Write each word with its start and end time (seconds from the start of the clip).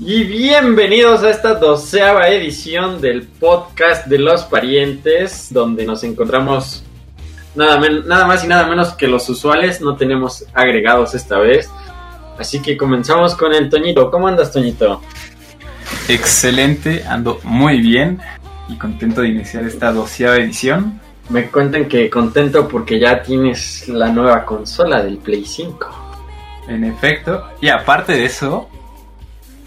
Y 0.00 0.24
bienvenidos 0.24 1.22
a 1.22 1.30
esta 1.30 1.54
doceava 1.54 2.28
edición 2.28 3.00
del 3.02 3.28
podcast 3.28 4.06
de 4.06 4.18
los 4.18 4.44
parientes, 4.44 5.52
donde 5.52 5.84
nos 5.84 6.02
encontramos 6.02 6.82
nada, 7.54 7.78
nada 7.78 8.26
más 8.26 8.42
y 8.42 8.46
nada 8.48 8.66
menos 8.66 8.94
que 8.94 9.06
los 9.06 9.28
usuales, 9.28 9.82
no 9.82 9.96
tenemos 9.96 10.46
agregados 10.54 11.14
esta 11.14 11.38
vez. 11.38 11.68
Así 12.38 12.62
que 12.62 12.76
comenzamos 12.76 13.34
con 13.34 13.52
el 13.52 13.68
Toñito. 13.68 14.10
¿Cómo 14.10 14.28
andas, 14.28 14.52
Toñito? 14.52 15.02
Excelente, 16.08 17.04
ando 17.06 17.38
muy 17.44 17.80
bien 17.80 18.18
y 18.68 18.76
contento 18.76 19.20
de 19.20 19.28
iniciar 19.28 19.64
esta 19.64 19.92
doceava 19.92 20.36
edición. 20.36 21.00
Me 21.28 21.50
cuentan 21.50 21.86
que 21.86 22.08
contento 22.08 22.66
porque 22.66 22.98
ya 22.98 23.22
tienes 23.22 23.86
la 23.88 24.08
nueva 24.08 24.44
consola 24.46 25.02
del 25.02 25.18
Play 25.18 25.44
5. 25.44 26.06
En 26.68 26.84
efecto, 26.84 27.44
y 27.60 27.68
aparte 27.68 28.12
de 28.12 28.24
eso, 28.24 28.68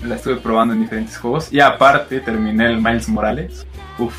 la 0.03 0.15
estuve 0.15 0.37
probando 0.37 0.73
en 0.73 0.81
diferentes 0.81 1.17
juegos 1.17 1.53
y 1.53 1.59
aparte 1.59 2.19
terminé 2.21 2.65
el 2.67 2.77
Miles 2.77 3.07
Morales. 3.09 3.65
Uf, 3.99 4.15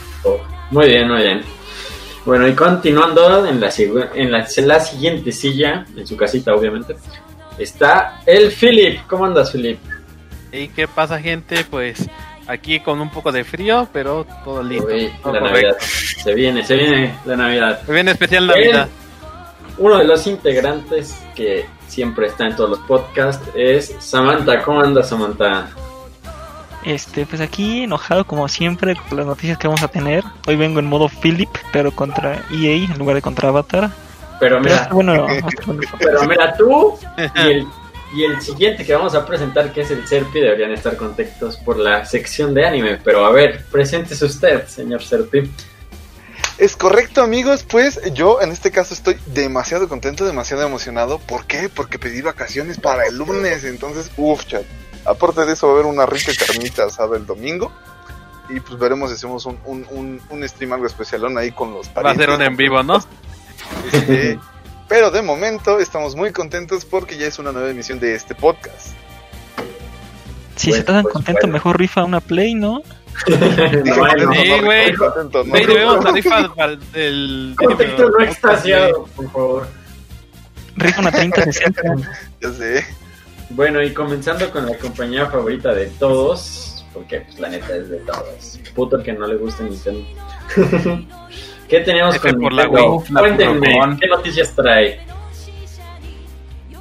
Muy 0.70 0.86
bien, 0.88 1.08
muy 1.08 1.22
bien. 1.22 1.41
Bueno, 2.24 2.46
y 2.46 2.54
continuando 2.54 3.44
en 3.46 3.60
la, 3.60 3.66
sigu- 3.68 4.08
en 4.14 4.30
la, 4.30 4.46
en 4.56 4.68
la 4.68 4.78
siguiente 4.78 5.32
silla, 5.32 5.84
en 5.96 6.06
su 6.06 6.16
casita 6.16 6.54
obviamente, 6.54 6.94
está 7.58 8.20
el 8.27 8.52
Philip. 8.52 9.00
¿Cómo 9.08 9.24
andas, 9.27 9.50
Philip? 9.50 9.78
¿Y 10.52 10.69
qué 10.69 10.87
pasa, 10.87 11.19
gente? 11.19 11.65
Pues 11.65 12.09
aquí 12.47 12.80
con 12.80 13.01
un 13.01 13.11
poco 13.11 13.33
de 13.33 13.45
frío, 13.45 13.88
pero 13.92 14.27
todo 14.45 14.62
listo. 14.62 14.87
Uy, 14.87 15.11
todo 15.23 15.33
la 15.33 15.41
correcto. 15.41 15.69
Navidad. 15.69 15.77
Se 15.81 16.34
viene, 16.34 16.64
se 16.64 16.77
viene 16.77 17.14
la 17.25 17.36
Navidad. 17.36 17.81
Muy 17.86 17.94
bien 17.94 18.09
especial. 18.09 18.47
Navidad. 18.47 18.89
Uno 19.78 19.98
de 19.98 20.05
los 20.05 20.27
integrantes 20.27 21.17
que 21.34 21.64
siempre 21.89 22.27
está 22.27 22.47
en 22.47 22.56
todos 22.56 22.70
los 22.70 22.78
podcasts 22.81 23.48
es 23.55 23.97
Samantha. 23.98 24.62
¿Cómo 24.62 24.81
andas, 24.83 25.09
Samantha? 25.09 25.70
Este, 26.84 27.25
pues 27.27 27.41
aquí 27.41 27.84
enojado 27.84 28.27
como 28.27 28.48
siempre 28.48 28.97
con 29.09 29.16
las 29.16 29.27
noticias 29.27 29.56
que 29.56 29.69
vamos 29.69 29.83
a 29.83 29.89
tener. 29.89 30.25
Hoy 30.47 30.56
vengo 30.56 30.81
en 30.81 30.87
modo 30.87 31.09
Philip, 31.09 31.48
pero 31.72 31.92
contra 31.92 32.44
EA 32.53 32.75
en 32.75 32.98
lugar 32.98 33.16
de 33.16 33.22
contra 33.22 33.48
Avatar. 33.48 33.91
Pero 34.41 34.61
Pero 34.61 34.61
mira, 34.61 34.89
bueno, 34.92 35.28
estar 35.28 35.64
bueno. 35.64 35.83
pero 35.98 36.25
mira 36.25 36.55
tú 36.56 36.98
y 37.16 37.41
el, 37.41 37.66
y 38.14 38.24
el 38.24 38.41
siguiente 38.41 38.84
que 38.84 38.94
vamos 38.94 39.14
a 39.14 39.24
presentar, 39.27 39.72
que 39.72 39.82
es 39.82 39.91
el 39.91 40.06
Serpi, 40.06 40.41
deberían 40.41 40.72
estar 40.72 40.96
contentos 40.96 41.56
por 41.56 41.78
la 41.78 42.05
sección 42.05 42.54
de 42.54 42.66
anime. 42.66 42.98
Pero 43.02 43.24
a 43.24 43.30
ver, 43.30 43.64
preséntese 43.70 44.24
usted, 44.24 44.66
señor 44.66 45.02
Serpi. 45.02 45.50
Es 46.58 46.77
correcto, 46.77 47.22
amigos. 47.22 47.64
Pues 47.69 48.00
yo 48.12 48.41
en 48.41 48.52
este 48.52 48.70
caso 48.70 48.94
estoy 48.94 49.16
demasiado 49.27 49.88
contento, 49.88 50.24
demasiado 50.24 50.62
emocionado. 50.64 51.19
¿Por 51.19 51.46
qué? 51.46 51.69
Porque 51.69 51.98
pedí 51.98 52.20
vacaciones 52.20 52.78
para 52.78 53.06
el 53.06 53.16
lunes. 53.16 53.64
Entonces, 53.64 54.10
uff, 54.16 54.44
chat. 54.47 54.62
Aparte 55.04 55.44
de 55.44 55.54
eso, 55.54 55.66
va 55.66 55.72
a 55.72 55.76
haber 55.76 55.86
una 55.86 56.06
rica 56.06 56.30
carnita 56.38 56.84
asada 56.84 57.16
el 57.16 57.26
domingo. 57.26 57.72
Y 58.48 58.60
pues 58.60 58.78
veremos 58.78 59.10
si 59.10 59.16
hacemos 59.16 59.47
un, 59.47 59.58
un, 59.64 59.86
un, 59.91 60.20
un 60.28 60.48
stream 60.48 60.72
algo 60.74 60.86
especialón 60.86 61.38
ahí 61.38 61.52
con 61.52 61.72
los 61.72 61.86
Va 61.88 61.91
a 61.91 61.94
parientes. 61.94 62.26
ser 62.26 62.34
un 62.34 62.42
en 62.42 62.56
vivo, 62.56 62.82
¿no? 62.82 63.02
Este, 63.92 64.38
pero 64.92 65.10
de 65.10 65.22
momento 65.22 65.80
estamos 65.80 66.14
muy 66.14 66.32
contentos 66.32 66.84
porque 66.84 67.16
ya 67.16 67.26
es 67.26 67.38
una 67.38 67.50
nueva 67.50 67.70
emisión 67.70 67.98
de 67.98 68.14
este 68.14 68.34
podcast. 68.34 68.88
Si 70.56 70.66
Pues, 70.68 70.74
se 70.74 70.80
están 70.80 71.00
pues, 71.02 71.14
contentos, 71.14 71.40
bueno. 71.44 71.52
mejor 71.54 71.78
rifa 71.78 72.04
una 72.04 72.20
Play, 72.20 72.54
¿no? 72.54 72.82
Contento, 73.24 74.32
Sí, 74.34 74.50
no, 74.50 74.62
güey. 74.64 74.94
contento. 74.94 75.44
Ahí 75.50 75.64
debemos 75.64 76.04
tarifa 76.04 76.54
para 76.54 76.76
el. 76.92 77.54
Contexto 77.56 78.10
no 78.10 78.20
extasiado, 78.22 79.04
por 79.16 79.32
favor. 79.32 79.66
Rifa 80.76 81.00
una 81.00 81.10
3060. 81.10 81.82
Ya 82.42 82.50
sé. 82.52 82.84
Bueno, 83.48 83.82
y 83.82 83.94
comenzando 83.94 84.50
con 84.50 84.66
la 84.66 84.76
compañía 84.76 85.25
favorita 85.25 85.72
de 85.75 85.86
todos, 85.86 86.84
porque 86.92 87.22
pues 87.22 87.41
la 87.41 87.48
neta 87.48 87.75
es 87.76 87.88
de 87.88 87.97
todos. 88.00 88.60
Puto 88.75 88.97
el 88.97 89.02
que 89.04 89.14
no 89.14 89.26
le 89.26 89.36
gusta 89.36 89.62
Nintendo. 89.62 90.04
¿Qué 91.72 91.81
tenemos 91.81 92.15
F 92.16 92.31
con 92.33 92.41
por 92.43 92.53
la? 92.53 92.69
Wii, 92.69 92.84
la 93.09 93.21
Cuéntenme, 93.21 93.59
Pokémon. 93.60 93.99
¿qué 93.99 94.06
noticias 94.06 94.55
trae? 94.55 95.00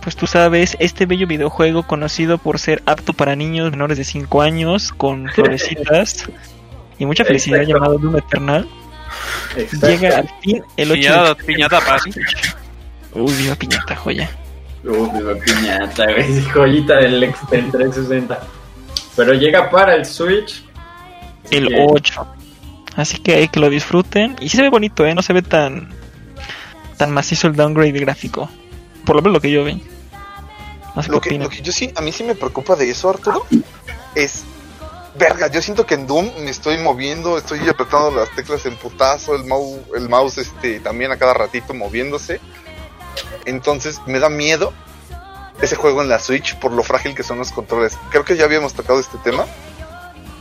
Pues 0.04 0.18
tú 0.18 0.28
sabes, 0.28 0.76
este 0.80 1.06
bello 1.06 1.28
videojuego 1.28 1.84
conocido 1.84 2.38
por 2.40 2.60
ser 2.60 2.84
apto 2.86 3.14
para 3.14 3.36
niños 3.38 3.72
menores 3.72 3.98
de 3.98 4.04
5 4.04 4.42
años, 4.42 4.92
con 4.92 5.30
florecitas 5.34 6.26
y 7.00 7.06
mucha 7.06 7.24
felicidad 7.24 7.62
Exacto. 7.62 7.74
llamado 7.80 7.98
Doom 8.00 8.18
Eternal, 8.18 8.68
Exacto. 9.56 9.88
llega 9.88 10.18
al 10.18 10.30
fin 10.42 10.62
el 10.76 10.92
8 10.92 11.00
Piñata, 11.00 11.24
de... 11.36 11.36
piñata. 11.46 11.80
Uy, 13.14 13.34
viva 13.34 13.56
piñata, 13.56 13.96
joya. 13.96 14.30
Uh, 14.84 15.12
viva 15.18 15.36
piñata, 15.36 16.04
güey, 16.12 16.42
joyita 16.54 16.96
del, 16.98 17.20
del 17.50 17.72
360. 17.72 18.40
Pero 19.16 19.34
llega 19.36 19.70
para 19.70 19.96
el 19.96 20.06
Switch. 20.06 20.66
El 21.50 21.68
que- 21.70 21.86
8. 21.90 22.28
Así 22.96 23.18
que 23.20 23.36
hay 23.36 23.48
que 23.48 23.60
lo 23.60 23.70
disfruten. 23.70 24.36
Y 24.40 24.50
sí 24.50 24.58
se 24.58 24.64
ve 24.64 24.70
bonito, 24.70 25.06
¿eh? 25.06 25.16
No 25.16 25.22
se 25.22 25.34
ve 25.34 25.42
tan 25.42 25.90
tan 26.98 27.12
macizo 27.12 27.48
el 27.48 27.56
downgrade 27.56 28.00
gráfico. 28.00 28.48
Por 29.06 29.16
lo 29.16 29.22
menos 29.24 29.34
lo 29.34 29.42
que 29.42 29.50
yo 29.50 29.64
vi. 29.64 29.84
No 30.96 31.02
sé 31.02 31.10
Lo 31.10 31.20
qué 31.20 31.30
que, 31.30 31.40
lo 31.40 31.50
que 31.50 31.62
yo 31.62 31.72
sí, 31.72 31.92
a 31.96 32.02
mí 32.02 32.12
sí 32.12 32.24
me 32.24 32.36
preocupa 32.36 32.76
de 32.76 32.90
eso, 32.90 33.10
Arturo, 33.10 33.46
es, 34.14 34.44
verga, 35.18 35.48
yo 35.48 35.62
siento 35.62 35.86
que 35.86 35.96
en 35.96 36.06
Doom 36.06 36.30
me 36.44 36.52
estoy 36.52 36.78
moviendo, 36.78 37.38
estoy 37.38 37.68
apretando 37.68 38.12
las 38.12 38.30
teclas 38.36 38.66
en 38.66 38.76
putazo, 38.76 39.36
el 39.36 39.46
mouse, 39.46 39.80
el 39.96 40.10
mouse 40.10 40.38
este, 40.38 40.80
también 40.80 41.12
a 41.12 41.18
cada 41.18 41.34
ratito 41.34 41.74
moviéndose. 41.74 42.40
Entonces 43.46 44.00
me 44.06 44.20
da 44.20 44.30
miedo 44.30 44.74
ese 45.62 45.76
juego 45.76 46.02
en 46.02 46.10
la 46.10 46.20
Switch 46.20 46.56
por 46.60 46.72
lo 46.72 46.84
frágil 46.84 47.16
que 47.16 47.24
son 47.24 47.38
los 47.38 47.52
controles. 47.52 47.98
Creo 48.12 48.26
que 48.26 48.36
ya 48.36 48.46
habíamos 48.46 48.74
tocado 48.74 49.00
este 49.00 49.18
tema, 49.20 49.46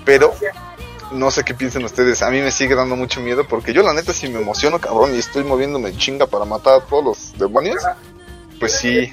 pero 0.04 0.34
no 1.12 1.30
sé 1.30 1.44
qué 1.44 1.54
piensen 1.54 1.84
ustedes. 1.84 2.22
A 2.22 2.30
mí 2.30 2.40
me 2.40 2.50
sigue 2.50 2.74
dando 2.74 2.96
mucho 2.96 3.20
miedo 3.20 3.46
porque 3.46 3.72
yo 3.72 3.82
la 3.82 3.92
neta 3.92 4.12
si 4.12 4.28
me 4.28 4.40
emociono 4.40 4.78
cabrón 4.78 5.14
y 5.14 5.18
estoy 5.18 5.44
moviéndome 5.44 5.96
chinga 5.96 6.26
para 6.26 6.44
matar 6.44 6.74
a 6.74 6.80
todos 6.80 7.04
los 7.04 7.38
demonios, 7.38 7.82
pues 8.58 8.72
sí, 8.72 9.12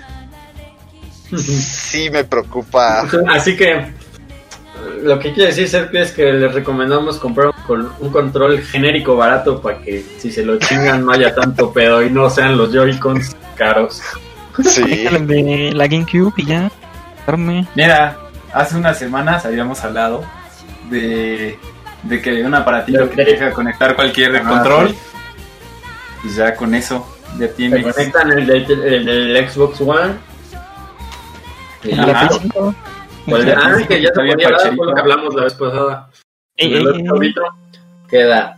sí 1.37 2.09
me 2.09 2.23
preocupa. 2.23 3.07
Así 3.29 3.55
que 3.55 3.93
lo 5.01 5.19
que 5.19 5.33
quiere 5.33 5.49
decir 5.49 5.67
Serpi 5.67 5.97
es 5.97 6.11
que 6.11 6.31
les 6.33 6.53
recomendamos 6.53 7.17
comprar 7.17 7.51
un, 7.67 7.91
un 7.99 8.09
control 8.09 8.61
genérico 8.61 9.15
barato 9.15 9.61
para 9.61 9.79
que 9.79 10.05
si 10.19 10.31
se 10.31 10.43
lo 10.43 10.57
chingan 10.57 11.05
no 11.05 11.11
haya 11.11 11.33
tanto 11.33 11.71
pedo 11.73 12.03
y 12.03 12.09
no 12.09 12.29
sean 12.29 12.57
los 12.57 12.71
Joy-Cons 12.71 13.35
caros. 13.55 14.01
Sí. 14.63 15.05
El 15.05 15.27
de 15.27 15.71
la 15.73 15.87
GameCube 15.87 16.33
y 16.37 16.45
ya. 16.45 16.71
Mira, 17.75 18.17
hace 18.53 18.77
unas 18.77 18.97
semanas 18.97 19.45
habíamos 19.45 19.83
hablado 19.83 20.23
de, 20.89 21.59
de 22.03 22.21
que 22.21 22.43
un 22.43 22.53
aparatito 22.55 23.09
que 23.09 23.15
te 23.23 23.31
deja 23.31 23.51
conectar 23.51 23.95
cualquier 23.95 24.35
Ah, 24.37 24.43
control. 24.47 24.89
sí. 24.89 24.97
Pues 26.21 26.35
ya 26.35 26.55
con 26.55 26.73
eso 26.75 27.07
ya 27.39 27.47
tienes. 27.53 27.83
conectan 27.93 28.31
el, 28.31 28.45
del- 28.47 29.07
el 29.09 29.49
Xbox 29.49 29.81
One. 29.81 30.13
Y. 31.83 31.95
La 31.95 32.05
Play 32.27 32.39
5. 32.41 32.75
pues, 33.25 33.45
ah, 33.55 33.77
que 33.87 34.01
ya 34.01 34.09
podía 34.11 34.35
dar, 34.49 34.73
lo 34.73 34.93
que 34.95 35.01
hablamos 35.01 35.33
la 35.35 35.43
vez 35.43 35.53
pasada. 35.53 36.09
Ey, 36.55 36.73
ey, 36.73 36.81
otro 36.85 36.95
ey. 36.95 37.05
chavito 37.05 37.41
queda. 38.09 38.57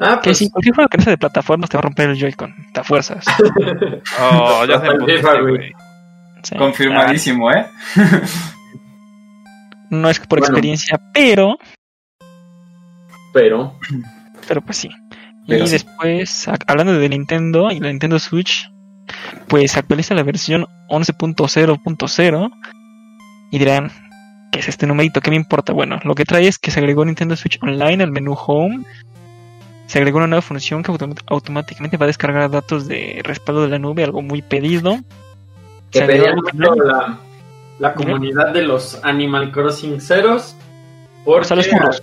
Ah, 0.00 0.18
Que 0.22 0.30
pues 0.30 0.38
si 0.38 0.50
cualquier 0.50 0.74
juego 0.74 0.88
que 0.88 1.02
sea 1.02 1.10
de 1.12 1.18
plataformas 1.18 1.70
te 1.70 1.76
va 1.76 1.80
a 1.80 1.82
romper 1.82 2.10
el 2.10 2.16
Joy-Con. 2.18 2.52
Te 2.72 2.82
fuerzas. 2.84 3.24
Oh, 4.20 4.64
ya 4.66 4.80
se 4.80 5.40
güey. 5.42 5.72
Sí. 6.42 6.56
Confirmadísimo, 6.56 7.50
¿eh? 7.50 7.66
Ah, 7.96 8.20
No 9.90 10.10
es 10.10 10.18
por 10.20 10.38
Bueno. 10.40 10.46
experiencia, 10.46 11.00
pero. 11.12 11.56
Pero 13.34 13.76
Pero 14.48 14.62
pues 14.62 14.78
sí. 14.78 14.88
Pero 15.46 15.64
y 15.64 15.66
sí. 15.66 15.72
después, 15.74 16.48
hablando 16.66 16.94
de 16.94 17.08
Nintendo 17.10 17.70
y 17.70 17.78
la 17.80 17.88
Nintendo 17.88 18.18
Switch, 18.18 18.70
pues 19.48 19.76
actualiza 19.76 20.14
la 20.14 20.22
versión 20.22 20.66
11.0.0 20.88 22.50
y 23.50 23.58
dirán, 23.58 23.90
¿qué 24.50 24.60
es 24.60 24.68
este 24.68 24.86
numerito? 24.86 25.20
¿Qué 25.20 25.30
me 25.30 25.36
importa? 25.36 25.72
Bueno, 25.74 26.00
lo 26.04 26.14
que 26.14 26.24
trae 26.24 26.48
es 26.48 26.58
que 26.58 26.70
se 26.70 26.80
agregó 26.80 27.04
Nintendo 27.04 27.36
Switch 27.36 27.58
Online 27.62 28.02
al 28.02 28.10
menú 28.10 28.34
Home. 28.46 28.84
Se 29.86 29.98
agregó 29.98 30.16
una 30.18 30.26
nueva 30.28 30.40
función 30.42 30.82
que 30.82 30.90
autom- 30.90 31.20
automáticamente 31.26 31.98
va 31.98 32.04
a 32.04 32.06
descargar 32.06 32.50
datos 32.50 32.88
de 32.88 33.20
respaldo 33.22 33.62
de 33.62 33.68
la 33.68 33.78
nube, 33.78 34.02
algo 34.02 34.22
muy 34.22 34.40
pedido. 34.40 34.98
que 35.90 36.00
algo 36.02 36.42
mucho 36.54 36.74
la, 36.82 37.18
la 37.78 37.92
comunidad 37.94 38.52
de 38.54 38.62
los 38.62 38.98
Animal 39.04 39.52
Crossing 39.52 40.00
ceros. 40.00 40.56
Porque... 41.24 41.48
Sea, 41.48 41.56
los. 41.56 42.02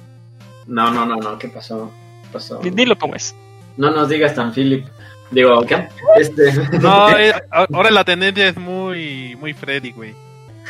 No, 0.67 0.91
no, 0.91 1.05
no, 1.05 1.17
no, 1.17 1.37
¿qué 1.37 1.47
pasó? 1.47 1.91
¿Qué 2.23 2.29
pasó? 2.31 2.59
Dilo 2.59 2.97
como 2.97 3.15
es. 3.15 3.35
No 3.77 3.91
nos 3.91 4.09
digas 4.09 4.35
tan 4.35 4.53
Philip. 4.53 4.85
Digo, 5.31 5.61
¿qué? 5.65 5.87
Este. 6.17 6.53
No, 6.79 7.09
eh, 7.17 7.33
ahora 7.49 7.89
la 7.89 8.03
tendencia 8.03 8.47
es 8.47 8.57
muy, 8.57 9.35
muy 9.39 9.53
Freddy, 9.53 9.91
güey. 9.91 10.13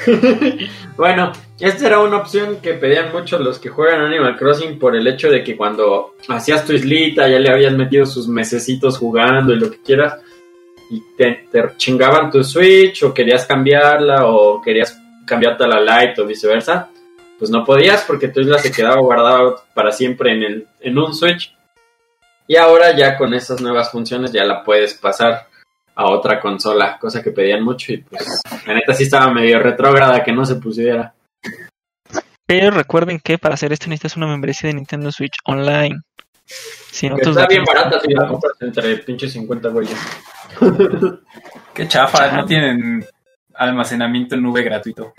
bueno, 0.97 1.31
esta 1.59 1.87
era 1.87 1.99
una 1.99 2.17
opción 2.17 2.57
que 2.61 2.73
pedían 2.75 3.11
mucho 3.11 3.37
los 3.39 3.59
que 3.59 3.69
juegan 3.69 4.01
Animal 4.01 4.37
Crossing 4.37 4.79
por 4.79 4.95
el 4.95 5.05
hecho 5.05 5.29
de 5.29 5.43
que 5.43 5.57
cuando 5.57 6.15
hacías 6.29 6.65
tu 6.65 6.73
islita 6.73 7.27
ya 7.27 7.39
le 7.39 7.51
habías 7.51 7.73
metido 7.73 8.05
sus 8.05 8.27
mesecitos 8.27 8.97
jugando 8.97 9.53
y 9.53 9.59
lo 9.59 9.69
que 9.69 9.81
quieras 9.81 10.17
y 10.89 11.03
te, 11.17 11.47
te 11.51 11.63
chingaban 11.77 12.31
tu 12.31 12.43
Switch 12.43 13.03
o 13.03 13.13
querías 13.13 13.45
cambiarla 13.45 14.27
o 14.27 14.61
querías 14.61 14.97
cambiarte 15.25 15.63
a 15.63 15.67
la 15.67 15.79
Lite 15.79 16.21
o 16.21 16.25
viceversa, 16.25 16.89
pues 17.41 17.49
no 17.49 17.65
podías 17.65 18.03
porque 18.03 18.27
tu 18.27 18.39
isla 18.39 18.59
se 18.59 18.71
quedaba 18.71 19.01
guardada 19.01 19.55
para 19.73 19.91
siempre 19.91 20.31
en, 20.31 20.43
el, 20.43 20.67
en 20.79 20.95
un 20.95 21.11
Switch. 21.11 21.51
Y 22.45 22.55
ahora 22.55 22.95
ya 22.95 23.17
con 23.17 23.33
esas 23.33 23.59
nuevas 23.61 23.89
funciones 23.89 24.31
ya 24.31 24.43
la 24.43 24.63
puedes 24.63 24.93
pasar 24.93 25.47
a 25.95 26.05
otra 26.11 26.39
consola, 26.39 26.99
cosa 26.99 27.23
que 27.23 27.31
pedían 27.31 27.63
mucho 27.63 27.93
y 27.93 27.97
pues 27.97 28.43
la 28.67 28.75
neta 28.75 28.93
sí 28.93 29.05
estaba 29.05 29.33
medio 29.33 29.57
retrógrada 29.57 30.23
que 30.23 30.31
no 30.31 30.45
se 30.45 30.57
pusiera. 30.57 31.15
Pero 32.45 32.69
recuerden 32.69 33.19
que 33.19 33.39
para 33.39 33.55
hacer 33.55 33.73
esto 33.73 33.87
necesitas 33.87 34.17
una 34.17 34.27
membresía 34.27 34.67
de 34.67 34.75
Nintendo 34.75 35.11
Switch 35.11 35.39
Online. 35.45 35.99
Si 36.91 37.09
no, 37.09 37.17
está 37.17 37.47
bien 37.47 37.63
barata 37.63 37.99
si 38.01 38.13
la 38.13 38.27
compras 38.27 38.53
entre 38.59 38.97
pinches 38.97 39.33
50 39.33 39.67
güeyes. 39.69 39.97
Qué 41.73 41.87
chafa, 41.87 42.33
no 42.33 42.45
tienen 42.45 43.03
almacenamiento 43.55 44.35
en 44.35 44.43
nube 44.43 44.61
gratuito. 44.61 45.15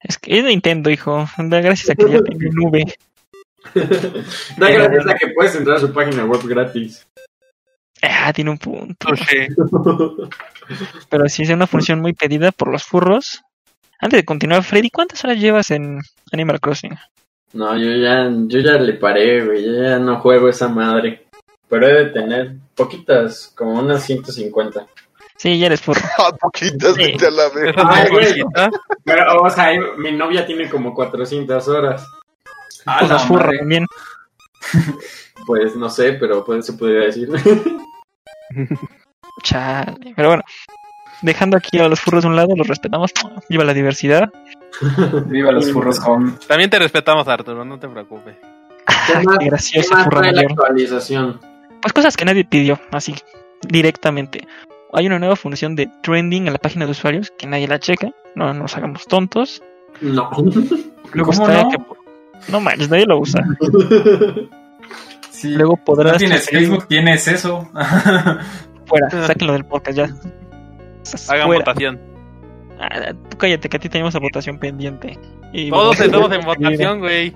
Es 0.00 0.18
que 0.18 0.38
es 0.38 0.44
Nintendo, 0.44 0.90
hijo. 0.90 1.26
Da 1.38 1.60
gracias 1.60 1.90
a 1.90 1.94
que 1.94 2.10
ya 2.10 2.20
tiene 2.22 2.50
nube. 2.52 2.94
Da 4.56 4.70
gracias 4.70 5.06
a 5.06 5.14
que 5.14 5.28
puedes 5.34 5.54
entrar 5.54 5.76
a 5.76 5.80
su 5.80 5.92
página 5.92 6.24
web 6.24 6.40
gratis. 6.44 7.06
Ah, 8.02 8.32
tiene 8.32 8.50
un 8.50 8.58
punto. 8.58 9.06
Pues 9.06 9.20
sí. 9.20 9.46
Pero 11.10 11.28
sí 11.28 11.42
es 11.42 11.50
una 11.50 11.66
función 11.66 12.00
muy 12.00 12.14
pedida 12.14 12.52
por 12.52 12.68
los 12.68 12.84
furros. 12.84 13.42
Antes 13.98 14.20
de 14.20 14.24
continuar, 14.24 14.62
Freddy, 14.62 14.88
¿cuántas 14.88 15.22
horas 15.24 15.38
llevas 15.38 15.70
en 15.70 16.00
Animal 16.32 16.60
Crossing? 16.60 16.96
No, 17.52 17.76
yo 17.76 17.94
ya, 17.96 18.30
yo 18.46 18.60
ya 18.60 18.78
le 18.78 18.94
paré, 18.94 19.44
güey. 19.44 19.64
Yo 19.64 19.82
ya 19.82 19.98
no 19.98 20.20
juego 20.20 20.48
esa 20.48 20.68
madre. 20.68 21.26
Pero 21.68 21.86
he 21.86 22.04
de 22.04 22.10
tener 22.10 22.56
poquitas, 22.74 23.52
como 23.54 23.78
unas 23.78 24.04
150. 24.04 24.86
Sí, 25.40 25.58
ya 25.58 25.66
eres 25.66 25.80
furro. 25.80 26.00
Ah, 26.18 26.30
poquitas, 26.38 26.94
Sí. 26.96 27.02
vete 27.12 27.26
a 27.28 27.30
la 27.30 27.48
vez. 27.48 27.74
Ay, 27.78 28.10
güey. 28.10 28.42
poquita. 28.42 28.70
Pero, 29.04 29.40
o 29.42 29.48
sea, 29.48 29.70
mi 29.96 30.12
novia 30.12 30.44
tiene 30.44 30.68
como 30.68 30.92
400 30.92 31.66
horas. 31.68 32.06
Ah, 32.84 32.98
Pues 33.00 33.10
la 33.10 33.50
también. 33.58 33.86
Pues 35.46 35.74
no 35.74 35.88
sé, 35.88 36.12
pero 36.12 36.44
pues, 36.44 36.66
se 36.66 36.74
podría 36.74 37.06
decir. 37.06 37.26
Chale. 39.42 40.12
Pero 40.14 40.28
bueno, 40.28 40.42
dejando 41.22 41.56
aquí 41.56 41.78
a 41.78 41.88
los 41.88 41.98
furros 42.00 42.24
de 42.24 42.28
un 42.28 42.36
lado, 42.36 42.54
los 42.54 42.66
respetamos. 42.68 43.10
Viva 43.48 43.64
la 43.64 43.72
diversidad. 43.72 44.30
Viva 45.26 45.50
los 45.52 45.72
furros 45.72 45.98
home. 46.06 46.32
También 46.46 46.68
te 46.68 46.78
respetamos, 46.78 47.26
Arturo, 47.26 47.64
no 47.64 47.78
te 47.78 47.88
preocupes. 47.88 48.36
¿Qué 49.06 49.14
más, 49.24 49.38
Qué 49.38 49.46
gracioso, 49.46 49.88
qué 49.88 49.94
más 49.94 50.04
furro 50.04 50.18
trae 50.20 50.32
la 50.32 50.42
mayor. 50.42 50.52
actualización? 50.52 51.40
Pues 51.80 51.92
cosas 51.94 52.16
que 52.16 52.24
nadie 52.26 52.44
pidió, 52.44 52.78
así, 52.92 53.14
directamente. 53.62 54.46
Hay 54.92 55.06
una 55.06 55.18
nueva 55.18 55.36
función 55.36 55.76
de 55.76 55.88
trending 56.02 56.46
en 56.46 56.52
la 56.52 56.58
página 56.58 56.84
de 56.84 56.92
usuarios 56.92 57.32
que 57.38 57.46
nadie 57.46 57.68
la 57.68 57.78
checa. 57.78 58.10
No 58.34 58.52
nos 58.54 58.76
hagamos 58.76 59.06
tontos. 59.06 59.62
No. 60.00 60.30
Luego 61.12 61.32
¿Cómo 61.32 61.48
está 61.48 61.62
no? 61.62 61.70
que. 61.70 61.78
No 62.50 62.60
manches, 62.60 62.88
nadie 62.90 63.06
lo 63.06 63.18
usa. 63.18 63.42
Sí. 65.30 65.48
Luego 65.54 65.74
podrás. 65.78 66.12
no 66.12 66.18
tienes 66.18 66.50
Facebook, 66.50 66.86
tienes 66.86 67.26
eso. 67.26 67.66
Fuera, 68.84 69.26
sáquenlo 69.26 69.54
del 69.54 69.64
podcast 69.64 69.96
ya. 69.96 70.04
Hagan 70.04 71.46
Fuera. 71.46 71.64
votación. 71.64 71.98
Ah, 72.78 73.14
tú 73.30 73.38
cállate, 73.38 73.70
que 73.70 73.76
a 73.78 73.80
ti 73.80 73.88
tenemos 73.88 74.12
la 74.12 74.20
votación 74.20 74.58
pendiente. 74.58 75.18
Y 75.54 75.70
Todos 75.70 75.98
estamos 75.98 76.30
en 76.32 76.42
votación, 76.42 76.98
güey. 76.98 77.34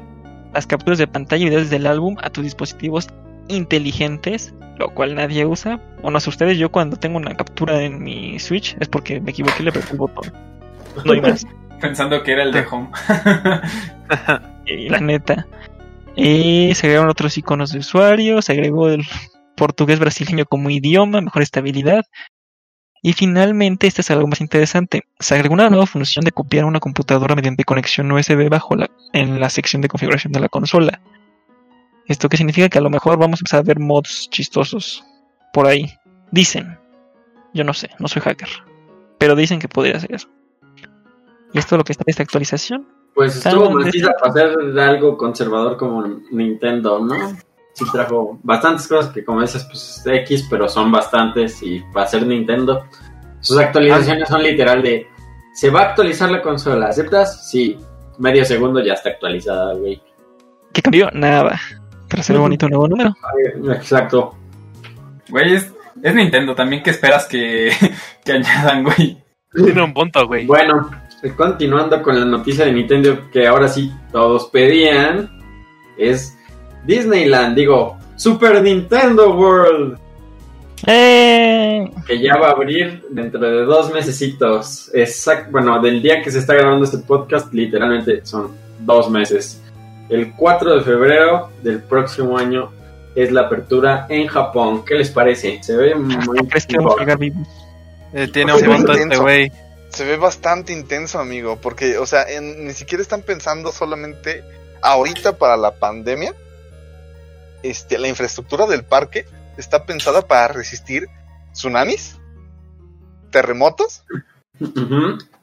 Las 0.52 0.66
capturas 0.66 0.98
de 0.98 1.06
pantalla 1.06 1.46
y 1.46 1.48
videos 1.48 1.70
del 1.70 1.86
álbum 1.86 2.16
a 2.20 2.28
tus 2.28 2.44
dispositivos 2.44 3.08
inteligentes, 3.48 4.54
lo 4.78 4.90
cual 4.90 5.14
nadie 5.14 5.46
usa. 5.46 5.80
O 6.02 6.10
no 6.10 6.20
sé 6.20 6.30
ustedes, 6.30 6.58
yo 6.58 6.70
cuando 6.70 6.96
tengo 6.96 7.16
una 7.16 7.34
captura 7.34 7.82
en 7.82 8.02
mi 8.02 8.38
Switch 8.38 8.76
es 8.80 8.88
porque 8.88 9.20
me 9.20 9.30
equivoqué 9.30 9.56
y 9.60 9.62
le 9.64 9.70
apreté 9.70 9.92
el 9.92 9.98
botón. 9.98 10.32
No 11.04 11.12
hay 11.12 11.20
más. 11.20 11.46
Pensando 11.80 12.22
que 12.22 12.32
era 12.32 12.42
el 12.42 12.52
de 12.52 12.64
home. 12.66 12.88
Y 14.66 14.88
la 14.88 14.98
neta. 14.98 15.46
Y 16.16 16.74
se 16.74 16.86
agregaron 16.86 17.10
otros 17.10 17.36
iconos 17.36 17.72
de 17.72 17.80
usuario, 17.80 18.40
se 18.40 18.52
agregó 18.52 18.88
el 18.88 19.04
portugués 19.56 19.98
brasileño 19.98 20.46
como 20.46 20.70
idioma, 20.70 21.20
mejor 21.20 21.42
estabilidad. 21.42 22.04
Y 23.02 23.12
finalmente, 23.12 23.86
este 23.86 24.00
es 24.00 24.10
algo 24.10 24.26
más 24.26 24.40
interesante. 24.40 25.02
Se 25.18 25.34
agregó 25.34 25.54
una 25.54 25.68
nueva 25.68 25.86
función 25.86 26.24
de 26.24 26.32
copiar 26.32 26.64
una 26.64 26.80
computadora 26.80 27.34
mediante 27.34 27.64
conexión 27.64 28.10
USB 28.10 28.48
bajo 28.48 28.76
la, 28.76 28.88
en 29.12 29.40
la 29.40 29.50
sección 29.50 29.82
de 29.82 29.88
configuración 29.88 30.32
de 30.32 30.40
la 30.40 30.48
consola. 30.48 31.00
Esto 32.06 32.28
que 32.28 32.36
significa 32.36 32.68
que 32.68 32.78
a 32.78 32.82
lo 32.82 32.90
mejor 32.90 33.18
vamos 33.18 33.38
a 33.38 33.42
empezar 33.42 33.60
a 33.60 33.62
ver 33.62 33.78
mods 33.78 34.28
chistosos 34.30 35.04
por 35.52 35.66
ahí. 35.66 35.92
Dicen. 36.30 36.78
Yo 37.54 37.62
no 37.64 37.72
sé, 37.72 37.88
no 37.98 38.08
soy 38.08 38.20
hacker. 38.22 38.48
Pero 39.18 39.36
dicen 39.36 39.60
que 39.60 39.68
podría 39.68 39.96
hacer 39.96 40.12
eso. 40.12 40.28
Y 41.52 41.58
esto 41.58 41.76
es 41.76 41.78
lo 41.78 41.84
que 41.84 41.92
está 41.92 42.04
esta 42.06 42.24
actualización. 42.24 42.86
Pues 43.14 43.36
estuvo 43.36 43.70
maciza 43.70 44.10
para 44.20 44.30
hacer 44.32 44.78
algo 44.78 45.16
conservador 45.16 45.76
como 45.76 46.04
Nintendo, 46.32 46.98
¿no? 46.98 47.14
Sí 47.74 47.84
trajo 47.92 48.38
bastantes 48.42 48.88
cosas 48.88 49.12
que 49.12 49.24
como 49.24 49.40
dices, 49.40 49.64
pues 49.64 49.98
es 49.98 50.06
X, 50.06 50.46
pero 50.50 50.68
son 50.68 50.90
bastantes 50.90 51.62
y 51.62 51.80
para 51.92 52.08
ser 52.08 52.26
Nintendo. 52.26 52.84
Sus 53.40 53.58
actualizaciones 53.58 54.28
son 54.28 54.42
literal 54.42 54.82
de, 54.82 55.06
¿se 55.54 55.70
va 55.70 55.80
a 55.80 55.84
actualizar 55.90 56.30
la 56.30 56.42
consola? 56.42 56.88
¿Aceptas? 56.88 57.48
Sí. 57.48 57.78
Medio 58.18 58.44
segundo 58.44 58.82
ya 58.82 58.94
está 58.94 59.10
actualizada, 59.10 59.74
güey. 59.74 60.00
¿Qué 60.72 60.82
cambió? 60.82 61.08
Nada. 61.12 61.60
Pero 62.14 62.22
se 62.22 62.32
ve 62.32 62.38
bonito 62.38 62.68
nuevo 62.68 62.86
número. 62.86 63.12
Exacto. 63.74 64.36
Güey, 65.28 65.54
es, 65.54 65.72
es 66.00 66.14
Nintendo 66.14 66.54
también. 66.54 66.80
¿Qué 66.80 66.90
esperas 66.90 67.26
que, 67.26 67.72
que 68.24 68.32
añadan, 68.32 68.84
güey? 68.84 69.18
Tiene 69.52 69.82
un 69.82 69.92
punto, 69.92 70.24
güey. 70.24 70.46
Bueno, 70.46 70.92
continuando 71.36 72.00
con 72.02 72.16
la 72.16 72.24
noticia 72.24 72.66
de 72.66 72.72
Nintendo 72.72 73.28
que 73.32 73.48
ahora 73.48 73.66
sí 73.66 73.92
todos 74.12 74.46
pedían, 74.46 75.28
es 75.98 76.38
Disneyland, 76.84 77.56
digo, 77.56 77.98
Super 78.14 78.62
Nintendo 78.62 79.34
World. 79.34 79.98
¡Eh! 80.86 81.90
que 82.06 82.20
ya 82.20 82.36
va 82.36 82.48
a 82.48 82.52
abrir 82.52 83.02
dentro 83.10 83.40
de 83.40 83.64
dos 83.64 83.92
mesecitos. 83.92 84.88
Exacto, 84.94 85.50
bueno, 85.50 85.82
del 85.82 86.00
día 86.00 86.22
que 86.22 86.30
se 86.30 86.38
está 86.38 86.54
grabando 86.54 86.84
este 86.84 86.98
podcast, 86.98 87.52
literalmente 87.52 88.24
son 88.24 88.52
dos 88.78 89.10
meses. 89.10 89.63
El 90.08 90.34
4 90.34 90.76
de 90.78 90.84
febrero 90.84 91.50
del 91.62 91.82
próximo 91.82 92.36
año 92.38 92.70
es 93.14 93.30
la 93.32 93.42
apertura 93.42 94.06
en 94.08 94.26
Japón. 94.26 94.84
¿Qué 94.84 94.94
les 94.96 95.10
parece? 95.10 95.62
Se 95.62 95.76
ve 95.76 95.94
muy 95.94 96.16
¿Crees 96.48 96.66
que 96.66 96.76
vamos 96.78 96.96
a 96.96 97.00
llegar 97.00 97.18
vivos? 97.18 97.46
Eh, 98.12 98.28
tiene 98.28 98.52
Pues 98.52 98.64
un 98.64 98.70
sí, 98.70 98.76
punto 98.76 98.92
este 98.92 99.16
güey. 99.16 99.52
Se 99.88 100.04
ve 100.04 100.16
bastante 100.16 100.72
intenso, 100.72 101.18
amigo, 101.20 101.56
porque, 101.60 101.98
o 101.98 102.06
sea, 102.06 102.24
en- 102.28 102.66
ni 102.66 102.72
siquiera 102.72 103.00
están 103.02 103.22
pensando 103.22 103.70
solamente 103.72 104.42
ahorita 104.82 105.36
para 105.38 105.56
la 105.56 105.72
pandemia. 105.76 106.34
Este, 107.62 107.98
la 107.98 108.08
infraestructura 108.08 108.66
del 108.66 108.84
parque 108.84 109.24
está 109.56 109.84
pensada 109.86 110.22
para 110.26 110.48
resistir 110.48 111.06
tsunamis, 111.52 112.16
terremotos, 113.30 114.04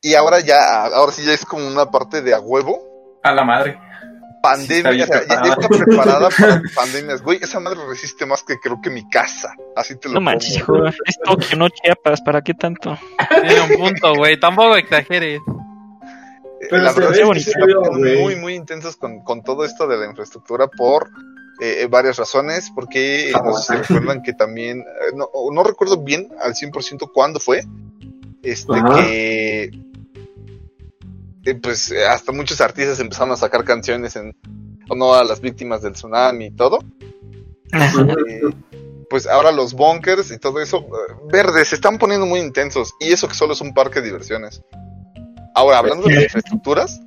y 0.02 0.14
ahora 0.16 0.40
ya, 0.42 0.86
ahora 0.86 1.12
sí 1.12 1.24
ya 1.26 1.34
es 1.34 1.46
como 1.46 1.66
una 1.68 1.90
parte 1.90 2.22
de 2.22 2.34
a 2.34 2.40
huevo. 2.40 3.20
A 3.24 3.32
la 3.34 3.44
madre. 3.44 3.80
Pandemia, 4.42 4.94
Sí, 4.94 5.02
o 5.02 5.06
sea, 5.06 5.28
ya, 5.28 5.44
ya 5.44 5.54
está 5.54 5.68
preparada 5.68 6.30
para 6.38 6.62
pandemias. 6.76 7.22
Güey, 7.22 7.40
esa 7.42 7.60
madre 7.60 7.80
resiste 7.88 8.26
más 8.26 8.44
que 8.44 8.60
creo 8.60 8.80
que 8.82 8.90
mi 8.90 9.08
casa. 9.10 9.54
Así 9.76 9.96
te 9.98 10.08
lo 10.08 10.16
No 10.16 10.22
manches, 10.22 10.58
hijo. 10.58 10.86
Es 10.86 11.20
Tokio, 11.24 11.58
no 11.58 11.70
Chiapas. 11.70 12.22
¿Para 12.22 12.42
qué 12.42 12.54
tanto? 12.54 12.98
Tiene 13.30 13.62
un 13.62 13.80
punto, 13.80 14.16
güey. 14.16 14.40
Tampoco 14.40 14.76
exageres. 14.78 15.42
Pero 16.70 16.84
la 16.84 16.94
se 16.94 17.00
verdad 17.00 17.12
ve 17.12 17.16
es 17.16 17.20
que 17.20 17.26
bonito, 17.26 17.52
se 17.52 17.60
están 17.60 18.22
muy, 18.22 18.36
muy 18.36 18.56
intensos 18.56 18.96
con, 18.96 19.24
con 19.24 19.44
todo 19.44 19.66
esto 19.66 19.88
de 19.88 19.98
la 19.98 20.06
infraestructura 20.06 20.68
por 20.68 21.10
eh, 21.60 21.88
varias 21.90 22.18
razones. 22.18 22.72
Porque 22.74 23.30
eh, 23.30 23.34
no 23.44 23.54
sé 23.54 23.74
si 23.74 23.80
recuerdan 23.80 24.24
que 24.24 24.34
también, 24.34 24.80
eh, 24.80 25.16
no, 25.16 25.30
no 25.52 25.64
recuerdo 25.64 25.98
bien 25.98 26.30
al 26.42 26.54
100% 26.54 27.12
cuándo 27.14 27.40
fue, 27.40 27.64
este 28.44 28.74
Ajá. 28.74 28.96
que 28.96 29.64
eh, 29.64 29.72
pues 31.62 31.92
eh, 31.92 32.06
hasta 32.06 32.32
muchos 32.32 32.62
artistas 32.62 33.00
empezaron 33.00 33.32
a 33.32 33.38
sacar 33.38 33.64
canciones 33.64 34.16
en 34.16 34.36
honor 34.90 35.20
a 35.20 35.24
las 35.24 35.42
víctimas 35.42 35.82
del 35.82 35.94
tsunami 35.94 36.46
y 36.48 36.52
todo. 36.52 36.80
Pues 39.10 39.28
ahora 39.28 39.52
los 39.52 39.74
bunkers 39.74 40.32
y 40.32 40.38
todo 40.40 40.62
eso, 40.62 40.80
eh, 40.80 41.14
verdes, 41.32 41.70
se 41.70 41.76
están 41.76 41.98
poniendo 41.98 42.26
muy 42.26 42.40
intensos. 42.40 42.94
Y 43.00 43.12
eso 43.12 43.28
que 43.28 43.34
solo 43.34 43.54
es 43.54 43.62
un 43.62 43.74
parque 43.74 44.00
de 44.00 44.06
diversiones. 44.08 44.62
Ahora, 45.54 45.80
hablando 45.80 46.08
de 46.08 46.16
las 46.16 46.24
infraestructuras, 46.26 47.02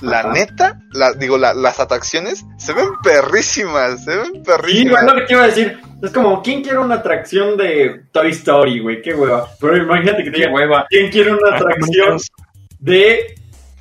la 0.00 0.20
Ajá. 0.20 0.32
neta, 0.32 0.80
la, 0.92 1.12
digo, 1.12 1.36
la- 1.36 1.52
las 1.52 1.80
atracciones 1.80 2.44
se 2.56 2.72
ven 2.72 2.88
perrísimas, 3.02 4.04
se 4.04 4.16
ven 4.16 4.32
Sí, 4.32 4.38
perrísimas. 4.44 5.02
güey, 5.04 5.14
lo 5.14 5.20
que 5.20 5.26
te 5.26 5.32
iba 5.34 5.42
a 5.42 5.46
decir. 5.46 5.80
Es 6.02 6.10
como, 6.10 6.42
¿quién 6.42 6.62
quiere 6.62 6.78
una 6.78 6.96
atracción 6.96 7.56
de 7.58 8.04
Toy 8.12 8.30
Story, 8.30 8.80
güey? 8.80 9.02
Qué 9.02 9.14
hueva. 9.14 9.48
Pero 9.60 9.76
imagínate 9.76 10.24
que 10.24 10.30
te 10.30 10.36
Qué 10.36 10.42
diga, 10.44 10.52
hueva. 10.54 10.86
¿quién 10.88 11.10
quiere 11.10 11.32
una 11.32 11.56
atracción 11.56 12.18
de 12.78 13.34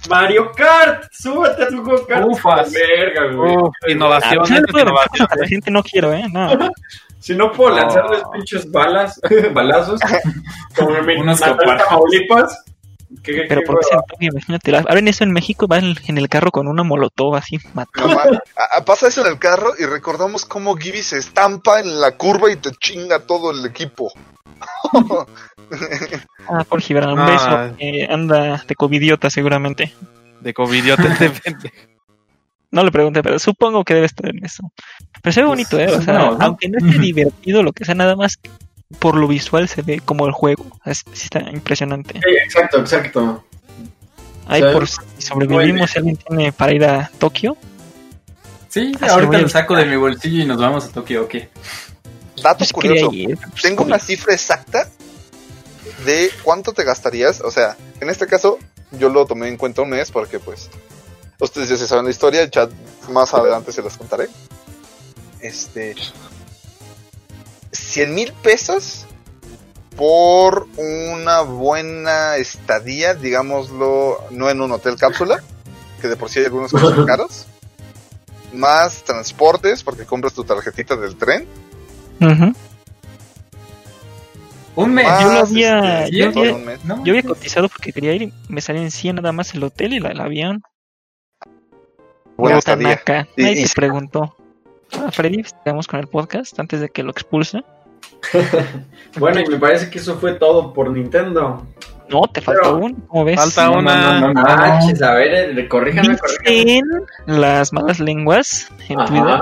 Mario 0.09 0.51
Kart. 0.51 1.05
Súbete 1.11 1.63
a 1.63 1.67
tu 1.67 1.83
go-kart. 1.83 2.25
Ufas. 2.27 2.71
Verga, 2.71 3.33
güey. 3.33 3.55
Uf, 3.55 3.73
Ah, 3.87 3.91
innovación, 3.91 4.43
mentar 4.49 4.87
a 4.87 5.35
la 5.35 5.47
gente 5.47 5.71
no 5.71 5.83
quiero, 5.83 6.13
¿eh? 6.13 6.25
No. 6.31 6.49
Si 7.19 7.33
no 7.33 7.53
puedo 7.53 7.69
No. 7.69 7.77
lanzarles 7.77 8.21
pinches 8.33 8.69
balas, 8.69 9.17
balazos, 9.53 9.97
como 10.77 10.93
en 10.97 11.05
copartos. 11.25 11.87
Tamaulipas. 11.87 12.63
¿Qué, 13.23 13.31
qué, 13.33 13.45
Pero 13.47 13.61
qué 13.61 13.65
por 13.67 13.79
qué 13.79 13.85
se 14.19 14.25
imagínate, 14.25 14.71
la- 14.71 14.79
abren 14.79 15.07
eso 15.07 15.23
en 15.23 15.31
México, 15.31 15.65
van 15.67 15.95
en 16.07 16.17
el 16.17 16.27
carro 16.27 16.51
con 16.51 16.67
una 16.67 16.83
molotov 16.83 17.35
así, 17.37 17.59
matando. 17.73 18.15
No, 18.15 18.85
pasa 18.85 19.07
eso 19.07 19.21
en 19.21 19.27
el 19.31 19.39
carro 19.39 19.71
y 19.79 19.85
recordamos 19.85 20.43
cómo 20.45 20.75
Gibby 20.75 21.01
se 21.01 21.17
estampa 21.19 21.79
en 21.79 22.01
la 22.01 22.17
curva 22.17 22.51
y 22.51 22.57
te 22.57 22.71
chinga 22.71 23.19
todo 23.19 23.51
el 23.51 23.65
equipo. 23.65 24.11
Ah, 26.47 26.63
por 26.63 26.81
Gibran, 26.81 27.11
un 27.13 27.19
Ah. 27.19 27.25
beso. 27.25 27.75
eh, 27.79 28.07
anda 28.09 28.63
de 28.67 28.75
covidiota 28.75 29.29
seguramente. 29.29 29.93
De 30.41 30.53
covidiote 30.53 31.03
de 31.19 31.29
pendejo. 31.29 31.75
No 32.71 32.83
le 32.83 32.91
pregunté, 32.91 33.21
pero 33.21 33.37
supongo 33.39 33.83
que 33.83 33.93
debe 33.93 34.07
estar 34.07 34.27
en 34.29 34.43
eso. 34.43 34.71
Pero 35.21 35.31
se 35.33 35.41
ve 35.41 35.47
bonito, 35.47 35.79
¿eh? 35.79 35.87
O 35.95 36.01
sea, 36.01 36.13
no, 36.15 36.31
¿no? 36.37 36.43
aunque 36.45 36.67
no 36.69 36.79
esté 36.85 36.99
divertido, 36.99 37.61
lo 37.61 37.71
que 37.71 37.85
sea, 37.85 37.93
nada 37.95 38.15
más 38.15 38.39
por 38.99 39.15
lo 39.15 39.27
visual 39.27 39.67
se 39.69 39.81
ve 39.83 40.01
como 40.03 40.25
el 40.25 40.31
juego. 40.31 40.65
Es, 40.85 41.03
está 41.13 41.39
impresionante. 41.51 42.13
Sí, 42.15 42.35
exacto, 42.43 42.79
exacto. 42.79 43.43
Ahí 44.47 44.61
por 44.73 44.87
si 44.87 44.97
sobrevivimos, 45.19 45.91
si 45.91 45.99
alguien 45.99 46.17
tiene 46.17 46.51
para 46.51 46.73
ir 46.73 46.83
a 46.83 47.11
Tokio. 47.19 47.55
Sí, 48.69 48.91
Así 48.95 48.99
voy 49.01 49.09
ahorita 49.09 49.37
lo 49.37 49.49
saco 49.49 49.75
de 49.75 49.85
mi 49.85 49.95
bolsillo 49.95 50.43
y 50.43 50.45
nos 50.47 50.57
vamos 50.59 50.85
a 50.85 50.91
Tokio, 50.91 51.23
¿ok? 51.25 51.35
Dato 52.41 52.59
Yo 52.59 52.65
sí 52.65 52.73
quería 52.81 53.05
curioso. 53.05 53.13
ir, 53.13 53.37
pues, 53.51 53.61
Tengo 53.61 53.77
COVID. 53.77 53.87
una 53.87 53.99
cifra 53.99 54.33
exacta 54.33 54.89
de 56.05 56.31
cuánto 56.43 56.73
te 56.73 56.83
gastarías. 56.83 57.41
O 57.41 57.51
sea, 57.51 57.77
en 57.99 58.09
este 58.09 58.27
caso, 58.27 58.59
yo 58.91 59.09
lo 59.09 59.25
tomé 59.25 59.47
en 59.47 59.57
cuenta 59.57 59.81
un 59.81 59.89
mes 59.89 60.11
porque, 60.11 60.39
pues, 60.39 60.69
ustedes 61.39 61.69
ya 61.69 61.77
se 61.77 61.87
saben 61.87 62.05
la 62.05 62.11
historia. 62.11 62.41
El 62.41 62.51
chat 62.51 62.71
más 63.09 63.33
adelante 63.33 63.71
se 63.71 63.81
los 63.81 63.97
contaré. 63.97 64.27
Este. 65.39 65.95
100 67.71 68.13
mil 68.13 68.33
pesos 68.33 69.05
por 69.95 70.67
una 70.77 71.41
buena 71.41 72.37
estadía, 72.37 73.13
digámoslo, 73.13 74.17
no 74.31 74.49
en 74.49 74.61
un 74.61 74.71
hotel 74.71 74.95
cápsula, 74.95 75.43
que 76.01 76.07
de 76.07 76.15
por 76.15 76.29
sí 76.29 76.39
hay 76.39 76.45
algunos 76.45 76.71
que 76.71 76.79
son 76.79 77.05
caros. 77.07 77.45
Más 78.53 79.03
transportes, 79.03 79.83
porque 79.83 80.05
compras 80.05 80.33
tu 80.33 80.43
tarjetita 80.43 80.95
del 80.95 81.15
tren. 81.15 81.47
Un 84.75 84.93
mes. 84.93 85.05
Más, 85.05 85.21
Yo 85.21 85.27
lo 85.33 85.39
había- 85.39 86.03
este, 86.05 86.17
yo 86.17 86.27
había- 86.29 86.55
un 86.55 86.65
mes. 86.65 86.85
¿no? 86.85 87.03
Yo 87.05 87.11
había 87.13 87.23
cotizado 87.23 87.69
porque 87.69 87.91
quería 87.93 88.13
ir 88.13 88.21
y 88.23 88.33
me 88.49 88.61
salía 88.61 88.81
en 88.81 88.91
100 88.91 89.15
nada 89.17 89.31
más 89.31 89.53
el 89.53 89.63
hotel 89.63 89.93
y 89.93 89.99
la- 89.99 90.09
el 90.09 90.19
avión. 90.21 90.61
Buena 92.37 92.55
No, 92.55 92.59
estadía. 92.59 92.87
Tanaka. 93.03 93.27
Y- 93.37 93.43
Nadie 93.43 93.61
y- 93.61 93.67
se 93.67 93.75
preguntó. 93.75 94.35
Ah, 94.97 95.11
Freddy, 95.11 95.43
sigamos 95.43 95.87
con 95.87 95.99
el 95.99 96.07
podcast 96.07 96.59
antes 96.59 96.79
de 96.81 96.89
que 96.89 97.03
lo 97.03 97.11
expulse. 97.11 97.63
Bueno, 99.19 99.41
y 99.41 99.47
me 99.47 99.57
parece 99.59 99.89
que 99.89 99.99
eso 99.99 100.17
fue 100.17 100.33
todo 100.33 100.73
por 100.73 100.89
Nintendo. 100.91 101.65
No, 102.09 102.21
te 102.23 102.41
falta 102.41 102.71
uno. 102.71 102.95
¿Cómo 103.07 103.23
ves? 103.25 103.35
Falta 103.37 103.65
No, 103.67 103.79
una. 103.79 104.19
no, 104.19 104.27
no, 104.27 104.33
no, 104.33 104.43
Ah, 104.45 104.79
no. 104.81 104.87
chis, 104.87 105.01
a 105.01 105.13
ver, 105.13 105.57
eh, 105.57 105.67
corríjame, 105.67 106.17
corríjame. 106.17 106.49
Dicen 106.65 106.83
las 107.27 107.71
malas 107.71 107.99
lenguas 107.99 108.69
en 108.89 108.99
Ajá. 108.99 109.07
Twitter 109.07 109.39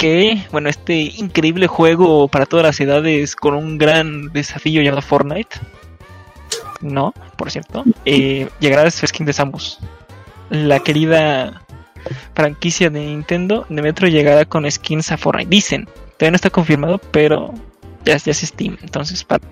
que, 0.00 0.46
bueno, 0.50 0.70
este 0.70 0.94
increíble 0.94 1.66
juego 1.66 2.26
para 2.26 2.46
todas 2.46 2.64
las 2.64 2.80
edades 2.80 3.36
con 3.36 3.52
un 3.54 3.76
gran 3.76 4.32
desafío 4.32 4.80
llamado 4.80 5.02
Fortnite, 5.02 5.58
no, 6.80 7.12
por 7.36 7.50
cierto, 7.50 7.84
eh, 8.06 8.48
llegará 8.60 8.88
a 8.88 8.90
su 8.90 9.06
skin 9.06 9.26
de 9.26 9.34
Samus. 9.34 9.78
La 10.48 10.80
querida 10.80 11.60
franquicia 12.34 12.88
de 12.88 13.00
Nintendo 13.00 13.66
de 13.68 13.82
Metro 13.82 14.08
llegará 14.08 14.46
con 14.46 14.68
skins 14.70 15.12
a 15.12 15.18
Fortnite. 15.18 15.50
Dicen, 15.50 15.84
todavía 16.16 16.30
no 16.30 16.36
está 16.36 16.48
confirmado, 16.48 16.96
pero 16.96 17.52
ya, 18.06 18.16
ya 18.16 18.30
es 18.30 18.38
Steam, 18.38 18.78
entonces 18.80 19.22
para... 19.22 19.44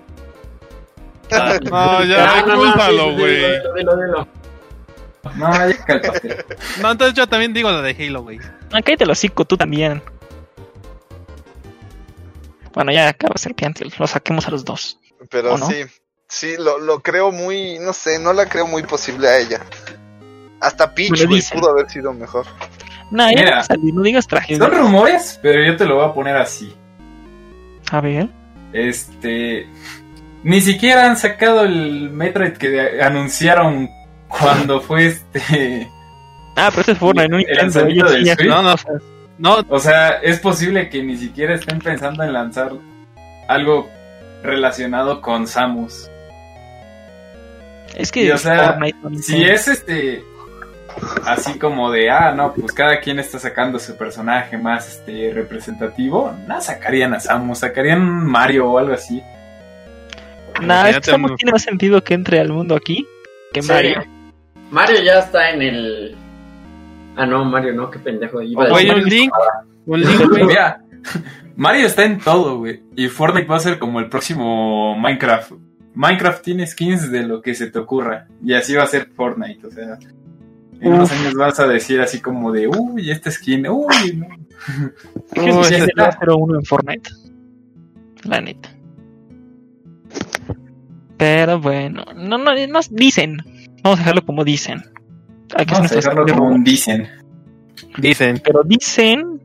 No, 1.61 2.05
ya, 2.05 2.25
Ah, 2.39 2.89
sí, 2.89 2.97
güey. 3.19 3.37
dilo, 3.37 3.75
dilo, 3.75 3.97
dilo. 3.97 4.29
No, 5.37 5.53
ya. 5.53 5.77
No, 6.81 6.93
entonces 6.93 7.13
yo 7.15 7.27
también 7.27 7.53
digo 7.53 7.71
la 7.71 7.83
de 7.83 7.95
Halo, 8.07 8.23
güey. 8.23 8.39
Ah, 8.73 8.81
cállate 8.81 9.05
el 9.05 9.11
hocico, 9.11 9.45
tú 9.45 9.59
también. 9.59 10.01
Bueno, 12.79 12.93
ya 12.93 13.09
acaba 13.09 13.35
Serpiantil, 13.37 13.93
lo 13.99 14.07
saquemos 14.07 14.47
a 14.47 14.53
los 14.53 14.65
dos. 14.65 15.01
Pero 15.31 15.55
¿O 15.55 15.59
no? 15.59 15.67
sí, 15.67 15.83
sí, 16.29 16.55
lo, 16.57 16.79
lo 16.79 17.01
creo 17.01 17.33
muy, 17.33 17.77
no 17.81 17.93
sé, 17.93 18.21
no 18.21 18.33
la 18.33 18.49
creo 18.49 18.69
muy 18.69 18.85
posible 18.85 19.27
a 19.27 19.37
ella. 19.37 19.61
Hasta 20.61 20.95
Peach, 20.95 21.27
güey, 21.27 21.43
pudo 21.53 21.71
haber 21.71 21.91
sido 21.91 22.13
mejor. 22.13 22.47
Nah, 23.11 23.31
ya 23.33 23.37
Mira. 23.41 23.51
va 23.57 23.61
a 23.63 23.65
salir, 23.65 23.93
no 23.93 24.03
digas 24.03 24.29
tragedia. 24.29 24.65
Son 24.65 24.71
rumores, 24.79 25.41
pero 25.43 25.65
yo 25.65 25.77
te 25.77 25.87
lo 25.87 25.97
voy 25.97 26.05
a 26.05 26.15
poner 26.15 26.37
así. 26.37 26.73
A 27.91 28.01
ver. 28.01 28.29
Este. 28.73 29.67
Ni 30.45 30.61
siquiera 30.61 31.07
han 31.07 31.17
sacado 31.17 31.63
el 31.65 32.11
Metroid 32.11 32.53
que 32.53 33.03
anunciaron 33.03 33.91
cuando 34.29 34.81
fue 34.81 35.07
este. 35.09 35.91
Ah, 36.55 36.71
pero 36.73 36.93
es 36.93 36.99
Fortnite, 36.99 37.29
no 37.29 37.39
El 37.39 37.45
Nintendo. 37.45 37.63
lanzamiento 37.63 38.05
ellos 38.07 38.13
del 38.13 38.21
sí 38.23 38.27
ya- 38.29 38.35
Switch. 38.37 38.49
No, 38.49 38.63
no. 38.63 38.75
No, 39.39 39.65
O 39.69 39.79
sea, 39.79 40.19
es 40.23 40.41
posible 40.41 40.89
que 40.89 41.03
ni 41.03 41.17
siquiera 41.17 41.55
estén 41.55 41.79
pensando 41.79 42.25
en 42.25 42.33
lanzar 42.33 42.73
algo 43.49 43.89
relacionado 44.43 45.21
con 45.21 45.47
Samus. 45.47 46.11
Es 47.97 48.13
que 48.13 48.25
Y, 48.25 48.31
o 48.31 48.39
sea, 48.39 48.79
Si 49.23 49.45
es 49.45 49.69
este. 49.69 50.23
Así 51.25 51.59
como 51.59 51.93
de, 51.93 52.11
ah, 52.11 52.33
no, 52.35 52.53
pues 52.55 52.73
cada 52.73 52.99
quien 53.01 53.21
está 53.21 53.39
sacando 53.39 53.79
su 53.79 53.97
personaje 53.97 54.59
más 54.59 54.97
este 54.97 55.31
representativo, 55.33 56.35
no 56.49 56.61
sacarían 56.61 57.15
a 57.15 57.21
Samus, 57.21 57.59
sacarían 57.59 58.01
un 58.01 58.27
Mario 58.27 58.69
o 58.69 58.79
algo 58.79 58.95
así. 58.95 59.23
Nah, 60.61 60.89
es 60.89 60.99
que 60.99 61.11
Samus 61.13 61.37
tiene 61.37 61.53
más 61.53 61.63
sentido 61.63 62.03
que 62.03 62.15
entre 62.15 62.41
al 62.41 62.49
mundo 62.49 62.75
aquí 62.75 63.07
que 63.53 63.63
Sí. 63.63 63.69
Mario. 63.69 64.05
Mario 64.71 65.03
ya 65.03 65.21
está 65.21 65.51
en 65.51 65.63
el. 65.63 66.17
Ah, 67.19 67.27
no, 67.27 67.45
Mario, 67.45 67.75
no, 67.75 67.91
qué 67.91 67.99
pendejo. 67.99 68.41
Iba 68.43 68.69
Güey, 68.71 68.87
decir- 68.87 69.03
un 69.03 69.09
link. 69.09 69.33
Un 69.87 70.01
link, 70.01 70.23
güey. 70.31 70.45
Mira, 70.45 70.83
Mario 71.57 71.87
está 71.87 72.05
en 72.05 72.19
todo, 72.19 72.59
güey. 72.59 72.83
Y 72.97 73.09
Fortnite 73.09 73.47
va 73.49 73.57
a 73.57 73.61
ser 73.61 73.79
como 73.79 74.01
el 74.01 74.09
próximo 74.09 74.97
Minecraft. 74.99 75.53
Minecraft 75.95 76.43
tiene 76.45 76.67
skins 76.67 77.11
de 77.11 77.25
lo 77.25 77.43
que 77.43 77.55
se 77.55 77.69
te 77.71 77.79
ocurra. 77.79 78.29
Y 78.43 78.53
así 78.55 78.75
va 78.75 78.85
a 78.85 78.87
ser 78.87 79.09
Fortnite. 79.15 79.67
O 79.67 79.71
sea, 79.71 79.99
en 80.81 80.93
unos 80.93 81.11
años 81.11 81.35
vas 81.35 81.59
a 81.59 81.67
decir 81.67 82.01
así 82.01 82.21
como 82.21 82.53
de, 82.53 82.69
uy, 82.69 83.11
este 83.11 83.31
skin, 83.33 83.67
uy, 83.69 84.15
no. 84.17 84.27
Oh, 85.37 85.61
ese 85.63 85.75
es 85.77 85.83
el 85.83 85.89
está. 85.89 86.11
0-1 86.21 86.57
en 86.59 86.65
Fortnite. 86.65 87.11
La 88.25 88.41
neta. 88.41 88.69
Pero 91.17 91.59
bueno, 91.61 92.05
no, 92.15 92.39
no, 92.39 92.55
no 92.55 92.81
dicen. 92.91 93.39
Vamos 93.83 93.99
a 93.99 94.03
dejarlo 94.03 94.25
como 94.25 94.45
dicen. 94.45 94.83
Hay 95.59 95.67
que 95.67 95.73
Vamos 95.75 95.93
a 95.93 95.99
hacer 95.99 96.03
dejarlo 96.05 96.25
como 96.35 96.49
un 96.51 96.63
dicen. 96.63 97.09
Dicen. 97.99 98.41
Pero 98.45 98.63
dicen 98.65 99.43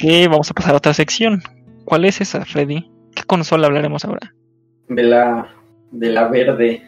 que 0.00 0.26
vamos 0.26 0.50
a 0.50 0.54
pasar 0.54 0.74
a 0.74 0.78
otra 0.78 0.92
sección. 0.92 1.40
¿Cuál 1.84 2.04
es 2.04 2.20
esa, 2.20 2.44
Freddy? 2.44 2.90
¿Qué 3.14 3.22
consola 3.22 3.68
hablaremos 3.68 4.04
ahora? 4.04 4.34
De 4.88 5.02
la. 5.04 5.48
De 5.92 6.08
la 6.08 6.26
verde. 6.26 6.82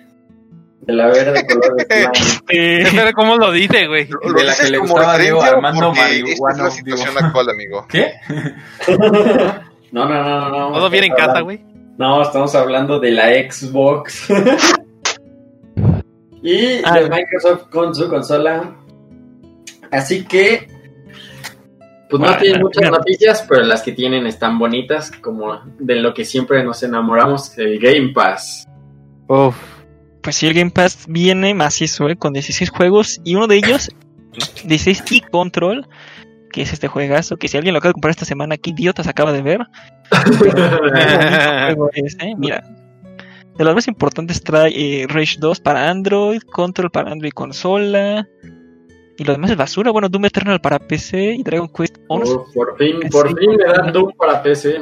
De 0.80 0.92
la 0.92 1.06
verde 1.06 1.46
color 1.46 1.76
de 1.76 1.84
slime. 2.14 2.40
Eh, 2.48 2.82
Espera 2.82 3.12
cómo 3.12 3.36
lo 3.36 3.52
dice, 3.52 3.86
güey. 3.86 4.06
De 4.06 4.44
la 4.44 4.56
que 4.56 4.70
le 4.70 4.78
como 4.78 4.94
gustaba 4.94 5.14
a 5.14 5.18
Diego 5.18 5.40
Armando 5.42 5.92
esta 5.92 6.08
es 6.08 6.58
la 6.58 6.70
situación 6.70 7.10
digo. 7.14 7.26
actual, 7.26 7.50
amigo. 7.50 7.86
¿Qué? 7.88 8.12
No, 9.90 10.06
no, 10.06 10.22
no, 10.22 10.50
no. 10.50 10.68
no. 10.68 10.72
Todo 10.74 10.90
bien 10.90 11.04
en 11.04 11.14
casa, 11.14 11.40
güey. 11.40 11.64
No, 11.96 12.20
estamos 12.20 12.54
hablando 12.54 13.00
de 13.00 13.10
la 13.10 13.28
Xbox. 13.28 14.28
y 16.42 16.82
Ah. 16.84 17.00
de 17.00 17.08
Microsoft 17.08 17.68
con 17.70 17.94
su 17.94 18.08
consola. 18.08 18.74
Así 19.90 20.24
que. 20.24 20.68
Pues 22.10 22.22
no 22.22 22.36
tienen 22.38 22.62
muchas 22.62 22.82
bueno. 22.84 22.96
noticias, 22.98 23.44
pero 23.46 23.64
las 23.64 23.82
que 23.82 23.92
tienen 23.92 24.26
están 24.26 24.58
bonitas, 24.58 25.10
como 25.10 25.60
de 25.78 25.96
lo 25.96 26.14
que 26.14 26.24
siempre 26.24 26.64
nos 26.64 26.82
enamoramos, 26.82 27.56
el 27.58 27.78
Game 27.78 28.12
Pass. 28.14 28.66
Uf. 29.26 29.54
pues 30.22 30.36
sí, 30.36 30.46
el 30.46 30.54
Game 30.54 30.70
Pass 30.70 31.04
viene 31.06 31.52
macizo, 31.52 32.08
eh, 32.08 32.16
con 32.16 32.32
16 32.32 32.70
juegos 32.70 33.20
y 33.24 33.34
uno 33.34 33.46
de 33.46 33.56
ellos, 33.56 33.90
16 34.64 35.04
y 35.12 35.20
Control, 35.20 35.86
que 36.50 36.62
es 36.62 36.72
este 36.72 36.88
juegazo, 36.88 37.36
que 37.36 37.46
si 37.48 37.58
alguien 37.58 37.74
lo 37.74 37.78
acaba 37.78 37.90
de 37.90 37.94
comprar 37.94 38.10
esta 38.12 38.24
semana, 38.24 38.56
qué 38.56 38.70
idiota 38.70 39.04
se 39.04 39.10
acaba 39.10 39.32
de 39.32 39.42
ver. 39.42 39.60
Juego 40.38 41.90
es, 41.92 42.16
eh, 42.20 42.32
Mira, 42.38 42.62
de 43.58 43.64
los 43.64 43.74
más 43.74 43.88
importantes 43.88 44.42
trae 44.42 44.70
eh, 45.02 45.06
Rage 45.08 45.36
2 45.38 45.60
para 45.60 45.90
Android, 45.90 46.40
Control 46.42 46.90
para 46.90 47.10
Android 47.12 47.32
consola. 47.32 48.26
Y 49.16 49.24
lo 49.24 49.32
demás 49.32 49.50
es 49.50 49.56
basura. 49.56 49.90
Bueno, 49.90 50.08
Doom 50.08 50.26
Eternal 50.26 50.60
para 50.60 50.78
PC 50.78 51.34
y 51.34 51.42
Dragon 51.42 51.68
Quest 51.68 51.96
11. 52.06 52.32
Oh, 52.32 52.46
por 52.54 52.76
fin, 52.78 53.00
por 53.10 53.36
fin 53.36 53.50
me 53.56 53.64
dan 53.64 53.92
Doom 53.92 54.12
para 54.16 54.40
PC. 54.42 54.80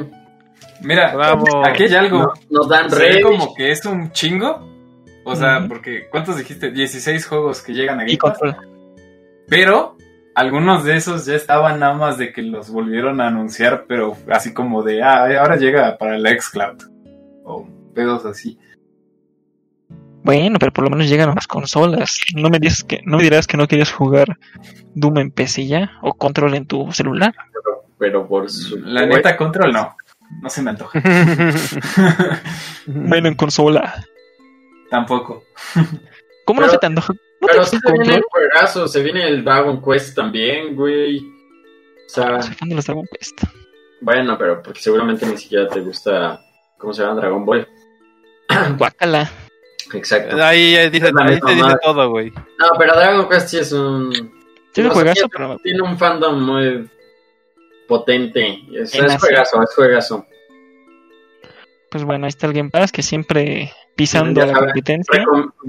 Mira, 0.83 1.15
Bravo. 1.15 1.65
aquí 1.65 1.83
hay 1.85 1.95
algo. 1.95 2.19
No- 2.19 2.33
Nos 2.51 2.69
dan 2.69 2.89
Red. 2.91 3.23
como 3.23 3.53
que 3.55 3.71
es 3.71 3.83
un 3.85 4.11
chingo. 4.11 4.75
O 5.23 5.35
sea, 5.35 5.65
porque 5.67 6.07
¿cuántos 6.11 6.37
dijiste? 6.37 6.71
16 6.71 7.25
juegos 7.25 7.61
que 7.61 7.73
llegan 7.73 7.95
a 7.99 8.03
Game 8.03 8.13
Y 8.13 8.17
Pass. 8.17 8.37
control. 8.37 8.55
Pero 9.49 9.97
algunos 10.35 10.83
de 10.83 10.95
esos 10.95 11.25
ya 11.25 11.33
estaban 11.35 11.79
nada 11.79 11.93
más 11.95 12.17
de 12.17 12.31
que 12.31 12.43
los 12.43 12.69
volvieron 12.69 13.19
a 13.21 13.27
anunciar, 13.27 13.85
pero 13.87 14.15
así 14.31 14.53
como 14.53 14.83
de, 14.83 15.01
ah, 15.01 15.25
ahora 15.41 15.55
llega 15.57 15.97
para 15.97 16.17
la 16.19 16.29
xCloud. 16.39 16.77
O 17.43 17.67
pedos 17.95 18.25
así. 18.25 18.57
Bueno, 20.27 20.59
pero 20.59 20.73
por 20.73 20.83
lo 20.83 20.89
menos 20.89 21.07
llegan 21.07 21.29
a 21.29 21.35
las 21.35 21.47
consolas. 21.47 22.19
No 22.35 22.49
me 22.49 22.59
dices 22.59 22.83
que, 22.83 22.99
no 23.05 23.15
me 23.15 23.23
dirás 23.23 23.47
que 23.47 23.55
no 23.55 23.65
querías 23.65 23.93
jugar 23.93 24.37
Doom 24.93 25.19
en 25.19 25.31
PC 25.31 25.67
ya 25.67 25.93
o 26.01 26.15
Control 26.15 26.53
en 26.55 26.65
tu 26.65 26.91
celular. 26.91 27.33
Pero 27.97 28.27
por 28.27 28.51
su. 28.51 28.77
La 28.77 29.05
neta, 29.05 29.37
Control 29.37 29.71
no. 29.71 29.95
No 30.41 30.49
se 30.49 30.61
me 30.61 30.71
antoja. 30.71 31.01
Bueno, 32.87 33.29
en 33.29 33.35
consola. 33.35 34.03
Tampoco. 34.89 35.43
¿Cómo 36.45 36.59
no 36.59 36.69
se 36.69 36.77
te 36.77 36.85
antoja? 36.87 37.13
¿No 37.13 37.47
te 37.47 37.53
Pero 37.53 37.63
se 37.63 37.77
viene 37.93 38.15
el 38.15 38.23
juegazo, 38.29 38.87
se 38.89 39.03
viene 39.03 39.27
el 39.27 39.45
Dragon 39.45 39.81
Quest 39.81 40.13
también, 40.13 40.75
güey. 40.75 41.19
O 41.19 42.09
sea, 42.09 42.41
Soy 42.41 42.53
fan 42.53 42.67
de 42.67 42.75
los 42.75 42.85
Dragon 42.85 43.05
Quest. 43.13 43.43
bueno, 44.01 44.37
pero 44.37 44.61
porque 44.61 44.81
seguramente 44.81 45.25
ni 45.25 45.37
siquiera 45.37 45.69
te 45.69 45.79
gusta. 45.79 46.41
¿Cómo 46.77 46.91
se 46.91 47.03
llama? 47.03 47.15
Dragon 47.15 47.45
Ball. 47.45 47.65
Guácala. 48.77 49.29
Exacto. 49.93 50.43
Ahí 50.43 50.75
eh, 50.75 50.89
dice, 50.89 51.11
La 51.13 51.23
ahí 51.25 51.39
te 51.39 51.55
dice 51.55 51.75
todo, 51.81 52.09
güey. 52.09 52.29
No, 52.31 52.67
pero 52.77 52.95
Dragon 52.95 53.27
Quest 53.29 53.47
sí 53.49 53.57
es 53.59 53.71
un. 53.71 54.09
No 54.09 54.91
juegazo, 54.91 55.13
tiene- 55.15 55.29
pero 55.31 55.57
Tiene 55.63 55.81
un 55.81 55.97
fandom 55.97 56.39
muy 56.43 56.89
potente. 57.87 58.59
Es, 58.73 58.91
juegazo, 59.19 59.63
es 59.63 59.73
juegazo. 59.75 60.25
pues 61.89 62.03
bueno, 62.03 62.25
ahí 62.25 62.29
está 62.29 62.47
el 62.47 62.53
Game 62.53 62.69
Pass 62.69 62.91
que 62.91 63.01
siempre 63.01 63.71
pisando 63.95 64.45
la 64.45 64.53
competencia. 64.53 65.25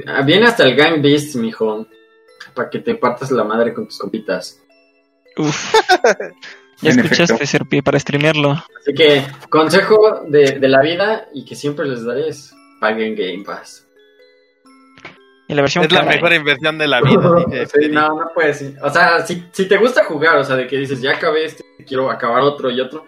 Ah, 0.06 0.22
Viene 0.22 0.46
hasta 0.46 0.64
el 0.64 0.74
Gang 0.76 1.00
Beast, 1.00 1.36
mijo. 1.36 1.86
Para 2.54 2.68
que 2.70 2.80
te 2.80 2.94
partas 2.96 3.30
la 3.30 3.44
madre 3.44 3.72
con 3.72 3.86
tus 3.86 3.98
compitas. 3.98 4.60
Uf. 5.36 5.74
Ya 6.80 6.90
En 6.92 7.00
escuchaste. 7.00 7.44
Serpi, 7.44 7.82
para 7.82 7.98
streamearlo. 7.98 8.52
Así 8.52 8.94
que, 8.94 9.24
consejo 9.50 10.20
de, 10.28 10.60
de 10.60 10.68
la 10.68 10.80
vida 10.80 11.26
y 11.34 11.44
que 11.44 11.56
siempre 11.56 11.84
les 11.88 12.04
daré 12.04 12.28
es: 12.28 12.54
paguen 12.80 13.16
Game 13.16 13.42
Pass. 13.44 13.87
Y 15.48 15.54
la 15.54 15.62
versión 15.62 15.84
Es 15.84 15.92
la 15.92 16.00
cara, 16.00 16.10
mejor 16.12 16.32
¿eh? 16.32 16.36
inversión 16.36 16.78
de 16.78 16.86
la 16.86 17.00
vida, 17.00 17.66
Sí, 17.80 17.88
no, 17.90 18.08
no 18.08 18.30
puedes. 18.34 18.58
sí. 18.58 18.74
O 18.82 18.90
sea, 18.90 19.24
si, 19.26 19.44
si 19.50 19.66
te 19.66 19.78
gusta 19.78 20.04
jugar, 20.04 20.36
o 20.38 20.44
sea, 20.44 20.56
de 20.56 20.66
que 20.66 20.76
dices, 20.76 21.00
ya 21.00 21.12
acabé 21.12 21.46
este, 21.46 21.64
quiero 21.86 22.10
acabar 22.10 22.42
otro 22.42 22.70
y 22.70 22.80
otro, 22.80 23.04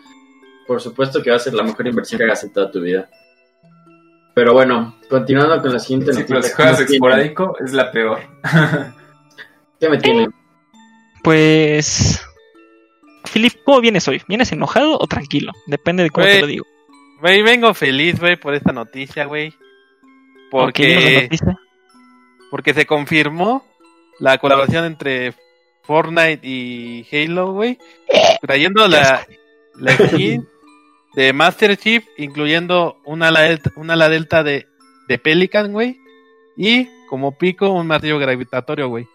por 0.66 0.80
supuesto 0.80 1.22
que 1.22 1.30
va 1.30 1.36
a 1.36 1.40
ser 1.40 1.52
la 1.54 1.62
mejor 1.62 1.86
inversión 1.86 2.18
que 2.18 2.24
hagas 2.24 2.42
en 2.44 2.52
toda 2.52 2.70
tu 2.70 2.80
vida. 2.80 3.08
Pero 4.34 4.52
bueno, 4.54 4.96
continuando 5.10 5.60
con 5.60 5.72
la 5.72 5.78
siguiente 5.78 6.12
Sí, 6.14 6.20
noticia. 6.20 6.42
si 6.42 6.52
juegas 6.54 6.78
¿qué 6.84 6.92
esporádico, 6.94 7.56
es 7.62 7.72
la 7.72 7.90
peor. 7.92 8.20
¿Qué 9.80 9.88
me 9.88 9.98
tienen? 9.98 10.32
Pues. 11.22 12.24
Filip, 13.24 13.52
¿cómo 13.64 13.80
vienes 13.82 14.08
hoy? 14.08 14.22
¿Vienes 14.28 14.50
enojado 14.52 14.96
o 14.98 15.06
tranquilo? 15.06 15.52
Depende 15.66 16.04
de 16.04 16.10
cómo 16.10 16.26
te 16.26 16.40
lo 16.40 16.46
digo. 16.46 16.64
Güey, 17.20 17.42
vengo 17.42 17.74
feliz, 17.74 18.18
güey, 18.18 18.36
por 18.36 18.54
esta 18.54 18.72
noticia, 18.72 19.26
güey. 19.26 19.52
Ok, 20.52 20.78
dinos 20.78 21.42
la 21.42 21.58
Porque, 22.50 22.74
se 22.74 22.86
confirmó 22.86 23.64
la 24.18 24.38
colaboración 24.38 24.84
entre 24.84 25.34
Fortnite 25.82 26.40
y 26.42 27.06
Halo, 27.10 27.52
güey. 27.52 27.78
Trayendo 28.40 28.86
la, 28.88 29.26
la 29.76 29.96
skin 29.96 30.46
de 31.14 31.32
Master 31.32 31.76
Chief, 31.76 32.04
incluyendo 32.16 33.00
una 33.04 33.28
ala 33.28 33.42
delta, 33.42 33.72
una 33.76 33.94
ala 33.94 34.08
delta 34.08 34.42
de, 34.42 34.66
de 35.08 35.18
Pelican, 35.18 35.72
güey. 35.72 35.98
Y 36.56 36.88
como 37.08 37.36
pico, 37.36 37.70
un 37.70 37.86
martillo 37.86 38.18
gravitatorio, 38.18 38.88
güey. 38.88 39.06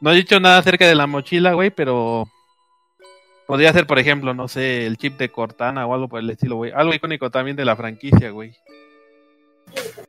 No 0.00 0.12
he 0.12 0.16
dicho 0.16 0.40
nada 0.40 0.58
acerca 0.58 0.86
de 0.86 0.94
la 0.94 1.06
mochila, 1.06 1.52
güey, 1.54 1.70
pero 1.70 2.28
podría 3.46 3.72
ser, 3.72 3.86
por 3.86 3.98
ejemplo, 3.98 4.34
no 4.34 4.48
sé, 4.48 4.86
el 4.86 4.98
chip 4.98 5.16
de 5.16 5.30
Cortana 5.30 5.86
o 5.86 5.94
algo 5.94 6.08
por 6.08 6.20
el 6.20 6.30
estilo, 6.30 6.56
güey. 6.56 6.72
Algo 6.74 6.94
icónico 6.94 7.30
también 7.30 7.56
de 7.56 7.64
la 7.64 7.76
franquicia, 7.76 8.30
güey. 8.30 8.52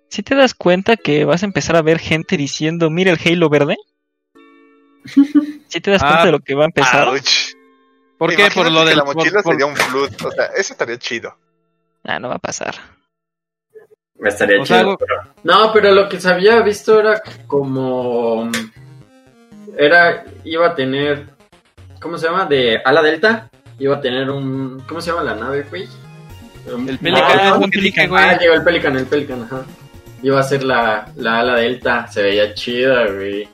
Si 0.10 0.24
te 0.24 0.36
das 0.36 0.54
cuenta 0.54 0.96
que 0.98 1.26
vas 1.26 1.44
a 1.44 1.46
empezar 1.46 1.76
a 1.76 1.82
ver 1.82 2.00
gente 2.00 2.38
diciendo, 2.38 2.90
mira 2.90 3.12
el 3.12 3.20
Halo 3.24 3.50
verde. 3.50 3.76
Si 5.68 5.82
te 5.82 5.92
das 5.92 6.02
Ah, 6.04 6.08
cuenta 6.08 6.26
de 6.26 6.32
lo 6.32 6.40
que 6.40 6.56
va 6.56 6.64
a 6.64 6.68
empezar. 6.68 7.08
Ouch. 7.10 7.54
¿Por 8.18 8.32
qué? 8.32 8.36
Por 8.54 8.66
Imagínate 8.68 8.72
lo 8.72 8.86
del 8.86 8.98
la 8.98 9.04
mochila 9.06 9.42
por- 9.42 9.44
por- 9.44 9.54
sería 9.54 9.66
un 9.68 9.76
flood. 9.76 10.12
O 10.26 10.32
sea, 10.32 10.46
eso 10.58 10.74
estaría 10.74 10.98
chido. 10.98 11.36
Ah, 12.04 12.20
no 12.20 12.30
va 12.30 12.36
a 12.36 12.40
pasar. 12.40 12.76
Estaría 14.24 14.60
O 14.62 14.66
sea, 14.66 14.80
chido. 14.80 14.90
algo- 14.92 14.98
pero- 14.98 15.34
No, 15.44 15.72
pero 15.74 15.92
lo 15.94 16.10
que 16.10 16.20
se 16.20 16.30
había 16.30 16.60
visto 16.62 17.00
era 17.00 17.22
como. 17.46 18.50
Era. 19.78 20.26
Iba 20.44 20.68
a 20.68 20.76
tener. 20.76 21.28
¿Cómo 22.02 22.18
se 22.18 22.26
llama? 22.28 22.46
De 22.46 22.82
ala 22.84 23.02
delta. 23.04 23.50
Iba 23.78 23.98
a 23.98 24.02
tener 24.02 24.30
un. 24.32 24.84
¿Cómo 24.88 25.00
se 25.02 25.12
llama 25.12 25.24
la 25.24 25.36
nave, 25.36 25.64
güey? 25.70 25.88
El 26.68 26.98
Pelican 27.00 27.24
Ah, 27.40 27.50
es 27.54 27.60
dije, 27.60 27.70
Pelican. 27.72 28.10
güey. 28.10 28.24
Ah, 28.24 28.38
llegó 28.40 28.54
el 28.56 28.64
Pelican, 28.64 28.96
el 28.98 29.06
Pelican, 29.06 29.44
ajá. 29.44 29.62
Iba 30.24 30.40
a 30.40 30.44
ser 30.44 30.64
la, 30.64 31.08
la 31.16 31.40
ala 31.40 31.56
delta, 31.56 32.08
se 32.08 32.22
veía 32.24 32.54
chida, 32.54 33.06
güey. 33.08 33.48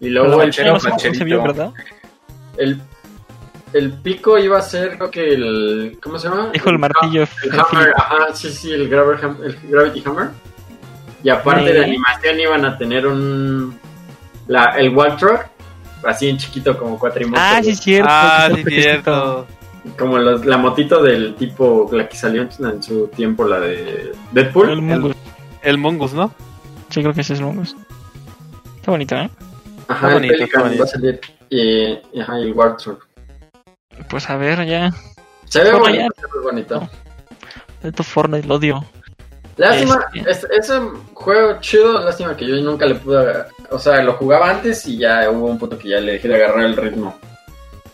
Y 0.00 0.08
luego 0.10 0.40
el, 0.42 0.48
mochila 0.48 0.72
no 0.72 0.80
se- 0.80 1.24
vio, 1.24 1.42
¿verdad? 1.42 1.70
el, 2.56 2.80
el 3.72 3.92
pico 3.92 4.36
iba 4.38 4.58
a 4.58 4.62
ser, 4.62 4.96
creo 4.98 5.10
que 5.10 5.28
el. 5.32 5.98
¿Cómo 6.02 6.18
se 6.18 6.28
llama? 6.28 6.50
Dijo 6.52 6.68
el 6.70 6.78
martillo. 6.78 7.22
El 7.44 7.52
el 7.54 7.60
Hammer, 7.60 7.92
ajá, 7.96 8.16
sí, 8.34 8.50
sí, 8.50 8.72
el, 8.72 8.88
Graver 8.88 9.18
el 9.44 9.58
Gravity 9.70 10.02
Hammer. 10.06 10.28
Y 11.24 11.28
aparte 11.30 11.68
Sí. 11.68 11.72
de 11.72 11.84
animación 11.84 12.40
iban 12.40 12.64
a 12.64 12.76
tener 12.76 13.06
un. 13.06 13.78
La, 14.48 14.64
el 14.76 14.90
Wall 14.94 15.16
Truck, 15.16 15.46
así 16.04 16.28
en 16.28 16.36
chiquito, 16.36 16.76
como 16.76 16.98
cuatrimoto. 16.98 17.40
Ah, 17.40 17.60
sí, 17.62 17.70
es 17.70 17.78
cierto. 17.78 18.08
Ah, 18.12 18.48
sí, 18.52 18.58
está 18.60 18.70
cierto. 18.70 19.46
Como 19.98 20.18
los- 20.18 20.44
la 20.46 20.56
motito 20.58 21.02
del 21.02 21.34
tipo, 21.34 21.88
la 21.92 22.08
que 22.08 22.16
salió 22.16 22.42
en, 22.42 22.82
su 22.82 23.08
tiempo, 23.08 23.44
la 23.46 23.58
de 23.60 24.12
Deadpool. 24.32 24.70
El 24.70 24.82
Mungus. 24.82 25.16
El 25.62 25.78
Mongus, 25.78 26.12
¿no? 26.14 26.32
Sí, 26.90 27.00
creo 27.02 27.12
que 27.14 27.22
ese 27.22 27.34
es 27.34 27.40
el 27.40 27.46
Mungus. 27.46 27.76
Está 28.76 28.90
bonito, 28.92 29.14
¿eh? 29.16 29.28
Ajá, 29.88 30.06
Está 30.06 30.08
el 30.08 30.14
bonito, 30.14 30.32
Pelican 30.34 30.46
está 30.48 30.60
bonito. 30.62 30.82
va 30.82 30.84
a 30.84 30.88
salir. 30.88 31.20
Y, 31.50 32.20
ajá, 32.20 32.38
el 32.38 32.52
War 32.52 32.76
Truck. 32.76 33.06
Pues 34.08 34.28
a 34.30 34.36
ver, 34.36 34.64
ya. 34.66 34.90
Se 35.46 35.62
ve 35.62 35.72
bonito, 35.72 35.98
ya. 35.98 36.08
se 36.16 36.22
ve 36.38 36.42
bonito. 36.42 36.88
Esto 37.82 38.02
Fortnite 38.02 38.46
lo 38.46 38.54
odio. 38.56 38.84
Lástima, 39.56 40.06
Este. 40.14 40.30
es, 40.30 40.46
es 40.50 40.70
un 40.70 40.94
juego 41.12 41.60
chido, 41.60 42.00
lástima 42.00 42.34
que 42.36 42.46
yo 42.46 42.56
nunca 42.56 42.86
le 42.86 42.94
pude... 42.94 43.44
O 43.70 43.78
sea, 43.78 44.02
lo 44.02 44.14
jugaba 44.14 44.48
antes 44.50 44.86
y 44.86 44.96
ya 44.98 45.28
hubo 45.30 45.46
un 45.46 45.58
punto 45.58 45.76
que 45.78 45.90
ya 45.90 46.00
le 46.00 46.12
dejé 46.12 46.28
de 46.28 46.36
agarrar 46.36 46.64
el 46.64 46.76
ritmo. 46.76 47.18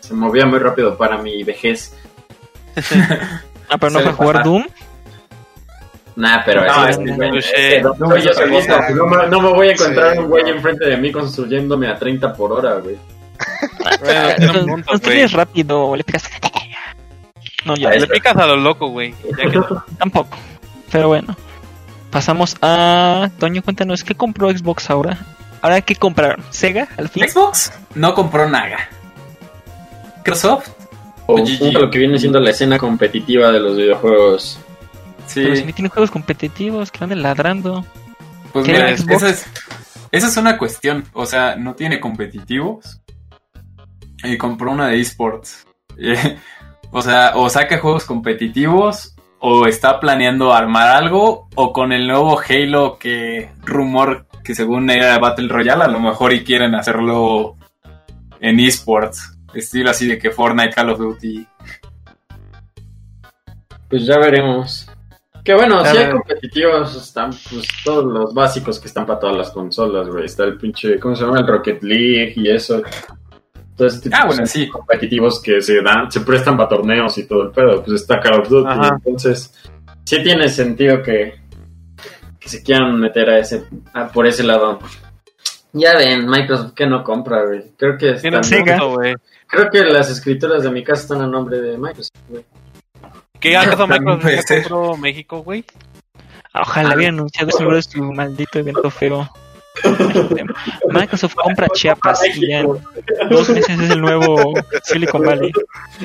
Se 0.09 0.15
movía 0.15 0.47
muy 0.47 0.59
rápido 0.59 0.97
para 0.97 1.19
mi 1.19 1.43
vejez. 1.45 1.95
Ah, 3.69 3.77
pero 3.79 3.91
no 3.93 3.99
Sí, 3.99 4.05
fue 4.05 4.11
a 4.11 4.15
jugar. 4.15 4.43
Doom. 4.45 4.65
Nah, 6.17 6.43
pero 6.45 6.65
No, 6.65 6.89
es 6.89 6.99
me- 6.99 7.13
voy 9.53 9.69
a 9.69 9.73
encontrar 9.73 10.15
Sí, 10.15 10.19
un 10.19 10.29
güey 10.29 10.43
no. 10.45 10.49
enfrente 10.51 10.87
de 10.89 10.97
mí 10.97 11.13
construyéndome 11.13 11.89
a 11.89 11.97
30 11.99 12.33
por 12.33 12.53
hora, 12.53 12.77
güey. 12.77 12.97
Bueno. 14.01 14.83
Construyes 14.87 15.33
rápido, 15.33 15.95
le 15.95 16.03
picas. 16.05 16.25
No, 17.67 17.77
yo 17.77 17.89
A 17.89 17.93
Le 17.93 18.07
picas 18.07 18.35
a 18.37 18.47
lo 18.47 18.57
loco, 18.57 18.89
güey. 18.89 19.15
Ya 19.39 19.51
que- 19.51 19.61
tampoco. 19.99 20.37
Pero 20.91 21.09
bueno. 21.09 21.37
Pasamos 22.11 22.57
a. 22.63 23.29
Toño, 23.39 23.63
cuéntanos, 23.63 24.03
¿qué 24.03 24.15
compró 24.15 24.49
Xbox 24.51 24.89
ahora? 24.89 25.19
¿Ahora 25.61 25.83
qué 25.83 25.95
compraron? 25.95 26.43
¿Sega 26.51 26.89
al 26.97 27.11
fin? 27.11 27.29
Xbox 27.29 27.73
no 27.95 28.15
compró 28.15 28.49
nada. 28.49 28.89
Microsoft, 30.31 30.69
O 31.27 31.37
GG. 31.37 31.59
punto 31.59 31.81
lo 31.81 31.91
que 31.91 31.99
viene 31.99 32.19
siendo 32.19 32.41
la 32.41 32.51
escena 32.51 32.79
competitiva 32.79 33.51
de 33.51 33.61
los 33.61 33.77
videojuegos. 33.77 34.59
sí. 35.27 35.41
Pero 35.43 35.57
si 35.57 35.65
no 35.65 35.73
tiene 35.73 35.89
juegos 35.91 36.11
competitivos, 36.11 36.91
que 36.91 37.05
anden 37.05 37.23
ladrando. 37.23 37.85
Pues 38.53 38.65
¿Qué 38.65 38.73
mira, 38.73 38.91
esa 38.91 39.29
es, 39.29 39.47
esa 40.11 40.27
es 40.29 40.37
una 40.37 40.57
cuestión. 40.59 41.05
O 41.13 41.27
sea, 41.27 41.57
no 41.57 41.75
tiene 41.75 42.01
competitivos. 42.01 43.01
Y 44.25 44.37
compró 44.39 44.73
una 44.73 44.89
de 44.89 45.01
esports. 45.01 45.65
Eh, 46.01 46.39
o 46.93 47.03
sea, 47.03 47.33
o 47.35 47.51
saca 47.51 47.79
juegos 47.79 48.05
competitivos. 48.05 49.17
O 49.41 49.67
está 49.67 49.99
planeando 49.99 50.53
armar 50.55 50.89
algo. 50.89 51.49
O 51.57 51.73
con 51.73 51.93
el 51.93 52.07
nuevo 52.07 52.41
Halo 52.41 52.99
que 52.99 53.51
rumor 53.65 54.27
que 54.45 54.55
según 54.55 54.89
era 54.91 55.19
Battle 55.19 55.49
Royale. 55.49 55.85
A 55.85 55.89
lo 55.89 55.99
mejor 55.99 56.33
y 56.33 56.45
quieren 56.45 56.77
hacerlo 56.77 57.57
en 58.41 58.61
esports. 58.61 59.38
Estilo 59.55 59.91
así 59.91 60.07
de 60.09 60.19
que 60.19 60.31
Fortnite, 60.31 60.75
Call 60.75 60.91
of 60.91 60.99
Duty. 60.99 61.47
Pues 63.89 64.05
ya 64.07 64.19
veremos. 64.19 64.87
Que 65.45 65.55
bueno, 65.55 65.79
A 65.79 65.87
si 65.87 65.97
hay 65.97 66.11
competitivos, 66.11 66.95
están 66.95 67.31
pues 67.51 67.67
todos 67.85 68.05
los 68.05 68.35
básicos 68.35 68.79
que 68.79 68.89
están 68.89 69.07
para 69.07 69.19
todas 69.19 69.37
las 69.37 69.51
consolas, 69.51 70.07
güey. 70.09 70.27
Está 70.27 70.45
el 70.45 70.59
pinche, 70.59 70.99
¿cómo 71.01 71.15
se 71.17 71.25
llama? 71.25 71.41
El 71.41 71.47
Rocket 71.47 71.83
League 71.83 72.35
y 72.37 72.51
eso. 72.51 72.83
Todo 73.75 73.89
ese 73.89 74.01
tipo 74.01 74.17
Ah, 74.19 74.23
de 74.23 74.27
bueno, 74.27 74.47
sí. 74.47 74.69
competitivos 74.69 75.41
que 75.41 75.63
se 75.63 75.81
dan, 75.83 76.11
se 76.13 76.21
prestan 76.21 76.57
para 76.57 76.69
torneos 76.69 77.17
y 77.17 77.27
todo 77.27 77.45
el 77.45 77.51
pedo. 77.53 77.83
Pues 77.83 78.03
está 78.03 78.21
Call 78.21 78.41
of 78.41 78.49
Duty. 78.49 78.69
Ajá. 78.69 78.91
Entonces, 78.97 79.55
sí 80.05 80.23
tiene 80.23 80.49
sentido 80.51 81.03
que, 81.03 81.41
que 81.97 82.39
que 82.41 82.49
se 82.49 82.63
quieran 82.63 82.99
meter 83.01 83.31
a 83.31 83.39
ese, 83.39 83.65
a- 83.95 84.09
por 84.09 84.27
ese 84.27 84.43
lado. 84.43 84.81
Ya 85.73 85.97
ven, 85.97 86.27
Microsoft 86.29 86.73
que 86.75 86.87
no 86.87 87.05
compra, 87.05 87.45
güey. 87.45 87.73
Creo 87.77 87.99
que 87.99 88.11
están- 88.13 88.43
güey. 88.95 89.15
creo 89.47 89.71
que 89.71 89.85
las 89.85 90.11
escrituras 90.11 90.63
de 90.63 90.71
mi 90.71 90.83
casa 90.83 91.03
están 91.03 91.21
a 91.23 91.27
nombre 91.27 91.61
de 91.61 91.77
Microsoft, 91.77 92.17
güey. 92.29 92.45
¿Qué 93.41 93.57
acaso 93.57 93.87
Microsoft 93.87 94.27
ya 94.31 94.61
compró 94.61 94.97
México, 94.97 95.43
güey? 95.43 95.65
Ojalá 96.55 96.95
hubiera 96.97 97.13
anunciado 97.13 97.51
seguro 97.53 97.77
de 97.77 97.83
su 97.83 98.03
maldito 98.03 98.59
evento 98.59 98.91
feo. 98.91 99.29
Microsoft 100.91 101.35
compra 101.35 101.69
Chiapas 101.69 102.21
y 102.37 102.49
ya 102.49 102.61
en 102.61 102.67
dos 103.31 103.49
meses 103.51 103.79
es 103.79 103.91
el 103.91 104.01
nuevo 104.01 104.55
Silicon 104.83 105.23
Valley. 105.23 105.53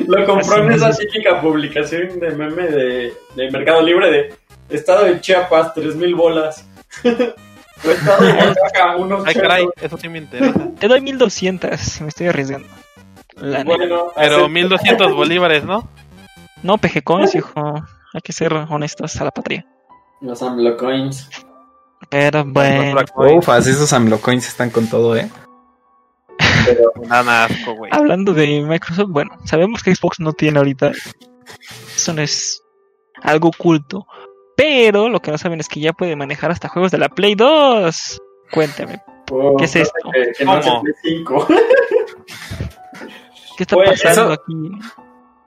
Lo 0.08 0.26
compró 0.26 0.58
en 0.58 0.70
Así 0.74 0.76
esa 0.78 0.90
es. 0.90 0.98
típica 1.00 1.42
publicación 1.42 2.20
de 2.20 2.30
meme 2.32 2.64
de, 2.68 3.14
de 3.36 3.52
Mercado 3.52 3.82
Libre 3.82 4.12
de 4.12 4.36
Estado 4.70 5.06
de 5.06 5.20
Chiapas, 5.22 5.74
3000 5.74 6.14
bolas. 6.16 6.68
Unos 8.98 9.24
Ay, 9.26 9.34
caray, 9.36 9.68
eso 9.82 9.98
sí 9.98 10.08
me 10.10 10.20
interesa. 10.20 10.70
Te 10.80 10.88
doy 10.88 11.02
1200, 11.02 12.02
me 12.02 12.08
estoy 12.08 12.28
arriesgando. 12.28 12.68
La. 13.36 13.64
Bueno, 13.64 14.12
Pero 14.16 14.36
acepto. 14.36 14.50
1200 14.50 15.14
bolívares, 15.16 15.64
¿no? 15.64 15.88
No, 16.62 16.78
PG 16.78 17.04
Coins, 17.04 17.36
hijo. 17.36 17.54
Hay 18.14 18.22
que 18.22 18.32
ser 18.32 18.54
honestos 18.54 19.20
a 19.20 19.26
la 19.26 19.32
patria. 19.32 19.66
Los 20.22 20.42
AMLO 20.42 20.78
Coins. 20.78 21.30
Pero 22.10 22.46
bueno, 22.46 23.02
Ufas, 23.16 23.68
esos 23.68 23.92
AMLOcoins 23.92 24.48
están 24.48 24.70
con 24.70 24.88
todo, 24.88 25.16
¿eh? 25.16 25.30
Nada 27.08 27.46
asco, 27.46 27.76
güey. 27.76 27.92
hablando 27.94 28.34
de 28.34 28.62
Microsoft, 28.62 29.10
bueno, 29.10 29.32
sabemos 29.46 29.84
que 29.84 29.94
Xbox 29.94 30.20
no 30.20 30.34
tiene 30.34 30.60
ahorita. 30.60 30.92
Eso 31.96 32.14
no 32.14 32.22
es 32.22 32.62
algo 33.22 33.50
oculto. 33.50 34.06
Pero 34.56 35.10
lo 35.10 35.20
que 35.22 35.32
no 35.32 35.38
saben 35.38 35.60
es 35.60 35.68
que 35.68 35.80
ya 35.80 35.94
puede 35.94 36.16
manejar 36.16 36.52
hasta 36.52 36.70
juegos 36.70 36.92
de 36.92 37.00
la 37.00 37.10
Play 37.10 37.36
2. 37.36 38.22
Cuéntame, 38.52 39.02
Oh, 39.32 39.56
¿Qué 39.58 39.66
es 39.66 39.76
esto? 39.78 39.94
Que, 40.14 40.32
que 40.38 40.46
no 40.46 40.60
¿Cómo? 40.60 40.78
hace 40.78 40.94
Play 41.02 41.16
5. 41.24 41.48
¿qué 43.58 43.64
está 43.64 43.76
Pues, 43.76 44.02
pasando 44.04 44.34
eso- 44.34 44.42
aquí? 44.42 44.72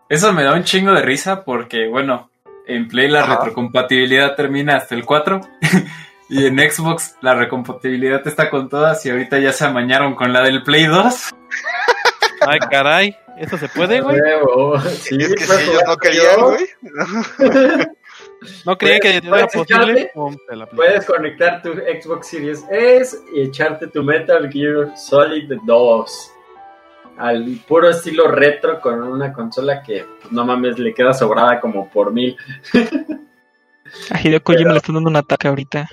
Eso 0.09 0.33
me 0.33 0.45
da 0.45 0.55
un 0.55 0.65
chingo 0.65 0.93
de 0.93 1.03
risa 1.03 1.45
porque, 1.45 1.89
bueno, 1.89 2.31
en 2.67 2.89
Play 2.89 3.09
la 3.09 3.21
Ajá. 3.23 3.37
retrocompatibilidad 3.37 4.35
termina 4.37 4.77
hasta 4.77 4.95
el 4.95 5.05
4 5.05 5.41
y 6.31 6.47
en 6.47 6.59
Xbox 6.59 7.17
la 7.21 7.35
recompatibilidad 7.35 8.27
está 8.27 8.49
con 8.51 8.69
todas 8.69 9.05
y 9.07 9.11
ahorita 9.11 9.39
ya 9.39 9.53
se 9.53 9.65
amañaron 9.65 10.15
con 10.15 10.33
la 10.33 10.43
del 10.43 10.63
Play 10.63 10.87
2. 10.87 11.35
Ay, 12.47 12.59
caray. 12.71 13.17
¿Eso 13.39 13.59
se 13.59 13.69
puede, 13.69 14.01
güey? 14.01 14.17
Sí, 14.93 15.17
es 15.21 15.35
que 15.35 15.45
si 15.45 15.71
ellos 15.71 15.83
no 15.87 15.93
yo- 15.93 15.99
querían, 15.99 16.41
güey. 16.41 17.96
No 18.65 18.77
creía 18.77 18.99
que 19.01 19.09
¿Puedes- 19.09 19.23
era 19.23 19.31
puedes 19.31 19.53
posible. 19.55 20.11
Puedes 20.77 21.07
conectar 21.07 21.63
tu 21.63 21.73
Xbox 21.73 22.27
Series 22.29 22.65
S 22.71 23.17
y 23.35 23.43
echarte 23.43 23.87
tu 23.89 24.03
Metal 24.03 24.51
Gear 24.51 24.97
Solid 24.97 25.51
2. 25.65 26.33
Al 27.19 27.45
puro 27.67 27.89
estilo 27.89 28.29
retro 28.29 28.79
con 28.81 29.03
una 29.03 29.33
consola 29.33 29.83
que, 29.83 30.05
pues, 30.21 30.33
no 30.33 30.45
mames, 30.45 30.79
le 30.79 30.93
queda 30.93 31.15
sobrada 31.15 31.59
como 31.61 31.89
por 31.91 32.13
mil. 32.13 32.37
A 34.11 34.21
Hideo 34.21 34.43
Kojima 34.43 34.73
le 34.73 34.79
están 34.79 34.97
dando 34.97 35.11
un 35.11 35.17
ataque 35.17 35.49
ahorita. 35.49 35.89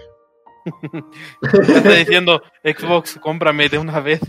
Está 1.41 1.91
diciendo, 1.91 2.41
Xbox, 2.63 3.19
cómprame 3.21 3.69
de 3.69 3.77
una 3.77 3.99
vez. 3.99 4.19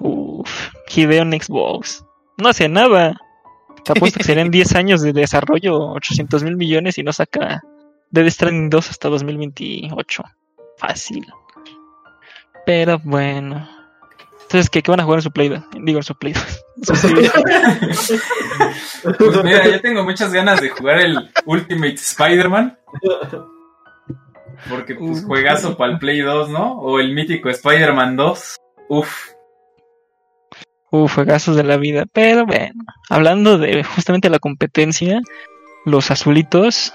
Uf, 0.00 0.70
Hideo 0.88 1.22
en 1.22 1.40
Xbox. 1.40 2.04
No 2.38 2.48
hace 2.48 2.68
nada. 2.68 3.16
Te 3.84 3.92
apuesto 3.92 4.18
que 4.18 4.24
serían 4.24 4.50
10 4.50 4.74
años 4.74 5.02
de 5.02 5.12
desarrollo, 5.12 5.92
800 5.92 6.42
mil 6.44 6.56
millones 6.56 6.98
y 6.98 7.02
no 7.02 7.12
saca 7.12 7.62
Dead 8.10 8.28
Stranding 8.28 8.70
2 8.70 8.90
hasta 8.90 9.08
2028. 9.08 10.22
Fácil. 10.76 11.26
Pero 12.66 12.98
bueno. 13.04 13.68
Entonces, 14.42 14.68
¿qué, 14.68 14.82
qué 14.82 14.90
van 14.90 15.00
a 15.00 15.04
jugar 15.04 15.18
en 15.18 15.22
su 15.22 15.30
Play? 15.30 15.62
Digo, 15.82 15.98
en 15.98 16.02
su 16.02 16.14
Play. 16.14 16.34
Pues 19.02 19.44
mira, 19.44 19.66
yo 19.66 19.80
tengo 19.80 20.02
muchas 20.02 20.32
ganas 20.32 20.60
de 20.60 20.70
jugar 20.70 20.98
el 20.98 21.30
Ultimate 21.46 21.94
Spider-Man. 21.94 22.78
Porque 24.68 24.94
pues 24.94 25.24
juegazo 25.24 25.76
para 25.76 25.92
el 25.92 25.98
Play 25.98 26.20
2, 26.20 26.50
¿no? 26.50 26.72
O 26.80 26.98
el 27.00 27.14
mítico 27.14 27.48
Spider-Man 27.48 28.16
2. 28.16 28.56
Uf. 28.88 29.30
Uf, 30.90 31.14
juegazos 31.14 31.56
de 31.56 31.64
la 31.64 31.76
vida. 31.76 32.04
Pero 32.12 32.46
bueno, 32.46 32.82
hablando 33.08 33.58
de 33.58 33.82
justamente 33.84 34.28
la 34.30 34.38
competencia, 34.38 35.20
los 35.84 36.10
azulitos, 36.10 36.92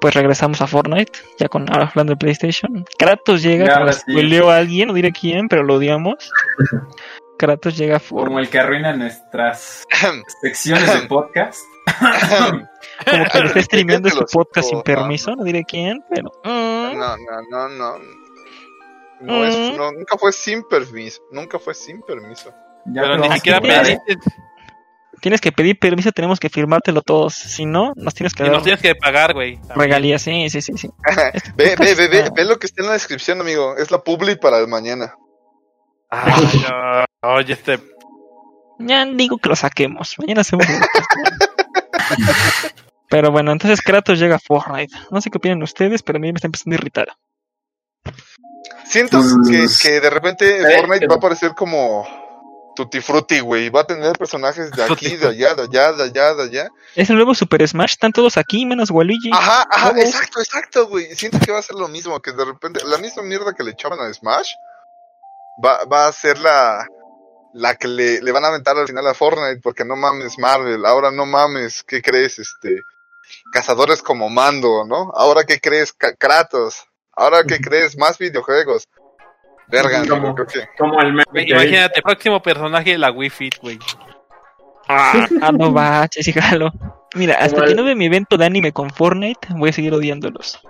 pues 0.00 0.14
regresamos 0.14 0.60
a 0.60 0.66
Fortnite, 0.66 1.12
ya 1.38 1.48
con 1.48 1.70
ahora 1.70 1.86
hablando 1.88 2.12
de 2.12 2.16
PlayStation. 2.18 2.84
Kratos 2.98 3.42
llega, 3.42 3.74
ahora 3.76 3.92
sí. 3.92 4.00
spoileó 4.00 4.50
a 4.50 4.56
alguien, 4.58 4.88
no 4.88 4.94
diré 4.94 5.12
quién, 5.12 5.48
pero 5.48 5.62
lo 5.62 5.74
odiamos. 5.74 6.30
Kratos 7.38 7.76
llega 7.76 7.96
a 7.96 8.00
Fortnite. 8.00 8.26
Como 8.28 8.38
el 8.38 8.48
que 8.48 8.58
arruina 8.58 8.92
nuestras 8.94 9.84
secciones 10.42 10.92
de 11.00 11.06
podcast. 11.08 11.60
Como 13.10 13.24
que 13.26 13.38
le 13.40 13.46
está 13.46 13.62
streameando 13.62 14.08
este 14.08 14.20
los 14.20 14.32
podcast 14.32 14.68
sin 14.70 14.82
permiso, 14.82 15.34
no 15.36 15.42
diré 15.44 15.64
quién, 15.64 16.02
pero... 16.14 16.30
No, 16.44 16.94
no, 16.94 17.16
no, 17.50 17.68
no. 17.68 17.98
No 19.20 19.44
es, 19.44 19.56
Mm. 19.56 19.76
no, 19.76 19.92
nunca 19.92 20.16
fue 20.18 20.32
sin 20.32 20.62
permiso. 20.64 21.22
Nunca 21.30 21.58
fue 21.58 21.74
sin 21.74 22.02
permiso. 22.02 22.52
Ya 22.86 23.02
Pero 23.02 23.18
ni 23.18 23.30
siquiera 23.32 23.60
pediste. 23.60 24.16
Tienes 25.20 25.40
que 25.40 25.52
pedir 25.52 25.78
permiso, 25.78 26.12
tenemos 26.12 26.38
que 26.38 26.50
firmártelo 26.50 27.00
todos. 27.00 27.32
Si 27.34 27.64
no, 27.64 27.92
nos 27.96 28.12
tienes 28.14 28.34
que 28.34 28.42
Y 28.42 28.46
dar 28.46 28.54
nos 28.56 28.62
tienes 28.62 28.82
que 28.82 28.94
pagar, 28.94 29.32
güey. 29.32 29.58
regalías. 29.74 30.20
Sí, 30.20 30.50
sí, 30.50 30.60
sí, 30.60 30.74
sí. 30.76 30.90
Ve, 31.56 31.76
ve, 31.78 31.94
ve, 31.94 32.08
ve, 32.08 32.30
ve 32.34 32.44
lo 32.44 32.58
que 32.58 32.66
está 32.66 32.82
en 32.82 32.88
la 32.88 32.92
descripción, 32.94 33.40
amigo. 33.40 33.74
Es 33.78 33.90
la 33.90 33.98
publi 34.02 34.36
para 34.36 34.58
el 34.58 34.68
mañana. 34.68 35.14
Ay, 36.10 36.44
no. 37.22 37.30
Oye, 37.36 37.54
este. 37.54 37.78
Ya 38.80 39.06
digo 39.06 39.38
que 39.38 39.48
lo 39.48 39.56
saquemos. 39.56 40.14
Mañana 40.18 40.42
hacemos. 40.42 40.66
Pero 43.08 43.30
bueno, 43.30 43.52
entonces 43.52 43.80
Kratos 43.80 44.18
llega 44.18 44.36
a 44.36 44.40
Fortnite. 44.40 44.94
No 45.10 45.20
sé 45.20 45.30
qué 45.30 45.38
opinan 45.38 45.62
ustedes, 45.62 46.02
pero 46.02 46.18
a 46.18 46.20
mí 46.20 46.32
me 46.32 46.36
está 46.36 46.48
empezando 46.48 46.74
a 46.74 46.78
irritar. 46.78 47.08
Siento 48.84 49.20
que, 49.48 49.58
Pues- 49.58 49.80
que 49.82 50.00
de 50.00 50.10
repente 50.10 50.58
Eh, 50.60 50.76
Fortnite 50.80 51.06
va 51.06 51.16
a 51.16 51.20
parecer 51.20 51.52
como 51.54 52.06
Tutti 52.74 53.00
Frutti, 53.00 53.40
güey. 53.40 53.70
Va 53.70 53.80
a 53.80 53.86
tener 53.86 54.16
personajes 54.18 54.70
de 54.70 54.84
aquí, 54.84 55.16
de 55.16 55.28
allá, 55.28 55.54
de 55.54 55.62
allá, 55.62 55.92
de 55.92 56.02
allá, 56.04 56.34
de 56.34 56.42
allá. 56.42 56.68
Es 56.94 57.10
el 57.10 57.16
nuevo 57.16 57.34
Super 57.34 57.66
Smash, 57.66 57.92
están 57.92 58.12
todos 58.12 58.36
aquí, 58.36 58.66
menos 58.66 58.90
Waluigi. 58.90 59.30
Ajá, 59.32 59.66
ajá, 59.70 59.90
exacto, 60.00 60.40
exacto, 60.40 60.86
güey. 60.86 61.14
Siento 61.14 61.38
que 61.38 61.52
va 61.52 61.58
a 61.58 61.62
ser 61.62 61.76
lo 61.76 61.88
mismo, 61.88 62.20
que 62.20 62.32
de 62.32 62.44
repente 62.44 62.80
la 62.84 62.98
misma 62.98 63.22
mierda 63.22 63.54
que 63.54 63.62
le 63.62 63.72
echaban 63.72 64.00
a 64.00 64.12
Smash 64.12 64.50
va, 65.64 65.84
va 65.84 66.08
a 66.08 66.12
ser 66.12 66.38
la, 66.38 66.86
la 67.52 67.76
que 67.76 67.88
le, 67.88 68.20
le 68.20 68.32
van 68.32 68.44
a 68.44 68.48
aventar 68.48 68.76
al 68.76 68.86
final 68.86 69.06
a 69.06 69.14
Fortnite, 69.14 69.60
porque 69.62 69.84
no 69.84 69.96
mames 69.96 70.38
Marvel, 70.38 70.84
ahora 70.84 71.10
no 71.10 71.26
mames, 71.26 71.84
¿qué 71.84 72.02
crees? 72.02 72.38
Este, 72.38 72.82
cazadores 73.52 74.02
como 74.02 74.28
Mando, 74.28 74.84
¿no? 74.84 75.12
Ahora 75.14 75.44
¿qué 75.44 75.60
crees? 75.60 75.92
Kratos. 75.92 76.84
Ahora 77.12 77.44
¿qué 77.44 77.60
crees? 77.60 77.96
Más 77.96 78.18
videojuegos. 78.18 78.88
Verga, 79.68 80.06
Como- 80.08 80.34
creo 80.34 80.46
que... 80.46 80.60
Como 80.78 81.00
el 81.00 81.12
meme 81.12 81.24
imagínate, 81.46 82.02
próximo 82.02 82.40
personaje, 82.42 82.96
la 82.98 83.10
Wii 83.10 83.30
Fit, 83.30 83.54
güey. 83.60 83.78
Ah, 84.88 85.26
no 85.58 85.72
baches, 85.72 86.26
híjalo. 86.28 86.70
Mira, 87.14 87.34
hasta 87.34 87.54
Como 87.56 87.64
que 87.66 87.70
el- 87.70 87.76
no 87.76 87.84
vea 87.84 87.94
mi 87.94 88.06
evento 88.06 88.36
de 88.36 88.44
anime 88.44 88.72
con 88.72 88.90
Fortnite, 88.90 89.48
voy 89.56 89.70
a 89.70 89.72
seguir 89.72 89.94
odiándolos. 89.94 90.60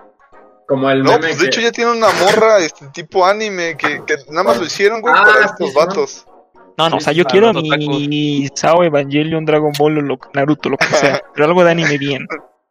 Como 0.69 0.89
el 0.91 1.03
No, 1.03 1.13
meme 1.13 1.21
pues 1.29 1.39
de 1.39 1.43
que- 1.43 1.47
hecho 1.49 1.61
ya 1.61 1.73
tiene 1.73 1.91
una 1.93 2.09
morra, 2.13 2.59
este 2.59 2.87
tipo 2.89 3.27
anime, 3.27 3.77
que, 3.77 4.03
que 4.07 4.17
nada 4.31 4.45
más 4.45 4.59
lo 4.59 4.65
hicieron, 4.65 5.01
güey, 5.01 5.15
Ah, 5.17 5.23
para 5.25 5.39
sí, 5.41 5.45
estos 5.53 5.69
sí, 5.71 5.75
¿no? 5.75 5.81
vatos. 5.87 6.27
No, 6.77 6.91
no, 6.91 6.97
o 6.97 7.01
sea, 7.01 7.13
yo 7.13 7.25
quiero 7.25 7.53
los 7.53 7.63
mi 7.63 8.49
Sao 8.55 8.83
Evangelion, 8.83 9.45
Dragon 9.45 9.73
Ball, 9.79 9.99
o 9.99 10.01
lo- 10.01 10.19
Naruto, 10.33 10.69
lo 10.71 10.77
que 10.77 10.87
sea. 10.87 11.21
pero 11.35 11.47
algo 11.47 11.65
de 11.65 11.71
anime 11.71 11.99
bien. 11.99 12.27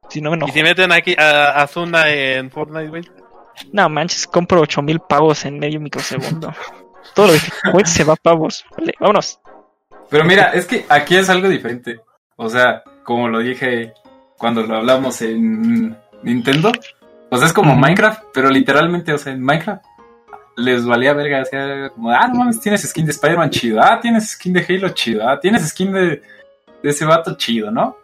Si 0.10 0.22
no, 0.22 0.36
no. 0.36 0.48
Y 0.48 0.52
si 0.52 0.62
meten 0.64 0.92
aquí 0.92 1.16
a 1.18 1.62
Azuna 1.62 2.10
en 2.10 2.52
Fortnite, 2.52 2.90
güey. 2.90 3.04
No 3.72 3.90
manches, 3.90 4.28
compro 4.28 4.62
8000 4.62 5.00
pavos 5.00 5.46
en 5.46 5.60
medio 5.60 5.80
microsegundo. 5.80 6.54
Todo 7.16 7.28
lo 7.28 7.86
se 7.86 8.04
va 8.04 8.14
a 8.14 8.18
pavos. 8.18 8.66
Vale, 8.78 8.94
vámonos. 9.00 9.40
Pero 10.10 10.24
mira, 10.26 10.48
es 10.54 10.66
que 10.66 10.86
aquí 10.90 11.16
es 11.16 11.30
algo 11.30 11.50
diferente. 11.50 12.00
O 12.36 12.50
sea, 12.50 12.84
como 13.04 13.28
lo 13.28 13.40
dije 13.40 13.94
cuando 14.38 14.64
lo 14.64 14.78
hablamos 14.78 15.22
en 15.22 15.96
Nintendo. 16.24 16.72
O 17.30 17.38
sea, 17.38 17.48
es 17.48 17.54
como. 17.54 17.76
Minecraft, 17.76 18.24
pero 18.34 18.50
literalmente, 18.50 19.14
o 19.14 19.18
sea, 19.18 19.34
en 19.34 19.42
Minecraft 19.42 19.84
les 20.58 20.86
valía 20.86 21.14
verga. 21.14 21.42
O 21.42 21.46
sea, 21.46 21.90
como, 21.90 22.12
ah, 22.12 22.28
no 22.28 22.36
mames, 22.36 22.60
tienes 22.60 22.82
skin 22.82 23.06
de 23.06 23.12
Spider-Man 23.12 23.50
chido. 23.50 23.82
Ah, 23.82 24.00
tienes 24.02 24.32
skin 24.32 24.54
de 24.54 24.66
Halo 24.68 24.90
chido. 24.90 25.28
Ah, 25.28 25.40
tienes 25.40 25.68
skin 25.70 25.94
de, 25.94 26.22
de 26.82 26.90
ese 26.90 27.06
vato 27.06 27.36
chido, 27.38 27.72
¿no? 27.72 27.98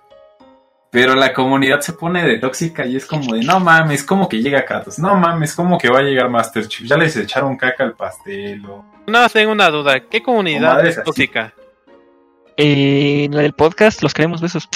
Pero 0.91 1.13
la 1.15 1.33
comunidad 1.33 1.81
se 1.81 1.93
pone 1.93 2.23
de 2.23 2.39
tóxica 2.39 2.85
y 2.85 2.95
es 2.95 3.05
como 3.05 3.35
de, 3.35 3.43
no 3.43 3.59
mames, 3.59 4.03
como 4.03 4.27
que 4.27 4.41
llega 4.41 4.65
Kratos. 4.65 4.97
No 4.97 5.15
mames, 5.15 5.53
como 5.53 5.77
que 5.77 5.89
va 5.89 5.99
a 5.99 6.01
llegar 6.01 6.29
Master 6.29 6.67
Chief. 6.67 6.87
Ya 6.87 6.97
les 6.97 7.15
echaron 7.15 7.55
caca 7.57 7.83
al 7.83 7.93
pastel. 7.93 8.65
O... 8.65 8.83
No, 9.05 9.29
tengo 9.29 9.51
una 9.51 9.69
duda. 9.69 9.99
¿Qué 9.99 10.23
comunidad 10.23 10.75
madres 10.75 10.93
es 10.93 10.97
así. 10.99 11.05
tóxica? 11.05 11.53
Eh, 12.57 13.29
la 13.31 13.41
del 13.41 13.53
podcast, 13.53 14.01
los 14.01 14.13
queremos 14.13 14.41
besos. 14.41 14.67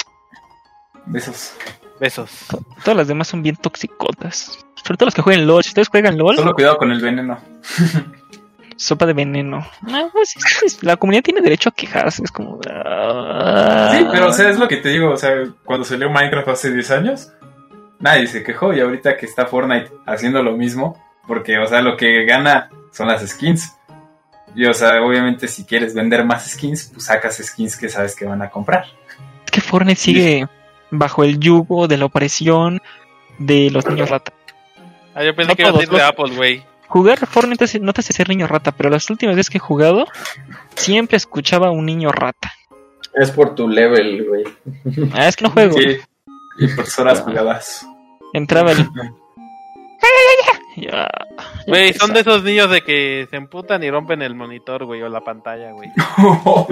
De 1.06 1.18
esos. 1.18 1.54
Besos. 1.98 2.30
Todas 2.84 2.96
las 2.96 3.08
demás 3.08 3.28
son 3.28 3.42
bien 3.42 3.56
toxicotas. 3.56 4.64
Sobre 4.76 4.96
todo 4.96 5.06
los 5.06 5.14
que 5.14 5.22
juegan 5.22 5.46
LOL. 5.46 5.62
Si 5.64 5.70
ustedes 5.70 5.88
juegan 5.88 6.16
LOL, 6.16 6.36
Solo 6.36 6.54
cuidado 6.54 6.76
con 6.78 6.92
el 6.92 7.00
veneno. 7.00 7.38
sopa 8.76 9.06
de 9.06 9.12
veneno. 9.12 9.66
No, 9.82 10.10
pues, 10.12 10.36
es- 10.36 10.62
es- 10.62 10.82
la 10.82 10.96
comunidad 10.96 11.22
tiene 11.22 11.40
derecho 11.40 11.68
a 11.68 11.72
quejarse. 11.72 12.22
Es 12.24 12.30
como. 12.32 12.58
ah. 12.68 13.90
Sí, 13.96 14.06
pero 14.10 14.28
o 14.28 14.32
sea, 14.32 14.48
es 14.50 14.58
lo 14.58 14.68
que 14.68 14.78
te 14.78 14.88
digo, 14.90 15.10
o 15.10 15.16
sea, 15.16 15.30
cuando 15.64 15.84
salió 15.84 16.10
Minecraft 16.10 16.48
hace 16.48 16.72
10 16.72 16.90
años, 16.90 17.32
nadie 18.00 18.26
se 18.26 18.42
quejó 18.42 18.72
y 18.72 18.80
ahorita 18.80 19.16
que 19.16 19.26
está 19.26 19.46
Fortnite 19.46 19.90
haciendo 20.06 20.42
lo 20.42 20.52
mismo, 20.52 21.02
porque, 21.26 21.58
o 21.58 21.66
sea, 21.66 21.80
lo 21.82 21.96
que 21.96 22.24
gana 22.24 22.68
son 22.92 23.08
las 23.08 23.26
skins. 23.26 23.76
Y, 24.56 24.66
o 24.66 24.74
sea, 24.74 25.02
obviamente 25.02 25.48
si 25.48 25.64
quieres 25.64 25.94
vender 25.94 26.24
más 26.24 26.48
skins, 26.50 26.90
pues 26.92 27.06
sacas 27.06 27.36
skins 27.42 27.76
que 27.76 27.88
sabes 27.88 28.14
que 28.14 28.24
van 28.24 28.42
a 28.42 28.50
comprar. 28.50 28.84
Es 29.44 29.50
que 29.50 29.60
Fortnite 29.60 30.00
sigue 30.00 30.46
bajo 30.90 31.24
el 31.24 31.40
yugo 31.40 31.88
de 31.88 31.96
la 31.98 32.04
opresión 32.04 32.80
de 33.38 33.68
los 33.70 33.84
niños 33.86 34.10
rata. 34.10 34.32
Ah, 35.12 35.24
yo 35.24 35.34
pensé 35.34 35.50
No 35.50 35.56
que 35.56 35.62
iba 35.62 35.68
a 35.70 35.72
todos, 35.72 35.80
decir 35.86 35.98
de. 35.98 36.04
Apple, 36.04 36.36
güey. 36.36 36.64
Jugar 36.94 37.26
Fortnite 37.26 37.66
te- 37.66 37.80
no 37.80 37.92
te 37.92 38.02
hace 38.02 38.12
ser 38.12 38.28
niño 38.28 38.46
rata, 38.46 38.70
pero 38.70 38.88
las 38.88 39.10
últimas 39.10 39.34
veces 39.34 39.50
que 39.50 39.58
he 39.58 39.60
jugado, 39.60 40.06
siempre 40.76 41.16
escuchaba 41.16 41.66
a 41.66 41.70
un 41.72 41.84
niño 41.86 42.12
rata. 42.12 42.52
Es 43.14 43.32
por 43.32 43.56
tu 43.56 43.68
level, 43.68 44.24
güey. 44.28 44.44
Ah, 45.12 45.26
es 45.26 45.34
que 45.34 45.42
no 45.42 45.50
juego. 45.50 45.76
Sí. 45.76 45.98
Y 46.60 46.68
por 46.68 46.84
horas 46.98 47.22
jugadas. 47.22 47.84
Entraba 48.32 48.70
el. 48.70 48.88
Ya, 50.76 50.90
ya 50.92 51.08
Güey, 51.66 51.94
son 51.94 52.12
de 52.12 52.20
esos 52.20 52.44
niños 52.44 52.70
de 52.70 52.82
que 52.82 53.26
se 53.30 53.36
emputan 53.36 53.82
y 53.82 53.90
rompen 53.90 54.22
el 54.22 54.34
monitor, 54.36 54.84
güey, 54.84 55.02
o 55.02 55.08
la 55.08 55.20
pantalla, 55.22 55.72
güey. 55.72 55.90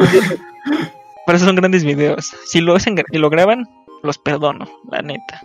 Por 1.26 1.34
eso 1.34 1.46
son 1.46 1.56
grandes 1.56 1.82
videos. 1.84 2.32
Si 2.46 2.60
lo 2.60 2.76
hacen 2.76 2.96
y 3.10 3.18
lo 3.18 3.28
graban, 3.28 3.68
los 4.02 4.18
perdono, 4.18 4.68
la 4.90 5.02
neta. 5.02 5.40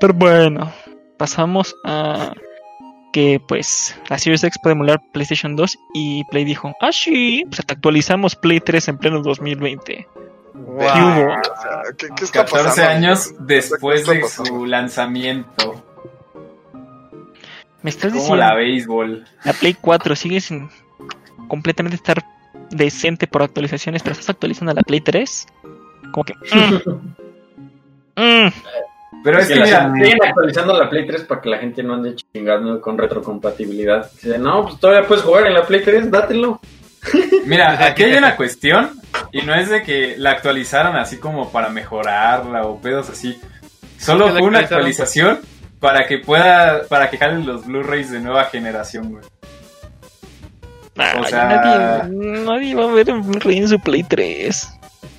Pero 0.00 0.14
bueno, 0.14 0.72
pasamos 1.16 1.74
a 1.84 2.32
que 3.14 3.40
pues 3.46 3.94
la 4.08 4.18
Series 4.18 4.42
X 4.42 4.58
puede 4.60 4.72
emular 4.74 5.00
PlayStation 5.12 5.54
2 5.54 5.78
y 5.94 6.24
Play 6.24 6.44
dijo, 6.44 6.74
ah 6.80 6.90
sí, 6.90 7.44
pues 7.46 7.60
actualizamos 7.60 8.34
Play 8.34 8.58
3 8.58 8.88
en 8.88 8.98
pleno 8.98 9.22
2020. 9.22 10.08
Wow. 10.52 10.78
¿Qué 10.78 10.84
hubo? 10.84 11.32
O 11.32 11.62
sea, 11.62 11.82
¿qué, 11.96 12.08
qué 12.16 12.24
está 12.24 12.44
14 12.44 12.64
pasando? 12.64 12.90
años 12.90 13.34
después 13.38 14.04
¿Qué 14.04 14.14
de 14.14 14.28
su 14.28 14.66
lanzamiento. 14.66 15.84
Me 17.82 17.90
estás 17.90 18.12
diciendo, 18.12 18.34
la 18.34 18.48
la... 18.48 18.54
béisbol. 18.56 19.24
Play 19.60 19.76
4 19.80 20.16
sigue 20.16 20.40
sin 20.40 20.68
completamente 21.46 21.94
estar 21.94 22.24
decente 22.70 23.28
por 23.28 23.44
actualizaciones, 23.44 24.02
pero 24.02 24.14
estás 24.14 24.30
actualizando 24.30 24.72
a 24.72 24.74
la 24.74 24.82
Play 24.82 25.00
3? 25.00 25.46
Como 26.10 26.24
que... 26.24 26.34
mm, 26.34 28.16
mm. 28.20 28.52
Pero 29.24 29.38
es 29.40 29.48
que 29.48 29.54
mira, 29.56 29.90
siguen 29.94 30.18
actualizando 30.22 30.78
la 30.78 30.88
Play 30.88 31.06
3 31.06 31.22
para 31.24 31.40
que 31.40 31.48
la 31.48 31.58
gente 31.58 31.82
no 31.82 31.94
ande 31.94 32.14
chingando 32.14 32.80
con 32.80 32.96
retrocompatibilidad. 32.98 34.08
Dice, 34.12 34.38
no, 34.38 34.64
pues 34.66 34.78
todavía 34.78 35.08
puedes 35.08 35.24
jugar 35.24 35.46
en 35.46 35.54
la 35.54 35.64
Play 35.66 35.82
3, 35.82 36.10
dátelo. 36.10 36.60
Mira, 37.46 37.84
aquí 37.86 38.02
hay 38.04 38.14
una 38.14 38.36
cuestión 38.36 38.90
y 39.32 39.42
no 39.42 39.54
es 39.54 39.70
de 39.70 39.82
que 39.82 40.14
la 40.18 40.30
actualizaron 40.32 40.96
así 40.96 41.16
como 41.18 41.50
para 41.50 41.70
mejorarla 41.70 42.62
o 42.66 42.78
pedos 42.80 43.08
así. 43.10 43.40
Solo 43.98 44.26
¿Qué 44.26 44.32
la 44.34 44.38
fue 44.40 44.48
una 44.48 44.58
actualización 44.60 45.40
para 45.80 46.06
que 46.06 46.18
pueda, 46.18 46.82
para 46.88 47.08
que 47.10 47.16
jalen 47.18 47.46
los 47.46 47.66
Blu-rays 47.66 48.10
de 48.10 48.20
nueva 48.20 48.44
generación, 48.44 49.10
güey. 49.10 49.24
Ay, 50.96 51.20
O 51.20 51.24
sea- 51.24 51.44
nadie, 51.46 52.10
nadie 52.44 52.74
va 52.74 52.84
a 52.84 52.92
ver 52.94 53.10
un 53.10 53.26
Blu-ray 53.26 53.58
en 53.58 53.68
su 53.68 53.80
Play 53.80 54.02
3. 54.02 54.68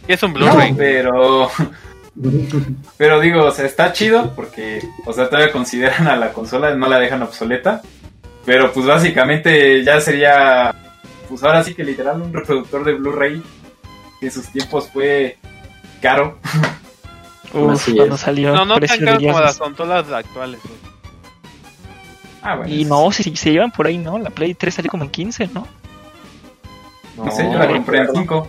¿Qué 0.07 0.13
es 0.13 0.23
un 0.23 0.33
No, 0.33 0.39
Blu-ray? 0.39 0.73
pero, 0.77 1.49
pero 2.97 3.19
digo, 3.19 3.45
o 3.45 3.51
sea, 3.51 3.65
está 3.65 3.91
chido 3.93 4.33
porque, 4.35 4.81
o 5.05 5.13
sea, 5.13 5.27
todavía 5.29 5.51
consideran 5.51 6.07
a 6.07 6.15
la 6.15 6.31
consola, 6.33 6.73
no 6.75 6.87
la 6.87 6.99
dejan 6.99 7.21
obsoleta. 7.23 7.81
Pero 8.45 8.71
pues 8.71 8.85
básicamente 8.85 9.83
ya 9.83 9.99
sería, 9.99 10.73
pues 11.27 11.43
ahora 11.43 11.63
sí 11.63 11.73
que 11.73 11.83
literal 11.83 12.21
un 12.21 12.31
reproductor 12.31 12.83
de 12.83 12.93
Blu-ray 12.93 13.41
que 14.19 14.27
en 14.27 14.31
sus 14.31 14.47
tiempos 14.49 14.87
fue 14.93 15.37
caro. 16.01 16.37
Uf, 17.53 17.89
cuando 17.95 18.17
salió 18.17 18.53
No, 18.53 18.65
no 18.65 18.79
tan 18.79 18.99
caro 18.99 19.17
como 19.19 19.39
las 19.39 19.57
consolas 19.57 20.11
actuales, 20.11 20.59
güey. 20.63 20.75
Ah, 22.41 22.55
bueno. 22.57 22.71
Y 22.73 22.85
no, 22.85 23.11
si, 23.11 23.23
si 23.23 23.35
se 23.35 23.51
llevan 23.51 23.71
por 23.71 23.87
ahí, 23.87 23.97
¿no? 23.97 24.19
La 24.19 24.29
Play 24.29 24.53
3 24.53 24.73
salió 24.73 24.91
como 24.91 25.03
en 25.03 25.09
15, 25.09 25.49
¿no? 25.53 25.65
No 27.17 27.31
sé, 27.31 27.43
yo 27.51 27.57
la 27.57 27.67
compré 27.67 27.99
en 27.99 28.07
5. 28.13 28.47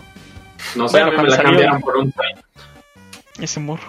No 0.75 0.87
sé, 0.89 0.99
a 0.99 1.05
Bueno, 1.05 1.17
mí 1.17 1.23
me 1.23 1.29
la 1.29 1.35
salió- 1.35 1.51
cambiaron 1.51 1.81
por 1.81 1.97
un 1.97 2.11
Play. 2.11 2.33
Ese 3.39 3.59
morro. 3.59 3.87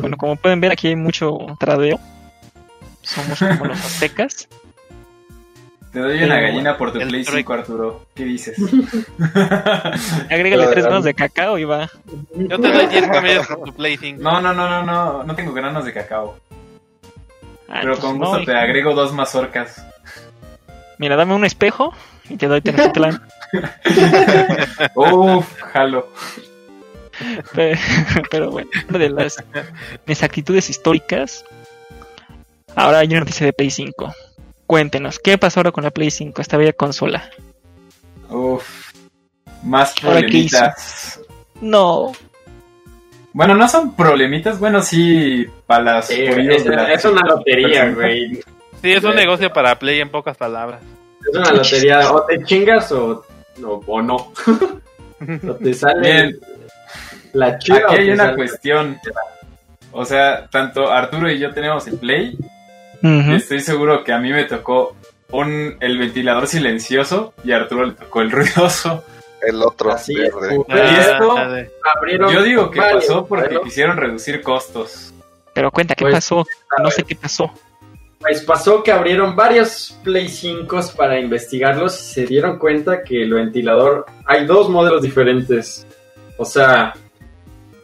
bueno, 0.00 0.16
como 0.16 0.36
pueden 0.36 0.60
ver, 0.60 0.72
aquí 0.72 0.88
hay 0.88 0.96
mucho 0.96 1.38
tradeo. 1.58 1.98
Somos 3.02 3.38
como 3.38 3.66
los 3.66 3.78
aztecas. 3.78 4.48
Te 5.92 6.00
doy 6.00 6.22
una 6.24 6.34
Pero, 6.34 6.46
gallina 6.48 6.76
por 6.76 6.92
tu 6.92 6.98
Play 6.98 7.22
Shrek. 7.22 7.36
5, 7.46 7.52
Arturo. 7.54 8.06
¿Qué 8.14 8.24
dices? 8.24 8.56
Agrégale 10.30 10.66
tres 10.66 10.84
granos 10.84 11.04
de 11.04 11.14
cacao 11.14 11.56
y 11.58 11.64
va. 11.64 11.88
Yo 12.34 12.60
te 12.60 12.68
doy 12.72 12.86
10 12.86 13.08
comidas 13.08 13.46
por 13.46 13.62
tu 13.64 13.72
Play 13.72 13.96
5. 13.96 14.22
no, 14.22 14.40
no, 14.40 14.52
no, 14.52 14.68
no, 14.68 14.82
no. 14.84 15.22
No 15.24 15.34
tengo 15.34 15.52
granos 15.54 15.84
de 15.86 15.92
cacao. 15.94 16.36
Ah, 17.68 17.78
Pero 17.80 17.98
con 17.98 18.18
no, 18.18 18.26
gusto 18.26 18.44
te 18.44 18.52
hijo. 18.52 18.60
agrego 18.60 18.94
dos 18.94 19.12
mazorcas. 19.14 19.84
Mira, 20.98 21.16
dame 21.16 21.34
un 21.34 21.44
espejo 21.44 21.92
y 22.28 22.36
te 22.36 22.46
doy 22.46 22.60
Tenochtitlan. 22.60 23.22
Uf, 24.94 25.60
jalo. 25.72 26.08
Pero, 27.54 27.78
pero 28.30 28.50
bueno, 28.50 28.70
de 28.90 29.10
las 29.10 29.36
exactitudes 30.06 30.70
históricas. 30.70 31.44
Ahora 32.74 32.98
hay 32.98 33.08
una 33.08 33.20
noticia 33.20 33.46
de 33.46 33.52
Play 33.52 33.70
5. 33.70 34.14
Cuéntenos, 34.66 35.18
¿qué 35.18 35.38
pasó 35.38 35.60
ahora 35.60 35.72
con 35.72 35.84
la 35.84 35.90
Play 35.90 36.10
5, 36.10 36.42
esta 36.42 36.56
bella 36.56 36.72
consola? 36.72 37.30
Uf. 38.28 38.92
Más 39.62 39.94
problemitas. 40.00 41.20
No, 41.60 42.12
Bueno, 43.32 43.54
no 43.54 43.68
son 43.68 43.94
problemitas, 43.96 44.58
bueno, 44.58 44.82
sí, 44.82 45.46
para 45.66 45.82
las 45.84 46.06
Sí, 46.08 46.22
es, 46.22 46.64
de 46.64 46.70
la- 46.76 46.92
es 46.92 47.04
una 47.04 47.22
lotería, 47.22 47.90
güey. 47.94 48.40
Sí, 48.82 48.92
es 48.92 49.02
un 49.04 49.14
negocio 49.14 49.52
para 49.52 49.78
Play 49.78 50.00
en 50.00 50.10
pocas 50.10 50.36
palabras. 50.36 50.82
Es 51.28 51.36
una 51.36 51.52
lotería. 51.52 52.12
O 52.12 52.22
te 52.24 52.42
chingas 52.44 52.92
o, 52.92 53.24
o, 53.64 53.82
o 53.86 54.02
no. 54.02 54.16
o 55.48 55.54
te 55.54 55.74
sale 55.74 56.00
Bien, 56.00 56.40
la 57.32 57.58
chiva. 57.58 57.78
aquí 57.78 57.96
hay 57.96 58.10
una 58.10 58.24
sale- 58.24 58.36
cuestión. 58.36 58.98
O 59.92 60.04
sea, 60.04 60.46
tanto 60.48 60.90
Arturo 60.92 61.30
y 61.30 61.38
yo 61.38 61.52
tenemos 61.52 61.86
el 61.86 61.98
Play. 61.98 62.36
Estoy 63.02 63.60
seguro 63.60 64.02
que 64.04 64.12
a 64.12 64.18
mí 64.18 64.32
me 64.32 64.44
tocó 64.44 64.96
un, 65.30 65.76
el 65.80 65.98
ventilador 65.98 66.46
silencioso 66.48 67.34
y 67.44 67.52
a 67.52 67.56
Arturo 67.56 67.84
le 67.86 67.92
tocó 67.92 68.20
el 68.20 68.30
ruidoso. 68.30 69.04
El 69.42 69.62
otro 69.62 69.92
Así 69.92 70.14
verde. 70.14 70.56
Y 70.68 70.72
esto- 70.98 71.36
Ah, 71.36 71.48
de- 71.48 71.70
abrieron 71.96 72.32
Yo 72.32 72.42
digo 72.42 72.70
que 72.70 72.80
varios 72.80 73.04
pasó 73.06 73.26
porque 73.26 73.60
quisieron 73.62 73.96
reducir 73.96 74.42
costos. 74.42 75.12
pero 75.52 75.70
cuenta, 75.70 75.94
¿qué 75.94 76.04
Pues, 76.04 76.14
pasó? 76.14 76.44
No 76.82 76.90
sé 76.90 77.04
qué 77.04 77.14
pasó. 77.14 77.50
Pues 78.18 78.42
pasó 78.42 78.82
que 78.82 78.90
abrieron 78.92 79.36
varios 79.36 79.96
Play 80.02 80.28
5 80.28 80.80
para 80.96 81.20
investigarlos 81.20 82.00
y 82.00 82.14
se 82.14 82.26
dieron 82.26 82.58
cuenta 82.58 83.02
que 83.04 83.22
el 83.22 83.32
ventilador 83.34 84.06
hay 84.24 84.46
dos 84.46 84.68
modelos 84.68 85.02
diferentes. 85.02 85.86
O 86.38 86.44
sea, 86.44 86.94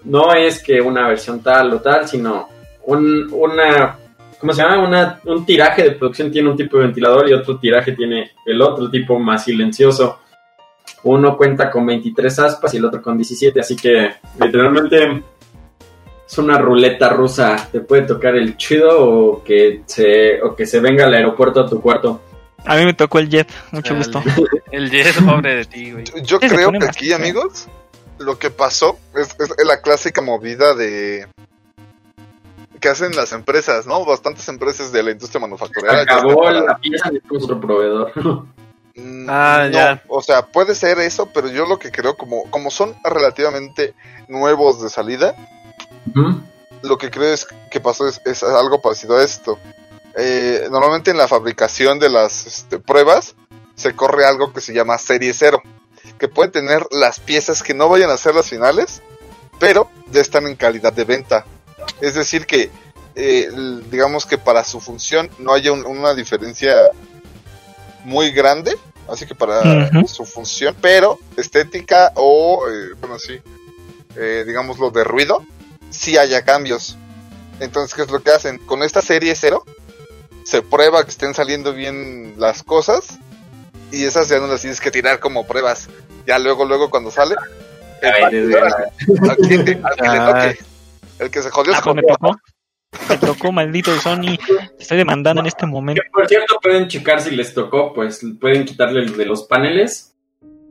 no 0.05 0.33
es 0.35 0.63
que 0.63 0.81
una 0.81 1.09
versión 1.09 1.43
tal 1.43 1.73
o 1.75 1.81
tal, 1.81 2.09
sino 2.09 2.49
un, 2.85 3.29
una, 3.33 3.97
¿cómo 4.39 4.53
se 4.53 4.63
llama? 4.63 4.87
Una, 4.87 5.21
un 5.25 5.45
tiraje 5.47 5.83
de 5.85 5.91
producción 5.93 6.31
tiene 6.31 6.51
un 6.51 6.57
tipo 6.57 6.77
de 6.79 6.85
ventilador 6.85 7.29
y 7.29 7.33
otro 7.35 7.59
tiraje 7.59 7.93
tiene 7.93 8.33
el 8.47 8.61
otro 8.61 8.91
tipo 8.91 9.19
más 9.19 9.45
silencioso. 9.45 10.19
Uno 11.05 11.37
cuenta 11.37 11.71
con 11.71 11.87
23 11.87 12.39
aspas 12.41 12.75
y 12.75 12.77
el 12.77 12.85
otro 12.85 13.03
con 13.03 13.17
17, 13.17 13.59
así 13.61 13.77
que 13.77 14.11
literalmente 14.41 15.23
es 16.29 16.39
una 16.39 16.59
ruleta 16.59 17.09
rusa. 17.11 17.69
Te 17.71 17.81
puede 17.81 18.03
tocar 18.03 18.35
el 18.37 18.57
chido 18.57 19.05
o 19.05 19.43
que 19.45 19.83
se, 19.87 20.41
o 20.43 20.55
que 20.55 20.67
se 20.67 20.81
venga 20.81 21.05
al 21.07 21.15
aeropuerto 21.15 21.61
a 21.61 21.69
tu 21.69 21.81
cuarto. 21.81 22.21
A 22.65 22.77
mí 22.77 22.85
me 22.85 22.95
tocó 22.95 23.19
el 23.19 23.29
jet, 23.29 23.49
mucho 23.73 23.93
El- 23.95 23.99
gusto. 23.99 24.23
El 24.73 24.89
Jess, 24.91 25.19
pobre 25.21 25.57
de 25.57 25.65
ti, 25.67 25.91
güey. 25.93 26.05
Yo 26.25 26.39
creo 26.41 26.71
que 26.73 26.85
aquí, 26.87 27.13
amigos, 27.13 27.69
lo 28.23 28.39
que 28.39 28.51
pasó 28.51 28.99
es, 29.15 29.37
es 29.39 29.67
la 29.67 29.81
clásica 29.81 30.21
movida 30.23 30.75
de 30.75 31.27
que 32.83 32.89
hacen 32.89 33.15
las 33.15 33.33
empresas, 33.33 33.87
¿no? 33.87 34.05
Bastantes 34.05 34.49
empresas 34.49 34.93
de 34.93 35.03
la 35.05 35.13
industria 35.13 35.41
manufacturera. 35.41 36.03
Acabó 36.03 36.51
la 36.51 36.77
pieza 36.79 37.11
de 37.11 37.23
nuestro 37.31 37.61
proveedor. 37.61 38.13
Mm, 38.95 39.27
Ah, 39.29 39.63
no, 39.65 39.71
ya. 39.71 40.03
O 40.09 40.21
sea, 40.21 40.47
puede 40.47 40.75
ser 40.75 40.99
eso, 40.99 41.31
pero 41.33 41.49
yo 41.49 41.65
lo 41.65 41.79
que 41.79 41.91
creo, 41.91 42.17
como, 42.17 42.51
como 42.51 42.71
son 42.71 42.95
relativamente 43.05 43.95
nuevos 44.29 44.83
de 44.83 44.91
salida, 44.91 45.35
lo 46.83 46.99
que 46.99 47.11
creo 47.11 47.33
es 47.33 47.47
que 47.71 47.81
pasó 47.81 48.09
es, 48.09 48.21
es 48.27 48.43
algo 48.43 48.83
parecido 48.83 49.17
a 49.17 49.23
esto. 49.23 49.59
Eh, 50.17 50.67
normalmente 50.71 51.11
en 51.11 51.17
la 51.17 51.29
fabricación 51.29 51.99
de 51.99 52.11
las 52.11 52.47
este, 52.47 52.79
pruebas 52.79 53.35
se 53.75 53.95
corre 53.95 54.27
algo 54.27 54.53
que 54.53 54.61
se 54.61 54.75
llama 54.75 54.99
serie 54.99 55.33
cero, 55.33 55.63
que 56.19 56.29
puede 56.29 56.51
tener 56.51 56.87
las 56.91 57.21
piezas 57.21 57.63
que 57.63 57.75
no 57.75 57.89
vayan 57.89 58.11
a 58.11 58.17
ser 58.17 58.35
las 58.35 58.49
finales, 58.49 59.03
pero 59.59 59.91
ya 60.11 60.21
están 60.21 60.47
en 60.47 60.57
calidad 60.57 60.93
de 60.93 61.05
venta. 61.05 61.45
Es 62.01 62.15
decir, 62.15 62.47
que 62.47 62.71
eh, 63.15 63.51
digamos 63.91 64.25
que 64.25 64.39
para 64.39 64.65
su 64.65 64.81
función 64.81 65.31
no 65.39 65.53
haya 65.53 65.71
un- 65.73 65.85
una 65.85 66.15
diferencia 66.15 66.75
muy 68.05 68.31
grande, 68.33 68.77
así 69.09 69.27
que 69.27 69.35
para 69.35 69.91
su 70.09 70.25
función, 70.25 70.75
pero 70.81 71.19
estética 71.37 72.13
o, 72.15 72.65
eh, 72.69 72.95
bueno, 73.01 73.19
sí, 73.19 73.39
eh, 74.17 74.45
digamos 74.47 74.79
lo 74.79 74.91
de 74.91 75.05
ruido, 75.05 75.45
sí 75.91 76.17
haya 76.17 76.43
cambios. 76.45 76.97
Entonces, 77.61 77.95
¿qué 77.95 78.03
es 78.03 78.11
lo 78.11 78.23
que 78.23 78.31
hacen? 78.31 78.59
Con 78.59 78.83
esta 78.83 79.03
serie 79.03 79.35
cero, 79.37 79.65
se 80.45 80.63
prueba 80.63 81.05
que 81.05 81.11
estén 81.11 81.35
saliendo 81.35 81.73
bien 81.75 82.35
las 82.39 82.63
cosas 82.63 83.19
y 83.93 84.05
esas 84.05 84.29
ya 84.29 84.39
no 84.41 84.47
las 84.47 84.61
tienes 84.61 84.81
que 84.81 84.91
tirar 84.91 85.21
como 85.21 85.47
pruebas. 85.47 85.89
Ya 86.27 86.39
luego, 86.39 86.65
luego 86.65 86.91
cuando 86.91 87.11
sale, 87.11 87.35
Ay, 88.03 88.33
desde- 88.35 88.59
al 88.61 88.73
que, 89.37 89.79
al 89.83 89.97
que 89.97 90.09
le 90.09 90.19
toque. 90.19 90.59
El 91.19 91.31
que 91.31 91.43
se 91.43 91.51
jodió 91.51 91.73
Ah, 91.73 91.77
se 91.77 91.83
pues 91.85 91.97
me 91.97 92.03
jodió. 92.03 92.17
tocó. 92.17 92.41
Me 93.09 93.17
tocó, 93.19 93.53
maldito 93.53 93.95
Sony. 94.01 94.37
Te 94.77 94.83
estoy 94.83 94.99
demandando 94.99 95.41
en 95.41 95.47
este 95.47 95.67
momento. 95.67 96.03
Que, 96.03 96.11
por 96.11 96.27
cierto, 96.29 96.59
pueden 96.63 96.89
checar 96.89 97.21
si 97.21 97.31
les 97.35 97.55
tocó, 97.55 97.93
pues 97.95 98.21
pueden 98.41 98.65
quitarle 98.65 99.01
el 99.01 99.17
de 99.17 99.25
los 99.25 99.45
paneles, 99.45 100.15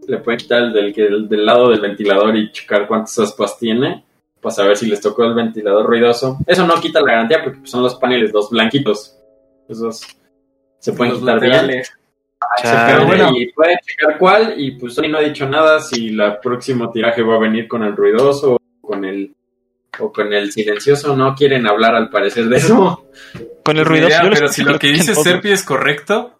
le 0.07 0.17
pueden 0.19 0.39
quitar 0.39 0.63
el 0.63 0.73
del, 0.73 0.93
que- 0.93 1.05
el 1.07 1.27
del 1.29 1.45
lado 1.45 1.69
del 1.69 1.79
ventilador 1.81 2.35
y 2.35 2.51
checar 2.51 2.87
cuántas 2.87 3.17
aspas 3.17 3.57
tiene, 3.57 4.03
para 4.41 4.53
saber 4.53 4.77
si 4.77 4.85
les 4.87 4.99
tocó 5.01 5.23
el 5.23 5.33
ventilador 5.33 5.85
ruidoso. 5.87 6.37
Eso 6.47 6.65
no 6.67 6.75
quita 6.81 6.99
la 7.01 7.07
garantía 7.11 7.43
porque 7.43 7.59
pues, 7.59 7.71
son 7.71 7.81
los 7.83 7.95
paneles 7.95 8.31
dos 8.31 8.49
blanquitos. 8.49 9.15
Esos 9.69 10.01
se 10.79 10.93
pueden 10.93 11.13
Los 11.13 11.21
quitar 11.21 11.39
bien. 11.39 11.83
Se 12.61 12.67
pueden- 12.67 13.07
bueno. 13.07 13.31
Y 13.35 13.51
pueden 13.51 13.77
checar 13.85 14.17
cuál, 14.17 14.53
y 14.57 14.71
pues 14.71 14.93
Sony 14.95 15.07
no 15.09 15.17
ha 15.19 15.21
dicho 15.21 15.47
nada 15.47 15.79
si 15.79 16.09
la 16.09 16.39
próximo 16.41 16.91
tiraje 16.91 17.21
va 17.21 17.35
a 17.35 17.39
venir 17.39 17.67
con 17.67 17.83
el 17.83 17.95
ruidoso 17.95 18.55
o 18.55 18.87
con 18.87 19.05
el 19.05 19.33
o 19.99 20.11
con 20.11 20.31
el 20.33 20.51
silencioso, 20.51 21.15
no 21.15 21.35
quieren 21.35 21.67
hablar 21.67 21.95
al 21.95 22.09
parecer 22.09 22.45
de 22.45 22.57
eso. 22.57 23.05
Con 23.63 23.77
el 23.77 23.85
ruidoso. 23.85 24.09
idea, 24.09 24.29
pero 24.33 24.47
si 24.47 24.63
lo 24.63 24.79
que 24.79 24.87
dice. 24.87 25.13
Serpi 25.13 25.51
es 25.51 25.63
correcto, 25.63 26.39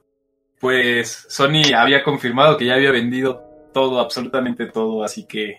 pues 0.60 1.26
Sony 1.30 1.72
había 1.76 2.02
confirmado 2.02 2.58
que 2.58 2.66
ya 2.66 2.74
había 2.76 2.92
vendido 2.92 3.44
todo, 3.74 4.00
absolutamente 4.00 4.66
todo, 4.66 5.04
así 5.04 5.28
que 5.28 5.58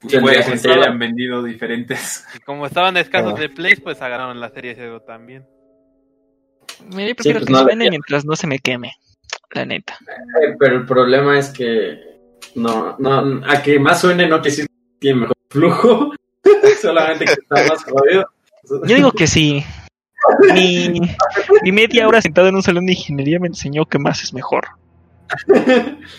pues, 0.00 0.18
puede 0.20 0.42
que 0.44 0.56
se 0.56 0.70
hayan 0.70 0.98
vendido 0.98 1.42
diferentes. 1.42 2.24
Y 2.34 2.38
como 2.40 2.64
estaban 2.64 2.96
escasos 2.96 3.34
Ah. 3.36 3.40
de 3.40 3.48
plays, 3.50 3.80
pues 3.80 4.00
agarraron 4.00 4.40
la 4.40 4.48
serie 4.48 4.74
0 4.74 5.02
también. 5.06 5.44
Mira, 6.86 7.08
yo 7.08 7.14
prefiero 7.16 7.40
pues 7.40 7.46
que 7.48 7.52
no 7.52 7.66
queda. 7.66 7.90
mientras 7.90 8.24
no 8.24 8.36
se 8.36 8.46
me 8.46 8.58
queme. 8.60 8.92
La 9.52 9.64
neta. 9.64 9.98
Eh, 10.42 10.54
Pero 10.58 10.76
el 10.76 10.86
problema 10.86 11.38
es 11.38 11.50
que 11.50 11.98
no, 12.54 12.96
no, 12.98 13.42
a 13.46 13.62
que 13.62 13.78
más 13.78 14.00
suene 14.00 14.28
no 14.28 14.42
que 14.42 14.50
sí 14.50 14.66
tiene 14.98 15.20
mejor 15.20 15.36
flujo, 15.48 16.12
solamente 16.82 17.24
que 17.24 17.32
está 17.32 17.68
más 17.68 17.84
jodido. 17.84 18.28
Yo 18.84 18.96
digo 18.96 19.12
que 19.12 19.26
sí. 19.26 19.64
Mi, 20.52 21.00
mi 21.62 21.72
media 21.72 22.06
hora 22.06 22.20
sentado 22.20 22.48
en 22.48 22.56
un 22.56 22.62
salón 22.62 22.86
de 22.86 22.92
ingeniería 22.92 23.38
me 23.38 23.46
enseñó 23.46 23.86
que 23.86 23.98
más 23.98 24.22
es 24.22 24.34
mejor. 24.34 24.66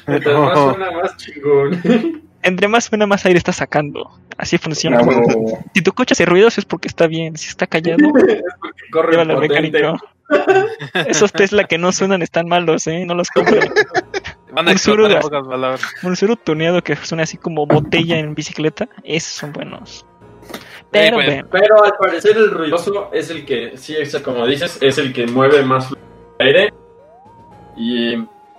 Mientras 0.07 0.39
más 0.39 0.59
suena 0.73 0.91
más 0.91 1.17
chingón. 1.17 2.23
Entre 2.41 2.67
más 2.67 2.85
suena, 2.85 3.05
más 3.05 3.25
aire 3.25 3.37
está 3.37 3.51
sacando. 3.51 4.09
Así 4.37 4.57
funciona. 4.57 4.99
Ah. 5.01 5.63
Si 5.73 5.81
tu 5.81 5.91
coche 5.91 6.13
hace 6.13 6.25
ruidos 6.25 6.57
es 6.57 6.65
porque 6.65 6.87
está 6.87 7.07
bien. 7.07 7.35
Si 7.37 7.49
está 7.49 7.67
callado, 7.67 7.97
Corre 8.91 9.11
llévalo 9.11 9.39
al 9.39 9.47
potente. 9.47 9.81
Esos 11.07 11.31
Tesla 11.31 11.63
que 11.65 11.77
no 11.77 11.91
suenan 11.91 12.21
están 12.21 12.47
malos, 12.47 12.87
¿eh? 12.87 13.05
No 13.05 13.15
los 13.15 13.29
compren. 13.29 13.71
Van 14.51 14.67
a 14.67 14.71
Un. 16.03 16.15
Un 16.31 16.37
tuneado 16.37 16.81
que 16.81 16.95
suena 16.95 17.23
así 17.23 17.37
como 17.37 17.65
botella 17.65 18.17
en 18.17 18.33
bicicleta, 18.33 18.89
esos 19.03 19.33
son 19.33 19.53
buenos. 19.53 20.05
Pero 20.91 21.17
pues, 21.17 21.27
bueno, 21.27 21.47
Pero 21.51 21.83
al 21.83 21.93
parecer 21.97 22.35
el 22.35 22.49
ruidoso 22.49 23.09
es 23.13 23.29
el 23.29 23.45
que, 23.45 23.77
sí, 23.77 23.95
es 23.95 24.15
como 24.17 24.47
dices, 24.47 24.79
es 24.81 24.97
el 24.97 25.13
que 25.13 25.27
mueve 25.27 25.63
más 25.63 25.93
aire. 26.39 26.73
Y 27.77 28.17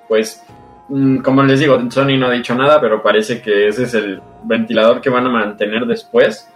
pues, 0.08 0.42
mm, 0.88 1.18
como 1.18 1.42
les 1.42 1.58
digo, 1.58 1.78
Sony 1.90 2.16
no 2.16 2.28
ha 2.28 2.32
dicho 2.32 2.54
nada, 2.54 2.80
pero 2.80 3.02
parece 3.02 3.42
que 3.42 3.66
ese 3.66 3.82
es 3.82 3.94
el 3.94 4.22
ventilador 4.44 5.00
que 5.00 5.10
van 5.10 5.26
a 5.26 5.30
mantener 5.30 5.86
después. 5.86 6.48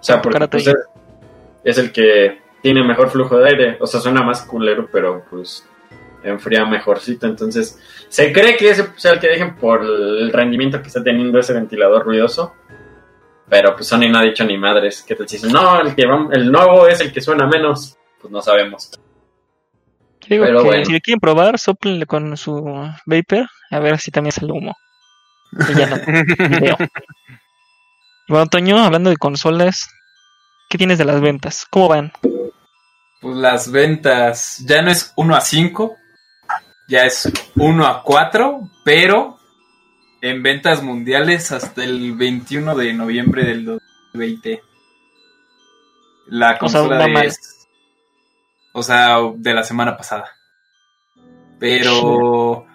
O 0.00 0.02
sea, 0.02 0.22
porque 0.22 0.48
pues, 0.48 0.66
es, 0.66 0.76
es 1.64 1.78
el 1.78 1.92
que 1.92 2.38
tiene 2.62 2.82
mejor 2.84 3.10
flujo 3.10 3.38
de 3.38 3.48
aire. 3.48 3.76
O 3.80 3.86
sea, 3.86 4.00
suena 4.00 4.22
más 4.22 4.42
culero, 4.42 4.88
pero 4.92 5.24
pues 5.30 5.66
enfría 6.22 6.64
mejorcito. 6.66 7.26
Entonces, 7.26 7.78
se 8.08 8.32
cree 8.32 8.56
que 8.56 8.70
ese 8.70 8.86
sea 8.96 9.12
el 9.12 9.20
que 9.20 9.28
dejen 9.28 9.56
por 9.56 9.82
el 9.82 10.32
rendimiento 10.32 10.80
que 10.82 10.88
está 10.88 11.02
teniendo 11.02 11.38
ese 11.38 11.52
ventilador 11.54 12.04
ruidoso. 12.04 12.54
Pero 13.48 13.74
pues 13.74 13.88
Sony 13.88 14.08
no 14.10 14.18
ha 14.18 14.22
dicho 14.22 14.44
ni 14.44 14.56
madres. 14.56 15.02
¿Qué 15.06 15.14
te 15.16 15.24
dicen? 15.24 15.50
No, 15.52 15.80
el, 15.80 15.94
que 15.94 16.06
va- 16.06 16.28
el 16.32 16.52
nuevo 16.52 16.86
es 16.86 17.00
el 17.00 17.12
que 17.12 17.20
suena 17.20 17.46
menos. 17.46 17.96
Pues 18.20 18.30
no 18.32 18.40
sabemos. 18.42 18.90
digo 20.28 20.44
pero 20.44 20.60
que 20.62 20.66
bueno. 20.66 20.84
si 20.84 20.92
le 20.92 21.00
quieren 21.00 21.18
probar, 21.20 21.58
soplenle 21.58 22.06
con 22.06 22.36
su 22.36 22.62
Vapor, 23.06 23.46
a 23.70 23.78
ver 23.80 23.98
si 23.98 24.10
también 24.10 24.32
sale 24.32 24.52
humo. 24.52 24.76
Y 25.52 25.74
ya 25.74 25.86
no 25.86 25.96
video. 26.48 26.76
Bueno, 28.28 28.46
Toño, 28.46 28.78
hablando 28.78 29.10
de 29.10 29.16
consolas, 29.16 29.88
¿qué 30.68 30.78
tienes 30.78 30.98
de 30.98 31.04
las 31.04 31.20
ventas? 31.20 31.66
¿Cómo 31.68 31.88
van? 31.88 32.12
Pues 33.20 33.36
las 33.36 33.70
ventas 33.70 34.64
ya 34.66 34.82
no 34.82 34.90
es 34.90 35.12
1 35.16 35.36
a 35.36 35.40
5, 35.40 35.96
ya 36.88 37.04
es 37.04 37.30
1 37.54 37.86
a 37.86 38.02
4, 38.02 38.70
pero 38.84 39.38
en 40.22 40.42
ventas 40.42 40.82
mundiales 40.82 41.52
hasta 41.52 41.84
el 41.84 42.14
21 42.16 42.74
de 42.74 42.92
noviembre 42.92 43.44
del 43.44 43.64
2020. 43.64 44.62
La 46.28 46.58
O 46.60 46.68
sea, 46.68 46.80
consola 46.80 47.06
de, 47.06 47.32
o 48.72 48.82
sea, 48.82 49.18
de 49.34 49.54
la 49.54 49.64
semana 49.64 49.96
pasada. 49.96 50.30
Pero 51.58 52.66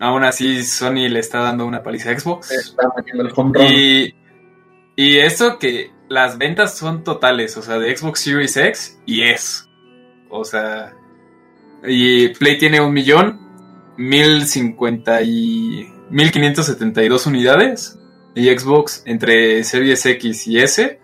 aún 0.00 0.24
así 0.24 0.62
Sony 0.64 1.08
le 1.08 1.20
está 1.20 1.40
dando 1.40 1.66
una 1.66 1.82
paliza 1.82 2.10
a 2.10 2.18
Xbox. 2.18 2.50
Está 2.50 2.92
el. 3.06 3.72
Y, 3.72 4.14
y 4.96 5.18
eso 5.18 5.58
que 5.58 5.92
las 6.08 6.38
ventas 6.38 6.76
son 6.76 7.04
totales, 7.04 7.56
o 7.56 7.62
sea, 7.62 7.78
de 7.78 7.96
Xbox 7.96 8.20
Series 8.20 8.56
X 8.56 9.00
y 9.06 9.22
S. 9.22 9.67
O 10.30 10.44
sea, 10.44 10.94
y 11.86 12.28
Play 12.28 12.58
tiene 12.58 12.80
un 12.80 12.92
millón, 12.92 13.40
mil 13.96 14.46
cincuenta 14.46 15.22
y 15.22 15.88
mil 16.10 16.30
quinientos 16.30 16.66
setenta 16.66 17.02
y 17.02 17.08
dos 17.08 17.26
unidades. 17.26 17.98
Y 18.34 18.48
Xbox 18.56 19.02
entre 19.06 19.64
Series 19.64 20.04
X 20.06 20.46
y 20.46 20.60
S, 20.60 21.00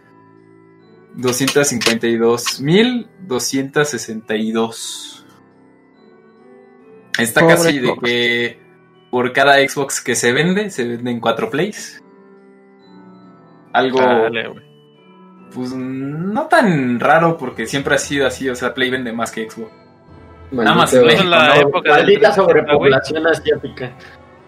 252 1.16 2.60
mil 2.60 3.08
262. 3.26 5.26
Está 7.18 7.40
Pobre 7.40 7.54
casi 7.54 7.78
de 7.78 7.94
que 8.02 8.58
por 9.10 9.32
cada 9.32 9.56
Xbox 9.66 10.00
que 10.00 10.16
se 10.16 10.32
vende, 10.32 10.70
se 10.70 10.84
venden 10.84 11.20
cuatro 11.20 11.50
plays. 11.50 12.02
Algo, 13.72 14.00
Dale. 14.00 14.73
Pues 15.54 15.72
no 15.72 16.46
tan 16.46 16.98
raro 17.00 17.36
porque 17.38 17.66
siempre 17.66 17.94
ha 17.94 17.98
sido 17.98 18.26
así, 18.26 18.48
o 18.48 18.56
sea, 18.56 18.74
Play 18.74 18.90
vende 18.90 19.12
más 19.12 19.30
que 19.30 19.48
Xbox. 19.48 19.70
Nada 20.50 20.74
más 20.74 20.92
en 20.94 21.30
la 21.30 21.48
¿no? 21.48 21.54
época 21.54 21.96
del 21.96 22.06
Maldita 22.06 22.32
360, 22.32 22.34
sobrepoblación 22.34 23.26
asiática. 23.26 23.92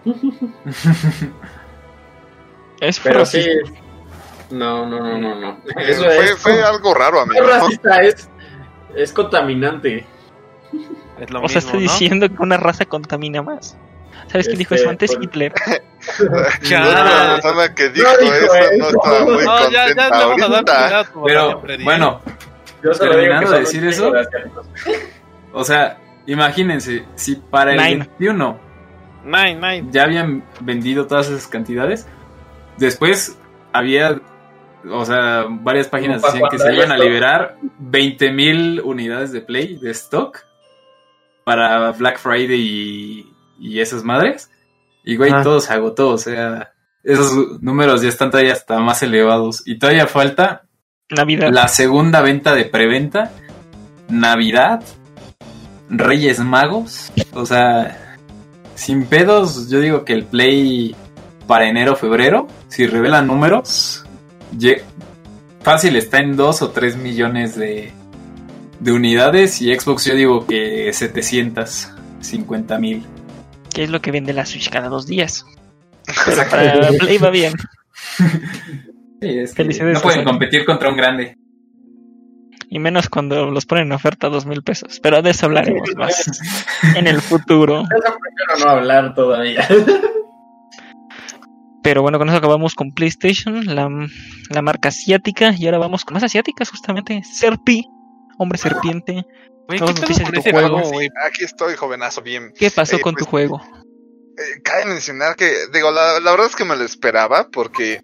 Es 2.79 2.99
Pero 2.99 3.25
sí. 3.25 3.43
No, 4.51 4.85
no, 4.85 4.99
no, 4.99 5.17
no, 5.17 5.35
no. 5.35 5.57
Eso 5.77 6.03
fue, 6.03 6.25
es. 6.25 6.37
fue 6.37 6.61
algo 6.63 6.93
raro, 6.93 7.21
amigo. 7.21 7.43
es 7.43 7.49
racista, 7.49 8.01
es, 8.01 8.29
es 8.95 9.11
contaminante. 9.11 10.05
Es 11.19 11.29
lo 11.31 11.41
O 11.41 11.49
sea, 11.49 11.61
mismo, 11.61 11.73
¿no? 11.73 11.79
diciendo 11.79 12.29
que 12.29 12.35
una 12.39 12.57
raza 12.57 12.85
contamina 12.85 13.41
más. 13.41 13.77
¿Sabes 14.27 14.47
quién 14.47 14.57
dijo 14.59 14.73
Este, 14.75 14.83
eso 14.83 14.89
antes? 14.89 15.11
pues- 15.15 15.23
Hitler. 15.25 15.53
La 16.69 17.39
persona 17.41 17.75
que 17.75 17.89
dijo, 17.89 18.07
dijo 18.21 18.33
eso, 18.33 18.77
no 18.77 18.87
estaba 18.87 19.25
muy 19.25 19.45
No, 19.45 19.69
ya, 19.71 19.87
ya 19.95 20.09
contenta 20.09 20.97
ahorita. 20.97 21.11
Pero 21.25 21.61
bueno, 21.83 22.21
Terminando 22.99 23.51
de 23.51 23.59
decir 23.59 23.85
eso. 23.85 24.11
o 25.53 25.63
sea, 25.63 25.97
imagínense, 26.25 27.05
si 27.15 27.35
para 27.35 27.71
el 27.73 27.77
Nine. 27.77 28.07
21 28.19 28.59
Nine, 29.25 29.55
nine. 29.55 29.87
ya 29.91 30.03
habían 30.03 30.43
vendido 30.61 31.07
todas 31.07 31.27
esas 31.29 31.47
cantidades, 31.47 32.07
después 32.77 33.37
había, 33.73 34.21
o 34.89 35.03
sea, 35.05 35.45
varias 35.49 35.87
páginas 35.89 36.21
decían 36.21 36.43
que 36.49 36.59
se 36.59 36.73
iban 36.73 36.91
a 36.91 36.97
liberar 36.97 37.57
20.000 37.81 38.81
unidades 38.83 39.31
de 39.33 39.41
Play 39.41 39.77
de 39.77 39.91
stock 39.91 40.39
para 41.43 41.91
Black 41.91 42.19
Friday 42.19 42.59
y, 42.61 43.33
y 43.59 43.79
esas 43.79 44.03
madres. 44.03 44.49
Y 45.03 45.15
güey, 45.17 45.31
Ah. 45.31 45.41
todo 45.43 45.59
se 45.61 45.73
agotó, 45.73 46.09
o 46.09 46.17
sea, 46.17 46.71
esos 47.03 47.61
números 47.61 48.01
ya 48.01 48.09
están 48.09 48.29
todavía 48.31 48.53
hasta 48.53 48.79
más 48.79 49.01
elevados. 49.03 49.63
Y 49.65 49.79
todavía 49.79 50.07
falta 50.07 50.63
Navidad. 51.09 51.49
la 51.51 51.67
segunda 51.69 52.21
venta 52.21 52.53
de 52.53 52.65
preventa, 52.65 53.31
Navidad, 54.09 54.83
Reyes 55.89 56.39
Magos, 56.39 57.11
o 57.33 57.45
sea, 57.45 58.17
sin 58.75 59.05
pedos, 59.05 59.69
yo 59.69 59.79
digo 59.79 60.03
que 60.03 60.13
el 60.13 60.25
Play 60.25 60.95
para 61.47 61.69
enero 61.69 61.95
febrero, 61.95 62.47
si 62.67 62.85
revelan 62.87 63.27
números, 63.27 64.03
fácil 65.61 65.95
está 65.95 66.19
en 66.19 66.35
2 66.35 66.61
o 66.61 66.69
3 66.71 66.97
millones 66.97 67.55
de, 67.55 67.91
de 68.79 68.91
unidades 68.91 69.61
y 69.61 69.73
Xbox 69.73 70.05
yo 70.05 70.15
digo 70.15 70.45
que 70.45 70.91
750 70.91 72.77
mil. 72.79 73.05
Que 73.77 73.83
es 73.83 73.91
lo 73.91 74.01
que 74.01 74.09
vende 74.09 74.33
la 74.33 74.43
Switch 74.43 74.71
cada 74.71 74.89
dos 74.89 75.05
días. 75.05 75.45
Pero 76.25 76.49
para 76.49 76.89
Play 76.99 77.19
va 77.19 77.29
bien. 77.29 77.53
Sí, 79.19 79.39
es 79.39 79.55
que 79.55 79.63
no 79.63 79.99
pueden 79.99 80.23
competir 80.23 80.63
contra 80.63 80.89
un 80.89 80.97
grande. 80.97 81.35
Y 82.69 82.77
menos 82.77 83.09
cuando 83.09 83.49
los 83.49 83.65
ponen 83.65 83.87
en 83.87 83.93
oferta 83.93 84.27
a 84.27 84.29
dos 84.29 84.45
mil 84.45 84.61
pesos. 84.61 84.99
Pero 85.01 85.23
de 85.23 85.31
eso 85.31 85.47
hablaremos 85.47 85.89
más 85.95 86.39
en 86.95 87.07
el 87.07 87.19
futuro. 87.19 87.81
Eso 87.81 88.15
prefiero 88.19 88.63
no 88.63 88.69
hablar 88.69 89.15
todavía. 89.15 89.67
Pero 91.83 92.03
bueno, 92.03 92.19
con 92.19 92.29
eso 92.29 92.37
acabamos 92.37 92.75
con 92.75 92.91
PlayStation, 92.91 93.65
la, 93.65 93.89
la 94.51 94.61
marca 94.61 94.89
asiática. 94.89 95.55
Y 95.57 95.65
ahora 95.65 95.79
vamos 95.79 96.05
con 96.05 96.13
más 96.13 96.23
asiáticas, 96.23 96.69
justamente. 96.69 97.23
Serpi, 97.23 97.87
hombre 98.37 98.59
serpiente. 98.59 99.25
¿Qué 99.67 99.79
pedo 99.79 100.25
con 100.25 100.35
ese 100.37 100.51
juego. 100.51 100.81
güey? 100.81 101.09
Aquí 101.25 101.43
estoy, 101.43 101.75
jovenazo, 101.75 102.21
bien. 102.21 102.53
¿Qué 102.57 102.71
pasó 102.71 102.95
Eh, 102.97 103.01
con 103.01 103.13
pues, 103.13 103.25
tu 103.25 103.29
juego? 103.29 103.61
Eh, 104.37 104.61
cabe 104.63 104.85
mencionar 104.85 105.35
que, 105.35 105.67
digo, 105.73 105.91
la, 105.91 106.19
la 106.19 106.31
verdad 106.31 106.47
es 106.47 106.55
que 106.55 106.65
me 106.65 106.75
lo 106.75 106.83
esperaba 106.83 107.47
porque 107.49 108.01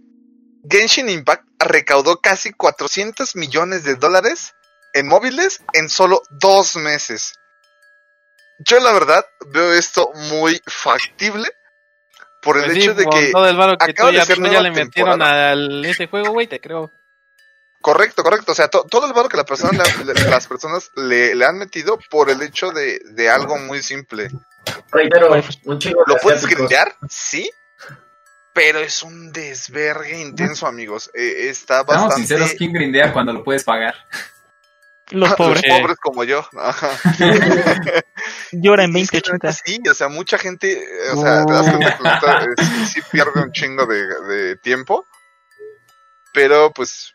Genshin 0.69 1.09
Impact 1.09 1.43
recaudó 1.59 2.17
casi 2.19 2.51
400 2.51 3.35
millones 3.35 3.83
de 3.83 3.95
dólares 3.95 4.53
en 4.93 5.07
móviles 5.07 5.61
en 5.73 5.89
solo 5.89 6.21
dos 6.29 6.75
meses. 6.75 7.33
Yo 8.59 8.79
la 8.79 8.93
verdad 8.93 9.25
veo 9.51 9.73
esto 9.73 10.09
muy 10.29 10.61
factible 10.67 11.49
por 12.41 12.57
el 12.57 12.65
Pues 12.65 12.77
hecho 12.77 12.91
sí, 12.91 12.97
de 12.97 13.05
que... 13.05 13.31
todo 13.31 13.47
el 13.47 13.55
que 13.77 13.91
acaba 13.91 14.09
tú 14.09 14.13
de 14.13 14.17
ya, 14.19 14.25
ser 14.25 14.35
tú 14.37 14.43
ya 14.45 14.61
le 14.61 14.69
metieron 14.71 15.19
temporada. 15.19 15.51
al 15.51 15.85
ese 15.85 16.07
juego, 16.07 16.31
güey, 16.31 16.47
te 16.47 16.59
creo. 16.59 16.91
Correcto, 17.83 18.23
correcto. 18.23 18.53
O 18.53 18.55
sea, 18.55 18.69
to- 18.69 18.85
todo 18.89 19.05
el 19.07 19.13
valor 19.13 19.29
que 19.29 19.35
la 19.37 19.43
persona, 19.43 19.83
le- 20.05 20.05
le- 20.13 20.29
las 20.29 20.47
personas 20.47 20.89
le, 20.95 21.35
le 21.35 21.45
han 21.45 21.57
metido 21.57 21.99
por 22.09 22.29
el 22.29 22.41
hecho 22.41 22.71
de, 22.71 22.99
de 23.11 23.29
algo 23.29 23.57
muy 23.57 23.83
simple. 23.83 24.29
Reitero, 24.89 25.29
un 25.65 25.79
chingo 25.79 26.01
de 26.07 26.13
¿Lo 26.13 26.19
puedes 26.21 26.45
grindear? 26.45 26.95
Sí. 27.09 27.51
Pero 28.53 28.79
es 28.79 29.03
un 29.03 29.33
desvergue 29.33 30.17
intenso, 30.21 30.65
amigos. 30.65 31.11
Eh, 31.13 31.49
está 31.49 31.81
Estamos 31.81 32.03
bastante... 32.05 32.27
sinceros, 32.27 32.53
¿quién 32.57 32.71
grindea 32.71 33.11
cuando 33.11 33.33
lo 33.33 33.43
puedes 33.43 33.65
pagar? 33.65 33.95
Los 35.09 35.33
pobres. 35.35 35.61
Los 35.67 35.79
pobres 35.81 35.97
como 35.97 36.23
yo. 36.23 36.47
Ajá. 36.57 36.89
Llora 38.53 38.85
en 38.85 38.95
Y 38.97 39.01
es 39.01 39.11
que 39.11 39.17
2080. 39.19 39.53
Sí, 39.53 39.81
o 39.89 39.93
sea, 39.93 40.07
mucha 40.07 40.37
gente, 40.37 40.71
eh, 40.71 41.09
o 41.13 41.21
sea, 41.21 41.45
te 41.45 41.51
das 41.53 41.69
cuenta 41.69 41.97
que 41.97 42.03
neta, 42.03 42.43
eh, 42.43 42.47
sí, 42.57 42.85
sí 42.85 43.01
pierde 43.11 43.41
un 43.41 43.51
chingo 43.51 43.85
de, 43.85 44.05
de 44.27 44.55
tiempo. 44.57 45.05
Pero 46.33 46.71
pues 46.71 47.12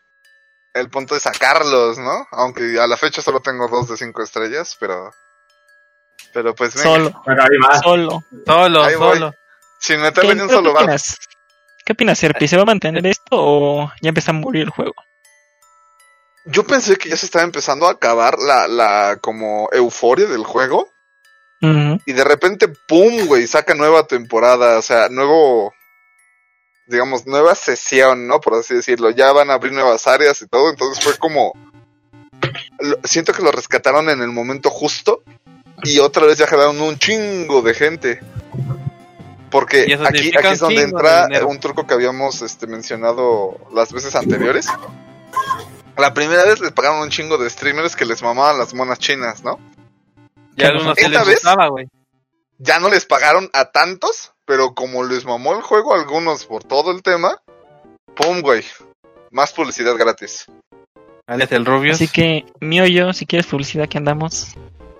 el 0.73 0.89
punto 0.89 1.15
es 1.15 1.23
sacarlos, 1.23 1.97
¿no? 1.97 2.27
Aunque 2.31 2.79
a 2.79 2.87
la 2.87 2.97
fecha 2.97 3.21
solo 3.21 3.39
tengo 3.41 3.67
dos 3.67 3.87
de 3.89 3.97
cinco 3.97 4.21
estrellas, 4.23 4.75
pero... 4.79 5.11
Pero 6.33 6.53
pues 6.53 6.75
venga, 6.75 6.89
Solo, 6.89 7.21
Pero 7.25 7.41
ahí 7.41 7.57
va. 7.57 7.79
solo. 7.79 8.23
Solo, 8.45 8.83
Ahí 8.83 8.95
voy. 8.95 9.17
solo. 9.17 9.33
sin 9.79 9.99
meterle 10.01 10.35
ni 10.35 10.41
un 10.41 10.47
¿Qué, 10.47 10.53
solo 10.53 10.69
¿qué 10.69 10.73
bar. 10.75 10.83
opinas? 10.83 11.17
¿Qué 11.85 11.93
opinas, 11.93 12.19
Serpi? 12.19 12.47
¿Se 12.47 12.55
va 12.55 12.63
a 12.63 12.65
mantener 12.67 13.05
esto 13.07 13.29
o 13.31 13.91
ya 14.01 14.09
empieza 14.09 14.29
a 14.31 14.35
morir 14.35 14.63
el 14.63 14.69
juego? 14.69 14.93
Yo 16.45 16.65
pensé 16.65 16.97
que 16.97 17.09
ya 17.09 17.17
se 17.17 17.25
estaba 17.25 17.43
empezando 17.43 17.87
a 17.87 17.91
acabar 17.91 18.37
la, 18.39 18.67
la 18.67 19.17
como 19.21 19.69
euforia 19.71 20.27
del 20.27 20.43
juego. 20.43 20.89
Y 21.61 22.13
de 22.13 22.23
repente, 22.23 22.69
¡pum! 22.87 23.25
güey, 23.25 23.45
saca 23.45 23.73
nueva 23.73 24.07
temporada, 24.07 24.77
o 24.77 24.81
sea, 24.81 25.09
nuevo, 25.09 25.73
digamos, 26.89 27.25
nueva 27.27 27.55
sesión, 27.55 28.27
¿no? 28.27 28.39
Por 28.41 28.55
así 28.55 28.73
decirlo. 28.75 29.09
Ya 29.11 29.31
van 29.31 29.49
a 29.49 29.53
abrir 29.53 29.71
nuevas 29.73 30.07
áreas 30.07 30.41
y 30.41 30.47
todo, 30.47 30.69
entonces 30.69 31.03
fue 31.03 31.17
como... 31.17 31.53
siento 33.03 33.33
que 33.33 33.41
lo 33.43 33.51
rescataron 33.51 34.09
en 34.09 34.21
el 34.21 34.29
momento 34.29 34.69
justo 34.69 35.21
y 35.83 35.99
otra 35.99 36.25
vez 36.25 36.37
ya 36.37 36.47
jalaron 36.47 36.81
un 36.81 36.97
chingo 36.97 37.61
de 37.61 37.73
gente. 37.73 38.19
Porque 39.49 39.97
aquí, 40.05 40.31
aquí 40.37 40.47
es 40.49 40.59
donde 40.59 40.83
entra 40.83 41.27
un 41.47 41.59
truco 41.59 41.87
que 41.87 41.93
habíamos 41.95 42.41
este, 42.43 42.67
mencionado 42.67 43.57
las 43.73 43.91
veces 43.91 44.15
anteriores. 44.15 44.67
La 45.97 46.13
primera 46.13 46.43
vez 46.45 46.59
les 46.59 46.71
pagaron 46.71 46.99
un 46.99 47.09
chingo 47.09 47.37
de 47.37 47.49
streamers 47.49 47.95
que 47.95 48.05
les 48.05 48.21
mamaban 48.21 48.57
las 48.57 48.73
monas 48.73 48.99
chinas, 48.99 49.43
¿no? 49.43 49.59
Y 50.55 50.63
a 50.63 50.67
algunos 50.67 50.95
se 50.97 51.05
Esta 51.05 51.19
les 51.19 51.27
vez- 51.27 51.43
gustaba, 51.43 51.69
ya 52.59 52.79
no 52.79 52.89
les 52.89 53.05
pagaron 53.05 53.49
a 53.53 53.71
tantos, 53.71 54.33
pero 54.49 54.73
como 54.73 55.03
les 55.03 55.25
mamó 55.25 55.53
el 55.55 55.61
juego 55.61 55.93
a 55.93 55.99
algunos 55.99 56.43
por 56.45 56.63
todo 56.63 56.89
el 56.89 57.03
tema, 57.03 57.39
pum, 58.15 58.41
güey. 58.41 58.63
Más 59.29 59.53
publicidad 59.53 59.95
gratis. 59.95 60.47
El 61.27 61.65
Rubius. 61.67 61.97
Así 61.97 62.07
que, 62.07 62.45
mío 62.59 62.87
yo, 62.87 63.13
si 63.13 63.27
quieres 63.27 63.45
publicidad 63.45 63.87
que 63.87 63.99
andamos. 63.99 64.55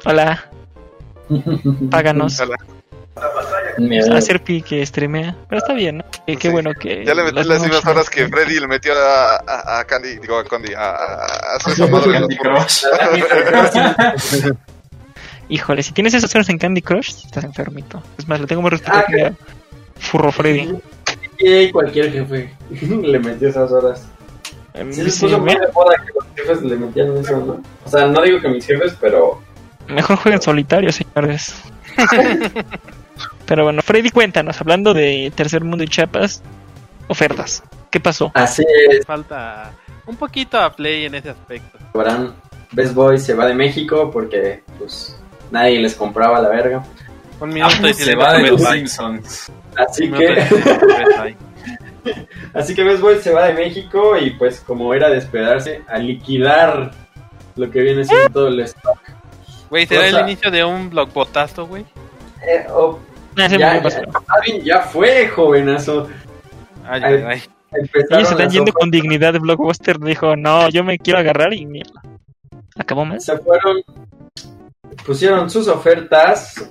Hola, 0.06 0.52
páganos. 1.89 2.39
Hola. 2.39 2.58
A 4.16 4.22
Serpi 4.22 4.62
que 4.62 4.86
streamea. 4.86 5.36
Pero 5.50 5.58
está 5.60 5.74
bien, 5.74 5.97
¿no? 5.97 6.06
Que- 6.28 6.36
Qué 6.38 6.50
Sí. 6.50 6.50
bueno 6.50 6.76
que. 6.76 7.04
Ya 7.04 7.16
le 7.16 7.24
metí 7.24 7.43
las 7.43 7.60
mismas 7.60 7.84
horas 7.88 8.08
que 8.08 8.30
Freddy 8.30 8.60
le 8.60 8.68
metió 8.68 8.93
a, 8.93 9.38
a, 9.47 9.80
a 9.80 9.84
Candy, 9.86 10.20
digo 10.20 10.38
a 10.38 10.45
Candy, 10.45 10.76
a, 10.76 10.91
a, 10.91 11.56
a 11.56 11.60
su 11.60 11.88
madre 11.89 12.20
Híjole, 15.50 15.82
si 15.84 15.91
tienes 15.93 16.14
esas 16.14 16.34
horas 16.36 16.47
en 16.50 16.58
Candy 16.60 16.82
Crush, 16.82 17.10
estás 17.26 17.43
enfermito. 17.43 18.02
Es 18.18 18.28
más, 18.28 18.39
le 18.39 18.47
tengo 18.47 18.62
más 18.62 18.72
respeto 18.72 18.97
Ah, 18.97 19.06
que 19.08 19.22
a 19.26 19.34
Furro 19.97 20.32
Freddy. 20.32 20.78
Y 21.39 21.72
cualquier 21.72 22.12
jefe 22.12 22.54
le 23.02 23.20
metió 23.20 23.50
esas 23.50 23.72
horas. 23.72 24.08
Em, 24.74 24.93
Sí, 24.93 25.04
se 25.10 25.12
sí, 25.12 25.26
me- 25.26 25.54
de 25.54 25.72
moda 25.74 25.95
que 26.06 26.12
los 26.14 26.26
jefes 26.36 26.62
le 26.64 26.76
metían 26.76 27.18
eso, 27.18 27.38
¿no? 27.38 27.62
O 27.86 27.89
sea, 27.89 28.06
no 28.08 28.22
digo 28.22 28.39
que 28.39 28.50
mis 28.50 28.66
jefes, 28.66 28.95
pero 29.02 29.41
Mejor 29.88 30.18
jueguen 30.18 30.41
solitario, 30.41 30.91
señores. 30.91 31.56
Pero 33.47 33.64
bueno, 33.64 33.82
Freddy, 33.82 34.12
cuéntanos, 34.12 34.62
hablando 34.62 34.93
de 34.93 35.32
Tercer 35.36 35.64
Mundo 35.64 35.84
y 35.84 35.88
Chiapas, 35.88 36.43
ofertas. 37.08 37.64
¿Qué 37.89 38.00
pasó? 38.00 38.32
así 38.36 38.64
es. 38.91 39.04
Falta 39.06 39.72
un 40.06 40.16
poquito 40.16 40.60
a 40.60 40.72
Play 40.76 41.06
en 41.06 41.16
ese 41.16 41.32
aspecto. 41.32 41.80
Verán, 41.95 42.36
Best 42.72 42.93
Boy 42.93 43.18
se 43.18 43.34
va 43.34 43.47
de 43.47 43.56
México 43.56 44.12
porque 44.12 44.62
pues 44.78 45.20
nadie 45.52 45.80
les 45.80 45.95
compraba 45.95 46.39
la 46.41 46.50
verga. 46.50 46.84
Un 47.39 47.50
minuto 47.50 47.74
y 47.88 47.89
Ah, 47.89 47.93
Se 47.93 48.04
silencio 48.04 48.20
va 48.20 48.34
de 48.34 48.52
los. 48.52 48.62
Simpsons. 48.64 49.52
Así 49.78 50.06
y 50.06 50.12
que 50.12 50.43
así 52.54 52.76
que 52.76 52.84
Best 52.84 53.02
Boy 53.02 53.18
se 53.20 53.32
va 53.32 53.47
de 53.47 53.54
México 53.54 54.18
y 54.18 54.32
pues 54.32 54.60
como 54.62 54.93
era 54.93 55.10
de 55.10 55.18
esperarse 55.18 55.84
a 55.88 55.97
liquidar 55.97 56.91
lo 57.56 57.70
que 57.70 57.82
viene 57.82 58.04
siendo 58.06 58.30
todo 58.30 58.47
el 58.47 58.60
stock. 58.62 59.00
Güey, 59.70 59.86
será 59.86 60.02
O 60.02 60.10
sea- 60.10 60.20
el 60.20 60.26
inicio 60.30 60.52
de 60.52 60.64
un 60.64 60.89
blockbotazo, 60.89 61.68
güey. 61.68 61.86
Eh, 62.41 62.66
oh, 62.72 63.00
ese 63.36 63.58
ya, 63.58 63.80
me 63.82 63.89
ya, 63.89 64.02
ya 64.64 64.80
fue, 64.82 65.28
jovenazo. 65.28 66.08
Ay, 66.88 67.02
Ay. 67.04 67.24
ay, 67.28 67.41
Ellos 68.10 68.28
se 68.28 68.34
están 68.34 68.50
yendo 68.50 68.72
con 68.72 68.89
dignidad 68.89 69.34
de 69.34 69.39
Blockbuster. 69.39 70.00
Dijo, 70.00 70.36
no, 70.36 70.70
yo 70.70 70.84
me 70.84 70.97
quiero 70.97 71.20
agarrar 71.20 71.54
y 71.54 71.66
mierda. 71.66 72.02
¿Acabó 72.78 73.06
más? 73.06 73.26
se 73.26 73.38
fueron, 73.38 73.84
pusieron 75.06 75.50
sus 75.50 75.68
ofertas 75.68 76.70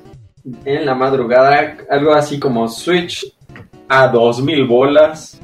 en 0.65 0.87
la 0.87 0.95
madrugada, 0.95 1.77
algo 1.91 2.15
así 2.15 2.39
como 2.39 2.69
Switch 2.69 3.33
a 3.89 4.09
2000 4.09 4.67
bolas, 4.67 5.41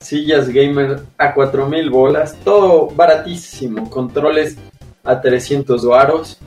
sillas 0.00 0.48
gamer 0.48 1.00
a 1.18 1.34
4000 1.34 1.90
bolas, 1.90 2.36
todo 2.44 2.88
baratísimo, 2.88 3.88
controles 3.90 4.56
a 5.04 5.20
300 5.20 5.84
varos, 5.86 6.38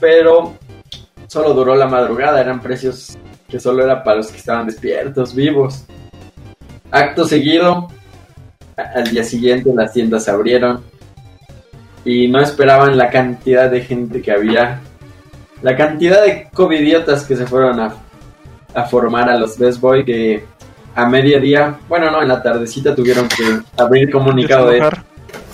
pero 0.00 0.54
solo 1.26 1.54
duró 1.54 1.74
la 1.74 1.86
madrugada, 1.86 2.40
eran 2.40 2.60
precios 2.60 3.16
que 3.48 3.60
solo 3.60 3.84
era 3.84 4.02
para 4.02 4.18
los 4.18 4.28
que 4.28 4.38
estaban 4.38 4.66
despiertos, 4.66 5.34
vivos. 5.34 5.84
Acto 6.90 7.24
seguido, 7.24 7.88
al 8.76 9.10
día 9.10 9.24
siguiente 9.24 9.72
las 9.74 9.92
tiendas 9.92 10.24
se 10.24 10.30
abrieron 10.30 10.82
y 12.04 12.28
no 12.28 12.40
esperaban 12.40 12.96
la 12.96 13.10
cantidad 13.10 13.70
de 13.70 13.80
gente 13.80 14.20
que 14.20 14.32
había, 14.32 14.80
la 15.62 15.76
cantidad 15.76 16.22
de 16.24 16.48
covidiotas 16.52 17.24
que 17.24 17.36
se 17.36 17.46
fueron 17.46 17.80
a, 17.80 17.94
a 18.74 18.84
formar 18.84 19.28
a 19.28 19.38
los 19.38 19.58
Best 19.58 19.80
Boy 19.80 20.04
que 20.04 20.44
a 20.94 21.08
mediodía, 21.08 21.78
bueno 21.88 22.10
no, 22.10 22.22
en 22.22 22.28
la 22.28 22.42
tardecita 22.42 22.94
tuvieron 22.94 23.28
que 23.28 23.60
abrir 23.76 24.10
comunicado 24.10 24.70
de 24.70 24.82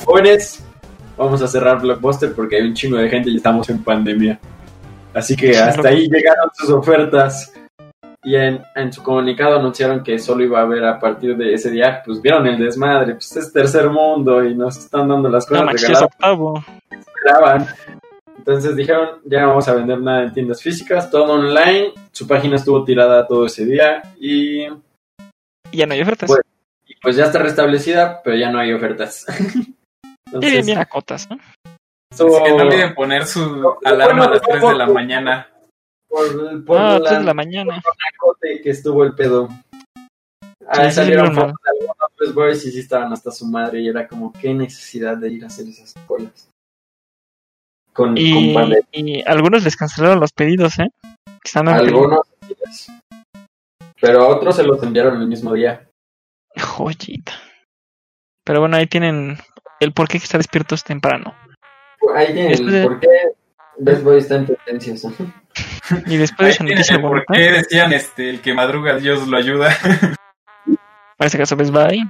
jóvenes, 0.05 0.65
vamos 1.17 1.41
a 1.43 1.49
cerrar 1.49 1.81
Blockbuster 1.81 2.33
porque 2.33 2.57
hay 2.57 2.63
un 2.63 2.75
chingo 2.75 2.97
de 2.97 3.09
gente 3.09 3.31
y 3.31 3.37
estamos 3.37 3.69
en 3.71 3.83
pandemia. 3.83 4.39
Así 5.13 5.37
que 5.37 5.57
hasta 5.57 5.89
ahí 5.89 6.09
llegaron 6.09 6.51
sus 6.55 6.71
ofertas. 6.71 7.53
Y 8.23 8.37
en, 8.37 8.63
en 8.75 8.93
su 8.93 9.03
comunicado 9.03 9.59
anunciaron 9.59 10.03
que 10.03 10.19
solo 10.19 10.45
iba 10.45 10.61
a 10.61 10.63
haber 10.63 10.85
a 10.85 10.99
partir 10.99 11.37
de 11.37 11.55
ese 11.55 11.71
día, 11.71 12.03
pues 12.05 12.21
vieron 12.21 12.47
el 12.47 12.59
desmadre, 12.59 13.15
pues 13.15 13.35
es 13.37 13.53
tercer 13.53 13.89
mundo 13.89 14.45
y 14.45 14.55
nos 14.55 14.77
están 14.77 15.09
dando 15.09 15.31
las 15.31 15.51
No, 15.51 15.61
cosas 15.61 15.75
es 15.75 15.83
regaladas 15.83 16.11
octavo. 16.13 16.65
esperaban. 16.91 17.67
Entonces 18.37 18.77
dijeron, 18.77 19.21
ya 19.25 19.43
no 19.43 19.49
vamos 19.49 19.69
a 19.69 19.75
vender 19.75 20.01
nada 20.01 20.23
en 20.25 20.33
tiendas 20.33 20.63
físicas, 20.63 21.11
todo 21.11 21.33
online. 21.33 21.93
Su 22.13 22.27
página 22.27 22.57
estuvo 22.57 22.85
tirada 22.85 23.27
todo 23.27 23.47
ese 23.47 23.65
día 23.65 24.03
y, 24.19 24.67
ya 25.73 25.87
no 25.87 25.95
hay 25.95 26.03
ofertas. 26.03 26.31
Y 26.87 26.95
pues 27.01 27.17
ya 27.17 27.25
está 27.25 27.39
restablecida, 27.39 28.21
pero 28.23 28.37
ya 28.37 28.51
no 28.51 28.59
hay 28.59 28.73
ofertas. 28.73 29.27
Sí, 30.31 30.37
bien, 30.39 30.45
Entonces, 30.45 30.67
bien 30.67 30.79
a 30.79 30.87
cotas, 30.87 31.29
¿no? 31.29 31.37
Es 32.13 32.19
que 32.19 32.51
no 32.51 32.63
olviden 32.63 32.95
poner 32.95 33.27
su 33.27 33.75
alarma 33.85 34.27
a 34.27 34.31
las 34.31 34.43
3 34.43 34.63
de 34.63 34.75
la 34.75 34.87
mañana. 34.87 35.49
Por, 36.11 36.65
por 36.65 36.77
Ah, 36.79 36.99
la 36.99 37.05
3 37.09 37.19
de 37.21 37.25
la 37.25 37.35
mañana. 37.35 37.83
que 38.63 38.71
estuvo 38.71 39.05
el 39.05 39.15
pedo. 39.15 39.49
Ahí 40.69 40.89
sí, 40.91 40.97
salieron 40.97 41.29
sí, 41.29 41.35
fotos 41.35 41.55
de 41.65 41.71
algunos 41.71 41.97
Best 42.19 42.35
Boys 42.35 42.67
y 42.67 42.71
sí 42.73 42.81
estaban 42.81 43.13
hasta 43.13 43.31
su 43.31 43.47
madre 43.47 43.81
y 43.81 43.89
era 43.89 44.07
como 44.07 44.33
qué 44.33 44.53
necesidad 44.53 45.17
de 45.17 45.31
ir 45.31 45.45
a 45.45 45.47
hacer 45.47 45.67
esas 45.69 45.95
colas. 46.07 46.49
Con, 47.93 48.17
Y, 48.17 48.55
con 48.55 48.73
y 48.93 49.23
algunos 49.27 49.65
les 49.65 49.77
cancelaron 49.77 50.21
los 50.21 50.33
pedidos, 50.33 50.79
¿eh? 50.79 50.91
Están 51.45 51.69
Algunos 51.69 52.21
pero 54.01 54.23
a 54.23 54.29
otros 54.29 54.57
se 54.57 54.63
los 54.63 54.83
enviaron 54.83 55.21
el 55.21 55.27
mismo 55.29 55.53
día. 55.53 55.87
Joyita. 56.57 57.33
Pero 58.45 58.61
bueno, 58.61 58.77
ahí 58.77 58.87
tienen 58.87 59.37
el 59.81 59.93
por 59.93 60.09
qué 60.09 60.19
que 60.19 60.25
estar 60.25 60.39
despiertos 60.39 60.85
temprano. 60.85 61.35
Ahí 62.15 62.27
tienen 62.33 62.49
Después 62.51 62.73
de- 62.73 62.81
el 62.83 62.87
por 62.89 63.01
qué 63.01 63.09
Best 63.79 64.03
Boy 64.03 64.19
está 64.19 64.37
en 64.37 64.47
tendencias. 64.47 65.03
Y 66.07 66.17
después 66.17 66.47
de 66.47 66.51
esa 66.53 66.65
noticia 66.65 67.01
por 67.01 67.11
bonita, 67.11 67.35
qué 67.35 67.53
decían 67.53 67.93
este, 67.93 68.31
el 68.31 68.41
que 68.41 68.55
madruga 68.55 68.97
Dios 68.97 69.27
lo 69.27 69.37
ayuda. 69.37 69.77
en 70.67 70.77
este 71.19 71.39
caso 71.39 71.57
Best 71.57 71.73
Buy. 71.73 72.09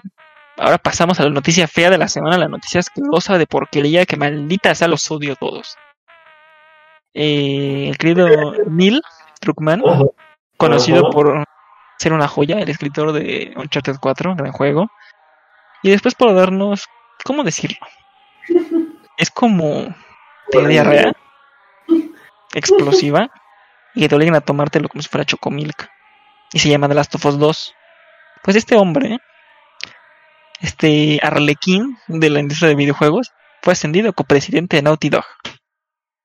Ahora 0.56 0.78
pasamos 0.78 1.18
a 1.20 1.24
la 1.24 1.30
noticia 1.30 1.66
fea 1.66 1.90
de 1.90 1.98
la 1.98 2.08
semana, 2.08 2.36
la 2.36 2.48
noticia 2.48 2.80
asquerosa 2.80 3.38
de 3.38 3.46
porquería 3.46 4.04
que 4.04 4.16
maldita 4.16 4.74
sea 4.74 4.88
los 4.88 5.10
odio 5.10 5.36
todos. 5.36 5.76
Eh, 7.14 7.86
el 7.88 7.96
querido 7.96 8.28
Neil 8.66 9.00
Druckmann, 9.40 9.82
conocido 10.56 11.10
por 11.10 11.44
ser 11.98 12.12
una 12.12 12.28
joya, 12.28 12.58
el 12.58 12.68
escritor 12.68 13.12
de 13.12 13.52
Uncharted 13.56 13.96
4, 14.00 14.36
gran 14.36 14.52
juego. 14.52 14.90
Y 15.82 15.90
después 15.90 16.14
por 16.14 16.34
darnos, 16.34 16.84
¿cómo 17.24 17.42
decirlo? 17.44 17.78
Es 19.16 19.30
como 19.30 19.94
de 20.50 20.66
diarrea 20.66 21.12
explosiva 22.54 23.30
y 23.94 24.00
que 24.00 24.08
te 24.08 24.14
obligan 24.14 24.34
a 24.34 24.40
tomártelo 24.40 24.88
como 24.88 25.02
si 25.02 25.08
fuera 25.08 25.24
chocomilk. 25.24 25.88
Y 26.52 26.58
se 26.58 26.68
llama 26.68 26.88
The 26.88 26.94
Last 26.94 27.14
of 27.14 27.24
Us 27.26 27.38
2. 27.38 27.74
Pues 28.42 28.56
este 28.56 28.76
hombre, 28.76 29.18
este 30.60 31.20
arlequín 31.22 31.96
de 32.08 32.30
la 32.30 32.40
industria 32.40 32.68
de 32.68 32.74
videojuegos, 32.74 33.32
fue 33.62 33.72
ascendido 33.72 34.12
como 34.12 34.26
presidente 34.26 34.76
de 34.76 34.82
Naughty 34.82 35.08
Dog. 35.10 35.24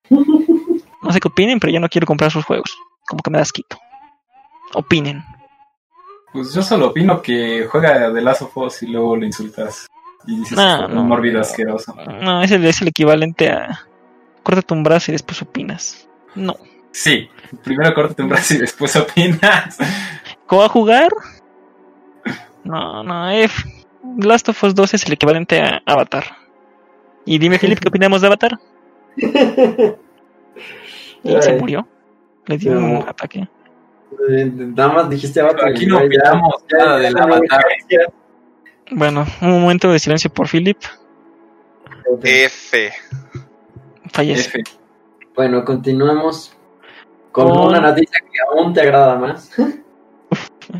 No 0.09 1.11
sé 1.11 1.19
qué 1.19 1.27
opinen, 1.27 1.59
pero 1.59 1.71
yo 1.71 1.79
no 1.79 1.89
quiero 1.89 2.07
comprar 2.07 2.31
sus 2.31 2.45
juegos. 2.45 2.75
Como 3.07 3.21
que 3.21 3.29
me 3.29 3.37
da 3.37 3.43
asquito. 3.43 3.77
Opinen. 4.73 5.23
Pues 6.33 6.53
yo 6.53 6.61
solo 6.61 6.87
opino 6.87 7.21
que 7.21 7.67
juega 7.69 8.09
de 8.09 8.21
Last 8.21 8.41
of 8.41 8.57
Us 8.57 8.83
y 8.83 8.87
luego 8.87 9.15
lo 9.15 9.25
insultas. 9.25 9.87
Y 10.27 10.39
dices, 10.39 10.57
No, 10.57 10.85
"Es 10.87 10.89
no. 10.93 11.03
mórbido 11.03 11.39
asqueroso. 11.39 11.95
No, 11.95 12.41
es 12.41 12.51
el, 12.51 12.65
es 12.65 12.81
el 12.81 12.87
equivalente 12.89 13.49
a 13.51 13.79
córtate 14.43 14.73
un 14.73 14.83
brazo 14.83 15.11
y 15.11 15.13
después 15.13 15.41
opinas. 15.41 16.09
No. 16.33 16.55
Sí, 16.97 17.29
primero 17.61 17.93
córtate 17.93 18.21
un 18.23 18.29
brazo 18.29 18.53
y 18.53 18.57
después 18.59 18.95
opinas. 18.95 19.77
¿Cómo 20.47 20.61
va 20.61 20.67
a 20.67 20.69
jugar? 20.69 21.09
No, 22.63 23.03
no, 23.03 23.29
F. 23.31 23.63
Last 24.19 24.47
of 24.47 24.63
Us 24.63 24.73
2 24.73 24.93
es 24.93 25.05
el 25.05 25.11
equivalente 25.13 25.59
a 25.59 25.81
Avatar. 25.85 26.23
Y 27.25 27.37
dime, 27.37 27.59
Philip, 27.59 27.79
¿qué 27.79 27.89
opinamos 27.89 28.21
de 28.21 28.27
Avatar? 28.27 28.57
Y 29.17 29.23
se 31.41 31.53
murió. 31.59 31.85
Le 32.45 32.57
dio 32.57 32.71
un 32.71 33.03
ataque. 33.07 33.45
eh, 34.29 34.45
Nada 34.53 34.93
más 34.93 35.09
dijiste 35.09 35.41
Avatar. 35.41 35.69
Aquí 35.71 35.83
y 35.83 35.87
no 35.87 35.99
ya- 35.99 36.05
opinamos 36.05 36.63
ya- 36.71 36.77
nada 36.77 36.97
del 36.99 37.17
Avatar. 37.17 37.65
Bueno, 38.91 39.25
un 39.41 39.61
momento 39.61 39.91
de 39.91 39.99
silencio 39.99 40.31
por 40.31 40.47
Philip. 40.47 40.77
F. 42.23 42.91
Fallece. 44.13 44.59
F. 44.59 44.63
Bueno, 45.35 45.65
continuamos 45.65 46.55
con 47.35 47.49
Con- 47.49 47.67
una 47.67 47.81
noticia 47.81 48.17
que 48.31 48.37
aún 48.49 48.73
te 48.73 48.79
agrada 48.79 49.17
más. 49.17 49.51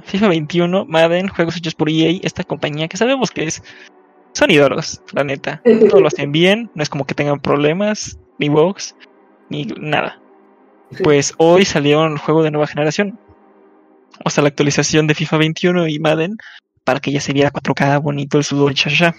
FIFA 0.06 0.30
21, 0.30 0.86
Madden, 0.86 1.28
juegos 1.28 1.58
hechos 1.58 1.76
por 1.76 1.89
EA, 1.89 2.18
esta 2.24 2.45
compañía 2.45 2.88
que 2.88 2.95
sabemos 2.95 3.30
que 3.30 3.43
es. 3.43 3.62
Son 4.32 4.49
ídolos, 4.49 5.01
la 5.12 5.26
neta. 5.26 5.62
Todo 5.89 5.99
lo 5.99 6.08
hacen 6.08 6.32
bien, 6.32 6.72
no 6.74 6.82
es 6.82 6.88
como 6.89 7.06
que 7.06 7.14
tengan 7.14 7.41
problemas, 7.41 8.18
ni 8.39 8.47
bugs, 8.47 8.95
ni 9.49 9.66
nada. 9.66 10.22
Pues 11.03 11.34
hoy 11.38 11.66
salió 11.66 12.01
un 12.01 12.16
juego 12.18 12.41
de 12.41 12.51
nueva 12.51 12.68
generación. 12.68 13.20
O 14.24 14.30
sea, 14.30 14.41
la 14.41 14.47
actualización 14.47 15.08
de 15.08 15.14
FIFA 15.16 15.38
21 15.38 15.88
y 15.89 15.99
Madden 15.99 16.38
para 16.86 17.01
que 17.01 17.12
ya 17.12 17.20
se 17.20 17.34
viera 17.34 17.51
4K 17.51 18.01
bonito 18.01 18.38
el 18.38 18.45
sudor 18.45 18.72
y 18.72 18.76
chachá. 18.76 19.14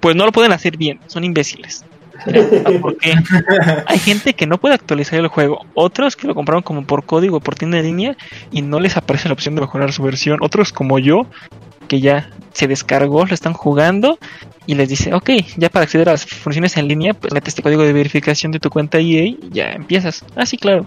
Pues 0.00 0.16
no 0.16 0.24
lo 0.26 0.32
pueden 0.32 0.50
hacer 0.52 0.76
bien, 0.76 0.98
son 1.06 1.22
imbéciles. 1.22 1.84
Porque 2.80 3.14
hay 3.86 3.98
gente 3.98 4.34
que 4.34 4.46
no 4.46 4.58
puede 4.58 4.74
actualizar 4.74 5.18
el 5.18 5.28
juego, 5.28 5.64
otros 5.74 6.16
que 6.16 6.26
lo 6.26 6.34
compraron 6.34 6.62
como 6.62 6.84
por 6.84 7.04
código, 7.04 7.40
por 7.40 7.54
tienda 7.54 7.78
en 7.78 7.84
línea 7.84 8.16
y 8.50 8.62
no 8.62 8.80
les 8.80 8.96
aparece 8.96 9.28
la 9.28 9.34
opción 9.34 9.54
de 9.54 9.62
mejorar 9.62 9.92
su 9.92 10.02
versión. 10.02 10.38
Otros 10.42 10.72
como 10.72 10.98
yo, 10.98 11.26
que 11.88 12.00
ya 12.00 12.30
se 12.52 12.66
descargó, 12.66 13.24
lo 13.24 13.34
están 13.34 13.52
jugando 13.52 14.18
y 14.66 14.74
les 14.74 14.88
dice, 14.88 15.14
ok, 15.14 15.30
ya 15.56 15.70
para 15.70 15.84
acceder 15.84 16.08
a 16.08 16.12
las 16.12 16.26
funciones 16.26 16.76
en 16.76 16.88
línea, 16.88 17.14
pues 17.14 17.32
mete 17.32 17.48
este 17.48 17.62
código 17.62 17.82
de 17.82 17.92
verificación 17.92 18.52
de 18.52 18.60
tu 18.60 18.70
cuenta 18.70 18.98
EA 18.98 19.24
y 19.24 19.38
ya 19.50 19.72
empiezas. 19.72 20.24
Ah, 20.36 20.44
sí, 20.44 20.58
claro. 20.58 20.86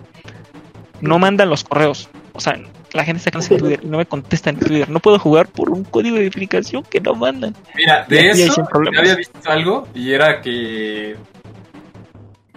No 1.02 1.18
mandan 1.18 1.50
los 1.50 1.64
correos. 1.64 2.10
O 2.34 2.40
sea, 2.40 2.60
la 2.94 3.04
gente 3.04 3.20
está 3.20 3.32
cansada 3.32 3.56
en 3.56 3.62
Twitter 3.62 3.80
y 3.84 3.88
no 3.88 3.98
me 3.98 4.06
contestan 4.06 4.56
en 4.56 4.62
Twitter. 4.62 4.90
No 4.90 5.00
puedo 5.00 5.20
jugar 5.20 5.48
por 5.48 5.70
un 5.70 5.84
código 5.84 6.16
de 6.16 6.24
verificación 6.24 6.84
que 6.84 7.00
no 7.00 7.16
mandan. 7.16 7.56
Mira, 7.76 8.06
de 8.08 8.32
eso 8.32 8.68
yo 8.74 9.00
había 9.00 9.16
visto 9.16 9.40
algo 9.46 9.88
y 9.94 10.12
era 10.12 10.42
que. 10.42 11.16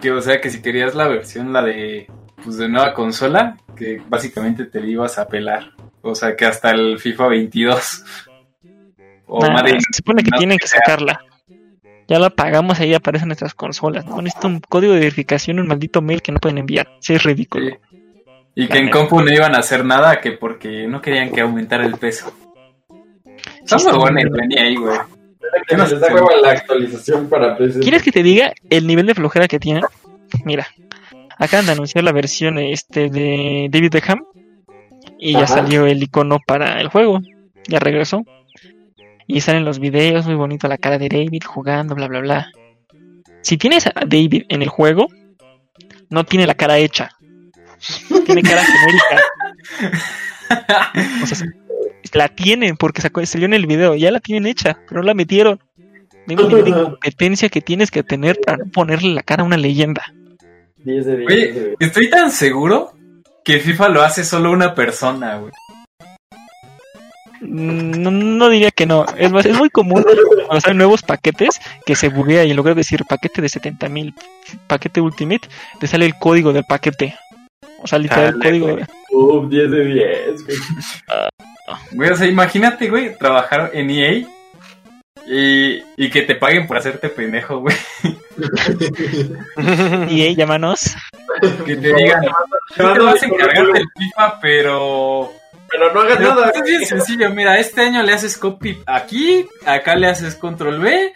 Que, 0.01 0.11
o 0.11 0.21
sea, 0.21 0.41
que 0.41 0.49
si 0.49 0.61
querías 0.61 0.95
la 0.95 1.07
versión, 1.07 1.53
la 1.53 1.61
de. 1.61 2.07
Pues 2.43 2.57
de 2.57 2.69
nueva 2.69 2.93
consola, 2.93 3.57
que 3.75 4.01
básicamente 4.07 4.65
te 4.65 4.79
la 4.79 4.87
ibas 4.87 5.17
a 5.17 5.27
pelar. 5.27 5.71
O 6.01 6.13
sea, 6.13 6.35
que 6.35 6.45
hasta 6.45 6.71
el 6.71 6.99
FIFA 6.99 7.27
22. 7.29 8.03
O 9.27 9.39
Nah, 9.41 9.51
Madden, 9.51 9.81
se 9.81 9.97
supone 9.97 10.21
que 10.21 10.29
no 10.29 10.37
tienen 10.37 10.57
que 10.59 10.67
sea. 10.67 10.81
sacarla. 10.85 11.19
Ya 12.07 12.19
la 12.19 12.29
pagamos, 12.29 12.79
ahí 12.79 12.93
aparecen 12.93 13.29
nuestras 13.29 13.55
consolas. 13.55 14.05
No 14.05 14.21
necesito 14.21 14.47
un 14.47 14.59
código 14.59 14.93
de 14.93 14.99
verificación, 14.99 15.59
un 15.59 15.67
maldito 15.67 16.01
mail 16.03 16.21
que 16.21 16.31
no 16.31 16.39
pueden 16.39 16.59
enviar. 16.59 16.87
Sí, 16.99 17.15
es 17.15 17.23
ridículo. 17.23 17.69
Sí. 17.89 17.94
Y 18.55 18.67
que 18.67 18.77
en 18.77 18.89
compu 18.89 19.21
no 19.21 19.31
iban 19.31 19.53
a 19.53 19.59
hacer 19.59 19.83
nada, 19.83 20.21
que 20.21 20.31
porque 20.31 20.87
no 20.87 21.01
querían 21.01 21.31
que 21.31 21.41
aumentara 21.41 21.85
el 21.85 21.95
peso. 21.95 22.33
Está 23.61 23.77
muy 23.77 23.99
buena 23.99 24.21
venía 24.31 24.63
ahí, 24.63 24.75
güey. 24.75 24.97
Que 25.67 25.75
nos 25.75 25.99
da 25.99 26.13
hueva 26.13 26.35
la 26.41 26.51
actualización 26.51 27.29
para 27.29 27.57
PC. 27.57 27.81
¿Quieres 27.81 28.01
que 28.01 28.11
te 28.11 28.23
diga 28.23 28.53
el 28.69 28.87
nivel 28.87 29.07
de 29.07 29.15
flojera 29.15 29.47
que 29.47 29.59
tienen? 29.59 29.83
Mira, 30.45 30.67
acaban 31.37 31.65
de 31.65 31.73
anunciar 31.73 32.03
la 32.03 32.11
versión 32.11 32.57
este 32.57 33.09
de 33.09 33.67
David 33.69 33.91
Beckham 33.91 34.23
y 35.19 35.33
ya 35.33 35.47
salió 35.47 35.85
el 35.85 36.01
icono 36.01 36.39
para 36.45 36.79
el 36.79 36.87
juego. 36.87 37.19
Ya 37.67 37.79
regresó. 37.79 38.23
Y 39.27 39.41
salen 39.41 39.65
los 39.65 39.79
videos, 39.79 40.25
muy 40.25 40.35
bonito 40.35 40.67
la 40.67 40.77
cara 40.77 40.97
de 40.97 41.09
David 41.09 41.43
jugando, 41.45 41.95
bla, 41.95 42.07
bla, 42.07 42.19
bla. 42.19 42.51
Si 43.41 43.57
tienes 43.57 43.87
a 43.87 43.93
David 44.05 44.43
en 44.49 44.61
el 44.61 44.69
juego, 44.69 45.07
no 46.09 46.23
tiene 46.23 46.45
la 46.45 46.53
cara 46.53 46.77
hecha. 46.77 47.09
Tiene 48.25 48.41
cara 48.41 48.63
genérica. 48.63 49.23
O 51.23 51.25
sea, 51.25 51.47
la 52.13 52.29
tienen 52.29 52.77
porque 52.77 53.01
salió 53.01 53.45
en 53.45 53.53
el 53.53 53.65
video, 53.65 53.95
ya 53.95 54.11
la 54.11 54.19
tienen 54.19 54.47
hecha, 54.47 54.77
pero 54.87 55.01
no 55.01 55.07
la 55.07 55.13
metieron. 55.13 55.59
El 56.27 56.35
nivel 56.35 56.65
de 56.65 56.71
competencia 56.71 57.49
que 57.49 57.61
tienes 57.61 57.91
que 57.91 58.03
tener 58.03 58.39
para 58.43 58.57
no 58.57 58.65
ponerle 58.71 59.13
la 59.13 59.21
cara 59.21 59.43
a 59.43 59.45
una 59.45 59.57
leyenda. 59.57 60.03
10 60.77 61.05
de 61.05 61.17
10. 61.17 61.31
Oye, 61.31 61.51
güey. 61.51 61.75
estoy 61.79 62.09
tan 62.09 62.31
seguro 62.31 62.93
que 63.43 63.59
FIFA 63.59 63.89
lo 63.89 64.01
hace 64.01 64.23
solo 64.23 64.51
una 64.51 64.73
persona, 64.73 65.37
güey. 65.37 65.51
No, 67.41 68.09
no 68.09 68.49
diría 68.49 68.71
que 68.71 68.85
no. 68.85 69.05
Es 69.17 69.31
más, 69.31 69.45
es 69.45 69.55
muy 69.55 69.69
común 69.69 70.03
cuando 70.47 70.61
salen 70.61 70.77
nuevos 70.77 71.03
paquetes 71.03 71.59
que 71.85 71.95
se 71.95 72.09
buguea 72.09 72.43
y 72.43 72.51
en 72.51 72.57
lugar 72.57 72.73
de 72.73 72.79
decir 72.79 73.05
paquete 73.05 73.41
de 73.41 73.47
70.000, 73.47 74.15
paquete 74.67 75.01
Ultimate, 75.01 75.47
te 75.79 75.87
sale 75.87 76.05
el 76.05 76.17
código 76.17 76.53
del 76.53 76.63
paquete. 76.63 77.15
O 77.85 77.87
sea, 77.87 77.99
literal, 77.99 78.33
el 78.35 78.41
código. 78.41 78.65
güey. 78.65 78.77
de- 78.77 78.87
Uf, 79.11 79.47
10 79.49 79.71
de 79.71 79.85
10. 79.85 80.45
güey. 80.45 80.57
Güey, 81.91 82.09
o 82.11 82.15
sea, 82.15 82.27
imagínate, 82.27 82.89
güey, 82.89 83.17
trabajar 83.17 83.71
en 83.73 83.89
EA 83.89 84.11
y, 85.25 85.83
y 85.97 86.09
que 86.11 86.21
te 86.21 86.35
paguen 86.35 86.67
por 86.67 86.77
hacerte 86.77 87.09
pendejo, 87.09 87.59
güey. 87.61 87.75
Hey, 90.09 90.35
llámanos. 90.35 90.95
Que 91.65 91.75
te 91.75 91.93
digan, 91.93 92.21
tú 92.75 92.93
te 92.93 92.99
vas 92.99 93.23
a 93.23 93.25
encargar 93.25 93.65
del 93.67 93.85
FIFA, 93.97 94.39
pero... 94.41 95.31
Pero 95.69 95.91
no 95.93 96.01
hagas 96.01 96.17
pero 96.17 96.29
nada. 96.35 96.43
pues 96.51 96.55
es 96.57 96.63
bien 96.69 96.85
sencillo, 96.85 97.29
mira, 97.31 97.57
este 97.59 97.81
año 97.81 98.03
le 98.03 98.13
haces 98.13 98.37
copy 98.37 98.77
aquí, 98.85 99.45
acá 99.65 99.95
le 99.95 100.07
haces 100.07 100.35
control 100.35 100.79
B, 100.79 101.13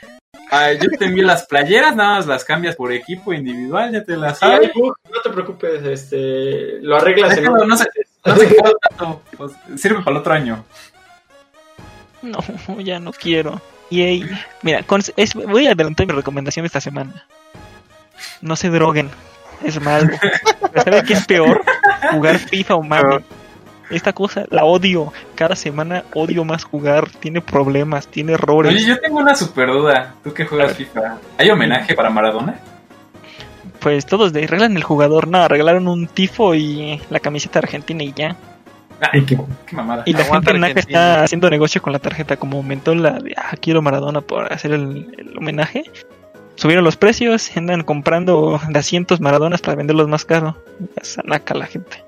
ah, 0.52 0.72
yo 0.74 0.90
te 0.98 1.06
envío 1.06 1.26
las 1.26 1.46
playeras, 1.46 1.96
nada 1.96 2.18
más 2.18 2.28
las 2.28 2.44
cambias 2.44 2.76
por 2.76 2.92
equipo 2.92 3.34
individual, 3.34 3.92
ya 3.92 4.04
te 4.04 4.16
las 4.18 4.40
sabes. 4.40 4.72
bug, 4.74 4.96
no 5.14 5.22
te 5.22 5.30
preocupes, 5.30 5.84
este, 5.86 6.80
lo 6.82 6.98
arreglas 6.98 7.38
en 7.38 7.44
Déjalo, 7.46 7.66
no 7.66 7.78
sé. 7.78 7.86
meses. 7.86 8.08
No 8.26 8.36
sé 8.36 8.48
qué 8.48 8.56
tanto, 8.90 9.22
pues, 9.38 9.52
sirve 9.78 10.00
para 10.00 10.12
el 10.12 10.18
otro 10.18 10.34
año. 10.34 10.66
No, 12.22 12.40
ya 12.80 13.00
no 13.00 13.12
quiero. 13.14 13.62
Y 13.90 14.02
hey, 14.04 14.30
mira, 14.62 14.84
con- 14.84 15.02
es- 15.16 15.34
voy 15.34 15.68
a 15.68 15.72
adelantar 15.72 16.06
mi 16.06 16.14
recomendación 16.14 16.66
esta 16.66 16.82
semana. 16.82 17.26
no 18.42 18.56
se 18.56 18.70
droguen. 18.70 19.10
Es 19.64 19.82
malo. 19.82 20.10
¿saben 20.84 21.06
qué 21.06 21.14
es 21.14 21.26
peor? 21.26 21.62
Jugar 22.12 22.38
FIFA 22.38 22.76
o 22.76 22.84
Madden. 22.84 23.26
Esta 23.90 24.14
cosa 24.14 24.46
la 24.50 24.66
odio. 24.66 25.12
Cada 25.36 25.56
semana 25.56 26.04
odio 26.14 26.46
más 26.46 26.64
jugar. 26.64 27.10
Tiene 27.10 27.42
problemas, 27.42 28.08
tiene 28.08 28.34
errores. 28.34 28.74
Oye, 28.74 28.86
yo 28.86 29.00
tengo 29.00 29.20
una 29.20 29.36
super 29.36 29.70
duda. 29.70 30.16
Tú 30.24 30.34
que 30.34 30.46
juegas 30.46 30.76
FIFA, 30.76 31.18
¿hay 31.38 31.50
homenaje 31.50 31.94
para 31.96 32.10
Maradona? 32.10 32.60
Pues 33.80 34.06
todos 34.06 34.34
de 34.34 34.44
arreglan 34.44 34.76
el 34.76 34.84
jugador. 34.84 35.28
No, 35.28 35.40
arreglaron 35.40 35.88
un 35.88 36.08
tifo 36.08 36.54
y 36.54 37.02
la 37.10 37.20
camiseta 37.20 37.60
argentina 37.60 38.04
y 38.04 38.14
ya. 38.14 38.36
Ay, 39.14 39.24
qué, 39.24 39.40
qué 39.66 39.76
mamada. 39.76 40.04
Y 40.06 40.14
la 40.14 40.24
Aguanta 40.24 40.52
gente 40.52 40.56
en 40.56 40.62
Naca 40.62 40.72
Argentina. 40.72 41.00
está 41.00 41.24
haciendo 41.24 41.50
negocio 41.50 41.82
con 41.82 41.94
la 41.94 42.00
tarjeta, 42.00 42.36
como 42.36 42.58
aumentó 42.58 42.94
la 42.94 43.12
de, 43.12 43.34
ah, 43.38 43.56
quiero 43.62 43.82
Maradona 43.82 44.22
por 44.22 44.52
hacer 44.52 44.72
el, 44.74 45.08
el 45.18 45.38
homenaje. 45.38 45.84
Subieron 46.56 46.84
los 46.84 46.98
precios, 46.98 47.56
andan 47.56 47.84
comprando 47.84 48.60
de 48.68 48.78
asientos 48.78 49.22
Maradonas 49.22 49.62
para 49.62 49.78
venderlos 49.78 50.10
más 50.10 50.26
caro. 50.26 50.58
Es 51.02 51.18
Naca 51.24 51.54
la 51.54 51.66
gente. 51.66 52.04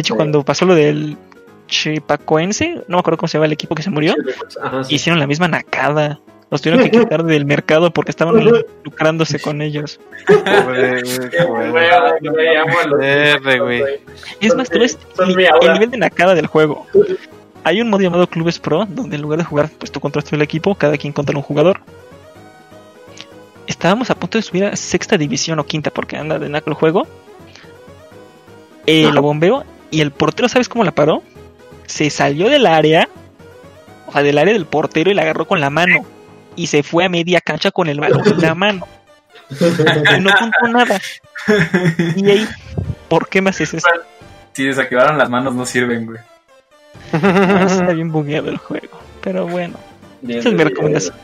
De 0.00 0.02
hecho, 0.02 0.14
Sí. 0.14 0.16
cuando 0.16 0.42
pasó 0.42 0.64
lo 0.64 0.74
del 0.74 1.18
Chipacoense, 1.66 2.84
no 2.88 2.96
me 2.96 3.00
acuerdo 3.00 3.18
cómo 3.18 3.28
se 3.28 3.36
llama 3.36 3.44
el 3.44 3.52
equipo 3.52 3.74
que 3.74 3.82
se 3.82 3.90
murió, 3.90 4.14
Ajá, 4.62 4.82
sí. 4.82 4.94
hicieron 4.94 5.20
la 5.20 5.26
misma 5.26 5.46
nacada. 5.46 6.20
Los 6.50 6.62
tuvieron 6.62 6.82
que 6.82 6.90
quitar 7.06 7.22
del 7.22 7.44
mercado 7.44 7.90
porque 7.92 8.10
estaban 8.10 8.42
lucrándose 8.82 9.38
con 9.40 9.60
ellos. 9.60 10.00
Y 14.40 14.46
es 14.46 14.54
más, 14.56 14.70
tú 14.70 14.78
ves 14.78 14.98
el, 15.18 15.36
nivel 15.74 15.90
de 15.90 15.98
nacada 15.98 16.34
del 16.34 16.46
juego. 16.46 16.86
Hay 17.62 17.82
un 17.82 17.90
modo 17.90 18.00
llamado 18.00 18.26
Clubes 18.26 18.58
Pro, 18.58 18.86
donde 18.88 19.16
en 19.16 19.22
lugar 19.22 19.38
de 19.38 19.44
jugar, 19.44 19.68
pues 19.78 19.92
tú 19.92 20.00
controlas 20.00 20.24
todo 20.24 20.36
el 20.36 20.42
equipo, 20.42 20.74
cada 20.76 20.96
quien 20.96 21.12
controla 21.12 21.40
un 21.40 21.44
jugador. 21.44 21.82
Estábamos 23.66 24.08
a 24.08 24.14
punto 24.14 24.38
de 24.38 24.42
subir 24.42 24.64
a 24.64 24.74
sexta 24.76 25.18
división 25.18 25.58
o 25.58 25.66
quinta, 25.66 25.90
porque 25.90 26.16
anda 26.16 26.38
de 26.38 26.48
naco 26.48 26.70
el 26.70 26.74
juego. 26.74 27.06
Eh, 28.86 29.10
lo 29.12 29.22
bombeo 29.22 29.62
y 29.90 30.00
el 30.00 30.10
portero, 30.10 30.48
¿sabes 30.48 30.68
cómo 30.68 30.84
la 30.84 30.92
paró? 30.92 31.22
Se 31.86 32.10
salió 32.10 32.48
del 32.48 32.66
área, 32.66 33.08
o 34.06 34.12
sea, 34.12 34.22
del 34.22 34.38
área 34.38 34.54
del 34.54 34.66
portero 34.66 35.10
y 35.10 35.14
la 35.14 35.22
agarró 35.22 35.46
con 35.46 35.60
la 35.60 35.70
mano. 35.70 36.04
Y 36.56 36.66
se 36.66 36.82
fue 36.82 37.04
a 37.04 37.08
media 37.08 37.40
cancha 37.40 37.70
con 37.70 37.88
el 37.88 38.00
balón 38.00 38.26
en 38.26 38.40
la 38.40 38.54
mano. 38.54 38.86
Y 39.50 40.20
no 40.20 40.30
contó 40.38 40.68
nada. 40.68 41.00
Y 42.16 42.30
ahí, 42.30 42.48
¿por 43.08 43.28
qué 43.28 43.40
me 43.40 43.50
haces 43.50 43.74
eso? 43.74 43.88
Si 44.52 44.64
desactivaron 44.64 45.18
las 45.18 45.30
manos 45.30 45.54
no 45.54 45.64
sirven, 45.64 46.06
güey. 46.06 46.18
Ah, 47.12 47.66
Está 47.68 47.92
bien 47.92 48.12
bugueado 48.12 48.50
el 48.50 48.58
juego. 48.58 49.00
Pero 49.22 49.46
bueno, 49.46 49.76
Bien, 50.22 50.40
esa 50.40 50.48
es 50.50 50.54
mi 50.54 50.64
recomendación. 50.64 51.16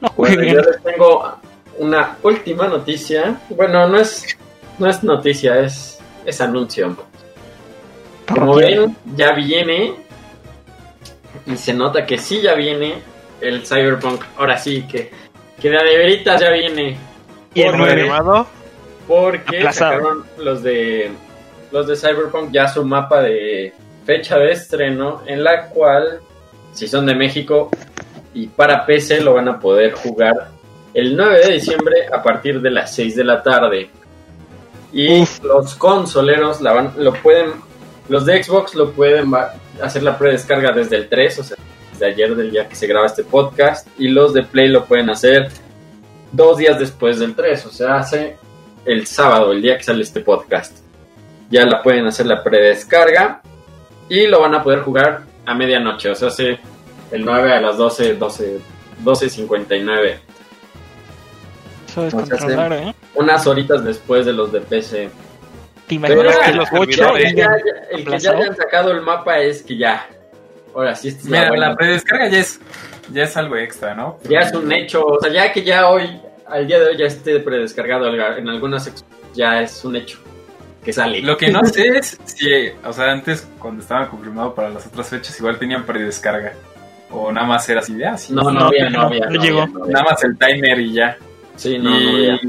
No 0.00 0.12
Bueno, 0.16 0.42
yo 0.42 0.60
les 0.60 0.82
tengo 0.82 1.36
una 1.78 2.16
última 2.22 2.68
noticia. 2.68 3.40
Bueno, 3.50 3.88
no 3.88 3.98
es, 3.98 4.36
no 4.78 4.88
es 4.88 5.02
noticia, 5.02 5.60
es, 5.60 5.98
es 6.24 6.40
anuncio. 6.40 6.96
Como 8.34 8.54
ven, 8.54 8.96
ya 9.16 9.32
viene. 9.32 9.94
Y 11.46 11.56
se 11.56 11.74
nota 11.74 12.06
que 12.06 12.18
sí 12.18 12.40
ya 12.40 12.54
viene 12.54 12.94
el 13.40 13.66
Cyberpunk. 13.66 14.22
Ahora 14.36 14.56
sí, 14.56 14.82
que, 14.82 15.10
que 15.60 15.70
de 15.70 15.78
a 15.78 15.82
de 15.82 15.96
veritas 15.96 16.40
ya 16.40 16.50
viene. 16.50 16.96
Y 17.54 17.62
el. 17.62 17.74
¿Animado? 17.74 18.46
Porque 19.06 19.58
Aplazado. 19.58 19.92
sacaron 19.92 20.24
los 20.38 20.62
de 20.62 21.10
los 21.72 21.86
de 21.86 21.96
Cyberpunk 21.96 22.50
ya 22.52 22.68
su 22.68 22.84
mapa 22.84 23.22
de 23.22 23.72
fecha 24.04 24.38
de 24.38 24.52
estreno 24.52 25.22
en 25.26 25.44
la 25.44 25.68
cual 25.68 26.20
si 26.72 26.88
son 26.88 27.06
de 27.06 27.14
México 27.14 27.70
y 28.34 28.46
para 28.48 28.86
PC 28.86 29.20
lo 29.20 29.34
van 29.34 29.48
a 29.48 29.58
poder 29.58 29.92
jugar 29.92 30.48
el 30.94 31.16
9 31.16 31.46
de 31.46 31.52
diciembre 31.54 32.06
a 32.12 32.22
partir 32.22 32.60
de 32.60 32.70
las 32.70 32.94
6 32.94 33.16
de 33.16 33.24
la 33.24 33.42
tarde. 33.42 33.90
Y 34.92 35.22
Uf. 35.22 35.42
los 35.44 35.74
consoleros 35.76 36.60
la 36.60 36.72
van, 36.72 36.92
lo 36.96 37.12
pueden 37.12 37.52
los 38.10 38.26
de 38.26 38.42
Xbox 38.42 38.74
lo 38.74 38.90
pueden 38.90 39.32
hacer 39.80 40.02
la 40.02 40.18
predescarga 40.18 40.72
desde 40.72 40.96
el 40.96 41.08
3, 41.08 41.38
o 41.38 41.44
sea, 41.44 41.56
desde 41.92 42.06
ayer 42.06 42.34
del 42.34 42.50
día 42.50 42.68
que 42.68 42.74
se 42.74 42.88
graba 42.88 43.06
este 43.06 43.22
podcast 43.22 43.86
y 43.98 44.08
los 44.08 44.34
de 44.34 44.42
Play 44.42 44.68
lo 44.68 44.84
pueden 44.84 45.08
hacer 45.10 45.48
dos 46.32 46.58
días 46.58 46.76
después 46.76 47.20
del 47.20 47.36
3, 47.36 47.66
o 47.66 47.70
sea, 47.70 47.98
hace 47.98 48.36
el 48.84 49.06
sábado, 49.06 49.52
el 49.52 49.62
día 49.62 49.78
que 49.78 49.84
sale 49.84 50.02
este 50.02 50.20
podcast. 50.20 50.78
Ya 51.50 51.64
la 51.64 51.84
pueden 51.84 52.04
hacer 52.04 52.26
la 52.26 52.42
predescarga 52.42 53.42
y 54.08 54.26
lo 54.26 54.40
van 54.40 54.56
a 54.56 54.62
poder 54.64 54.80
jugar 54.80 55.22
a 55.46 55.54
medianoche, 55.54 56.10
o 56.10 56.14
sea, 56.16 56.28
hace 56.28 56.58
el 57.12 57.24
9 57.24 57.52
a 57.52 57.60
las 57.60 57.76
12, 57.76 58.14
12, 58.14 58.58
12.59. 59.04 60.18
Eso 61.86 62.06
es 62.06 62.14
O 62.14 62.26
sea, 62.26 62.38
controlar, 62.38 62.72
¿eh? 62.72 62.94
Unas 63.14 63.46
horitas 63.46 63.84
después 63.84 64.26
de 64.26 64.32
los 64.32 64.50
de 64.50 64.60
PC. 64.62 65.10
Te 65.90 65.96
imaginas 65.96 66.24
Pero 66.24 66.40
que 66.44 66.52
los 66.52 66.70
los 66.72 66.80
8 66.80 66.92
servidores, 66.92 67.24
El 67.26 67.34
que 67.34 67.40
ya, 67.40 67.50
el 67.90 68.04
que 68.04 68.18
ya 68.20 68.30
hayan 68.30 68.56
sacado 68.56 68.92
el 68.92 69.00
mapa 69.02 69.40
es 69.40 69.62
que 69.64 69.76
ya. 69.76 70.06
Ahora 70.72 70.94
sí, 70.94 71.08
esta 71.08 71.20
es 71.22 71.28
la 71.28 71.50
Mira, 71.50 71.56
la 71.68 71.74
predescarga 71.74 72.28
ya 72.28 72.38
es, 72.38 72.60
ya 73.12 73.24
es 73.24 73.36
algo 73.36 73.56
extra, 73.56 73.92
¿no? 73.94 74.18
Ya 74.28 74.38
es 74.38 74.52
un 74.54 74.70
hecho, 74.72 75.04
o 75.04 75.20
sea, 75.20 75.32
ya 75.32 75.52
que 75.52 75.64
ya 75.64 75.88
hoy, 75.88 76.08
al 76.46 76.68
día 76.68 76.78
de 76.78 76.86
hoy 76.90 76.96
ya 76.96 77.06
esté 77.06 77.40
predescargado 77.40 78.06
en 78.06 78.48
algunas 78.48 78.84
secciones, 78.84 79.16
ya 79.34 79.60
es 79.62 79.84
un 79.84 79.96
hecho 79.96 80.18
que 80.84 80.92
sale. 80.92 81.22
Lo 81.22 81.36
que 81.36 81.48
no 81.50 81.64
sé 81.64 81.88
es 81.98 82.16
si, 82.24 82.68
o 82.84 82.92
sea, 82.92 83.10
antes 83.10 83.48
cuando 83.58 83.82
estaban 83.82 84.06
confirmados 84.06 84.54
para 84.54 84.70
las 84.70 84.86
otras 84.86 85.08
fechas, 85.08 85.36
igual 85.40 85.58
tenían 85.58 85.84
predescarga. 85.84 86.52
O 87.10 87.32
nada 87.32 87.48
más 87.48 87.68
era 87.68 87.80
así 87.80 87.94
de 87.96 88.06
así. 88.06 88.32
No, 88.32 88.42
no, 88.44 88.52
No, 88.52 88.66
había, 88.66 88.88
no 88.90 88.98
no, 89.00 89.06
había. 89.08 89.26
no 89.26 89.42
llegó. 89.42 89.62
había, 89.62 89.74
no 89.74 89.82
había. 89.82 89.92
Nada 89.94 90.04
más 90.12 90.22
el 90.22 90.38
timer 90.38 90.78
y 90.78 90.92
ya. 90.92 91.18
Sí, 91.56 91.76
no, 91.78 91.90
no 91.90 91.98
y 91.98 92.26
había. 92.30 92.40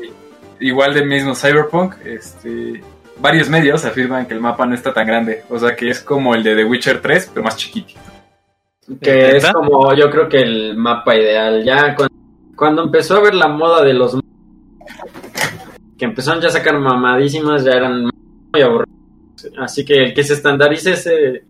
igual 0.59 0.93
del 0.93 1.07
mismo 1.07 1.33
Cyberpunk, 1.33 1.95
este, 2.05 2.83
varios 3.21 3.49
medios 3.49 3.85
afirman 3.85 4.25
que 4.25 4.33
el 4.33 4.41
mapa 4.41 4.65
no 4.65 4.75
está 4.75 4.93
tan 4.93 5.07
grande. 5.07 5.43
O 5.49 5.59
sea, 5.59 5.75
que 5.75 5.89
es 5.89 6.01
como 6.01 6.35
el 6.35 6.43
de 6.43 6.55
The 6.55 6.65
Witcher 6.65 7.01
3, 7.01 7.31
pero 7.33 7.43
más 7.43 7.55
chiquitito. 7.55 7.99
Que 8.99 9.37
es 9.37 9.51
como, 9.51 9.93
yo 9.93 10.09
creo 10.09 10.27
que 10.27 10.41
el 10.41 10.75
mapa 10.75 11.15
ideal. 11.15 11.63
Ya 11.63 11.95
cuando, 11.95 12.15
cuando 12.55 12.83
empezó 12.83 13.17
a 13.17 13.21
ver 13.21 13.35
la 13.35 13.47
moda 13.47 13.83
de 13.83 13.93
los. 13.93 14.19
que 15.97 16.05
empezaron 16.05 16.41
ya 16.41 16.49
a 16.49 16.51
sacar 16.51 16.77
mamadísimas, 16.77 17.63
ya 17.63 17.71
eran 17.71 18.09
muy 18.51 18.61
aburridos. 18.61 18.89
Así 19.57 19.85
que 19.85 20.03
el 20.03 20.13
que 20.13 20.23
se 20.23 20.33
estandarice 20.33 20.93
ese. 20.93 21.43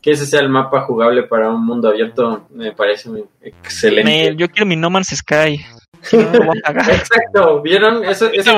que 0.00 0.10
ese 0.12 0.26
sea 0.26 0.40
el 0.40 0.48
mapa 0.48 0.82
jugable 0.82 1.24
para 1.24 1.50
un 1.50 1.64
mundo 1.64 1.88
abierto, 1.88 2.46
me 2.50 2.72
parece 2.72 3.10
excelente. 3.40 4.36
Yo 4.36 4.48
quiero 4.48 4.66
mi 4.66 4.76
No 4.76 4.90
Man's 4.90 5.08
Sky. 5.08 5.64
Si 6.06 6.16
no, 6.16 6.30
no 6.30 6.38
lo 6.38 6.46
voy 6.46 6.60
a 6.62 6.66
pagar. 6.68 6.90
Exacto, 6.90 7.62
¿vieron? 7.62 8.04
Eso, 8.04 8.26
ese, 8.32 8.50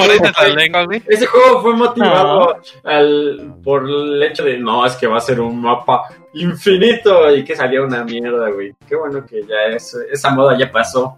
ese 1.08 1.26
juego 1.26 1.62
fue 1.62 1.74
motivado 1.74 2.60
al, 2.84 3.54
por 3.64 3.88
el 3.88 4.22
hecho 4.22 4.44
de 4.44 4.58
no, 4.58 4.84
es 4.84 4.96
que 4.96 5.06
va 5.06 5.18
a 5.18 5.20
ser 5.20 5.40
un 5.40 5.60
mapa 5.60 6.04
infinito 6.34 7.34
y 7.34 7.44
que 7.44 7.56
salía 7.56 7.82
una 7.82 8.04
mierda, 8.04 8.50
güey. 8.50 8.74
Qué 8.86 8.96
bueno 8.96 9.24
que 9.24 9.42
ya 9.42 9.74
es, 9.74 9.94
esa 10.10 10.30
moda 10.30 10.56
ya 10.58 10.70
pasó. 10.70 11.16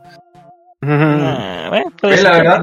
Ah, 0.82 1.66
bueno, 1.68 1.92
Pues 2.00 2.22
la 2.22 2.30
verdad, 2.30 2.62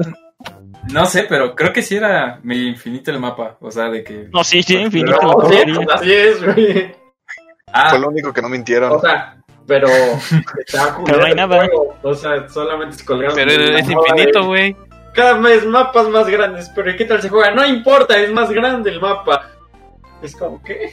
no 0.92 1.04
sé, 1.04 1.26
pero 1.28 1.54
creo 1.54 1.72
que 1.72 1.82
sí 1.82 1.96
era 1.96 2.40
medio 2.42 2.68
infinito 2.68 3.10
el 3.10 3.18
mapa. 3.18 3.56
O 3.60 3.70
sea, 3.70 3.90
de 3.90 4.02
que. 4.02 4.28
No, 4.32 4.42
sí, 4.42 4.62
sí, 4.62 4.76
infinito 4.76 5.18
Pero, 5.48 5.74
sí, 5.74 5.86
así 5.92 6.12
es, 6.12 6.42
güey. 6.42 6.92
Ah, 7.72 7.90
Fue 7.90 7.98
lo 7.98 8.08
único 8.08 8.32
que 8.32 8.40
no 8.40 8.48
mintieron. 8.48 8.92
O 8.92 9.00
sea, 9.00 9.37
pero 9.68 9.86
estaba 10.66 11.04
Pero 11.04 11.18
no 11.18 11.26
hay 11.26 11.34
nada. 11.34 11.56
juego. 11.58 11.96
O 12.02 12.14
sea, 12.14 12.48
solamente 12.48 12.96
se 12.96 13.04
colgaron. 13.04 13.36
Pero 13.36 13.52
es 13.52 13.88
infinito, 13.88 14.46
güey. 14.46 14.74
Cada 15.14 15.34
vez 15.38 15.64
mapas 15.66 16.08
más 16.08 16.26
grandes, 16.26 16.70
pero 16.74 16.96
¿qué 16.96 17.04
tal 17.04 17.20
se 17.20 17.28
juega? 17.28 17.50
No 17.52 17.66
importa, 17.66 18.18
es 18.18 18.32
más 18.32 18.50
grande 18.50 18.90
el 18.90 19.00
mapa. 19.00 19.50
Es 20.22 20.34
como 20.34 20.62
que. 20.62 20.90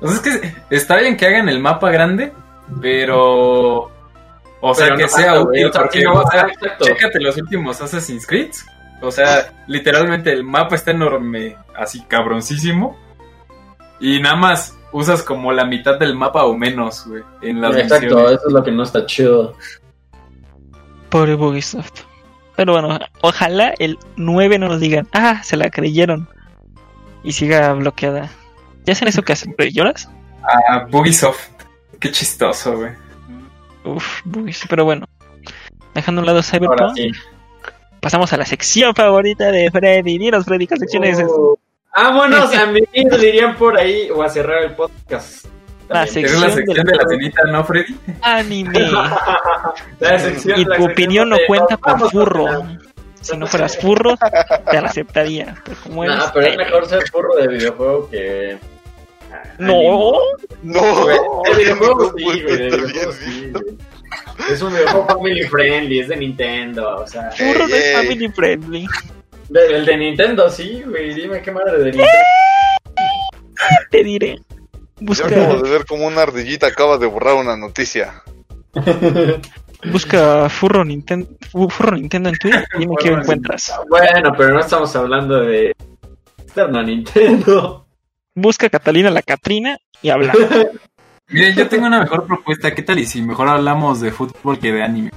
pues 0.00 0.14
es 0.14 0.20
que 0.20 0.54
está 0.70 0.96
bien 0.96 1.16
que 1.16 1.26
hagan 1.26 1.48
el 1.48 1.60
mapa 1.60 1.90
grande, 1.90 2.32
pero. 2.82 3.90
O 4.60 4.74
sea, 4.74 4.86
Pero 4.86 4.96
que 4.96 5.02
no 5.02 5.08
sea 5.08 5.26
tanto, 5.34 5.50
útil, 5.50 5.66
o 5.66 5.72
sea, 5.72 5.82
porque, 5.82 6.02
no, 6.02 6.12
o 6.14 6.30
sea, 6.30 6.48
chécate 6.80 7.20
los 7.20 7.36
últimos 7.36 7.80
Assassin's 7.80 8.26
Creed. 8.26 8.50
O 9.02 9.10
sea, 9.10 9.52
literalmente 9.66 10.32
el 10.32 10.42
mapa 10.42 10.74
está 10.74 10.90
enorme, 10.90 11.56
así 11.76 12.02
cabroncísimo. 12.08 12.98
Y 14.00 14.18
nada 14.20 14.36
más 14.36 14.75
usas 14.92 15.22
como 15.22 15.52
la 15.52 15.64
mitad 15.64 15.98
del 15.98 16.14
mapa 16.14 16.44
o 16.44 16.56
menos, 16.56 17.06
güey, 17.06 17.22
en 17.42 17.60
las 17.60 17.76
Exacto, 17.76 18.06
misiones. 18.06 18.32
eso 18.32 18.46
es 18.48 18.52
lo 18.52 18.62
que 18.64 18.72
no 18.72 18.82
está 18.82 19.06
chido. 19.06 19.54
Pobre 21.10 21.34
Bugisoft. 21.34 22.02
Pero 22.56 22.72
bueno, 22.72 22.98
ojalá 23.20 23.74
el 23.78 23.98
9 24.16 24.58
no 24.58 24.68
nos 24.68 24.80
digan, 24.80 25.06
ah, 25.12 25.42
se 25.44 25.56
la 25.56 25.70
creyeron. 25.70 26.28
Y 27.22 27.32
siga 27.32 27.72
bloqueada. 27.74 28.30
¿Ya 28.84 28.92
hacen 28.92 29.08
eso 29.08 29.22
que 29.22 29.32
hacen? 29.32 29.54
¿Pero 29.56 29.70
lloras? 29.70 30.08
Ah, 30.42 30.86
Bugisoft. 30.90 31.50
Qué 32.00 32.10
chistoso, 32.10 32.76
güey. 32.76 32.92
Uf, 33.84 34.20
Bugisoft. 34.24 34.70
Pero 34.70 34.84
bueno, 34.84 35.06
dejando 35.94 36.20
a 36.20 36.22
un 36.22 36.26
lado 36.26 36.38
Ahora 36.38 36.48
Cyberpunk, 36.48 36.96
sí. 36.96 37.10
pasamos 38.00 38.32
a 38.32 38.36
la 38.36 38.44
sección 38.46 38.94
favorita 38.94 39.50
de 39.50 39.70
Freddy. 39.70 40.18
Dinos, 40.18 40.44
Freddy, 40.44 40.66
¿qué 40.66 40.76
sección 40.76 41.04
es 41.04 41.18
esa? 41.18 41.26
Uh, 41.28 41.56
Vámonos 41.96 42.54
a 42.54 42.66
mí, 42.66 42.80
dirían 42.92 43.56
por 43.56 43.78
ahí, 43.78 44.10
o 44.10 44.22
a 44.22 44.28
cerrar 44.28 44.62
el 44.64 44.72
podcast. 44.72 45.46
La. 45.88 46.02
Es 46.04 46.14
la 46.16 46.20
Sección 46.22 46.50
sección 46.52 46.84
de 46.86 46.92
de 46.92 46.98
la- 46.98 47.08
cenita, 47.08 47.42
¿no, 47.44 47.64
Freddy? 47.64 47.96
Anime. 48.22 48.90
La 50.00 50.18
sección- 50.18 50.58
y 50.60 50.64
la 50.64 50.76
tu 50.76 50.82
sección 50.82 50.90
opinión 50.92 51.28
no 51.30 51.36
cuenta 51.46 51.76
por 51.76 52.10
furro. 52.10 52.66
Si 53.20 53.36
no 53.36 53.46
fueras 53.46 53.76
furro, 53.78 54.14
te 54.70 54.80
la 54.80 54.88
aceptaría. 54.88 55.54
Pero 55.64 55.76
como 55.82 56.04
eres. 56.04 56.16
No, 56.18 56.24
pero 56.34 56.46
es 56.46 56.56
mejor 56.56 56.86
ser 56.86 57.08
furro 57.10 57.34
de 57.36 57.48
videojuego 57.48 58.08
que. 58.10 58.58
No, 59.58 60.12
No, 60.62 61.06
de 61.06 61.54
videojuego 61.56 62.12
sí, 62.16 62.24
güey, 62.24 62.40
de 62.42 62.66
estar 62.68 62.80
videojuego 62.80 63.12
sí, 63.12 63.50
güey. 63.52 63.76
Es 64.50 64.62
un 64.62 64.72
videojuego 64.72 65.06
family 65.08 65.42
friendly, 65.44 66.00
es 66.00 66.08
de 66.08 66.16
Nintendo, 66.16 66.96
o 66.96 67.06
sea. 67.06 67.30
furro 67.32 67.66
no 67.68 67.74
es 67.74 67.92
family 67.94 68.28
friendly. 68.28 68.86
De- 69.48 69.76
el 69.76 69.84
de 69.84 69.96
Nintendo 69.96 70.48
sí, 70.50 70.82
güey, 70.86 71.14
dime 71.14 71.40
qué 71.42 71.50
madre 71.52 71.78
de 71.78 71.84
Nintendo. 71.84 72.10
Te 73.90 74.04
diré. 74.04 74.36
Yo 74.98 75.06
Busca, 75.06 75.26
acabo 75.26 75.60
de 75.62 75.70
ver 75.70 75.84
como 75.84 76.06
una 76.06 76.22
ardillita 76.22 76.66
acaba 76.68 76.96
de 76.98 77.06
borrar 77.06 77.34
una 77.34 77.56
noticia. 77.56 78.22
busca 79.92 80.48
furro 80.48 80.84
Nintendo, 80.84 81.28
furro 81.68 81.96
Nintendo 81.96 82.30
en 82.30 82.36
Twitter 82.36 82.66
y 82.74 82.78
dime 82.80 82.94
qué 82.98 83.08
encuentras. 83.08 83.72
Bueno, 83.88 84.32
pero 84.36 84.54
no 84.54 84.60
estamos 84.60 84.94
hablando 84.96 85.40
de 85.40 85.74
externo 86.42 86.78
a 86.78 86.82
Nintendo. 86.82 87.86
Busca 88.34 88.68
Catalina 88.68 89.10
la 89.10 89.22
Catrina 89.22 89.78
y 90.02 90.10
habla. 90.10 90.32
Miren, 91.28 91.56
yo 91.56 91.68
tengo 91.68 91.86
una 91.86 92.00
mejor 92.00 92.26
propuesta. 92.26 92.74
¿Qué 92.74 92.82
tal 92.82 92.98
y 92.98 93.06
si 93.06 93.20
mejor 93.20 93.48
hablamos 93.48 94.00
de 94.00 94.12
fútbol 94.12 94.58
que 94.58 94.72
de 94.72 94.82
anime? 94.82 95.10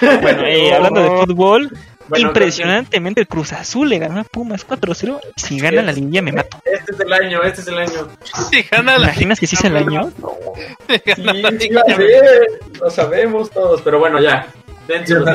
Bueno, 0.00 0.42
eh, 0.44 0.74
hablando 0.74 1.00
de 1.02 1.10
fútbol, 1.10 1.70
Bueno, 2.10 2.28
impresionantemente 2.28 3.22
el 3.22 3.28
Cruz 3.28 3.52
Azul 3.52 3.88
le 3.88 3.98
ganó 3.98 4.20
a 4.20 4.24
Pumas 4.24 4.66
4-0. 4.66 5.20
Si 5.36 5.58
gana 5.58 5.82
la 5.82 5.92
liguilla 5.92 6.20
me 6.20 6.32
mato. 6.32 6.60
Este 6.64 6.92
es 6.92 7.00
el 7.00 7.12
año, 7.12 7.42
este 7.42 7.60
es 7.62 7.68
el 7.68 7.78
año. 7.78 8.08
Si 8.50 8.62
gana 8.62 8.94
¿Te 8.94 8.98
la 8.98 9.06
imaginas 9.06 9.40
que 9.40 9.46
sí 9.46 9.56
es 9.56 9.64
el 9.64 9.76
año? 9.76 10.10
si 10.88 10.94
Sí, 10.94 11.02
gana 11.06 11.32
la 11.32 11.50
sí 11.50 11.70
a 11.74 12.84
lo 12.84 12.90
sabemos 12.90 13.50
todos, 13.50 13.80
pero 13.82 13.98
bueno, 13.98 14.20
ya. 14.20 14.46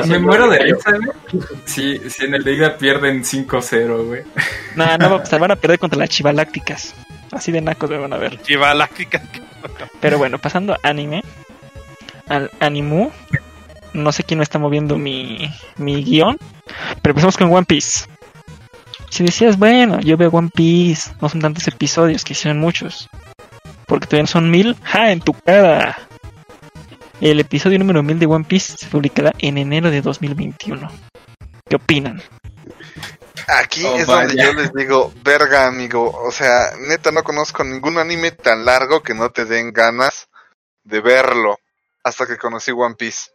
Me 0.06 0.18
muero 0.18 0.48
de 0.48 0.58
risa, 0.58 0.90
güey. 0.92 1.42
Si, 1.64 1.98
si 2.10 2.24
en 2.26 2.34
el 2.34 2.42
Liga 2.42 2.76
pierden 2.76 3.24
5-0, 3.24 4.06
güey. 4.06 4.22
No, 4.74 4.98
no 4.98 5.10
va 5.10 5.16
a 5.16 5.18
pasar, 5.20 5.40
van 5.40 5.52
a 5.52 5.56
perder 5.56 5.78
contra 5.78 5.98
las 5.98 6.10
Chivalácticas. 6.10 6.94
Así 7.32 7.52
de 7.52 7.60
nacos 7.60 7.90
me 7.90 7.98
van 7.98 8.12
a 8.12 8.18
ver. 8.18 8.40
Chiva 8.42 8.74
Láctica. 8.74 9.22
Pero 10.00 10.18
bueno, 10.18 10.38
pasando 10.38 10.74
a 10.74 10.78
anime, 10.82 11.22
al 12.28 12.50
animu, 12.60 13.10
no 14.02 14.12
sé 14.12 14.24
quién 14.24 14.38
me 14.38 14.44
está 14.44 14.58
moviendo 14.58 14.96
mi, 14.96 15.50
mi 15.76 16.04
guion, 16.04 16.38
pero 17.02 17.12
empezamos 17.12 17.36
con 17.36 17.52
One 17.52 17.66
Piece. 17.66 18.06
Si 19.10 19.24
decías, 19.24 19.58
bueno, 19.58 20.00
yo 20.00 20.16
veo 20.16 20.30
One 20.30 20.50
Piece, 20.54 21.12
no 21.20 21.28
son 21.28 21.40
tantos 21.40 21.66
episodios, 21.68 22.24
que 22.24 22.32
hicieron 22.32 22.60
muchos, 22.60 23.08
porque 23.86 24.06
todavía 24.06 24.24
no 24.24 24.28
son 24.28 24.50
mil, 24.50 24.76
¡ja! 24.82 25.12
En 25.12 25.20
tu 25.20 25.32
cara. 25.32 25.96
El 27.20 27.40
episodio 27.40 27.78
número 27.78 28.02
mil 28.02 28.18
de 28.18 28.26
One 28.26 28.44
Piece 28.44 28.76
se 28.76 28.86
publicará 28.88 29.32
en 29.38 29.56
enero 29.56 29.90
de 29.90 30.02
2021. 30.02 30.90
¿Qué 31.68 31.76
opinan? 31.76 32.22
Aquí 33.48 33.84
Oh, 33.84 33.96
es 33.96 34.06
donde 34.06 34.36
yo 34.36 34.52
les 34.52 34.72
digo, 34.72 35.12
verga, 35.22 35.66
amigo. 35.66 36.10
O 36.10 36.30
sea, 36.30 36.72
neta, 36.88 37.12
no 37.12 37.22
conozco 37.22 37.64
ningún 37.64 37.96
anime 37.98 38.32
tan 38.32 38.64
largo 38.64 39.02
que 39.02 39.14
no 39.14 39.30
te 39.30 39.44
den 39.44 39.72
ganas 39.72 40.28
de 40.84 41.00
verlo. 41.00 41.58
Hasta 42.04 42.26
que 42.26 42.36
conocí 42.36 42.72
One 42.72 42.96
Piece. 42.96 43.30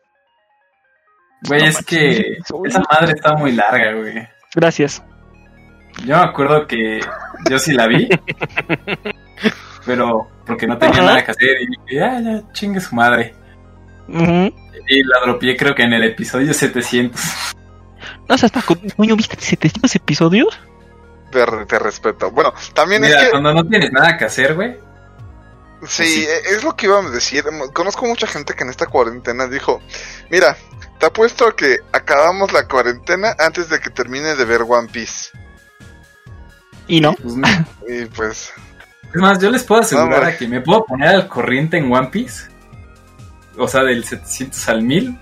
Güey, 1.47 1.61
No 1.61 1.67
es 1.67 1.85
que 1.85 2.37
esa 2.65 2.83
madre 2.91 3.13
está 3.15 3.33
muy 3.35 3.51
larga, 3.53 3.93
güey. 3.93 4.27
Gracias. 4.55 5.03
Yo 6.05 6.17
me 6.17 6.23
acuerdo 6.23 6.67
que 6.67 6.99
yo 7.49 7.59
sí 7.59 7.73
la 7.73 7.87
vi. 7.87 8.07
pero 9.85 10.27
porque 10.45 10.67
no 10.67 10.77
tenía 10.77 10.95
Ajá. 10.99 11.05
nada 11.05 11.25
que 11.25 11.31
hacer 11.31 11.61
y 11.61 11.67
dije, 11.67 11.95
ya, 11.95 12.19
ya, 12.19 12.51
chingue 12.53 12.79
su 12.79 12.95
madre. 12.95 13.33
Y 14.07 15.03
la 15.03 15.19
dropié 15.23 15.55
creo 15.55 15.73
que 15.73 15.83
en 15.83 15.93
el 15.93 16.03
episodio 16.03 16.53
700. 16.53 17.21
No 18.27 18.37
seas 18.37 18.51
Paco, 18.51 18.75
coño, 18.95 19.15
¿viste 19.15 19.35
700 19.39 19.95
episodios? 19.95 20.59
Te, 21.31 21.45
te 21.65 21.79
respeto. 21.79 22.31
Bueno, 22.31 22.53
también 22.73 23.01
Mira, 23.01 23.19
es 23.19 23.25
que, 23.25 23.31
cuando 23.31 23.53
no 23.53 23.65
tienes 23.65 23.91
nada 23.91 24.17
que 24.17 24.25
hacer, 24.25 24.53
güey. 24.55 24.75
Sí, 25.87 26.05
sí. 26.05 26.25
e- 26.25 26.55
es 26.55 26.63
lo 26.63 26.75
que 26.75 26.87
iba 26.87 26.99
a 26.99 27.09
decir. 27.09 27.43
Conozco 27.73 28.05
mucha 28.05 28.27
gente 28.27 28.53
que 28.53 28.63
en 28.63 28.69
esta 28.69 28.85
cuarentena 28.87 29.47
dijo, 29.47 29.81
mira, 30.29 30.55
te 30.99 31.05
apuesto 31.07 31.47
a 31.47 31.55
que 31.55 31.79
acabamos 31.91 32.53
la 32.53 32.67
cuarentena 32.67 33.35
antes 33.39 33.69
de 33.69 33.79
que 33.79 33.89
termine 33.89 34.35
de 34.35 34.45
ver 34.45 34.61
One 34.67 34.87
Piece. 34.91 35.31
Y 36.87 37.01
no. 37.01 37.13
Pues. 37.13 37.35
Y 37.87 38.05
pues, 38.05 38.53
Es 39.13 39.15
más, 39.15 39.39
yo 39.39 39.49
les 39.49 39.63
puedo 39.63 39.81
asegurar 39.81 40.23
a 40.23 40.37
que 40.37 40.47
me 40.47 40.61
puedo 40.61 40.85
poner 40.85 41.09
al 41.09 41.27
corriente 41.27 41.77
en 41.77 41.91
One 41.91 42.07
Piece. 42.07 42.49
O 43.57 43.67
sea, 43.67 43.83
del 43.83 44.03
700 44.05 44.69
al 44.69 44.83
1000. 44.83 45.19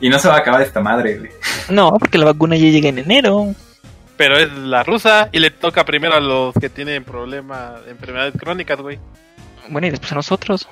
Y 0.00 0.08
no 0.08 0.18
se 0.18 0.28
va 0.28 0.36
a 0.36 0.38
acabar 0.38 0.62
esta 0.62 0.80
madre, 0.80 1.18
güey. 1.18 1.30
No, 1.68 1.92
porque 1.98 2.18
la 2.18 2.24
vacuna 2.24 2.56
ya 2.56 2.70
llega 2.70 2.88
en 2.88 2.98
enero. 2.98 3.54
Pero 4.16 4.38
es 4.38 4.52
la 4.52 4.82
rusa 4.82 5.28
y 5.32 5.38
le 5.38 5.50
toca 5.50 5.84
primero 5.84 6.14
a 6.14 6.20
los 6.20 6.54
que 6.54 6.68
tienen 6.68 7.04
problemas, 7.04 7.80
enfermedades 7.86 8.34
crónicas, 8.38 8.80
güey. 8.80 8.98
Bueno, 9.70 9.86
y 9.86 9.90
después 9.90 10.12
a 10.12 10.16
nosotros. 10.16 10.68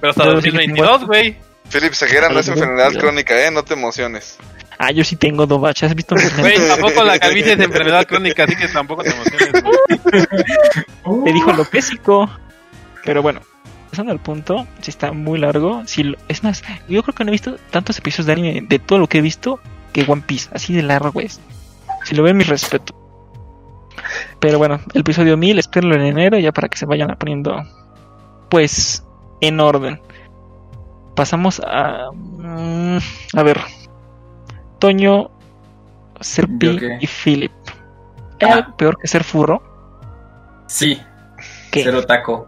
Pero 0.00 0.10
hasta 0.10 0.24
Yo 0.24 0.40
sí 0.40 0.50
que 0.50 0.56
2022, 0.56 1.04
güey. 1.06 1.36
Philip 1.70 1.92
Ceguera 1.92 2.28
no 2.28 2.38
es 2.40 2.48
enfermedad 2.48 2.92
crónica, 2.94 3.46
eh, 3.46 3.50
no 3.50 3.62
te 3.62 3.74
emociones. 3.74 4.38
Ah, 4.78 4.92
yo 4.92 5.02
sí 5.04 5.16
tengo 5.16 5.44
dobacha. 5.44 5.86
¿Has 5.86 5.94
visto 5.94 6.14
Güey, 6.38 6.56
tampoco 6.68 7.02
la 7.02 7.18
calvicie 7.18 7.52
es 7.54 7.60
enfermedad 7.60 8.06
crónica, 8.06 8.44
así 8.44 8.54
que 8.54 8.68
tampoco 8.68 9.02
te 9.02 9.10
emociones, 9.10 9.62
güey. 9.62 11.24
Te 11.24 11.32
dijo 11.32 11.52
Lopésico. 11.52 12.30
Pero 13.04 13.20
bueno, 13.22 13.40
pasando 13.90 14.12
al 14.12 14.20
punto, 14.20 14.66
si 14.80 14.90
está 14.90 15.12
muy 15.12 15.38
largo. 15.40 15.82
Si 15.86 16.04
lo- 16.04 16.16
es 16.28 16.44
más, 16.44 16.62
yo 16.88 17.02
creo 17.02 17.14
que 17.14 17.24
no 17.24 17.30
he 17.30 17.32
visto 17.32 17.56
tantos 17.70 17.98
episodios 17.98 18.26
de 18.26 18.32
anime 18.32 18.60
de 18.68 18.78
todo 18.78 18.98
lo 19.00 19.08
que 19.08 19.18
he 19.18 19.22
visto 19.22 19.60
que 19.92 20.04
One 20.06 20.22
Piece. 20.26 20.48
Así 20.52 20.72
de 20.74 20.82
largo 20.82 21.20
es. 21.20 21.40
Si 22.04 22.14
lo 22.14 22.22
ven, 22.22 22.36
mi 22.36 22.44
respeto. 22.44 22.94
Pero 24.40 24.58
bueno, 24.58 24.80
el 24.94 25.00
episodio 25.00 25.36
1000, 25.36 25.58
espérenlo 25.58 25.96
en 25.96 26.02
enero 26.02 26.38
ya 26.38 26.52
para 26.52 26.68
que 26.68 26.78
se 26.78 26.86
vayan 26.86 27.14
poniendo, 27.18 27.60
pues, 28.50 29.04
en 29.40 29.60
orden. 29.60 30.00
Pasamos 31.14 31.60
a. 31.64 32.10
mm, 32.12 32.98
a 33.34 33.42
ver. 33.42 33.60
Toño, 34.78 35.30
Serpi 36.20 36.78
y 37.00 37.06
Philip. 37.06 37.52
¿Hay 38.40 38.50
Ah. 38.50 38.54
algo 38.54 38.76
peor 38.76 38.98
que 38.98 39.08
ser 39.08 39.24
furro? 39.24 39.62
Sí, 40.68 41.00
¿Qué? 41.72 41.82
cero 41.82 42.04
taco. 42.06 42.46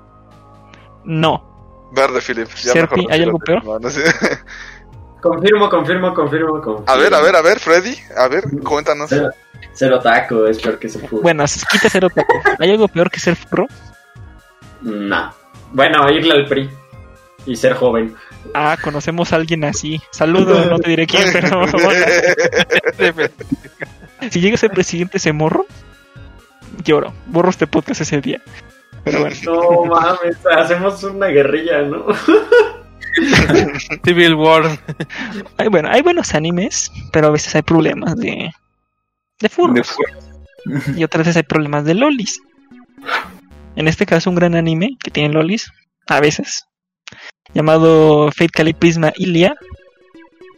No. 1.05 1.89
Verde, 1.93 2.21
Philip. 2.21 2.49
Ya 2.63 2.73
Serpi, 2.73 2.97
mejor 3.01 3.13
¿hay 3.13 3.23
algo 3.25 3.39
peor? 3.41 3.65
No, 3.65 3.79
no 3.81 3.91
sé. 3.91 4.05
Confirmo, 5.21 5.69
confirmo, 5.69 6.15
confirmo, 6.15 6.61
confirmo. 6.63 6.85
A 6.87 6.97
ver, 6.97 7.13
a 7.13 7.21
ver, 7.21 7.37
a 7.37 7.43
ver, 7.43 7.59
Freddy. 7.59 7.95
A 8.17 8.27
ver, 8.29 8.45
cuéntanos. 8.65 9.11
Cero, 9.11 9.29
cero 9.75 9.99
taco, 10.01 10.47
es 10.47 10.59
peor 10.63 10.79
que 10.79 10.89
ser 10.89 11.07
furro. 11.07 11.23
Bueno, 11.23 11.47
se 11.47 11.61
quita 11.67 11.89
cero 11.91 12.09
taco. 12.15 12.33
¿Hay 12.59 12.71
algo 12.71 12.89
peor 12.89 13.11
que 13.11 13.21
ser 13.21 13.37
furro? 13.37 13.67
No. 14.81 15.31
Bueno, 15.73 16.11
irle 16.11 16.33
al 16.33 16.47
PRI 16.47 16.71
y 17.47 17.57
ser 17.57 17.75
joven. 17.75 18.15
Ah, 18.55 18.77
conocemos 18.83 19.33
a 19.33 19.37
alguien 19.37 19.65
así. 19.65 20.01
Saludo, 20.11 20.65
no 20.67 20.79
te 20.79 20.91
diré 20.91 21.07
quién, 21.07 21.29
pero 21.33 21.67
si 24.31 24.41
llega 24.41 24.55
a 24.55 24.59
ser 24.59 24.71
presidente 24.71 25.19
ese 25.19 25.33
morro, 25.33 25.67
lloro. 26.85 27.13
Borro 27.27 27.51
este 27.51 27.67
podcast 27.67 28.01
ese 28.01 28.21
día. 28.21 28.41
Pero 29.05 29.21
bueno, 29.21 29.37
No 29.45 29.85
mames, 29.85 30.37
hacemos 30.57 31.03
una 31.05 31.29
guerrilla, 31.29 31.83
¿no? 31.83 32.07
Civil 34.05 34.35
War. 34.35 34.79
hay, 35.57 35.69
bueno, 35.69 35.89
hay 35.91 36.03
buenos 36.03 36.35
animes, 36.35 36.93
pero 37.13 37.29
a 37.29 37.31
veces 37.31 37.55
hay 37.55 37.63
problemas 37.63 38.17
de, 38.17 38.51
de 39.41 39.49
furros. 39.49 39.97
De 39.97 41.01
y 41.01 41.05
otras 41.05 41.27
veces 41.27 41.37
hay 41.37 41.43
problemas 41.45 41.85
de 41.85 41.95
lolis. 41.95 42.41
En 43.77 43.89
este 43.89 44.07
caso, 44.07 44.31
un 44.31 44.37
gran 44.37 44.55
anime 44.55 44.97
que 45.03 45.11
tiene 45.11 45.33
lolis, 45.33 45.71
a 46.07 46.21
veces, 46.21 46.65
llamado 47.55 48.31
Fate 48.33 48.49
Kali 48.49 48.73
Prisma 48.73 49.13
Ilia, 49.17 49.55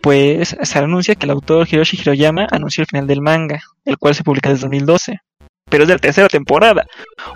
pues 0.01 0.57
se 0.61 0.79
anuncia 0.79 1.15
que 1.15 1.27
el 1.27 1.31
autor 1.31 1.69
Hiroshi 1.71 1.97
Hiroyama 2.01 2.49
anunció 2.51 2.83
el 2.83 2.89
final 2.89 3.07
del 3.07 3.21
manga, 3.21 3.61
el 3.85 3.99
cual 3.99 4.15
se 4.15 4.25
publica 4.25 4.51
desde 4.51 4.63
2012, 4.63 5.21
pero 5.71 5.85
es 5.85 5.89
de 5.89 5.95
la 5.95 6.01
tercera 6.01 6.29
temporada, 6.29 6.87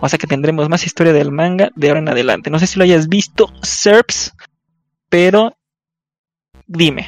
o 0.00 0.08
sea 0.08 0.18
que 0.18 0.26
tendremos 0.26 0.68
más 0.68 0.84
historia 0.84 1.12
del 1.12 1.30
manga 1.30 1.70
de 1.76 1.88
ahora 1.88 2.00
en 2.00 2.08
adelante. 2.08 2.50
No 2.50 2.58
sé 2.58 2.66
si 2.66 2.78
lo 2.78 2.84
hayas 2.84 3.08
visto, 3.08 3.52
Serps, 3.62 4.34
pero 5.08 5.56
dime, 6.66 7.06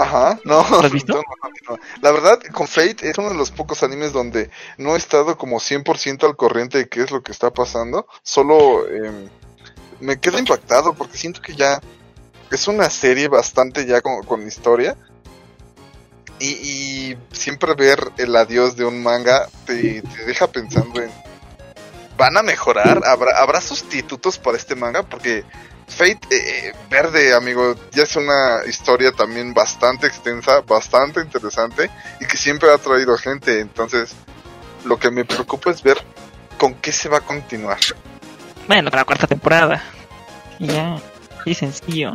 Ajá, 0.00 0.40
no. 0.44 0.66
¿Lo 0.70 0.80
has 0.80 0.92
visto? 0.92 1.14
no, 1.14 1.20
no, 1.20 1.76
no. 1.76 1.82
La 2.00 2.10
verdad, 2.10 2.40
con 2.52 2.66
Fate 2.66 3.08
es 3.08 3.18
uno 3.18 3.28
de 3.28 3.34
los 3.34 3.50
pocos 3.50 3.82
animes 3.82 4.12
donde 4.12 4.50
no 4.78 4.94
he 4.94 4.98
estado 4.98 5.36
como 5.36 5.58
100% 5.58 6.24
al 6.24 6.36
corriente 6.36 6.78
de 6.78 6.88
qué 6.88 7.02
es 7.02 7.10
lo 7.10 7.22
que 7.22 7.32
está 7.32 7.50
pasando. 7.52 8.06
Solo 8.22 8.88
eh, 8.88 9.28
me 10.00 10.18
quedo 10.18 10.38
impactado 10.38 10.94
porque 10.94 11.18
siento 11.18 11.42
que 11.42 11.54
ya 11.54 11.80
es 12.50 12.66
una 12.66 12.88
serie 12.88 13.28
bastante 13.28 13.84
ya 13.84 14.00
con, 14.00 14.22
con 14.22 14.46
historia. 14.46 14.96
Y, 16.38 16.48
y 16.48 17.18
siempre 17.32 17.74
ver 17.74 18.12
el 18.16 18.34
adiós 18.34 18.74
de 18.74 18.86
un 18.86 19.02
manga 19.02 19.46
te, 19.66 20.00
te 20.00 20.24
deja 20.24 20.46
pensando 20.46 21.02
en... 21.02 21.10
¿Van 22.16 22.36
a 22.38 22.42
mejorar? 22.42 23.02
¿Habrá, 23.04 23.38
¿Habrá 23.38 23.60
sustitutos 23.60 24.38
para 24.38 24.56
este 24.56 24.74
manga? 24.74 25.02
Porque 25.02 25.44
Fate 25.90 26.20
eh, 26.30 26.72
Verde, 26.88 27.34
amigo, 27.34 27.74
ya 27.92 28.04
es 28.04 28.16
una 28.16 28.60
historia 28.66 29.12
también 29.12 29.52
bastante 29.52 30.06
extensa, 30.06 30.60
bastante 30.60 31.20
interesante 31.20 31.90
y 32.20 32.26
que 32.26 32.36
siempre 32.36 32.70
ha 32.72 32.78
traído 32.78 33.18
gente. 33.18 33.60
Entonces, 33.60 34.14
lo 34.84 34.98
que 34.98 35.10
me 35.10 35.24
preocupa 35.24 35.70
es 35.70 35.82
ver 35.82 35.98
con 36.56 36.74
qué 36.74 36.92
se 36.92 37.08
va 37.08 37.18
a 37.18 37.20
continuar. 37.20 37.78
Bueno, 38.66 38.90
para 38.90 39.02
la 39.02 39.04
cuarta 39.04 39.26
temporada. 39.26 39.82
Ya, 40.58 40.96
sencillo. 41.54 42.14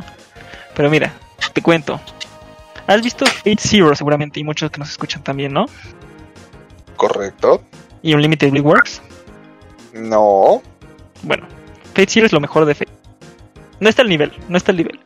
Pero 0.76 0.90
mira, 0.90 1.14
te 1.54 1.62
cuento. 1.62 2.00
Has 2.88 3.02
visto 3.02 3.26
Fate 3.26 3.58
Zero 3.60 3.96
seguramente 3.96 4.40
y 4.40 4.44
muchos 4.44 4.72
que 4.72 4.80
nos 4.80 4.90
escuchan 4.90 5.24
también, 5.24 5.52
¿no? 5.52 5.66
¿Correcto? 6.96 7.64
Y 8.02 8.14
Unlimited 8.14 8.54
Reworks. 8.54 9.02
No. 9.94 10.62
Bueno, 11.24 11.48
Fate 11.94 12.08
Zero 12.10 12.26
es 12.26 12.32
lo 12.32 12.40
mejor 12.40 12.66
de 12.66 12.76
Fate. 12.76 12.92
No 13.80 13.90
está 13.90 14.02
al 14.02 14.10
nivel, 14.10 14.32
no 14.50 14.58
está 14.58 14.72
al 14.72 14.78
nivel. 14.78 15.00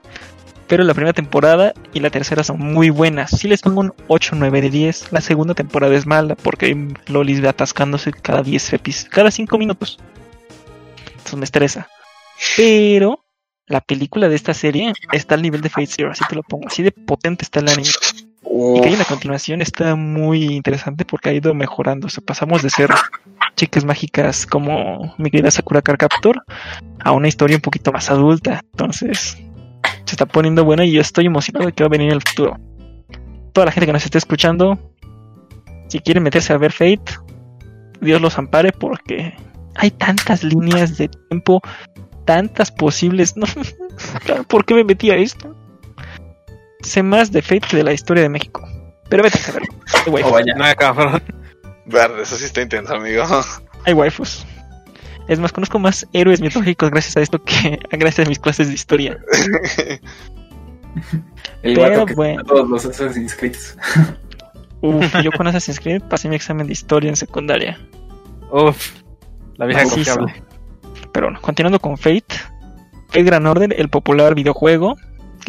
Pero 0.67 0.83
la 0.83 0.93
primera 0.93 1.13
temporada 1.13 1.73
y 1.93 1.99
la 1.99 2.11
tercera 2.11 2.43
son 2.43 2.59
muy 2.59 2.91
buenas. 2.91 3.31
Si 3.31 3.47
les 3.47 3.61
pongo 3.61 3.81
un 3.81 3.93
8 4.07 4.35
9 4.35 4.61
de 4.61 4.69
10, 4.69 5.11
la 5.11 5.21
segunda 5.21 5.55
temporada 5.55 5.95
es 5.95 6.05
mala 6.05 6.35
porque 6.35 6.93
Lolis 7.07 7.41
ve 7.41 7.49
atascándose 7.49 8.11
cada 8.11 8.43
10 8.43 8.73
episodios, 8.73 9.09
cada 9.09 9.31
5 9.31 9.57
minutos. 9.57 9.97
Eso 11.25 11.37
me 11.37 11.45
estresa. 11.45 11.89
Pero 12.55 13.25
la 13.65 13.81
película 13.81 14.29
de 14.29 14.35
esta 14.35 14.53
serie 14.53 14.93
está 15.11 15.35
al 15.35 15.41
nivel 15.41 15.61
de 15.61 15.69
Fate 15.69 15.87
Zero, 15.87 16.11
así 16.11 16.23
te 16.29 16.35
lo 16.35 16.43
pongo. 16.43 16.67
Así 16.67 16.83
de 16.83 16.91
potente 16.91 17.43
está 17.43 17.61
el 17.61 17.69
anime. 17.69 17.89
Y 18.75 18.81
que 18.81 18.87
hay 18.89 18.95
una 18.95 19.05
continuación 19.05 19.61
está 19.61 19.95
muy 19.95 20.43
interesante 20.43 21.05
porque 21.05 21.29
ha 21.29 21.33
ido 21.33 21.53
mejorando. 21.53 22.07
O 22.07 22.09
sea, 22.09 22.23
pasamos 22.25 22.61
de 22.61 22.69
ser 22.69 22.89
chicas 23.55 23.85
mágicas 23.85 24.45
como 24.45 25.13
mi 25.17 25.29
querida 25.29 25.51
Sakura 25.51 25.81
Card 25.81 25.97
Captor 25.97 26.43
a 26.99 27.11
una 27.11 27.27
historia 27.27 27.57
un 27.57 27.61
poquito 27.61 27.91
más 27.91 28.09
adulta. 28.09 28.61
Entonces, 28.71 29.37
se 30.05 30.15
está 30.15 30.25
poniendo 30.25 30.65
buena 30.65 30.85
y 30.85 30.91
yo 30.91 31.01
estoy 31.01 31.25
emocionado 31.25 31.65
de 31.65 31.73
que 31.73 31.83
va 31.83 31.87
a 31.87 31.89
venir 31.89 32.07
en 32.07 32.15
el 32.15 32.21
futuro. 32.21 32.57
Toda 33.53 33.65
la 33.65 33.71
gente 33.71 33.85
que 33.85 33.93
nos 33.93 34.05
esté 34.05 34.17
escuchando, 34.17 34.77
si 35.87 35.99
quieren 35.99 36.23
meterse 36.23 36.53
a 36.53 36.57
ver 36.57 36.71
Fate, 36.71 37.13
Dios 38.01 38.21
los 38.21 38.37
ampare 38.37 38.71
porque 38.71 39.35
hay 39.75 39.91
tantas 39.91 40.43
líneas 40.43 40.97
de 40.97 41.09
tiempo, 41.09 41.61
tantas 42.25 42.71
posibles. 42.71 43.35
No, 43.37 43.45
¿Por 44.47 44.65
qué 44.65 44.75
me 44.75 44.83
metí 44.83 45.11
a 45.11 45.15
esto? 45.15 45.55
Sé 46.81 47.03
más 47.03 47.31
de 47.31 47.41
Fate 47.41 47.67
que 47.69 47.77
de 47.77 47.83
la 47.83 47.93
historia 47.93 48.23
de 48.23 48.29
México. 48.29 48.67
Pero 49.09 49.23
vete 49.23 49.39
a 49.47 49.51
verlo. 49.51 49.67
Hay. 50.05 50.23
Oh, 50.23 50.31
vaya. 50.31 50.53
No, 50.55 50.65
cabrón. 50.77 51.21
Verde, 51.85 52.21
eso 52.21 52.35
sí 52.35 52.45
está 52.45 52.61
intenso, 52.61 52.93
amigo. 52.93 53.23
Hay 53.85 53.93
waifus. 53.93 54.45
Es 55.27 55.39
más, 55.39 55.51
conozco 55.51 55.77
más 55.79 56.07
héroes 56.13 56.41
mitológicos 56.41 56.89
gracias 56.89 57.17
a 57.17 57.21
esto 57.21 57.43
que 57.43 57.79
gracias 57.91 58.25
a 58.25 58.29
mis 58.29 58.39
clases 58.39 58.67
de 58.67 58.73
historia. 58.73 59.19
El 61.61 61.75
Pero 61.75 62.05
que 62.05 62.15
bueno. 62.15 62.43
todos 62.43 62.67
los 62.67 62.85
Assassin's 62.85 63.35
Creed. 63.35 63.55
Uf, 64.81 65.21
yo 65.21 65.31
con 65.31 65.45
Assassin's 65.45 65.79
Creed 65.79 66.01
pasé 66.09 66.29
mi 66.29 66.35
examen 66.35 66.65
de 66.67 66.73
historia 66.73 67.09
en 67.09 67.15
secundaria. 67.15 67.79
Uf. 68.51 68.93
La 69.57 69.65
vieja 69.65 69.83
confiable. 69.83 70.43
Pero 71.11 71.27
bueno, 71.27 71.41
continuando 71.41 71.79
con 71.79 71.97
Fate. 71.97 72.25
Fate 73.07 73.23
Grand 73.23 73.45
Order, 73.45 73.75
el 73.77 73.89
popular 73.89 74.35
videojuego, 74.35 74.95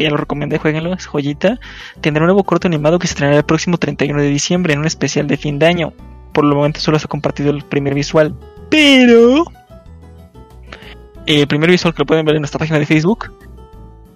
ya 0.04 0.10
lo 0.10 0.16
recomendé, 0.16 0.58
jueguenlo, 0.58 0.92
es 0.92 1.06
joyita. 1.06 1.58
Tendrá 2.00 2.22
un 2.22 2.28
nuevo 2.28 2.44
corto 2.44 2.68
animado 2.68 2.98
que 2.98 3.06
se 3.06 3.12
estrenará 3.12 3.38
el 3.38 3.44
próximo 3.44 3.78
31 3.78 4.20
de 4.20 4.28
diciembre 4.28 4.72
en 4.72 4.80
un 4.80 4.86
especial 4.86 5.26
de 5.26 5.36
fin 5.36 5.58
de 5.58 5.66
año. 5.66 5.92
Por 6.32 6.44
el 6.44 6.54
momento 6.54 6.80
solo 6.80 6.98
se 6.98 7.06
ha 7.06 7.08
compartido 7.08 7.50
el 7.50 7.62
primer 7.62 7.94
visual. 7.94 8.34
Pero... 8.70 9.44
El 11.26 11.46
primer 11.46 11.70
visual 11.70 11.94
que 11.94 12.00
lo 12.00 12.06
pueden 12.06 12.24
ver 12.24 12.34
en 12.34 12.42
nuestra 12.42 12.58
página 12.58 12.78
de 12.78 12.86
Facebook 12.86 13.32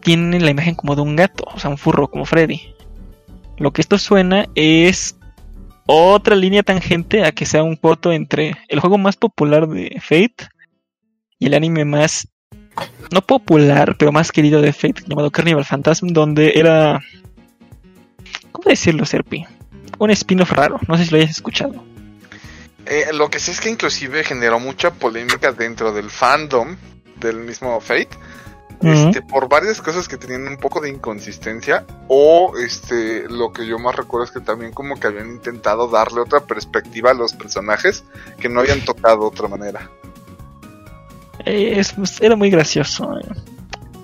tiene 0.01 0.41
la 0.41 0.51
imagen 0.51 0.75
como 0.75 0.95
de 0.95 1.03
un 1.03 1.17
gato, 1.17 1.45
o 1.53 1.59
sea, 1.59 1.71
un 1.71 1.79
furro 1.79 2.09
como 2.09 2.25
Freddy. 2.25 2.75
Lo 3.57 3.73
que 3.73 3.81
esto 3.81 3.99
suena 3.99 4.47
es 4.55 5.17
otra 5.87 6.35
línea 6.35 6.63
tangente 6.63 7.25
a 7.25 7.33
que 7.33 7.47
sea 7.47 7.63
un 7.63 7.77
corto 7.77 8.13
entre 8.13 8.57
el 8.69 8.81
juego 8.81 8.99
más 8.99 9.17
popular 9.17 9.69
de 9.69 9.99
Fate 10.01 10.49
y 11.39 11.47
el 11.47 11.55
anime 11.55 11.85
más 11.85 12.29
no 13.11 13.23
popular, 13.23 13.97
pero 13.99 14.13
más 14.13 14.33
querido 14.33 14.61
de 14.61 14.73
Fate, 14.73 15.05
llamado 15.07 15.31
Carnival 15.31 15.65
Phantasm, 15.65 16.09
donde 16.09 16.53
era 16.57 17.01
¿cómo 18.53 18.69
decirlo, 18.69 19.05
Serpi? 19.05 19.47
Un 19.99 20.11
spin-off 20.11 20.53
raro, 20.53 20.81
no 20.89 20.97
sé 20.97 21.05
si 21.05 21.11
lo 21.11 21.19
hayas 21.19 21.31
escuchado. 21.31 21.85
Eh, 22.87 23.07
lo 23.13 23.31
que 23.31 23.39
sé 23.39 23.53
es 23.53 23.61
que 23.61 23.71
inclusive 23.71 24.25
generó 24.25 24.59
mucha 24.59 24.93
polémica 24.93 25.53
dentro 25.53 25.93
del 25.93 26.11
fandom 26.11 26.77
del 27.21 27.37
mismo 27.37 27.81
Fate. 27.81 28.11
Este, 28.83 29.23
por 29.23 29.49
varias 29.49 29.81
cosas 29.81 30.09
que 30.09 30.19
tenían 30.19 30.47
un 30.47 30.59
poco 30.59 30.79
de 30.81 30.91
inconsistencia 30.91 31.87
o 32.09 32.53
este 32.59 33.27
lo 33.31 33.51
que 33.51 33.67
yo 33.67 33.79
más 33.79 33.97
recuerdo 33.97 34.27
es 34.27 34.31
que 34.31 34.41
también 34.41 34.73
como 34.73 35.01
que 35.01 35.07
habían 35.07 35.31
intentado 35.31 35.89
darle 35.89 36.21
otra 36.21 36.41
perspectiva 36.41 37.13
a 37.13 37.15
los 37.15 37.33
personajes 37.33 38.05
que 38.39 38.51
no 38.51 38.61
habían 38.61 38.85
tocado 38.85 39.21
de 39.21 39.27
otra 39.27 39.49
manera. 39.49 39.89
Eh, 41.45 41.75
es- 41.79 41.93
pues, 41.93 42.21
era 42.21 42.37
muy 42.37 42.51
gracioso. 42.51 43.19
eh. 43.19 43.25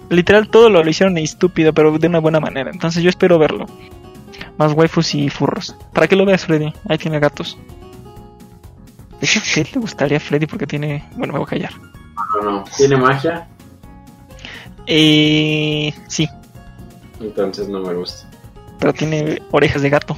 Literal 0.09 0.49
todo 0.49 0.71
lo, 0.71 0.83
lo 0.83 0.91
hicieron 0.91 1.17
estúpido, 1.19 1.73
pero 1.73 1.97
de 1.99 2.07
una 2.09 2.19
buena 2.19 2.41
manera. 2.41 2.71
Entonces 2.71 3.03
yo 3.03 3.09
espero 3.11 3.39
verlo. 3.39 3.67
Más 4.59 4.73
waifus 4.73 5.15
y 5.15 5.29
furros. 5.31 5.77
¿Para 5.93 6.09
qué 6.09 6.17
lo 6.17 6.25
veas, 6.27 6.45
Freddy? 6.45 6.73
Ahí 6.89 6.99
tiene 6.99 7.21
gatos. 7.21 7.57
De 9.21 9.27
hecho, 9.27 9.41
¿qué 9.55 9.67
le 9.73 9.81
gustaría 9.81 10.17
a 10.17 10.21
Freddy? 10.21 10.47
Porque 10.47 10.67
tiene... 10.67 11.05
Bueno, 11.17 11.33
me 11.35 11.39
voy 11.39 11.47
a 11.47 11.51
callar. 11.51 11.73
No, 12.43 12.51
no. 12.51 12.65
¿Tiene 12.77 12.97
magia? 12.97 13.47
Eh, 14.87 15.93
sí, 16.09 16.29
Entonces 17.21 17.69
no 17.69 17.81
me 17.81 17.95
gusta. 17.95 18.29
pero 18.79 18.93
tiene 18.93 19.41
orejas 19.51 19.83
de 19.83 19.91
gato. 19.91 20.17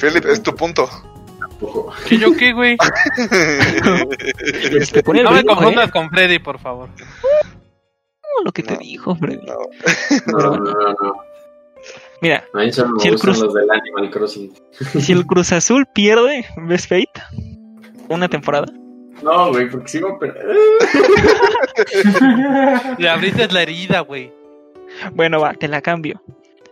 Philip, 0.00 0.24
es 0.26 0.42
tu 0.42 0.54
punto. 0.54 0.88
Ojo. 1.60 1.92
¿Qué 2.08 2.16
yo 2.18 2.34
qué, 2.36 2.52
güey? 2.52 2.76
Te 4.92 5.02
pone 5.02 5.20
el 5.20 5.24
No 5.24 5.30
me 5.32 5.38
brinco, 5.38 5.54
confundas 5.54 5.88
¿eh? 5.88 5.92
con 5.92 6.08
Freddy, 6.10 6.38
por 6.38 6.58
favor. 6.58 6.88
No, 6.88 8.44
lo 8.44 8.52
que 8.52 8.62
te 8.62 8.74
No. 8.74 8.78
dijo, 8.80 9.14
Freddy. 9.16 9.44
No. 9.46 9.54
No, 10.26 10.56
no, 10.56 10.72
no, 10.72 10.92
no. 11.02 11.14
Mira, 12.22 12.44
A 12.54 12.58
mí 12.58 12.72
solo 12.72 12.90
me 12.90 13.00
Si 13.00 13.08
el 13.08 13.18
cruz- 13.18 13.40
los 13.40 13.54
del 13.54 13.70
Animal 13.70 14.10
Crossing. 14.10 14.52
si 15.00 15.12
el 15.12 15.24
Cruz 15.26 15.52
Azul 15.52 15.86
pierde, 15.94 16.44
¿ves 16.56 16.86
Fate? 16.86 17.10
Una 18.08 18.28
temporada. 18.28 18.66
No, 19.22 19.50
güey, 19.50 19.68
porque 19.70 19.88
sigo 19.88 20.18
perder. 20.18 20.56
Le 22.98 23.08
abriste 23.08 23.48
la 23.48 23.62
herida, 23.62 24.00
güey. 24.00 24.32
Bueno, 25.14 25.40
va, 25.40 25.54
te 25.54 25.68
la 25.68 25.80
cambio. 25.80 26.22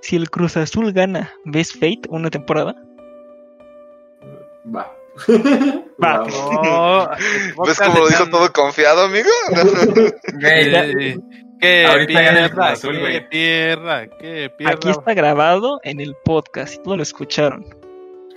Si 0.01 0.17
el 0.17 0.31
Cruz 0.31 0.57
Azul 0.57 0.93
gana, 0.93 1.31
¿ves 1.45 1.73
Fate? 1.73 2.03
Una 2.09 2.31
temporada. 2.31 2.75
Va. 4.75 4.93
Va. 6.03 6.25
No. 6.27 7.09
¿Ves 7.67 7.79
cómo 7.79 7.99
lo 8.01 8.09
dijo 8.09 8.29
todo 8.31 8.53
confiado, 8.53 9.03
amigo? 9.05 9.29
Eh, 11.61 11.87
Ahorita 11.87 12.21
el 12.21 12.37
Cruz 12.37 12.51
pierda, 12.51 12.69
Azul, 12.71 13.01
güey. 13.01 13.29
pierda, 13.29 14.07
que 14.07 14.49
pierda. 14.57 14.75
Aquí 14.77 14.91
está 14.91 15.13
grabado 15.13 15.81
en 15.83 15.99
el 16.01 16.15
podcast 16.25 16.75
y 16.75 16.83
todos 16.85 16.97
lo 16.99 17.03
escucharon. 17.03 17.67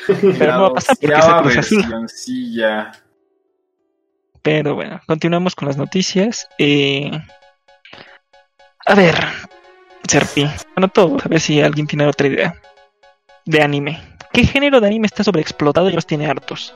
Pero 0.07 0.53
no 0.53 0.61
va 0.63 0.67
a 0.69 0.73
pasar 0.73 0.97
porque 0.99 1.13
doceava 1.15 1.41
Cruz 1.43 1.57
Azul. 1.57 1.85
Pero 4.41 4.73
bueno, 4.73 4.99
continuamos 5.05 5.53
con 5.53 5.67
las 5.67 5.77
noticias. 5.77 6.49
Eh, 6.57 7.11
A 8.87 8.95
ver, 8.95 9.15
Serpi, 10.07 10.49
bueno, 10.75 10.87
todos, 10.87 11.23
a 11.23 11.29
ver 11.29 11.39
si 11.39 11.61
alguien 11.61 11.85
tiene 11.85 12.07
otra 12.07 12.25
idea. 12.25 12.55
De 13.45 13.61
anime. 13.61 14.01
¿Qué 14.33 14.45
género 14.45 14.79
de 14.79 14.87
anime 14.87 15.07
está 15.07 15.23
sobreexplotado 15.23 15.89
y 15.89 15.93
los 15.93 16.05
tiene 16.05 16.27
hartos? 16.27 16.75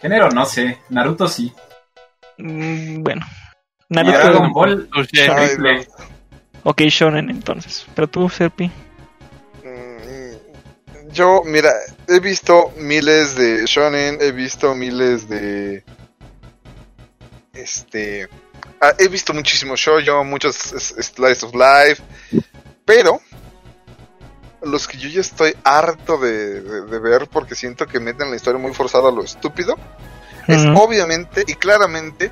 Género, 0.00 0.30
no 0.30 0.44
sé. 0.46 0.78
Naruto 0.88 1.26
sí. 1.28 1.52
Mm, 2.38 3.02
bueno, 3.02 3.26
Y 3.88 3.94
Naruto. 3.94 4.18
Dragon 4.18 4.52
Ball. 4.52 4.88
Triple. 4.90 5.88
Ok, 6.64 6.82
Shonen 6.82 7.30
entonces. 7.30 7.86
Pero 7.94 8.08
tú, 8.08 8.28
Serpi. 8.28 8.70
Mm, 9.64 11.10
Yo, 11.12 11.42
mira, 11.44 11.70
he 12.08 12.20
visto 12.20 12.72
miles 12.78 13.34
de 13.36 13.64
shonen, 13.66 14.18
he 14.20 14.32
visto 14.32 14.74
miles 14.74 15.28
de 15.28 15.84
este 17.52 18.28
ah, 18.80 18.94
he 18.98 19.08
visto 19.08 19.34
muchísimo 19.34 19.76
shoujo, 19.76 20.24
muchos 20.24 20.56
slice 20.56 21.44
of 21.44 21.52
life, 21.54 22.02
pero 22.84 23.20
los 24.64 24.86
que 24.88 24.96
yo 24.98 25.08
ya 25.08 25.20
estoy 25.20 25.54
harto 25.64 26.18
de, 26.18 26.60
de- 26.60 26.82
de 26.86 26.98
ver 26.98 27.28
porque 27.28 27.54
siento 27.54 27.86
que 27.86 27.98
meten 28.00 28.30
la 28.30 28.36
historia 28.36 28.58
muy 28.60 28.72
forzada 28.74 29.08
a 29.08 29.12
lo 29.12 29.22
estúpido 29.22 29.76
es 30.48 30.64
obviamente 30.76 31.44
y 31.46 31.54
claramente 31.54 32.30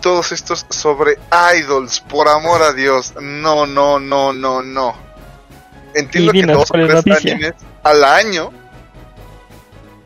todos 0.00 0.32
estos 0.32 0.64
sobre 0.70 1.18
idols, 1.58 2.00
por 2.00 2.26
amor 2.28 2.62
a 2.62 2.72
Dios. 2.72 3.12
No, 3.20 3.66
no, 3.66 4.00
no, 4.00 4.32
no, 4.32 4.62
no. 4.62 4.96
Entiendo 5.94 6.32
que 6.32 6.38
dos 6.54 6.70
o 6.70 6.72
¿cuál 6.72 6.82
es 6.84 6.94
la 6.94 7.02
tres 7.02 7.16
animes 7.34 7.52
al 7.82 8.04
año 8.04 8.50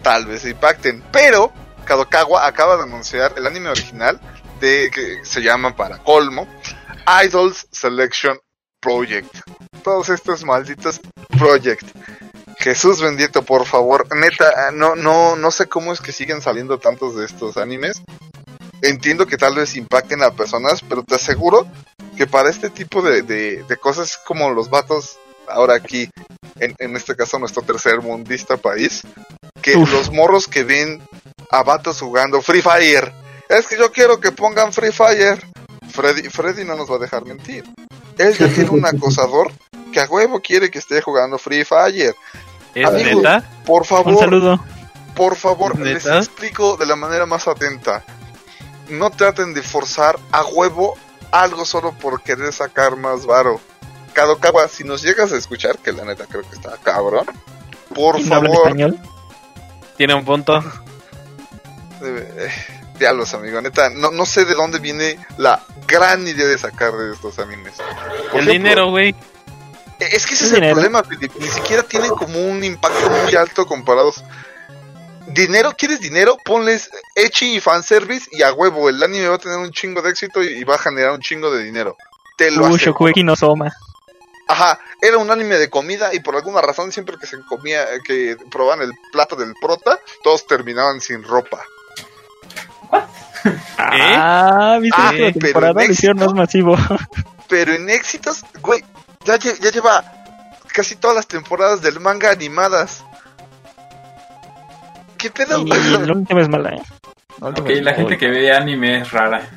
tal 0.03 0.27
vez 0.27 0.45
impacten, 0.45 1.03
pero 1.13 1.53
Kadokawa 1.85 2.47
acaba 2.47 2.77
de 2.77 2.83
anunciar 2.85 3.35
el 3.37 3.47
anime 3.47 3.69
original 3.71 4.21
de 4.61 4.91
que 4.93 5.25
se 5.25 5.41
llama 5.43 5.75
para 5.77 5.99
colmo 5.99 6.47
Idols 7.25 7.67
Selection 7.71 8.39
Project. 8.81 9.35
Todos 9.85 10.09
estos 10.09 10.45
malditos 10.45 11.01
Project. 11.39 11.87
Jesús 12.59 13.03
bendito, 13.03 13.43
por 13.43 13.67
favor. 13.67 14.07
Neta, 14.17 14.71
no, 14.73 14.97
no, 14.97 15.37
no 15.37 15.51
sé 15.51 15.67
cómo 15.67 15.93
es 15.93 16.01
que 16.01 16.11
siguen 16.11 16.41
saliendo 16.41 16.79
tantos 16.79 17.15
de 17.15 17.27
estos 17.27 17.59
animes. 17.59 18.03
Entiendo 18.81 19.27
que 19.27 19.37
tal 19.37 19.55
vez 19.55 19.77
impacten 19.77 20.23
a 20.23 20.31
personas, 20.31 20.81
pero 20.89 21.03
te 21.03 21.17
aseguro 21.17 21.67
que 22.17 22.27
para 22.27 22.49
este 22.49 22.71
tipo 22.71 23.03
de, 23.03 23.21
de, 23.23 23.63
de 23.63 23.77
cosas 23.77 24.17
como 24.17 24.51
los 24.51 24.71
vatos, 24.71 25.19
ahora 25.49 25.75
aquí, 25.75 26.09
en, 26.59 26.75
en 26.79 26.97
este 26.97 27.15
caso 27.15 27.39
nuestro 27.39 27.63
tercer 27.63 28.01
mundista 28.01 28.57
país, 28.57 29.03
que 29.61 29.77
Uf. 29.77 29.93
los 29.93 30.11
morros 30.11 30.49
que 30.49 30.65
ven 30.65 31.03
a 31.51 31.63
vatos 31.63 32.01
jugando 32.01 32.41
Free 32.41 32.63
Fire, 32.63 33.13
es 33.51 33.67
que 33.67 33.77
yo 33.77 33.93
quiero 33.93 34.19
que 34.19 34.33
pongan 34.33 34.73
Free 34.73 34.93
Fire. 34.93 35.45
Freddy, 35.93 36.29
Freddy 36.31 36.65
no 36.65 36.75
nos 36.75 36.91
va 36.91 36.97
a 36.97 37.01
dejar 37.01 37.25
mentir. 37.25 37.65
Él 38.19 38.37
ya 38.37 38.49
tiene 38.49 38.71
un 38.71 38.85
acosador 38.87 39.51
que 39.93 40.01
a 40.01 40.07
huevo 40.07 40.41
quiere 40.41 40.71
que 40.71 40.79
esté 40.79 41.01
jugando 41.01 41.39
Free 41.39 41.65
Fire. 41.65 42.15
¿Es 42.75 42.87
Amigo. 42.87 43.21
neta? 43.23 43.45
Por 43.65 43.83
Un 43.83 43.87
favor, 43.87 44.19
saludo. 44.19 44.65
por 45.15 45.37
favor, 45.37 45.79
les 45.79 46.05
explico 46.07 46.77
de 46.77 46.87
la 46.87 46.97
manera 46.97 47.27
más 47.27 47.47
atenta. 47.47 48.05
No 48.89 49.11
traten 49.11 49.55
de 49.55 49.63
forzar 49.63 50.19
a 50.33 50.45
huevo 50.45 50.95
algo 51.31 51.65
solo 51.65 51.93
por 51.93 52.23
querer 52.23 52.53
sacar 52.53 52.97
más 52.97 53.25
varo. 53.27 53.61
Kadokawa, 54.13 54.69
si 54.69 54.85
nos 54.85 55.03
llegas 55.03 55.33
a 55.33 55.37
escuchar, 55.37 55.79
que 55.79 55.93
la 55.93 56.05
neta 56.05 56.27
creo 56.27 56.43
que 56.43 56.55
está 56.55 56.77
cabrón, 56.83 57.27
por 57.95 58.21
¿No 58.25 58.35
hablan 58.35 58.53
favor, 58.53 58.67
español? 58.69 58.99
Tiene 59.97 60.15
un 60.15 60.25
punto. 60.25 60.63
diablos, 62.99 63.35
amigo, 63.35 63.61
neta, 63.61 63.91
no, 63.91 64.11
no 64.11 64.27
sé 64.27 64.45
de 64.45 64.55
dónde 64.55 64.79
viene 64.79 65.19
la 65.37 65.63
gran 65.87 66.27
idea 66.27 66.47
de 66.47 66.59
sacar 66.59 66.93
de 66.93 67.13
estos 67.15 67.39
animes. 67.39 67.75
Por 67.77 68.41
El 68.41 68.49
ejemplo, 68.49 68.53
dinero, 68.53 68.91
güey. 68.91 69.15
Es 70.01 70.27
que 70.27 70.35
ese 70.35 70.47
es 70.47 70.51
el 70.51 70.57
dinero. 70.57 70.75
problema, 70.75 71.03
Philip. 71.03 71.33
Ni 71.39 71.49
siquiera 71.49 71.83
tienen 71.83 72.11
como 72.11 72.39
un 72.39 72.63
impacto 72.65 73.09
muy 73.11 73.35
alto 73.35 73.67
comparados. 73.67 74.23
Dinero, 75.29 75.73
¿quieres 75.77 76.01
dinero? 76.01 76.37
Ponles 76.45 76.91
Echi 77.15 77.57
y 77.57 77.61
fanservice 77.61 78.29
y 78.33 78.43
a 78.43 78.53
huevo. 78.53 78.89
El 78.89 79.03
anime 79.03 79.29
va 79.29 79.37
a 79.37 79.39
tener 79.39 79.59
un 79.59 79.71
chingo 79.71 80.03
de 80.03 80.11
éxito 80.11 80.43
y, 80.43 80.49
y 80.49 80.65
va 80.65 80.75
a 80.75 80.79
generar 80.79 81.13
un 81.13 81.21
chingo 81.21 81.51
de 81.51 81.65
dinero. 81.65 81.97
Te 82.37 82.51
lo 82.51 82.61
aseguro. 82.67 82.77
Shokugeki 82.77 83.23
no 83.23 83.35
Soma. 83.37 83.73
Ajá, 84.47 84.79
era 85.01 85.17
un 85.17 85.31
anime 85.31 85.57
de 85.57 85.71
comida 85.71 86.13
y 86.13 86.21
por 86.21 86.37
alguna 86.37 86.61
razón 86.61 86.93
siempre 86.93 87.17
que 87.19 87.27
se 87.27 87.41
comía, 87.47 87.87
que 88.05 88.37
probaban 88.51 88.83
el 88.83 88.93
plato 89.11 89.37
del 89.37 89.55
prota, 89.59 89.99
todos 90.23 90.47
terminaban 90.47 91.01
sin 91.01 91.23
ropa. 91.23 91.65
Ah, 93.79 94.79
¿viste 94.81 94.97
Ah, 95.01 95.11
que 95.13 95.19
la 95.23 95.33
pero 95.33 95.39
temporada 95.47 95.85
hicieron 95.85 96.19
más 96.19 96.33
masivo? 96.35 96.77
Pero 97.49 97.73
en 97.75 97.91
éxitos, 97.91 98.43
güey, 98.63 98.83
ya, 99.25 99.37
lle- 99.37 99.59
ya 99.61 99.71
lleva 99.71 100.03
casi 100.73 100.97
todas 100.97 101.17
las 101.17 101.27
temporadas 101.29 101.83
del 101.83 102.01
manga 102.01 102.31
animadas. 102.31 103.05
¿Qué 105.19 105.31
pedo? 105.31 105.63
y 105.63 105.69
la 105.69 106.13
última 106.13 106.41
es 106.43 106.49
mala, 106.49 106.71
¿eh? 106.71 106.83
Ok, 107.41 107.69
la 107.83 107.95
gente 107.95 108.17
que 108.19 108.29
ve 108.29 108.53
anime 108.53 109.01
es 109.01 109.11
rara. 109.11 109.49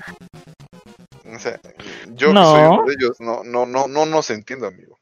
O 1.34 1.40
sea, 1.40 1.60
yo 2.14 2.34
No. 2.34 2.44
soy 2.46 2.62
uno 2.64 2.84
de 2.86 2.94
ellos, 2.94 3.18
no, 3.20 3.44
no, 3.44 3.66
no, 3.66 3.88
no 3.88 4.06
nos 4.06 4.30
entiendo, 4.30 4.68
amigo. 4.68 4.98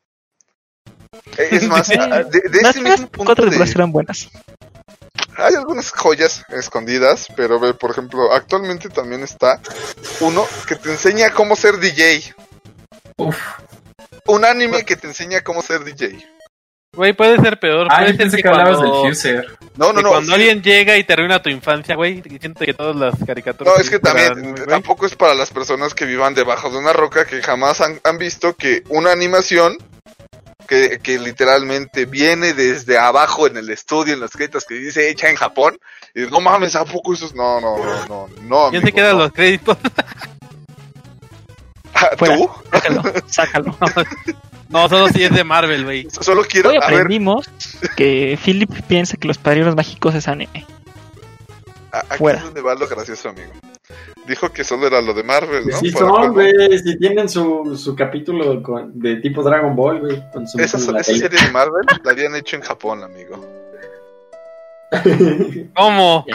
Eh, 1.38 1.49
Es 1.51 1.63
más, 1.67 1.89
Eh, 1.89 1.97
de, 1.97 2.39
de 2.49 2.61
primeras 2.73 2.75
mismo 2.99 3.07
punto 3.09 3.25
cuatro 3.25 3.45
de- 3.49 3.71
eran 3.75 3.91
buenas. 3.91 4.29
Algunas 5.76 5.91
joyas 5.91 6.43
escondidas, 6.49 7.28
pero 7.36 7.59
ve, 7.59 7.73
por 7.73 7.91
ejemplo, 7.91 8.32
actualmente 8.32 8.89
también 8.89 9.23
está 9.23 9.59
uno 10.21 10.45
que 10.67 10.76
te 10.76 10.91
enseña 10.91 11.32
cómo 11.32 11.55
ser 11.55 11.78
DJ. 11.80 12.34
Uf. 13.17 13.38
Un 14.28 14.45
anime 14.45 14.86
que 14.86 14.95
te 14.95 15.07
enseña 15.07 15.41
cómo 15.41 15.61
ser 15.61 15.84
DJ. 15.84 16.26
Güey, 16.95 17.11
puede 17.11 17.38
ser 17.41 17.59
peor. 17.59 17.88
Ah, 17.89 17.97
puede 17.97 18.05
yo 18.05 18.07
ser 18.11 18.17
pensé 18.17 18.38
que 18.38 18.43
que 18.43 18.47
hablabas 18.49 18.78
cuando- 18.78 19.03
del 19.03 19.13
Fuser. 19.13 19.57
No, 19.76 19.91
no, 19.91 20.01
no. 20.01 20.09
cuando 20.11 20.28
sí. 20.28 20.34
alguien 20.34 20.61
llega 20.63 20.95
y 20.97 21.03
te 21.03 21.11
arruina 21.11 21.41
tu 21.41 21.49
infancia, 21.49 21.95
güey, 21.95 22.23
y 22.23 22.39
siento 22.39 22.63
que 22.63 22.73
todas 22.73 22.95
las 22.95 23.15
caricaturas... 23.26 23.73
No, 23.76 23.82
es 23.82 23.89
que 23.89 23.99
también, 23.99 24.53
güey. 24.53 24.65
tampoco 24.65 25.05
es 25.05 25.15
para 25.15 25.34
las 25.34 25.51
personas 25.51 25.93
que 25.93 26.05
vivan 26.05 26.34
debajo 26.34 26.69
de 26.69 26.78
una 26.78 26.93
roca 26.93 27.26
que 27.26 27.41
jamás 27.43 27.82
han, 27.82 27.99
han 28.05 28.17
visto 28.17 28.55
que 28.55 28.84
una 28.88 29.11
animación 29.11 29.78
que, 30.66 30.99
que 31.01 31.18
literalmente 31.20 32.05
viene 32.05 32.53
desde 32.53 32.97
abajo 32.97 33.47
en 33.47 33.57
el 33.57 33.70
estudio, 33.70 34.13
en 34.13 34.20
los 34.20 34.32
créditos 34.32 34.66
que 34.66 34.76
dice 34.76 35.09
hecha 35.09 35.30
en 35.30 35.36
Japón, 35.36 35.78
y 36.13 36.22
no 36.22 36.39
mames, 36.41 36.76
¿a 36.76 36.86
poco 36.86 37.13
eso 37.13 37.26
es? 37.26 37.36
No, 37.36 37.59
no, 37.61 37.78
no, 37.78 38.07
no, 38.07 38.28
no. 38.41 38.70
¿Quién 38.72 38.82
se 38.84 38.91
quedan 38.91 39.13
no. 39.18 39.24
los 39.24 39.32
créditos? 39.34 39.78
Ah, 41.97 42.09
Fuera. 42.18 42.36
¿Tú? 42.36 42.49
Sácalo, 42.72 43.03
sácalo. 43.28 43.78
No, 44.68 44.89
solo 44.89 45.07
si 45.09 45.24
es 45.24 45.32
de 45.32 45.43
Marvel, 45.43 45.86
güey. 45.86 46.07
Solo 46.09 46.43
quiero, 46.43 46.72
Hoy 46.72 46.78
a 46.78 46.88
ver, 46.88 46.93
aprendimos 46.95 47.47
que 47.95 48.38
Philip 48.43 48.70
piensa 48.88 49.16
que 49.16 49.28
los 49.28 49.38
padrinos 49.38 49.76
mágicos 49.76 50.16
es 50.16 50.28
anime. 50.28 50.66
a- 51.91 51.99
aquí 51.99 52.18
fuera. 52.18 52.39
es 52.39 52.45
donde 52.45 52.61
va 52.61 52.74
lo 52.74 52.88
gracioso, 52.88 53.30
amigo. 53.30 53.51
Dijo 54.27 54.51
que 54.51 54.63
solo 54.63 54.88
era 54.88 55.01
lo 55.01 55.13
de 55.13 55.23
Marvel, 55.23 55.67
¿no? 55.67 55.77
Sí 55.77 55.91
Para 55.91 56.05
son, 56.07 56.15
cuando- 56.15 56.33
güey. 56.33 56.79
Si 56.79 56.97
tienen 56.97 57.29
su, 57.29 57.75
su 57.77 57.95
capítulo 57.95 58.61
con- 58.63 58.97
de 58.99 59.17
tipo 59.17 59.43
Dragon 59.43 59.75
Ball, 59.75 59.99
güey. 60.01 60.23
Con 60.33 60.47
su 60.47 60.59
Esa, 60.59 60.77
esa 60.77 61.03
serie 61.03 61.29
de 61.29 61.51
Marvel 61.51 61.86
la 62.03 62.11
habían 62.11 62.36
hecho 62.36 62.55
en 62.55 62.63
Japón, 62.63 63.03
amigo. 63.03 63.45
¿Cómo? 65.75 66.25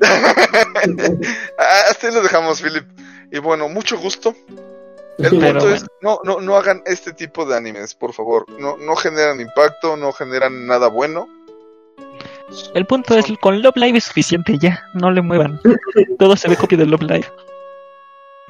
Hasta 1.58 2.06
ahí 2.06 2.14
lo 2.14 2.22
dejamos, 2.22 2.60
Philip. 2.62 2.84
Y 3.30 3.38
bueno, 3.38 3.68
mucho 3.68 3.98
gusto. 3.98 4.34
El 5.18 5.38
Pero 5.38 5.60
punto 5.60 5.70
es, 5.74 5.84
no, 6.00 6.18
no, 6.24 6.40
no 6.40 6.56
hagan 6.56 6.82
este 6.86 7.12
tipo 7.12 7.44
de 7.44 7.54
animes, 7.56 7.94
por 7.94 8.14
favor. 8.14 8.46
No, 8.58 8.76
no 8.78 8.96
generan 8.96 9.40
impacto, 9.40 9.96
no 9.96 10.12
generan 10.12 10.66
nada 10.66 10.88
bueno. 10.88 11.28
El 12.74 12.86
punto 12.86 13.16
es, 13.16 13.26
con 13.40 13.62
Love 13.62 13.76
Live 13.76 13.98
es 13.98 14.04
suficiente 14.04 14.58
ya, 14.58 14.84
no 14.94 15.10
le 15.10 15.22
muevan. 15.22 15.60
Todo 16.18 16.36
se 16.36 16.48
ve 16.48 16.56
copia 16.56 16.78
de 16.78 16.86
Love 16.86 17.02
Live. 17.02 17.32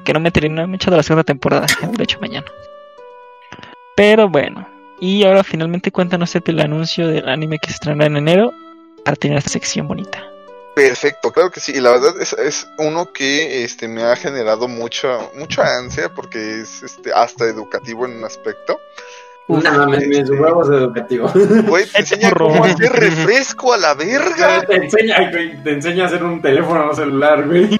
Que 0.04 0.12
no 0.12 0.20
me 0.20 0.30
terminó, 0.30 0.66
me 0.66 0.74
he 0.74 0.76
echado 0.76 0.96
la 0.96 1.02
segunda 1.02 1.24
temporada, 1.24 1.66
ya 1.80 1.88
lo 1.88 1.98
he 1.98 2.02
hecho 2.02 2.20
mañana. 2.20 2.46
Pero 3.96 4.28
bueno, 4.28 4.66
y 4.98 5.24
ahora 5.24 5.44
finalmente 5.44 5.90
cuéntanos 5.90 6.34
el 6.34 6.60
anuncio 6.60 7.08
del 7.08 7.28
anime 7.28 7.58
que 7.58 7.68
se 7.68 7.74
estrenará 7.74 8.06
en 8.06 8.16
enero 8.16 8.52
para 9.04 9.16
tener 9.16 9.38
esta 9.38 9.50
sección 9.50 9.88
bonita. 9.88 10.30
Perfecto, 10.74 11.32
claro 11.32 11.50
que 11.50 11.60
sí. 11.60 11.72
Y 11.74 11.80
la 11.80 11.90
verdad 11.90 12.14
es, 12.20 12.32
es 12.34 12.66
uno 12.78 13.12
que 13.12 13.64
este 13.64 13.88
me 13.88 14.04
ha 14.04 14.16
generado 14.16 14.68
mucha, 14.68 15.18
mucha 15.34 15.76
ansia 15.78 16.08
porque 16.14 16.60
es 16.60 16.82
este 16.82 17.12
hasta 17.12 17.44
educativo 17.46 18.06
en 18.06 18.18
un 18.18 18.24
aspecto. 18.24 18.80
No 19.58 19.86
mis 19.86 20.30
huevos 20.30 20.68
educativos. 20.68 21.32
Güey, 21.34 21.86
te 21.86 21.98
enseña 22.00 22.30
cómo 22.30 22.64
hacer 22.64 22.92
refresco 22.92 23.72
a 23.72 23.78
la 23.78 23.94
verga. 23.94 24.62
te 24.66 24.76
enseña, 24.76 25.30
güey, 25.30 25.62
te 25.62 25.72
enseña 25.72 26.04
a 26.04 26.06
hacer 26.06 26.22
un 26.24 26.40
teléfono 26.40 26.94
celular, 26.94 27.46
güey. 27.46 27.78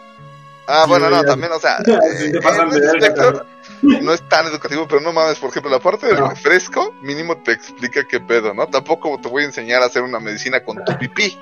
Ah, 0.73 0.85
bueno, 0.87 1.11
no, 1.11 1.23
también, 1.25 1.51
o 1.53 1.59
sea, 1.59 1.79
eh, 1.87 1.99
en 2.23 2.37
ese 2.37 4.03
no 4.03 4.12
es 4.12 4.29
tan 4.29 4.47
educativo, 4.47 4.87
pero 4.89 5.01
no 5.01 5.12
mames, 5.12 5.39
por 5.39 5.51
ejemplo, 5.51 5.71
la 5.71 5.81
parte 5.81 6.07
del 6.07 6.21
No. 6.21 6.29
refresco, 6.31 6.95
mínimo 7.03 7.39
te 7.39 7.53
explica 7.53 8.05
qué 8.05 8.21
pedo, 8.21 8.55
¿no? 8.55 8.66
Tampoco 8.68 9.18
te 9.21 9.29
voy 9.29 9.43
a 9.43 9.47
enseñar 9.47 9.83
a 9.83 9.87
hacer 9.87 10.03
una 10.03 10.21
medicina 10.21 10.62
con 10.62 10.85
tu 10.85 10.97
pipí, 10.97 11.37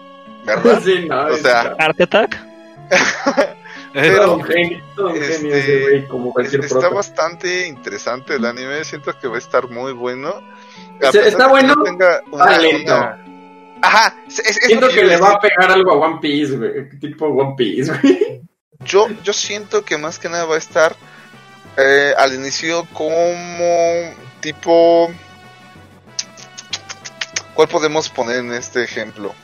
¿verdad? 0.47 0.81
Sí, 0.85 1.07
no, 1.09 1.26
O 1.26 1.37
sea, 1.37 1.74
Art 1.79 2.01
Attack, 2.01 2.39
Pero- 3.93 4.22
todo 4.24 4.34
un 4.36 4.45
genio, 4.45 4.84
todo 4.95 5.07
un 5.09 5.14
genio 5.14 5.26
este, 5.55 5.59
ese 5.59 5.82
güey, 5.82 6.07
como 6.09 6.32
cualquier 6.32 6.61
Está 6.62 6.78
prota. 6.80 6.95
bastante 6.95 7.66
interesante 7.66 8.34
el 8.34 8.45
anime, 8.45 8.84
siento 8.84 9.12
que 9.18 9.28
va 9.28 9.36
a 9.36 9.39
estar 9.39 9.68
muy 9.68 9.93
bueno. 9.93 10.34
A 11.03 11.09
Está- 11.09 11.49
bueno, 11.49 11.74
no 11.74 11.82
tenga 11.84 12.20
una- 12.30 12.45
está 12.45 12.59
lento. 12.59 12.95
una- 12.97 13.24
Ajá, 13.80 14.16
es- 14.26 14.39
es- 14.41 14.57
es 14.59 14.64
Siento 14.66 14.89
que 14.89 15.05
le 15.05 15.16
va 15.18 15.30
a 15.32 15.41
pegar 15.41 15.70
algo 15.70 15.93
a 15.93 16.07
One 16.09 16.18
Piece, 16.20 16.57
güey. 16.57 16.89
Tipo 16.99 17.26
One 17.26 17.55
Piece, 17.57 17.93
güey. 18.03 18.43
Yo, 18.80 19.09
yo 19.22 19.32
siento 19.32 19.84
que 19.84 19.97
más 19.99 20.18
que 20.18 20.28
nada 20.28 20.45
va 20.45 20.55
a 20.57 20.59
estar 20.59 20.95
eh, 21.76 22.12
al 22.18 22.34
inicio 22.34 22.86
como 22.93 23.14
tipo... 24.41 25.11
¿Cuál 27.55 27.68
podemos 27.68 28.09
poner 28.09 28.36
en 28.36 28.53
este 28.53 28.82
ejemplo? 28.84 29.34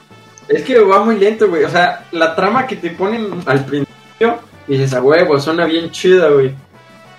Es 0.49 0.62
que 0.62 0.78
va 0.80 1.03
muy 1.05 1.16
lento, 1.18 1.49
güey. 1.49 1.64
O 1.64 1.70
sea, 1.70 2.07
la 2.12 2.34
trama 2.36 2.66
que 2.66 2.76
te 2.76 2.90
ponen 2.90 3.42
al 3.47 3.64
principio, 4.19 4.41
dices, 4.67 4.95
a 4.95 5.03
huevo, 5.03 5.39
suena 5.41 5.67
bien 5.67 5.91
chida, 5.91 6.29
güey. 6.31 6.55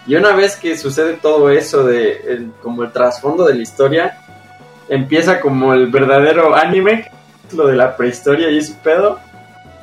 Y 0.08 0.16
una 0.16 0.34
vez 0.34 0.56
que 0.56 0.78
sucede 0.78 1.14
todo 1.14 1.50
eso 1.50 1.84
de 1.84 2.12
el- 2.28 2.52
como 2.62 2.84
el 2.84 2.92
trasfondo 2.92 3.46
de 3.46 3.56
la 3.56 3.62
historia, 3.64 4.18
empieza 4.88 5.40
como 5.42 5.74
el 5.74 5.88
verdadero 5.88 6.56
anime, 6.56 7.10
lo 7.56 7.68
de 7.68 7.76
la 7.76 7.96
prehistoria 7.98 8.50
y 8.52 8.58
ese 8.60 8.76
pedo. 8.84 9.20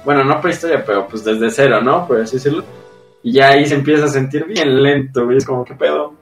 Bueno, 0.05 0.25
no 0.25 0.41
prehistoria, 0.41 0.85
pero 0.85 1.07
pues 1.09 1.25
desde 1.25 1.51
cero, 1.51 1.81
¿no? 1.81 2.07
Por 2.07 2.21
así 2.21 2.37
decirlo. 2.37 2.65
Y 3.23 3.33
ya 3.35 3.49
ahí 3.49 3.67
se 3.67 3.75
empieza 3.75 4.05
a 4.05 4.09
sentir 4.09 4.45
bien 4.47 4.83
lento, 4.83 5.25
güey. 5.25 5.39
Es 5.39 5.45
como, 5.45 5.65
¿qué 5.65 5.75
pedo? 5.75 6.15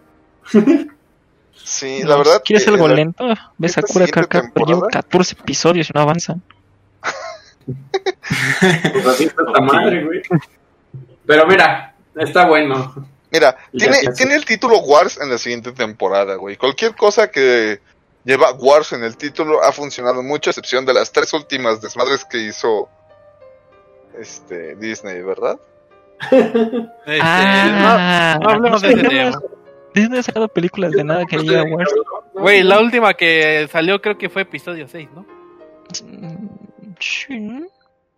Sí, 1.54 2.02
la 2.04 2.16
verdad... 2.16 2.42
¿Quieres 2.44 2.64
que 2.64 2.70
algo 2.70 2.88
la- 2.88 2.94
lento? 2.94 3.24
Ves 3.58 3.74
Card 3.74 4.10
Captor, 4.28 4.66
llevo 4.66 4.80
temporada- 4.82 4.88
14 4.90 5.36
episodios 5.40 5.88
y 5.90 5.92
no 5.94 6.00
avanzan. 6.00 6.42
Pues 8.92 9.06
así 9.06 9.24
está 9.24 9.42
esta 9.46 9.60
madre, 9.60 10.04
güey. 10.04 10.22
Pero 11.30 11.46
mira, 11.46 11.94
está 12.16 12.44
bueno. 12.44 12.92
Mira, 13.30 13.56
tiene, 13.72 13.98
tiene 14.16 14.34
el 14.34 14.44
título 14.44 14.80
Wars 14.80 15.16
en 15.22 15.30
la 15.30 15.38
siguiente 15.38 15.70
temporada, 15.70 16.34
güey. 16.34 16.56
Cualquier 16.56 16.96
cosa 16.96 17.30
que 17.30 17.78
lleva 18.24 18.50
Wars 18.54 18.94
en 18.94 19.04
el 19.04 19.16
título 19.16 19.62
ha 19.62 19.70
funcionado 19.70 20.24
mucho, 20.24 20.50
a 20.50 20.50
excepción 20.50 20.84
de 20.84 20.92
las 20.92 21.12
tres 21.12 21.32
últimas 21.32 21.80
desmadres 21.80 22.24
que 22.24 22.38
hizo 22.38 22.88
este 24.18 24.74
Disney, 24.74 25.22
¿verdad? 25.22 25.56
Este, 27.06 27.20
Ah, 27.22 28.36
no, 28.40 28.44
no 28.48 28.50
hablemos 28.50 28.82
de 28.82 28.88
ese 28.88 29.02
tema. 29.04 29.40
Disney 29.94 30.18
ha 30.18 30.22
sacado 30.24 30.48
películas 30.48 30.90
de 30.90 31.04
nada 31.04 31.26
que 31.26 31.38
llegue 31.38 31.60
a 31.60 31.62
Wars. 31.62 31.94
Güey, 32.34 32.64
la 32.64 32.80
última 32.80 33.14
que 33.14 33.68
salió 33.70 34.02
creo 34.02 34.18
que 34.18 34.28
fue 34.28 34.42
episodio 34.42 34.88
6, 34.88 35.08
¿no? 35.14 35.24
Sí. 36.98 37.68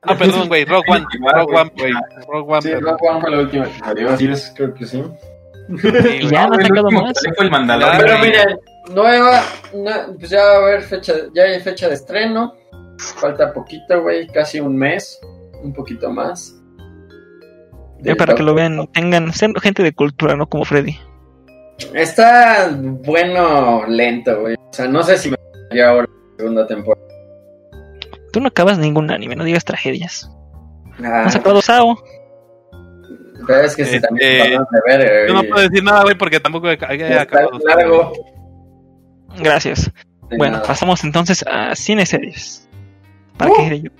Ah, 0.03 0.17
perdón, 0.17 0.49
güey, 0.49 0.65
Rock 0.65 0.85
One. 0.89 1.05
Rock 1.33 1.51
One, 1.53 1.73
güey. 1.77 1.93
Rock 2.29 2.49
One. 2.49 2.63
Sí. 2.63 2.75
Rock 2.75 3.03
One 3.03 3.21
fue 3.21 3.31
la 3.31 3.39
última 3.39 3.65
que 3.65 3.79
salió. 3.79 4.11
Así 4.11 4.27
es, 4.27 4.53
creo 4.57 4.75
que 4.75 4.87
sí. 4.87 5.03
Ya 6.31 6.49
no 6.49 6.55
ha 6.55 6.57
el 6.57 6.67
sacado 6.67 6.91
más. 6.91 7.13
fue 7.37 7.45
el 7.45 7.51
Mandalorian. 7.51 8.01
Pero 8.01 8.19
miren, 8.19 8.59
nueva, 8.93 9.43
no, 9.73 10.19
pues 10.19 10.31
ya 10.31 10.43
va 10.43 10.53
a 10.53 10.57
haber 10.57 10.83
fecha, 10.83 11.15
ya 11.35 11.45
hay 11.45 11.61
fecha 11.61 11.89
de 11.89 11.95
estreno. 11.95 12.55
Falta 12.99 13.53
poquito, 13.53 14.03
güey, 14.03 14.27
casi 14.29 14.61
un 14.61 14.77
mes, 14.77 15.21
un 15.63 15.73
poquito 15.73 16.11
más. 16.11 16.57
Ya 18.01 18.17
para 18.17 18.35
que 18.35 18.43
lo 18.43 18.55
vean, 18.55 18.87
tengan, 18.89 19.33
sean 19.33 19.55
gente 19.55 19.83
de 19.83 19.93
cultura, 19.93 20.37
no 20.37 20.49
como 20.49 20.65
Freddy. 20.65 20.99
Está 21.95 22.71
bueno, 22.77 23.85
lento, 23.87 24.41
güey. 24.41 24.55
O 24.55 24.73
sea, 24.73 24.89
no 24.89 25.03
sé 25.03 25.17
si 25.17 25.31
me 25.31 25.83
ahora 25.83 26.09
la 26.09 26.37
segunda 26.37 26.67
temporada. 26.67 27.12
Tú 28.33 28.41
no 28.41 28.49
acabas 28.49 28.79
ningún 28.79 29.11
anime, 29.11 29.37
no 29.37 29.45
digas 29.45 29.65
tragedias. 29.65 30.31
Ah, 31.03 31.23
Han 31.25 31.31
sacado 31.31 31.61
Sao. 31.63 32.03
pero 33.47 33.61
es 33.63 33.75
que 33.77 33.85
se 33.85 33.97
Este, 33.97 34.09
también 34.09 34.31
de 34.53 34.81
ver, 34.87 35.29
Yo 35.29 35.35
no 35.35 35.41
güey. 35.41 35.51
puedo 35.51 35.69
decir 35.69 35.85
nada, 35.85 36.03
güey, 36.03 36.17
porque 36.17 36.41
tampoco 36.41 36.69
he, 36.71 36.75
he 36.75 37.19
acabado. 37.19 37.51
largo. 37.67 38.13
Gracias. 39.39 39.91
De 40.31 40.37
Bueno, 40.39 40.55
nada. 40.57 40.67
pasamos 40.67 41.03
entonces 41.05 41.45
a 41.51 41.75
cine 41.75 42.07
series. 42.07 42.69
¿Para 43.37 43.51
Uh. 43.51 43.55
qué 43.57 43.63
diré 43.65 43.81
yo? 43.83 43.91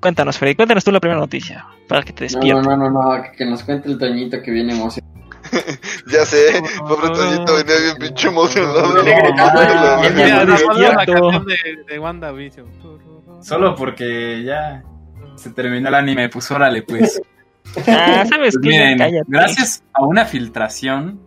Cuéntanos, 0.00 0.36
Freddy, 0.38 0.54
cuéntanos 0.56 0.84
tú 0.84 0.90
la 0.92 1.00
primera 1.00 1.20
noticia. 1.20 1.64
Para 1.88 2.02
que 2.02 2.12
te 2.12 2.24
No, 2.24 2.30
despiertes. 2.30 2.66
no, 2.66 2.76
no, 2.76 2.90
no, 2.90 3.16
no, 3.16 3.22
que- 3.22 3.32
que 3.32 3.44
nos 3.46 3.62
cuente 3.62 3.88
el 3.88 3.98
Toñito 3.98 4.42
que 4.42 4.50
viene 4.50 4.72
emocionado. 4.74 5.12
Ya 6.10 6.24
sé, 6.26 6.62
pobre 6.80 7.08
Toñito 7.10 7.54
venía 7.56 7.74
bien 7.84 7.96
pinche 7.98 8.28
emocionado. 8.28 9.02
La 9.02 11.04
canción 11.06 11.46
de, 11.46 11.56
de 11.88 11.98
WandaVision. 11.98 12.66
Solo 13.42 13.74
porque 13.74 14.42
ya 14.44 14.82
se 15.36 15.50
terminó 15.50 15.88
el 15.88 15.94
anime, 15.94 16.28
pues 16.28 16.50
órale, 16.50 16.82
pues. 16.82 17.20
Ah, 17.86 18.24
¿sabes 18.28 18.54
Pues 18.54 18.58
qué? 18.62 18.68
miren, 18.68 18.98
Cállate. 18.98 19.24
gracias 19.28 19.82
a 19.92 20.04
una 20.04 20.24
filtración 20.24 21.20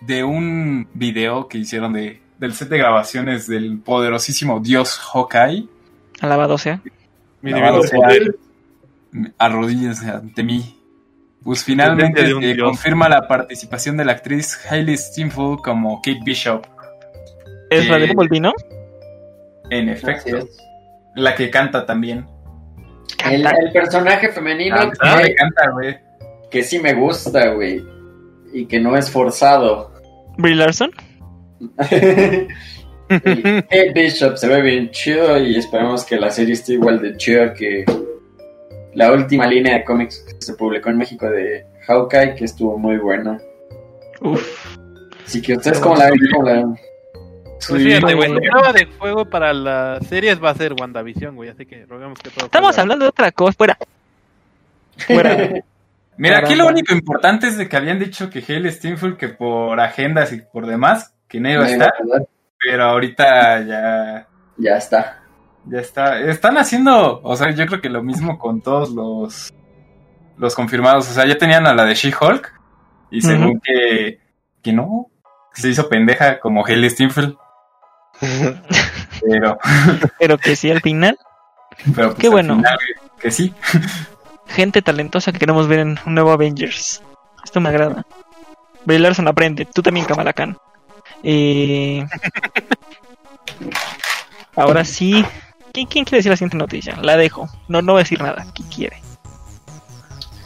de 0.00 0.22
un 0.24 0.88
video 0.94 1.48
que 1.48 1.58
hicieron 1.58 1.92
de, 1.94 2.20
del 2.38 2.54
set 2.54 2.68
de 2.68 2.78
grabaciones 2.78 3.46
del 3.46 3.78
poderosísimo 3.78 4.60
dios 4.60 4.98
Hawkeye, 4.98 5.66
Alabado 6.20 6.58
sea. 6.58 6.80
Alabado 7.42 7.82
sea. 7.82 8.00
arrodíllense 9.38 10.10
ante 10.10 10.42
mí. 10.42 10.78
Pues 11.44 11.62
finalmente 11.64 12.34
un 12.34 12.42
se 12.42 12.54
dios. 12.54 12.66
confirma 12.68 13.08
la 13.08 13.28
participación 13.28 13.96
de 13.96 14.04
la 14.06 14.12
actriz 14.12 14.58
Hailey 14.70 14.96
Steinfeld 14.96 15.58
como 15.62 15.96
Kate 16.00 16.20
Bishop, 16.24 16.64
¿Es 17.70 17.88
la 17.88 17.98
de 17.98 18.06
Eh, 18.06 18.12
Volvino? 18.14 18.52
en 19.70 19.88
Así 19.90 20.02
efecto, 20.06 20.48
la 21.16 21.34
que 21.34 21.50
canta 21.50 21.84
también. 21.86 22.26
El, 23.30 23.46
el 23.46 23.72
personaje 23.72 24.30
femenino 24.30 24.76
Ah, 25.00 25.20
que, 25.22 25.34
canta, 25.34 25.70
güey. 25.72 25.96
que 26.50 26.62
sí 26.62 26.78
me 26.78 26.94
gusta, 26.94 27.48
güey. 27.50 27.82
Y 28.52 28.66
que 28.66 28.80
no 28.80 28.96
es 28.96 29.10
forzado. 29.10 29.92
¿Brie 30.38 30.54
Larson? 30.54 30.90
Kate 33.08 33.92
Bishop 33.94 34.36
se 34.36 34.48
ve 34.48 34.62
bien 34.62 34.90
chido 34.90 35.38
y 35.38 35.56
esperemos 35.56 36.04
que 36.04 36.16
la 36.16 36.30
serie 36.30 36.54
esté 36.54 36.74
igual 36.74 37.00
de 37.00 37.16
chida 37.16 37.52
que 37.54 37.84
la 38.94 39.12
última 39.12 39.46
línea 39.46 39.74
de 39.74 39.84
cómics 39.84 40.24
que 40.26 40.34
se 40.40 40.54
publicó 40.54 40.90
en 40.90 40.98
México 40.98 41.28
de 41.28 41.66
Hawkeye, 41.86 42.34
que 42.34 42.44
estuvo 42.44 42.78
muy 42.78 42.96
buena. 42.96 43.38
Uf. 44.20 44.76
Así 45.24 45.40
que 45.40 45.56
ustedes 45.56 45.80
como 45.80 45.96
la 45.96 46.06
ven, 46.06 46.18
¿Cómo 46.32 46.46
la 46.46 46.52
ven? 46.54 46.78
Pues 47.68 47.82
fíjate, 47.82 48.14
güey, 48.14 48.34
prueba 48.34 48.72
de 48.72 48.86
fuego 48.86 49.24
para 49.24 49.52
las 49.52 50.06
series 50.06 50.42
va 50.42 50.50
a 50.50 50.54
ser 50.54 50.74
WandaVision, 50.78 51.34
güey, 51.34 51.50
así 51.50 51.64
que 51.64 51.86
roguemos 51.86 52.18
que 52.18 52.30
todo 52.30 52.46
Estamos 52.46 52.78
hablando 52.78 53.06
de 53.06 53.08
otra 53.08 53.32
cosa. 53.32 53.54
Fuera. 53.56 53.78
Fuera. 54.98 55.48
Mira, 56.16 56.38
aquí 56.38 56.54
lo 56.54 56.68
único 56.68 56.94
importante 56.94 57.48
es 57.48 57.56
de 57.58 57.68
que 57.68 57.76
habían 57.76 57.98
dicho 57.98 58.30
que 58.30 58.44
Hailey 58.46 58.70
Steinfeld, 58.70 59.16
que 59.16 59.28
por 59.28 59.80
agendas 59.80 60.32
y 60.32 60.40
por 60.40 60.66
demás, 60.66 61.12
que 61.26 61.40
no 61.40 61.50
iba 61.50 61.64
a 61.64 61.68
estar, 61.68 61.92
pero 62.62 62.84
ahorita 62.84 63.66
ya, 63.66 64.28
Ya 64.56 64.76
está. 64.76 65.23
Ya 65.66 65.80
está. 65.80 66.20
Están 66.20 66.58
haciendo, 66.58 67.20
o 67.22 67.36
sea, 67.36 67.50
yo 67.50 67.66
creo 67.66 67.80
que 67.80 67.88
lo 67.88 68.02
mismo 68.02 68.38
con 68.38 68.60
todos 68.60 68.90
los, 68.90 69.54
los 70.36 70.54
confirmados. 70.54 71.08
O 71.10 71.12
sea, 71.12 71.26
ya 71.26 71.38
tenían 71.38 71.66
a 71.66 71.74
la 71.74 71.84
de 71.84 71.94
She-Hulk, 71.94 72.52
y 73.10 73.22
según 73.22 73.60
que, 73.60 74.20
que 74.62 74.72
no, 74.72 75.08
se 75.52 75.68
hizo 75.68 75.88
pendeja 75.88 76.40
como 76.40 76.66
Hailey 76.66 76.90
Steinfeld. 76.90 77.36
Pero, 79.20 79.58
Pero 80.18 80.38
que 80.38 80.56
sí, 80.56 80.70
al 80.70 80.80
final, 80.80 81.18
pero 81.94 82.08
pues, 82.08 82.20
Qué 82.20 82.26
al 82.26 82.32
bueno. 82.32 82.56
final, 82.56 82.78
que 83.20 83.30
sí. 83.30 83.54
gente 84.46 84.82
talentosa 84.82 85.32
que 85.32 85.38
queremos 85.38 85.68
ver 85.68 85.80
en 85.80 85.98
un 86.06 86.14
nuevo 86.14 86.32
Avengers. 86.32 87.02
Esto 87.44 87.60
me 87.60 87.68
agrada. 87.68 88.04
Brie 88.84 88.98
Larson 88.98 89.28
aprende. 89.28 89.66
Tú 89.66 89.82
también, 89.82 90.06
Kamala 90.06 90.32
Khan. 90.32 90.56
Eh... 91.22 92.04
Ahora 94.56 94.84
sí. 94.84 95.24
¿Quién, 95.74 95.86
quién 95.88 96.04
quiere 96.04 96.18
decir 96.18 96.30
la 96.30 96.36
siguiente 96.36 96.56
noticia? 96.56 96.96
La 97.02 97.16
dejo. 97.16 97.48
No, 97.68 97.82
no 97.82 97.92
voy 97.94 98.00
a 98.00 98.04
decir 98.04 98.22
nada. 98.22 98.46
¿Quién 98.54 98.68
quiere? 98.68 99.02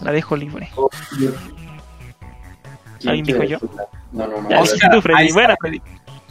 La 0.00 0.10
dejo 0.10 0.34
libre. 0.36 0.70
¿Alguien 3.06 3.24
dijo 3.26 3.42
yo? 3.44 3.58
No, 4.12 4.26
no, 4.26 4.40
no. 4.42 4.48
Ya, 4.50 4.60
Oscar 4.60 4.90
tú, 4.90 5.02
Freddy. 5.02 5.32
Buena, 5.32 5.54
Freddy. 5.60 5.82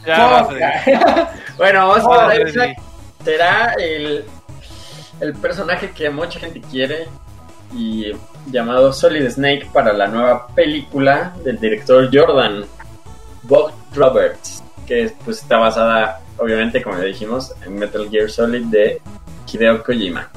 Ya, 0.04 0.38
a- 0.40 1.30
bueno, 1.56 1.88
Oh, 1.88 1.92
Oscar 1.96 2.36
sí. 2.36 2.50
Isaac 2.50 2.76
será 3.24 3.74
el, 3.74 4.24
el 5.20 5.32
personaje 5.34 5.90
que 5.92 6.10
mucha 6.10 6.40
gente 6.40 6.60
quiere 6.60 7.06
y 7.72 8.12
llamado 8.46 8.92
Solid 8.92 9.28
Snake 9.30 9.68
para 9.72 9.92
la 9.92 10.08
nueva 10.08 10.48
película 10.48 11.34
del 11.44 11.58
director 11.60 12.08
Jordan 12.12 12.64
Bob 13.44 13.72
Roberts, 13.94 14.62
que 14.88 15.12
pues 15.24 15.42
está 15.42 15.58
basada, 15.58 16.20
obviamente, 16.38 16.82
como 16.82 16.96
ya 16.96 17.04
dijimos, 17.04 17.52
en 17.64 17.78
Metal 17.78 18.08
Gear 18.10 18.30
Solid 18.30 18.64
de 18.64 19.00
Hideo 19.46 19.84
Kojima. 19.84 20.30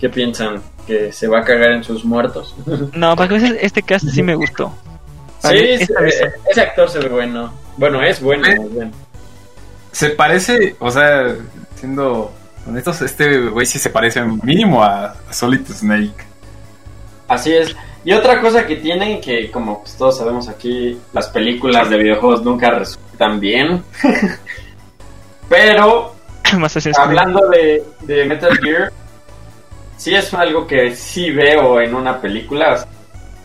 ¿Qué 0.00 0.08
piensan? 0.08 0.62
¿Que 0.86 1.12
se 1.12 1.26
va 1.26 1.40
a 1.40 1.44
cagar 1.44 1.72
en 1.72 1.84
sus 1.84 2.04
muertos? 2.04 2.54
No, 2.94 3.16
para 3.16 3.28
que 3.28 3.58
este 3.60 3.82
cast 3.82 4.06
sí 4.08 4.22
me 4.22 4.36
gustó. 4.36 4.72
sí, 5.40 5.48
Vale, 5.48 5.74
ese, 5.74 6.60
actor 6.60 6.88
se 6.88 7.00
ve 7.00 7.08
bueno. 7.08 7.52
Bueno, 7.76 8.02
es 8.02 8.20
bueno. 8.20 8.46
¿Eh? 8.46 8.54
es 8.54 8.72
bueno. 8.72 8.92
Se 9.90 10.10
parece, 10.10 10.76
o 10.78 10.90
sea, 10.90 11.34
siendo 11.74 12.32
honestos, 12.66 13.02
este 13.02 13.48
güey 13.48 13.66
sí 13.66 13.78
se 13.78 13.90
parece 13.90 14.22
mínimo 14.22 14.82
a, 14.82 15.16
a 15.28 15.32
Solid 15.32 15.66
Snake. 15.66 16.24
Así 17.28 17.52
es. 17.52 17.74
Y 18.04 18.12
otra 18.12 18.40
cosa 18.40 18.66
que 18.66 18.76
tienen, 18.76 19.20
que 19.20 19.50
como 19.50 19.80
pues, 19.80 19.96
todos 19.96 20.18
sabemos 20.18 20.48
aquí, 20.48 20.98
las 21.12 21.28
películas 21.28 21.88
de 21.88 21.98
videojuegos 21.98 22.42
nunca 22.42 22.70
resultan 22.70 23.38
bien. 23.38 23.82
Pero 25.48 26.14
hablando 26.96 27.48
de, 27.48 27.84
de 28.00 28.24
Metal 28.24 28.58
Gear, 28.58 28.92
sí 29.96 30.14
es 30.14 30.34
algo 30.34 30.66
que 30.66 30.94
sí 30.96 31.30
veo 31.30 31.80
en 31.80 31.94
una 31.94 32.20
película. 32.20 32.72
o 32.74 32.76
sea, 32.76 32.88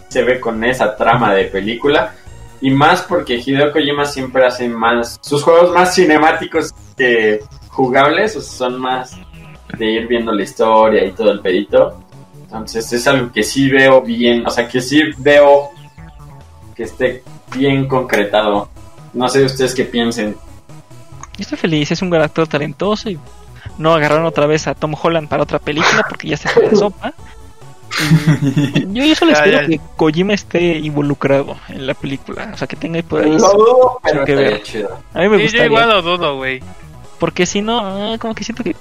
se 0.08 0.24
ve 0.24 0.40
con 0.40 0.64
esa 0.64 0.96
trama 0.96 1.34
de 1.34 1.46
película. 1.46 2.14
Y 2.60 2.72
más 2.72 3.04
porque 3.04 3.36
Hideo 3.36 3.72
Kojima 3.72 4.06
siempre 4.06 4.46
hace 4.46 4.68
más. 4.68 5.20
Sus 5.22 5.44
juegos 5.44 5.72
más 5.72 5.94
cinemáticos 5.94 6.74
que 6.96 7.40
jugables. 7.70 8.36
O 8.36 8.42
sea, 8.42 8.58
son 8.58 8.80
más 8.80 9.16
de 9.78 9.86
ir 9.86 10.08
viendo 10.08 10.32
la 10.32 10.44
historia 10.44 11.06
y 11.06 11.12
todo 11.12 11.32
el 11.32 11.42
pedito. 11.42 12.04
Entonces 12.48 12.92
es 12.94 13.06
algo 13.08 13.32
que 13.32 13.44
sí 13.44 13.70
veo 13.70 14.02
bien. 14.02 14.46
O 14.48 14.50
sea, 14.50 14.68
que 14.68 14.80
sí 14.82 15.02
veo 15.18 15.70
que 16.76 16.84
esté 16.84 17.24
bien 17.56 17.88
concretado. 17.88 18.70
No 19.14 19.28
sé 19.28 19.44
ustedes 19.44 19.76
qué 19.76 19.84
piensen. 19.84 20.36
Yo 21.38 21.42
estoy 21.42 21.58
feliz, 21.58 21.92
es 21.92 22.02
un 22.02 22.10
gran 22.10 22.24
actor 22.24 22.48
talentoso 22.48 23.10
y 23.10 23.20
no 23.78 23.94
agarraron 23.94 24.26
otra 24.26 24.48
vez 24.48 24.68
a 24.68 24.74
Tom 24.76 24.96
Holland 25.02 25.28
para 25.28 25.44
otra 25.44 25.60
película 25.60 26.04
porque 26.08 26.30
ya 26.30 26.38
se 26.38 26.48
fue 26.50 26.68
la 26.72 26.76
sopa. 26.76 27.14
Yo, 28.92 29.04
yo 29.04 29.16
solo 29.16 29.32
espero 29.34 29.62
ya. 29.62 29.68
que 29.68 29.80
Kojima 29.96 30.34
esté 30.34 30.78
involucrado 30.78 31.58
en 31.70 31.86
la 31.88 31.94
película, 31.94 32.52
o 32.54 32.58
sea 32.58 32.68
que 32.68 32.76
tenga 32.76 33.02
por 33.04 33.24
ahí. 33.24 33.32
Lo 33.32 33.38
dudo, 33.54 34.00
pero 34.04 34.26
que 34.26 34.32
estaría 34.34 34.52
ver. 34.52 34.64
chido. 34.64 35.00
A 35.14 35.20
mí 35.22 35.30
me 35.30 35.36
Sí, 35.38 35.38
yo 35.38 35.44
gustaría, 35.44 35.66
igual 35.66 35.90
lo 35.90 36.02
dudo, 36.02 36.36
güey. 36.38 36.62
porque 37.20 37.46
si 37.46 37.62
no, 37.62 37.80
ah, 37.80 38.18
como 38.20 38.34
que 38.36 38.44
siento 38.44 38.64
que 38.64 38.76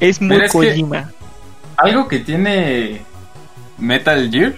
es 0.00 0.20
muy 0.20 0.36
Pero 0.36 0.44
es 0.46 0.52
que- 0.52 0.58
Kojima. 0.58 1.10
Algo 1.78 2.06
que 2.08 2.18
tiene 2.18 3.02
Metal 3.78 4.30
Gear 4.30 4.54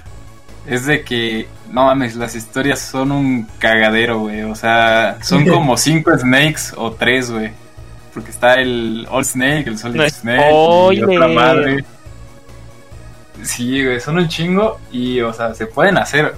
es 0.66 0.86
de 0.86 1.02
que, 1.05 1.48
no 1.70 1.84
mames, 1.86 2.16
las 2.16 2.34
historias 2.34 2.80
son 2.80 3.12
un 3.12 3.47
cagadero, 3.59 4.18
güey. 4.20 4.42
O 4.42 4.55
sea, 4.55 5.18
son 5.22 5.47
como 5.47 5.76
cinco 5.76 6.10
Snakes 6.18 6.72
o 6.76 6.92
tres, 6.92 7.30
güey. 7.30 7.52
Porque 8.12 8.30
está 8.30 8.55
el 8.55 9.06
All 9.10 9.24
Snake, 9.24 9.68
el 9.68 9.78
Solid 9.78 10.01
No, 10.01 10.09
Snake 10.09 10.51
y 10.51 11.02
oye. 11.02 11.05
otra 11.05 11.28
madre. 11.28 11.84
Sí, 13.42 13.84
güey, 13.84 14.01
son 14.01 14.18
un 14.18 14.28
chingo 14.28 14.80
y, 14.90 15.20
o 15.20 15.32
sea, 15.32 15.55
se 15.55 15.66
pueden 15.66 15.97
hacer, 15.97 16.34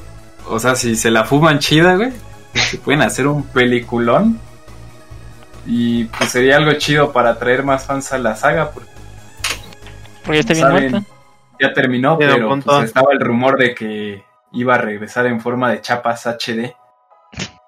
o 0.49 0.59
sea, 0.59 0.77
si 0.77 0.95
se 0.95 1.11
la 1.11 1.25
fuman 1.25 1.59
chida, 1.59 1.97
güey, 1.97 2.13
se 2.55 2.79
pueden 2.79 3.03
hacer 3.03 3.27
un 3.27 3.43
peliculón 3.45 4.39
y 5.67 6.05
pues 6.05 6.31
sería 6.31 6.57
algo 6.57 6.73
chido 6.75 7.13
para 7.13 7.31
atraer 7.31 7.65
más 7.65 7.87
fans 7.87 8.13
a 8.13 8.19
la 8.19 8.37
saga 8.37 8.71
porque 8.71 8.91
Porque 10.25 10.35
ya 10.37 10.41
está 10.41 10.53
bien 10.55 10.67
saben, 10.67 10.91
muerta. 10.93 11.09
ya 11.61 11.73
terminó, 11.73 12.19
Pero 12.19 12.49
pues, 12.49 12.85
estaba 12.85 13.13
el 13.13 13.21
rumor 13.21 13.59
de 13.59 13.75
que 13.75 14.23
iba 14.53 14.75
a 14.75 14.79
regresar 14.79 15.27
en 15.27 15.41
forma 15.41 15.71
de 15.71 15.81
chapas 15.81 16.27
HD. 16.27 16.75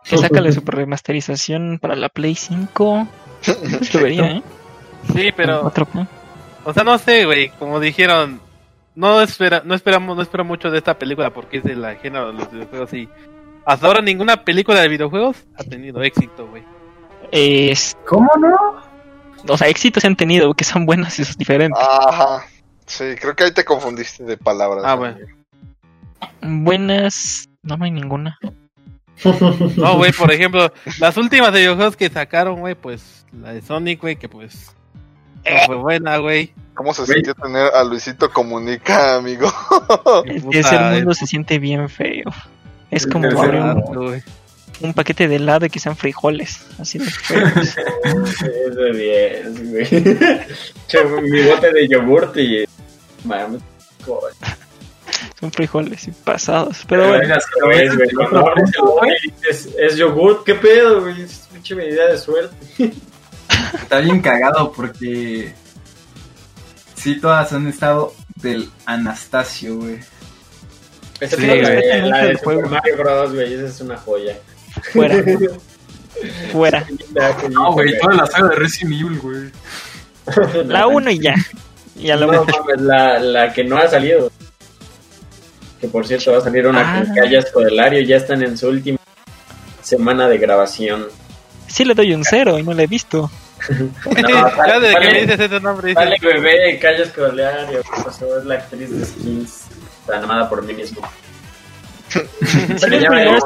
Que 0.04 0.18
sácale 0.18 0.52
su 0.52 0.60
remasterización 0.60 1.78
para 1.80 1.96
la 1.96 2.08
Play 2.10 2.34
5. 2.34 3.08
Pues 3.44 3.94
lo 3.94 4.00
vería, 4.02 4.26
¿eh? 4.26 4.42
Sí, 5.12 5.32
pero, 5.36 5.62
4K. 5.70 6.06
o 6.64 6.72
sea, 6.72 6.84
no 6.84 6.96
sé, 6.98 7.24
güey, 7.26 7.48
como 7.58 7.80
dijeron, 7.80 8.40
no 8.94 9.20
espera, 9.20 9.62
no 9.64 9.74
esperamos, 9.74 10.16
no 10.16 10.22
espero 10.22 10.44
mucho 10.44 10.70
de 10.70 10.78
esta 10.78 10.98
película 10.98 11.30
porque 11.30 11.58
es 11.58 11.64
de 11.64 11.74
la 11.76 11.94
género 11.96 12.28
de 12.28 12.32
los 12.34 12.50
videojuegos 12.50 12.92
y 12.94 13.08
hasta 13.66 13.86
ahora 13.86 14.00
ninguna 14.02 14.44
película 14.44 14.80
de 14.80 14.88
videojuegos 14.88 15.44
ha 15.58 15.64
tenido 15.64 16.02
éxito, 16.02 16.46
güey. 16.46 16.62
Es- 17.30 17.96
¿Cómo 18.06 18.30
no? 18.38 18.82
O 19.48 19.56
sea, 19.56 19.68
éxitos 19.68 20.00
se 20.02 20.06
han 20.06 20.16
tenido, 20.16 20.54
que 20.54 20.64
son 20.64 20.86
buenas 20.86 21.18
y 21.18 21.22
eso 21.22 21.32
es 21.32 21.38
diferente. 21.38 21.78
Ajá. 21.80 22.44
Sí, 22.86 23.04
creo 23.20 23.34
que 23.34 23.44
ahí 23.44 23.52
te 23.52 23.64
confundiste 23.64 24.24
de 24.24 24.36
palabras. 24.36 24.84
Ah, 24.86 24.94
bueno. 24.94 25.18
Buenas, 26.42 27.48
no, 27.62 27.76
no 27.76 27.84
hay 27.84 27.90
ninguna. 27.90 28.38
No, 29.76 29.96
güey, 29.96 30.10
por 30.10 30.32
ejemplo, 30.32 30.72
las 30.98 31.16
últimas 31.16 31.52
de 31.52 31.60
videojuegos 31.60 31.96
que 31.96 32.10
sacaron, 32.10 32.58
güey, 32.58 32.74
pues 32.74 33.24
la 33.32 33.52
de 33.52 33.62
Sonic, 33.62 34.00
güey, 34.00 34.16
que 34.16 34.28
pues 34.28 34.74
no 35.44 35.58
fue 35.66 35.76
buena, 35.76 36.16
güey. 36.18 36.52
¿Cómo 36.74 36.92
se 36.92 37.02
Güey. 37.02 37.14
sintió 37.14 37.34
tener 37.34 37.72
a 37.72 37.84
Luisito 37.84 38.28
Comunica, 38.30 39.16
amigo? 39.16 39.46
El 40.26 40.42
Puta, 40.42 40.50
tercer 40.50 40.80
mundo 40.96 41.12
eh, 41.12 41.14
se 41.14 41.26
siente 41.26 41.58
bien 41.60 41.88
feo. 41.88 42.30
Es 42.90 43.06
como 43.06 43.28
tercer 43.28 43.56
abrir 43.56 44.24
un, 44.80 44.94
paquete 44.94 45.28
de 45.28 45.36
helado 45.36 45.66
y 45.66 45.70
que 45.70 45.78
sean 45.80 45.96
frijoles. 45.96 46.64
Así 46.78 46.98
de 46.98 47.10
feos. 47.10 47.76
Es 48.42 48.76
de 48.76 48.92
10, 48.92 49.70
güey. 49.70 49.86
Che, 50.88 51.04
Mi 51.04 51.42
bote 51.42 51.72
de 51.72 51.88
yogurt 51.88 52.36
y. 52.36 52.64
Mames. 53.24 53.62
Son 55.40 55.50
frijoles 55.50 56.08
y 56.08 56.10
pasados. 56.10 56.84
Pero 56.88 57.08
bueno, 57.08 57.34
Es, 57.34 57.44
ves, 57.66 57.96
güey, 57.96 58.10
cuando 58.10 58.46
abres 58.48 58.70
el 58.74 58.82
bote 58.82 59.16
y 59.22 59.30
dices, 59.30 59.74
es 59.78 59.96
yogurt, 59.96 60.44
¿qué 60.44 60.54
pedo, 60.54 61.00
güey? 61.02 61.22
Es 61.22 61.48
pinche 61.52 61.74
medida 61.74 62.08
de 62.08 62.18
suerte. 62.18 62.56
Está 63.74 64.00
bien 64.00 64.20
cagado 64.20 64.72
porque 64.72 65.52
sí 66.94 67.20
todas 67.20 67.52
han 67.52 67.68
estado 67.68 68.14
del 68.36 68.70
Anastasio, 68.86 69.76
güey. 69.76 69.98
Esa 71.20 71.36
Sí, 71.36 71.48
es 71.48 71.62
la, 71.62 72.06
la 72.06 72.24
de. 72.26 72.36
Super 72.36 72.68
Mario 72.68 72.96
Bros, 72.98 73.34
güey, 73.34 73.54
esa 73.54 73.66
es 73.66 73.80
una 73.80 73.96
joya. 73.96 74.36
Fuera. 74.92 75.16
fuera. 76.52 76.86
No, 77.50 77.72
güey, 77.72 77.98
toda 77.98 78.14
la 78.16 78.26
saga 78.26 78.48
de 78.50 78.56
Resident 78.56 78.94
Evil, 79.00 79.18
güey. 79.20 79.50
La 80.66 80.86
1 80.86 81.10
y 81.10 81.18
ya. 81.20 81.34
Y 81.96 82.10
a 82.10 82.16
la 82.16 82.26
No 82.26 82.44
mames, 82.44 82.80
la, 82.80 83.18
la 83.20 83.52
que 83.52 83.62
no 83.64 83.76
ha 83.76 83.86
salido. 83.88 84.30
Que 85.80 85.88
por 85.88 86.06
cierto 86.06 86.32
va 86.32 86.38
a 86.38 86.40
salir 86.40 86.66
una 86.66 86.80
Ah. 87.00 87.04
con 87.04 87.14
Callas 87.14 87.50
Codelario. 87.52 88.00
Ya 88.00 88.16
están 88.16 88.42
en 88.42 88.56
su 88.56 88.68
última 88.68 88.98
semana 89.82 90.28
de 90.28 90.38
grabación. 90.38 91.06
Sí 91.66 91.84
le 91.84 91.94
doy 91.94 92.14
un 92.14 92.24
cero 92.24 92.58
y 92.58 92.62
no 92.62 92.72
la 92.72 92.82
he 92.84 92.86
visto. 92.86 93.30
ya 93.68 94.80
desde 94.80 94.94
que 94.94 94.94
vale. 94.94 95.12
me 95.12 95.20
dices 95.20 95.40
ese 95.40 95.60
nombre, 95.60 95.94
Vale, 95.94 96.16
dices, 96.20 96.34
bebé, 96.42 96.78
Callas 96.78 97.08
Codelario. 97.10 97.80
Es 97.80 98.44
la 98.44 98.54
actriz 98.54 98.90
de 98.90 99.04
Skins. 99.04 99.62
Animada 100.12 100.48
por 100.48 100.62
mí 100.62 100.72
mismo. 100.74 101.00
Si 102.08 102.18
Bueno, 103.06 103.38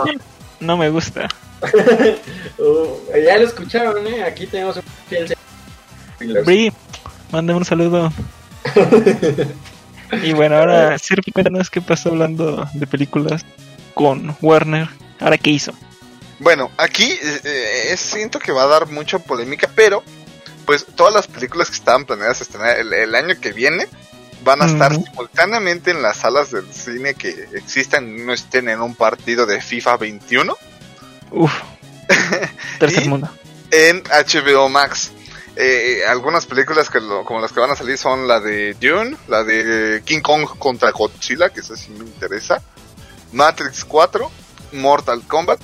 no 0.60 0.76
me 0.76 0.90
gusta. 0.90 1.28
Uh, 2.58 2.86
ya 3.24 3.38
lo 3.38 3.46
escucharon, 3.46 4.04
¿eh? 4.06 4.24
Aquí 4.24 4.46
tenemos 4.46 4.76
un 4.76 4.82
fiel 5.08 5.28
seguidor. 6.18 6.44
Bri, 6.44 6.72
mándame 7.30 7.58
un 7.58 7.64
saludo. 7.64 8.12
y 10.24 10.32
bueno, 10.32 10.56
ahora, 10.56 10.98
Sergio, 10.98 11.32
cuéntanos 11.32 11.70
qué 11.70 11.80
pasó 11.80 12.08
hablando 12.08 12.68
de 12.74 12.86
películas 12.88 13.44
con 13.94 14.36
Warner. 14.40 14.88
¿Ahora 15.20 15.38
qué 15.38 15.50
hizo? 15.50 15.72
Bueno, 16.40 16.70
aquí 16.78 17.10
eh, 17.10 17.40
eh, 17.92 17.96
siento 17.96 18.40
que 18.40 18.50
va 18.50 18.64
a 18.64 18.68
dar 18.68 18.88
mucha 18.88 19.20
polémica, 19.20 19.70
pero 19.74 20.02
pues 20.64 20.84
todas 20.84 21.14
las 21.14 21.28
películas 21.28 21.68
que 21.68 21.76
estaban 21.76 22.04
planeadas 22.04 22.40
estrenar 22.40 22.78
el, 22.78 22.92
el 22.92 23.14
año 23.14 23.34
que 23.40 23.52
viene 23.52 23.86
van 24.44 24.62
a 24.62 24.66
estar 24.66 24.94
simultáneamente 24.94 25.90
en 25.90 26.02
las 26.02 26.18
salas 26.18 26.50
del 26.50 26.72
cine 26.72 27.14
que 27.14 27.48
existan, 27.54 28.24
no 28.24 28.32
estén 28.32 28.68
en 28.68 28.80
un 28.80 28.94
partido 28.94 29.46
de 29.46 29.60
FIFA 29.60 29.96
21 29.96 30.56
Uf. 31.32 31.52
Tercer 32.78 33.04
Y- 33.04 33.08
mundo. 33.08 33.28
en 33.70 34.02
HBO 34.04 34.68
Max. 34.68 35.10
Eh, 35.56 36.02
algunas 36.08 36.46
películas 36.46 36.88
que 36.88 37.00
lo- 37.00 37.24
como 37.24 37.40
las 37.40 37.50
que 37.52 37.58
van 37.60 37.70
a 37.72 37.76
salir 37.76 37.98
son 37.98 38.28
la 38.28 38.38
de 38.40 38.74
Dune, 38.74 39.16
la 39.26 39.42
de 39.42 40.02
King 40.04 40.20
Kong 40.20 40.46
contra 40.58 40.92
Godzilla, 40.92 41.50
que 41.50 41.60
esa 41.60 41.76
sí 41.76 41.90
me 41.90 42.04
interesa, 42.04 42.62
Matrix 43.32 43.84
4, 43.84 44.30
Mortal 44.72 45.22
Kombat, 45.26 45.58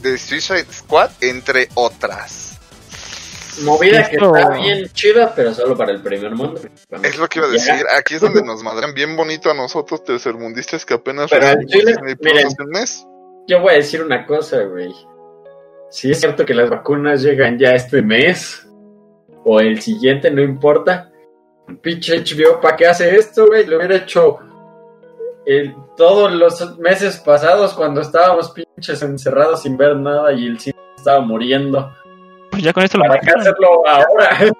The 0.00 0.16
Suicide 0.16 0.66
Squad, 0.72 1.10
entre 1.20 1.68
otras. 1.74 2.53
Movida 3.62 4.08
que 4.08 4.16
Esto- 4.16 4.36
está 4.36 4.50
bien 4.54 4.88
chida, 4.92 5.32
pero 5.34 5.54
solo 5.54 5.76
para 5.76 5.92
el 5.92 6.00
primer 6.02 6.32
mundo. 6.32 6.60
Es 7.02 7.18
lo 7.18 7.28
que 7.28 7.38
iba 7.38 7.48
a 7.48 7.50
decir, 7.50 7.74
aquí 7.96 8.14
es 8.14 8.20
donde 8.20 8.42
nos 8.42 8.62
madran 8.62 8.94
bien 8.94 9.16
bonito 9.16 9.50
a 9.50 9.54
nosotros 9.54 10.02
tercermundistas 10.04 10.84
que 10.84 10.94
apenas 10.94 11.30
Pero 11.30 11.46
chile, 11.66 11.94
miren. 12.20 12.46
un 12.58 12.70
mes. 12.70 13.06
Yo 13.46 13.60
voy 13.60 13.72
a 13.74 13.76
decir 13.76 14.02
una 14.02 14.26
cosa, 14.26 14.62
güey. 14.62 14.92
Si 15.90 16.10
es 16.10 16.18
cierto 16.20 16.44
que 16.44 16.54
las 16.54 16.68
vacunas 16.70 17.22
llegan 17.22 17.58
ya 17.58 17.74
este 17.74 18.02
mes 18.02 18.66
o 19.44 19.60
el 19.60 19.80
siguiente, 19.80 20.30
no 20.30 20.42
importa. 20.42 21.10
Pinche 21.80 22.16
HBO, 22.18 22.60
¿para 22.60 22.76
qué 22.76 22.86
hace 22.86 23.14
esto, 23.16 23.46
güey? 23.46 23.64
Lo 23.66 23.76
hubiera 23.78 23.96
hecho 23.96 24.38
el- 25.46 25.74
todos 25.96 26.32
los 26.32 26.78
meses 26.78 27.18
pasados 27.18 27.74
cuando 27.74 28.00
estábamos 28.00 28.50
pinches 28.50 29.02
encerrados 29.02 29.62
sin 29.62 29.76
ver 29.76 29.96
nada 29.96 30.32
y 30.32 30.46
el 30.46 30.58
cine 30.58 30.76
estaba 30.96 31.20
muriendo. 31.20 31.92
Pues 32.54 32.62
ya 32.64 32.72
con 32.72 32.84
esto 32.84 32.98
lo 32.98 33.04
¿Para 33.04 33.14
mataron. 33.20 33.40
hacerlo 33.40 33.68
ahora? 33.88 34.52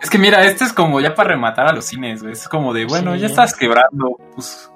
Es 0.00 0.10
que 0.10 0.18
mira, 0.18 0.44
este 0.44 0.64
es 0.64 0.72
como 0.72 1.00
ya 1.00 1.14
para 1.14 1.30
rematar 1.30 1.66
a 1.68 1.72
los 1.72 1.84
cines, 1.84 2.22
güey. 2.22 2.32
Es 2.32 2.48
como 2.48 2.72
de, 2.72 2.86
bueno, 2.86 3.14
Sí. 3.14 3.20
ya 3.20 3.26
estás 3.26 3.54
quebrando, 3.56 4.16
pues. 4.34 4.70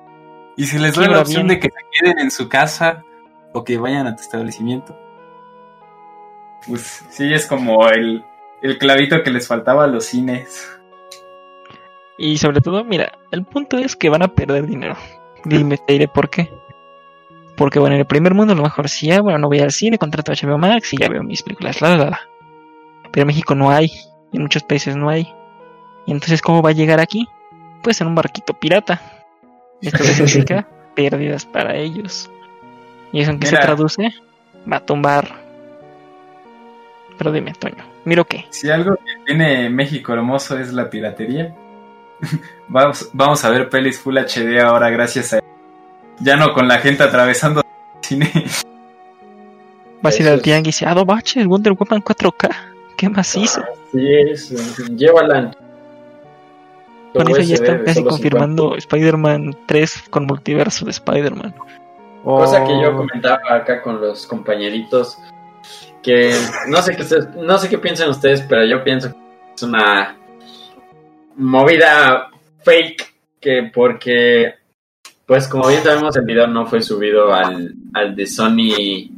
Y 0.56 0.66
si 0.66 0.78
les 0.78 0.94
doy 0.94 1.06
la 1.08 1.20
opción 1.20 1.46
bien. 1.46 1.60
de 1.60 1.60
que 1.60 1.68
se 1.68 1.84
queden 2.04 2.18
en 2.20 2.30
su 2.30 2.48
casa 2.48 3.02
o 3.52 3.64
que 3.64 3.76
vayan 3.78 4.06
a 4.06 4.14
tu 4.16 4.22
establecimiento. 4.22 4.96
Pues 6.66 7.04
sí, 7.10 7.32
es 7.32 7.46
como 7.46 7.88
el, 7.88 8.24
el 8.62 8.78
clavito 8.78 9.22
que 9.22 9.30
les 9.30 9.46
faltaba 9.48 9.84
a 9.84 9.88
los 9.88 10.04
cines. 10.06 10.68
Y 12.18 12.38
sobre 12.38 12.60
todo, 12.60 12.82
mira, 12.84 13.18
el 13.30 13.44
punto 13.44 13.76
es 13.78 13.94
que 13.96 14.08
van 14.08 14.22
a 14.22 14.28
perder 14.28 14.66
dinero. 14.66 14.96
Dime, 15.44 15.76
te 15.78 15.92
diré 15.92 16.08
por 16.08 16.30
qué. 16.30 16.50
Porque 17.56 17.78
bueno, 17.78 17.94
en 17.94 18.00
el 18.00 18.06
primer 18.06 18.34
mundo 18.34 18.52
a 18.52 18.56
lo 18.56 18.62
mejor 18.62 18.88
sí, 18.88 19.10
ah, 19.10 19.20
bueno, 19.20 19.38
no 19.38 19.48
voy 19.48 19.60
al 19.60 19.72
cine, 19.72 19.98
contrato 19.98 20.32
HBO 20.32 20.58
Max 20.58 20.92
y 20.92 20.98
ya 20.98 21.08
veo 21.08 21.22
mis 21.22 21.42
películas, 21.42 21.80
la, 21.80 21.96
la, 21.96 22.10
la. 22.10 22.20
Pero 23.10 23.22
en 23.22 23.26
México 23.28 23.54
no 23.54 23.70
hay, 23.70 23.90
en 24.32 24.42
muchos 24.42 24.62
países 24.62 24.96
no 24.96 25.08
hay. 25.08 25.32
Y 26.06 26.12
entonces, 26.12 26.42
¿cómo 26.42 26.62
va 26.62 26.70
a 26.70 26.74
llegar 26.74 27.00
aquí? 27.00 27.26
Pues 27.82 28.00
en 28.00 28.08
un 28.08 28.14
barquito 28.14 28.52
pirata. 28.54 29.00
Esto 29.80 29.98
significa 30.04 30.68
pérdidas 30.94 31.46
para 31.46 31.76
ellos. 31.76 32.30
¿Y 33.12 33.20
eso 33.20 33.30
en 33.30 33.38
qué 33.38 33.46
se 33.46 33.56
traduce? 33.56 34.14
Va 34.70 34.76
a 34.76 34.84
tumbar. 34.84 35.46
Pero 37.16 37.32
dime, 37.32 37.52
Toño, 37.54 37.84
¿miro 38.04 38.24
qué? 38.26 38.44
Si 38.50 38.68
algo 38.70 38.96
que 38.96 39.24
tiene 39.24 39.70
México 39.70 40.12
hermoso 40.12 40.58
es 40.58 40.72
la 40.72 40.90
piratería. 40.90 41.54
vamos, 42.68 43.10
vamos 43.12 43.44
a 43.44 43.50
ver 43.50 43.68
pelis 43.68 43.98
Full 43.98 44.18
HD 44.18 44.60
ahora 44.60 44.90
gracias 44.90 45.34
a... 45.34 45.40
Ya 46.20 46.36
no 46.36 46.52
con 46.54 46.66
la 46.68 46.78
gente 46.78 47.02
atravesando 47.02 47.60
el 47.60 47.66
cine. 48.04 48.30
Vas 50.02 50.18
a 50.18 50.22
ir 50.22 50.28
al 50.28 50.42
tianguis 50.42 50.80
y 50.82 50.84
ah, 50.84 50.94
no 50.94 51.04
baches, 51.04 51.46
Wonder 51.46 51.72
Woman 51.74 52.02
4K. 52.02 52.50
¿Qué 52.96 53.08
más 53.08 53.36
hizo? 53.36 53.62
Sí, 53.92 54.06
es, 54.30 54.50
llévala. 54.96 55.50
Con 57.12 57.28
eso 57.30 57.40
ya 57.40 57.54
están 57.54 57.84
casi 57.84 58.02
confirmando 58.04 58.76
Spider-Man 58.76 59.56
3 59.66 60.04
con 60.10 60.26
multiverso 60.26 60.84
de 60.84 60.90
Spider-Man. 60.92 61.54
Cosa 62.24 62.64
que 62.64 62.72
Oh. 62.72 62.82
yo 62.82 62.96
comentaba 62.96 63.40
acá 63.48 63.82
con 63.82 64.00
los 64.00 64.26
compañeritos, 64.26 65.16
que 66.02 66.34
no 66.68 66.82
sé 66.82 66.96
qué 66.96 67.02
ustedes- 67.02 67.28
no 67.36 67.56
sé 67.58 67.68
qué 67.68 67.78
piensan 67.78 68.10
ustedes, 68.10 68.42
pero 68.42 68.64
yo 68.66 68.82
pienso 68.84 69.12
que 69.12 69.18
es 69.54 69.62
una 69.62 70.16
movida 71.36 72.30
fake, 72.64 73.14
que 73.40 73.70
porque 73.72 74.54
Pues 75.26 75.48
como 75.48 75.68
bien 75.68 75.82
sabemos, 75.82 76.16
el 76.16 76.24
video 76.24 76.46
no 76.46 76.66
fue 76.66 76.80
subido 76.80 77.34
al, 77.34 77.74
al 77.94 78.14
de 78.14 78.26
Sony, 78.26 79.10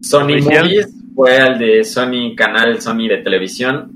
Sony 0.00 0.34
Oficial. 0.34 0.64
Movies, 0.64 0.96
fue 1.14 1.38
al 1.38 1.58
de 1.58 1.82
Sony 1.82 2.36
Canal 2.36 2.80
Sony 2.80 3.08
de 3.08 3.18
televisión. 3.18 3.90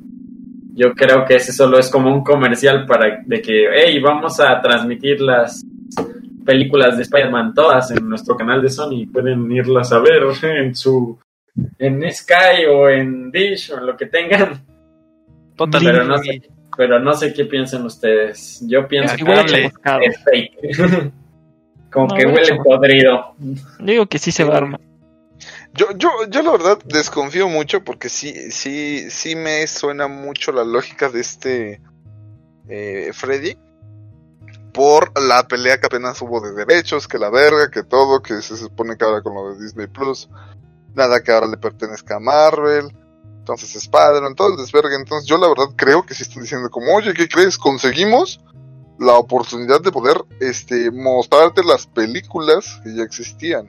Yo 0.75 0.95
creo 0.95 1.25
que 1.25 1.37
ese 1.37 1.53
solo 1.53 1.79
es 1.79 1.89
como 1.89 2.13
un 2.13 2.25
comercial 2.25 2.87
para 2.87 3.23
de 3.25 3.41
que, 3.41 3.69
hey, 3.73 4.01
vamos 4.01 4.41
a 4.41 4.61
transmitir 4.61 5.21
las 5.21 5.65
películas 6.45 6.97
de 6.97 7.03
Spider-Man 7.03 7.55
todas 7.55 7.91
en 7.93 8.09
nuestro 8.09 8.37
canal 8.37 8.61
de 8.63 8.71
Sony. 8.71 9.07
Pueden 9.13 9.53
irlas 9.53 9.93
a 9.93 10.01
ver 10.01 10.23
en 10.43 10.75
su 10.75 11.19
en 11.79 12.11
Sky 12.11 12.65
o 12.69 12.89
en 12.89 13.31
Dish 13.31 13.71
o 13.71 13.79
en 13.79 13.87
lo 13.87 13.97
que 13.97 14.07
tengan. 14.07 14.65
Pero 15.57 16.05
no 16.05 16.19
sé, 16.19 16.43
pero 16.77 16.99
no 16.99 17.13
sé 17.13 17.33
qué 17.33 17.45
piensan 17.45 17.85
ustedes. 17.85 18.65
Yo 18.67 18.89
pienso 18.89 19.15
que 19.15 19.67
es 19.67 20.25
fake. 20.25 21.13
Como 21.93 22.07
No, 22.09 22.15
que 22.15 22.27
huele 22.27 22.47
chavo. 22.47 22.63
podrido. 22.63 23.35
Digo 23.81 24.07
que 24.07 24.19
sí 24.19 24.33
se 24.33 24.45
va 24.45 24.55
a 24.55 24.57
armar. 24.59 24.81
Yo, 25.73 25.87
yo, 25.97 26.11
yo 26.29 26.43
la 26.43 26.51
verdad 26.51 26.79
desconfío 26.85 27.49
mucho 27.49 27.83
porque 27.85 28.09
sí, 28.09 28.51
sí, 28.51 29.11
sí 29.11 29.37
me 29.37 29.67
suena 29.67 30.09
mucho 30.09 30.53
la 30.53 30.65
lógica 30.65 31.09
de 31.09 31.21
este 31.21 31.81
eh, 32.69 33.11
Freddy 33.15 33.57
por 34.73 35.13
la 35.21 35.47
pelea 35.49 35.81
que 35.81 35.87
apenas 35.87 36.21
hubo 36.23 36.41
de 36.41 36.53
derechos, 36.53 37.09
que 37.09 37.19
la 37.19 37.31
verga, 37.31 37.71
que 37.71 37.83
todo, 37.83 38.21
que 38.23 38.41
se 38.43 38.57
supone 38.57 38.97
que 38.97 39.05
ahora 39.05 39.23
con 39.23 39.35
lo 39.35 39.55
de 39.55 39.63
Disney 39.63 39.87
Plus, 39.89 40.29
nada 40.95 41.23
que 41.23 41.33
ahora 41.33 41.47
le 41.49 41.57
pertenezca 41.57 42.17
a 42.17 42.21
Marvel, 42.21 42.93
entonces 43.39 43.75
Spider-Man, 43.75 44.35
todo 44.37 44.53
el 44.53 44.57
desvergue, 44.57 44.95
entonces 44.95 45.29
yo 45.29 45.39
la 45.39 45.49
verdad 45.49 45.75
creo 45.77 46.05
que 46.05 46.15
sí 46.15 46.23
están 46.23 46.43
diciendo 46.43 46.71
como, 46.71 46.95
oye, 46.95 47.13
¿qué 47.15 47.29
crees? 47.29 47.59
Conseguimos 47.59 48.41
la 49.01 49.15
oportunidad 49.15 49.81
de 49.83 49.91
poder 49.91 50.17
este 50.41 50.91
mostrarte 50.91 51.63
las 51.65 51.87
películas 51.87 52.81
que 52.85 52.95
ya 52.95 53.03
existían. 53.03 53.69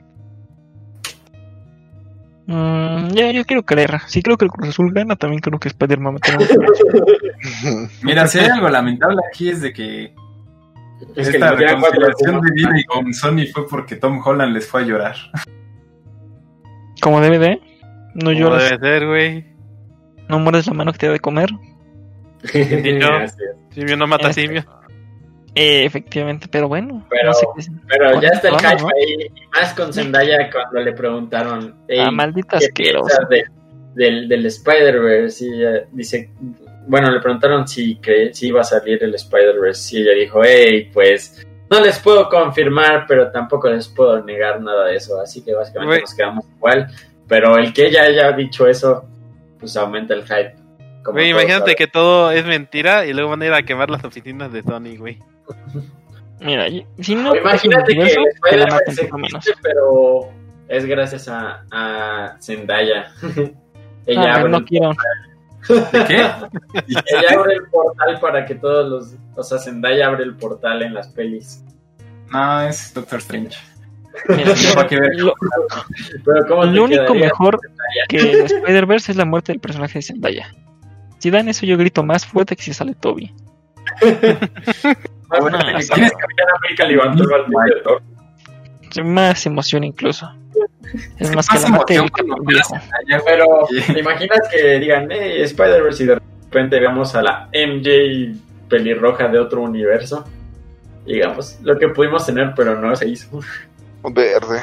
Mm, 2.46 3.08
ya, 3.14 3.30
yo 3.32 3.44
quiero 3.44 3.62
creer. 3.64 4.00
Si 4.08 4.20
creo 4.22 4.36
que 4.36 4.44
el 4.44 4.50
Cruz 4.50 4.68
Azul 4.68 4.92
gana, 4.92 5.16
también 5.16 5.40
creo 5.40 5.58
que 5.58 5.68
Spider-Man 5.68 6.18
Mira, 8.02 8.26
si 8.26 8.38
hay 8.40 8.46
algo 8.50 8.68
lamentable 8.68 9.20
aquí 9.28 9.48
es 9.48 9.62
de 9.62 9.72
que 9.72 10.14
Es 11.16 11.28
esta 11.28 11.52
reconciliación 11.52 12.40
de. 12.42 12.50
Disney 12.54 12.84
con 12.84 13.14
Sony 13.14 13.46
fue 13.52 13.66
porque 13.68 13.96
Tom 13.96 14.20
Holland 14.24 14.52
les 14.52 14.66
fue 14.68 14.82
a 14.82 14.84
llorar. 14.84 15.16
Como 17.00 17.20
DVD. 17.20 17.58
No 18.14 18.26
Como 18.26 18.32
lloras, 18.32 18.70
debe 18.70 18.78
ser, 18.80 19.06
güey. 19.06 19.46
no 20.28 20.38
mueres 20.38 20.66
la 20.66 20.74
mano 20.74 20.92
que 20.92 20.98
te 20.98 21.06
da 21.06 21.12
de 21.14 21.20
comer. 21.20 21.48
Simio 23.70 23.96
no 23.96 24.06
mata 24.06 24.28
Este. 24.28 24.42
simio. 24.42 24.64
Eh, 25.54 25.84
efectivamente, 25.84 26.46
pero 26.50 26.66
bueno. 26.68 27.06
Pero- 27.10 27.26
no 27.28 27.34
sé 27.34 27.46
qué 27.54 27.60
es. 27.60 27.70
Pero 27.88 28.20
ya 28.20 28.28
está 28.28 28.48
el 28.48 28.54
hype 28.56 28.82
¿no? 28.82 28.88
ahí. 28.88 29.26
y 29.26 29.58
Más 29.60 29.74
con 29.74 29.92
Zendaya 29.92 30.50
cuando 30.50 30.80
le 30.80 30.92
preguntaron. 30.92 31.74
"Ey, 31.88 31.98
Ah, 32.00 32.10
maldita 32.10 32.58
¿qué 32.58 32.66
asquerosa. 32.66 33.26
piensas 33.28 33.28
de- 33.28 33.44
del, 34.04 34.28
del 34.28 34.46
Spider-Verse? 34.46 35.44
Y 35.44 35.52
ella 35.52 35.84
dice. 35.92 36.30
Bueno, 36.86 37.10
le 37.10 37.20
preguntaron 37.20 37.68
si, 37.68 37.96
cre- 37.98 38.32
si 38.32 38.48
iba 38.48 38.62
a 38.62 38.64
salir 38.64 39.02
el 39.04 39.14
Spider-Verse. 39.14 39.96
Y 39.98 40.02
ella 40.02 40.12
dijo: 40.14 40.40
Hey, 40.44 40.90
pues. 40.92 41.46
No 41.70 41.80
les 41.80 41.98
puedo 42.00 42.28
confirmar, 42.28 43.06
pero 43.08 43.30
tampoco 43.30 43.70
les 43.70 43.88
puedo 43.88 44.22
negar 44.22 44.60
nada 44.60 44.86
de 44.86 44.96
eso. 44.96 45.18
Así 45.20 45.42
que 45.44 45.54
básicamente 45.54 46.00
nos 46.02 46.14
quedamos 46.14 46.44
igual. 46.56 46.86
Pero 47.28 47.56
el 47.56 47.72
que 47.72 47.86
ella 47.86 48.02
haya 48.02 48.32
dicho 48.32 48.66
eso, 48.66 49.04
pues 49.58 49.74
aumenta 49.76 50.12
el 50.14 50.22
hype. 50.24 50.54
como 51.04 51.18
imagínate 51.20 51.74
que 51.74 51.86
todo 51.86 52.30
es 52.30 52.44
mentira 52.46 53.06
y 53.06 53.12
luego 53.14 53.30
van 53.30 53.40
a 53.42 53.46
ir 53.46 53.52
a 53.54 53.62
quemar 53.62 53.88
las 53.90 54.04
oficinas 54.04 54.52
de 54.52 54.62
Sony, 54.62 54.96
güey. 54.98 55.18
Mira, 56.40 56.66
si 56.98 57.14
no, 57.14 57.34
imagínate 57.36 57.94
que 57.94 58.02
es 58.02 58.16
un 58.16 58.24
el 58.24 58.30
universo, 58.32 58.40
te 58.50 58.56
la 58.56 58.66
matan 58.66 58.94
lo 59.10 59.18
menos. 59.18 59.34
existe, 59.46 59.60
pero 59.62 60.28
es 60.68 60.86
gracias 60.86 61.28
a, 61.28 61.64
a 61.70 62.36
Zendaya. 62.40 63.12
ella, 64.06 64.34
Ah, 64.34 64.34
abre 64.40 64.50
no 64.50 64.58
el, 64.58 64.64
quiero. 64.64 64.90
¿De 65.68 66.04
qué? 66.06 66.16
ella 67.06 67.38
abre 67.38 67.54
el 67.54 67.62
portal 67.70 68.18
para 68.20 68.44
que 68.44 68.56
todos 68.56 68.88
los... 68.88 69.14
O 69.36 69.42
sea, 69.44 69.58
Zendaya 69.58 70.08
abre 70.08 70.24
el 70.24 70.34
portal 70.36 70.82
en 70.82 70.94
las 70.94 71.08
pelis. 71.08 71.64
No, 72.32 72.62
es 72.62 72.92
Doctor 72.92 73.20
Strange. 73.20 73.56
Mira, 74.28 74.54
que 74.88 74.96
lo, 74.96 75.34
Pero 76.24 76.46
¿cómo 76.48 76.62
te 76.62 76.70
lo 76.70 76.84
único 76.84 77.14
mejor 77.14 77.60
que 78.08 78.18
Spider-Verse 78.18 79.12
es 79.12 79.16
la 79.16 79.24
muerte 79.24 79.52
del 79.52 79.60
personaje 79.60 80.00
de 80.00 80.02
Zendaya. 80.02 80.46
Si 81.18 81.30
dan 81.30 81.48
eso, 81.48 81.64
yo 81.66 81.76
grito 81.78 82.02
más 82.02 82.26
fuerte 82.26 82.56
que 82.56 82.62
si 82.62 82.74
sale 82.74 82.94
Toby. 82.94 83.32
Más 85.32 85.40
Bueno, 85.40 85.58
fuerte 85.58 85.76
que 85.76 85.82
sí. 85.82 85.90
Capitán 85.90 86.46
América 86.56 87.82
Thor. 87.82 88.02
Más 89.04 89.46
emoción 89.46 89.84
incluso. 89.84 90.30
Es 91.18 91.34
más 91.34 91.48
que 91.48 91.58
la 91.58 91.68
mate 91.68 91.94
emoción 91.94 92.38
Pero. 93.24 93.66
¿te 93.86 94.00
imaginas 94.00 94.40
que 94.50 94.78
digan, 94.78 95.08
hey, 95.10 95.40
Spider-Verse 95.42 96.02
y 96.02 96.06
de 96.06 96.14
repente 96.16 96.78
veamos 96.78 97.14
a 97.14 97.22
la 97.22 97.48
MJ 97.52 98.36
pelirroja 98.68 99.28
de 99.28 99.38
otro 99.38 99.62
universo? 99.62 100.24
Digamos, 101.06 101.58
lo 101.62 101.78
que 101.78 101.88
pudimos 101.88 102.26
tener, 102.26 102.52
pero 102.54 102.78
no 102.78 102.94
se 102.94 103.08
hizo. 103.08 103.40
Verde. 104.04 104.60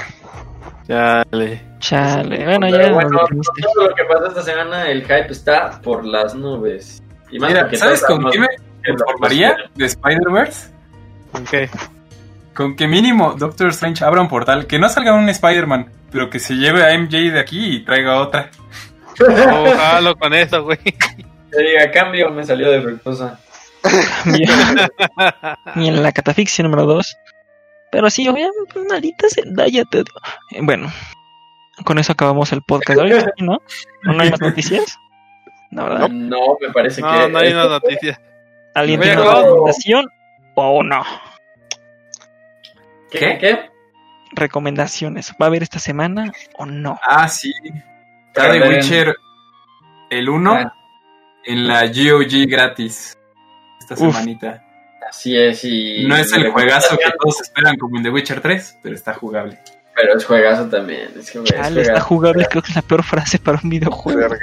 Chale. 0.87 1.61
Chale, 1.79 2.45
bueno, 2.45 2.67
Pero 2.69 2.83
ya 2.83 2.93
bueno, 2.93 3.19
todo 3.19 3.87
lo 3.87 3.95
que 3.95 4.03
pasó 4.03 4.27
esta 4.27 4.41
semana, 4.43 4.89
el 4.89 5.01
hype 5.01 5.31
está 5.31 5.79
por 5.81 6.05
las 6.05 6.35
nubes. 6.35 7.01
Y 7.31 7.39
más 7.39 7.49
Mira, 7.49 7.69
¿sabes 7.75 8.03
con 8.03 8.29
qué 8.31 8.39
me 8.39 8.47
que 8.93 8.99
lo- 8.99 9.05
conformaría 9.05 9.55
de 9.75 9.85
Spider-Verse? 9.85 10.69
Ok. 11.33 11.69
Con 12.53 12.75
que 12.75 12.87
mínimo 12.87 13.33
Doctor 13.37 13.69
Strange 13.69 14.03
abra 14.03 14.21
un 14.21 14.27
portal, 14.27 14.67
que 14.67 14.79
no 14.79 14.89
salga 14.89 15.13
un 15.13 15.29
Spider-Man, 15.29 15.89
pero 16.11 16.29
que 16.29 16.39
se 16.39 16.55
lleve 16.55 16.83
a 16.83 16.97
MJ 16.97 17.31
de 17.31 17.39
aquí 17.39 17.75
y 17.77 17.85
traiga 17.85 18.19
otra. 18.19 18.49
Ojalá 19.19 20.13
con 20.15 20.33
eso, 20.33 20.63
güey. 20.63 20.77
Te 21.51 21.61
diga, 21.63 21.91
cambio, 21.91 22.29
me 22.31 22.43
salió 22.43 22.69
defectuosa. 22.71 23.39
Bien. 24.25 24.49
Ni 25.75 25.87
en 25.89 26.03
la 26.03 26.11
catafixia 26.11 26.63
número 26.63 26.85
2. 26.85 27.17
Pero 27.91 28.09
sí, 28.09 28.27
obviamente, 28.27 28.79
maldita 28.87 29.27
Zendaya. 29.29 29.83
Te... 29.85 29.99
Eh, 29.99 30.59
Bueno, 30.61 30.91
con 31.85 31.97
eso 31.97 32.11
acabamos 32.11 32.51
el 32.51 32.61
podcast 32.61 32.99
de 33.01 33.13
hoy, 33.15 33.23
¿no? 33.39 33.53
¿O 34.07 34.13
no 34.13 34.21
hay 34.21 34.29
más 34.29 34.41
noticias? 34.41 34.97
No, 35.71 35.85
¿verdad? 35.85 36.09
No, 36.09 36.57
me 36.61 36.69
parece 36.73 37.01
No, 37.01 37.11
que. 37.11 37.29
no 37.29 37.39
hay 37.39 37.51
una 37.53 37.65
noticia. 37.67 38.19
¿Alguien 38.75 39.01
tiene 39.01 39.21
una 39.21 39.35
recomendación 39.35 40.09
o 40.55 40.83
no? 40.83 41.03
¿Qué? 43.11 43.37
¿Qué? 43.39 43.69
Recomendaciones. 44.31 45.31
¿Va 45.41 45.45
a 45.45 45.49
haber 45.49 45.63
esta 45.63 45.79
semana 45.79 46.31
o 46.57 46.65
no? 46.65 46.99
Ah, 47.03 47.27
sí. 47.27 47.53
Está 48.27 48.51
de 48.51 48.61
Witcher 48.61 49.15
el 50.11 50.29
1 50.29 50.53
Ah. 50.53 50.73
en 51.45 51.67
la 51.67 51.87
GOG 51.87 52.47
gratis. 52.47 53.17
Esta 53.79 53.95
Uf. 53.95 53.99
semanita. 54.15 54.63
Así 55.09 55.35
es, 55.35 55.63
y. 55.65 56.05
No 56.07 56.15
es 56.15 56.31
el 56.33 56.51
juegazo 56.51 56.95
que 56.97 57.09
todos 57.19 57.41
esperan 57.41 57.75
como 57.77 57.97
en 57.97 58.03
The 58.03 58.09
Witcher 58.11 58.41
3, 58.41 58.77
pero 58.83 58.93
está 58.93 59.15
jugable. 59.15 59.57
Pero 59.95 60.15
es 60.15 60.23
juegazo 60.23 60.69
también. 60.69 61.09
Es 61.17 61.31
que, 61.31 61.39
güey, 61.39 61.49
es 61.51 61.57
Chale, 61.59 61.81
está 61.81 61.99
jugable. 61.99 62.45
Creo 62.49 62.61
que 62.61 62.69
es 62.69 62.75
la 62.75 62.83
peor 62.83 63.03
frase 63.03 63.39
para 63.39 63.59
un 63.61 63.69
videojuego. 63.69 64.35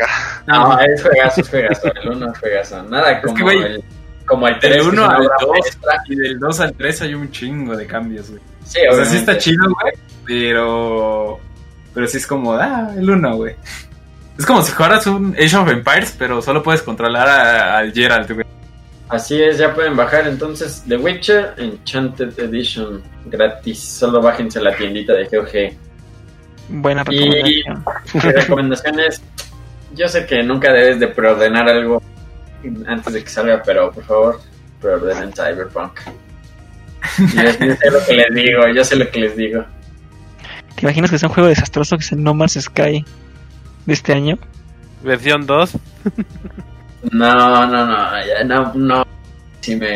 No, 0.47 0.79
es 0.81 1.01
juegazo, 1.03 1.41
es 1.41 1.49
juegazo. 1.49 1.93
El 1.95 2.09
uno 2.11 2.33
es 2.33 2.39
juegazo. 2.39 2.83
Nada 2.83 3.23
como 3.23 3.35
que, 3.35 3.43
güey, 3.45 3.63
el. 3.63 3.85
Como 4.27 4.49
el 4.49 4.59
Del 4.61 4.73
3 4.73 4.87
1 4.87 5.09
al 5.11 5.23
2 5.23 5.31
2. 5.41 5.57
y 6.09 6.17
del 6.17 6.39
2 6.39 6.61
al 6.61 6.73
3 6.75 7.03
hay 7.03 7.15
un 7.15 7.31
chingo 7.31 7.77
de 7.77 7.87
cambios, 7.87 8.29
güey. 8.31 8.43
Sí, 8.65 8.81
O 8.91 8.95
sea, 8.97 9.05
sí 9.05 9.17
está 9.19 9.39
chido, 9.39 9.65
güey, 9.81 9.93
pero... 10.25 11.39
Pero 11.95 12.07
sí 12.09 12.17
es 12.19 12.27
como, 12.27 12.53
ah, 12.55 12.91
el 12.97 13.09
1, 13.09 13.37
güey. 13.37 13.55
Es 14.39 14.45
como 14.45 14.61
si 14.63 14.73
jugaras 14.73 15.07
un 15.07 15.35
Age 15.35 15.57
of 15.57 15.69
Empires, 15.71 16.15
pero 16.19 16.43
solo 16.43 16.63
puedes 16.63 16.83
controlar 16.83 17.27
a- 17.29 17.79
al 17.79 17.93
Geralt, 17.93 18.31
güey. 18.33 18.45
Así 19.09 19.41
es, 19.41 19.57
ya 19.59 19.73
pueden 19.73 19.97
bajar 19.97 20.27
entonces 20.27 20.83
The 20.89 20.97
Witcher 20.97 21.55
Enchanted 21.57 22.39
Edition 22.41 23.01
gratis. 23.27 23.79
Solo 23.81 24.21
bájense 24.21 24.59
a 24.59 24.63
la 24.63 24.77
tiendita 24.77 25.13
de 25.15 25.25
GOG. 25.25 25.79
Buena 26.69 27.05
Y- 27.09 27.31
recomendación. 27.31 27.85
Mi 28.15 28.21
recomendación 28.33 29.01
es: 29.01 29.23
Yo 29.95 30.09
sé 30.09 30.27
que 30.27 30.43
nunca 30.43 30.73
debes 30.73 30.99
de 30.99 31.07
preordenar 31.07 31.69
algo 31.69 32.03
antes 32.87 33.13
de 33.13 33.23
que 33.23 33.31
salga, 33.31 33.63
pero 33.65 33.91
por 33.91 34.05
favor, 34.05 34.41
preordenen 34.81 35.33
Cyberpunk. 35.33 36.01
Yo, 37.19 37.43
yo 37.43 37.53
sé 37.53 37.91
lo 37.91 38.05
que 38.07 38.15
les 38.15 38.35
digo, 38.35 38.61
yo 38.75 38.85
sé 38.85 38.97
lo 38.97 39.11
que 39.11 39.21
les 39.21 39.37
digo. 39.37 39.65
¿Te 40.75 40.83
imaginas 40.83 41.11
que 41.11 41.17
es 41.17 41.23
un 41.23 41.31
juego 41.31 41.49
desastroso 41.49 41.97
que 41.97 42.05
es 42.05 42.13
el 42.13 42.23
No 42.23 42.35
Man's 42.35 42.59
Sky 42.61 43.05
de 43.87 43.93
este 43.93 44.13
año? 44.13 44.39
Versión 45.03 45.47
2. 45.47 45.71
No, 47.13 47.67
no, 47.67 47.87
no, 47.87 48.27
ya 48.27 48.45
no, 48.45 48.75
no. 48.75 49.05
Sí 49.61 49.77
me, 49.77 49.95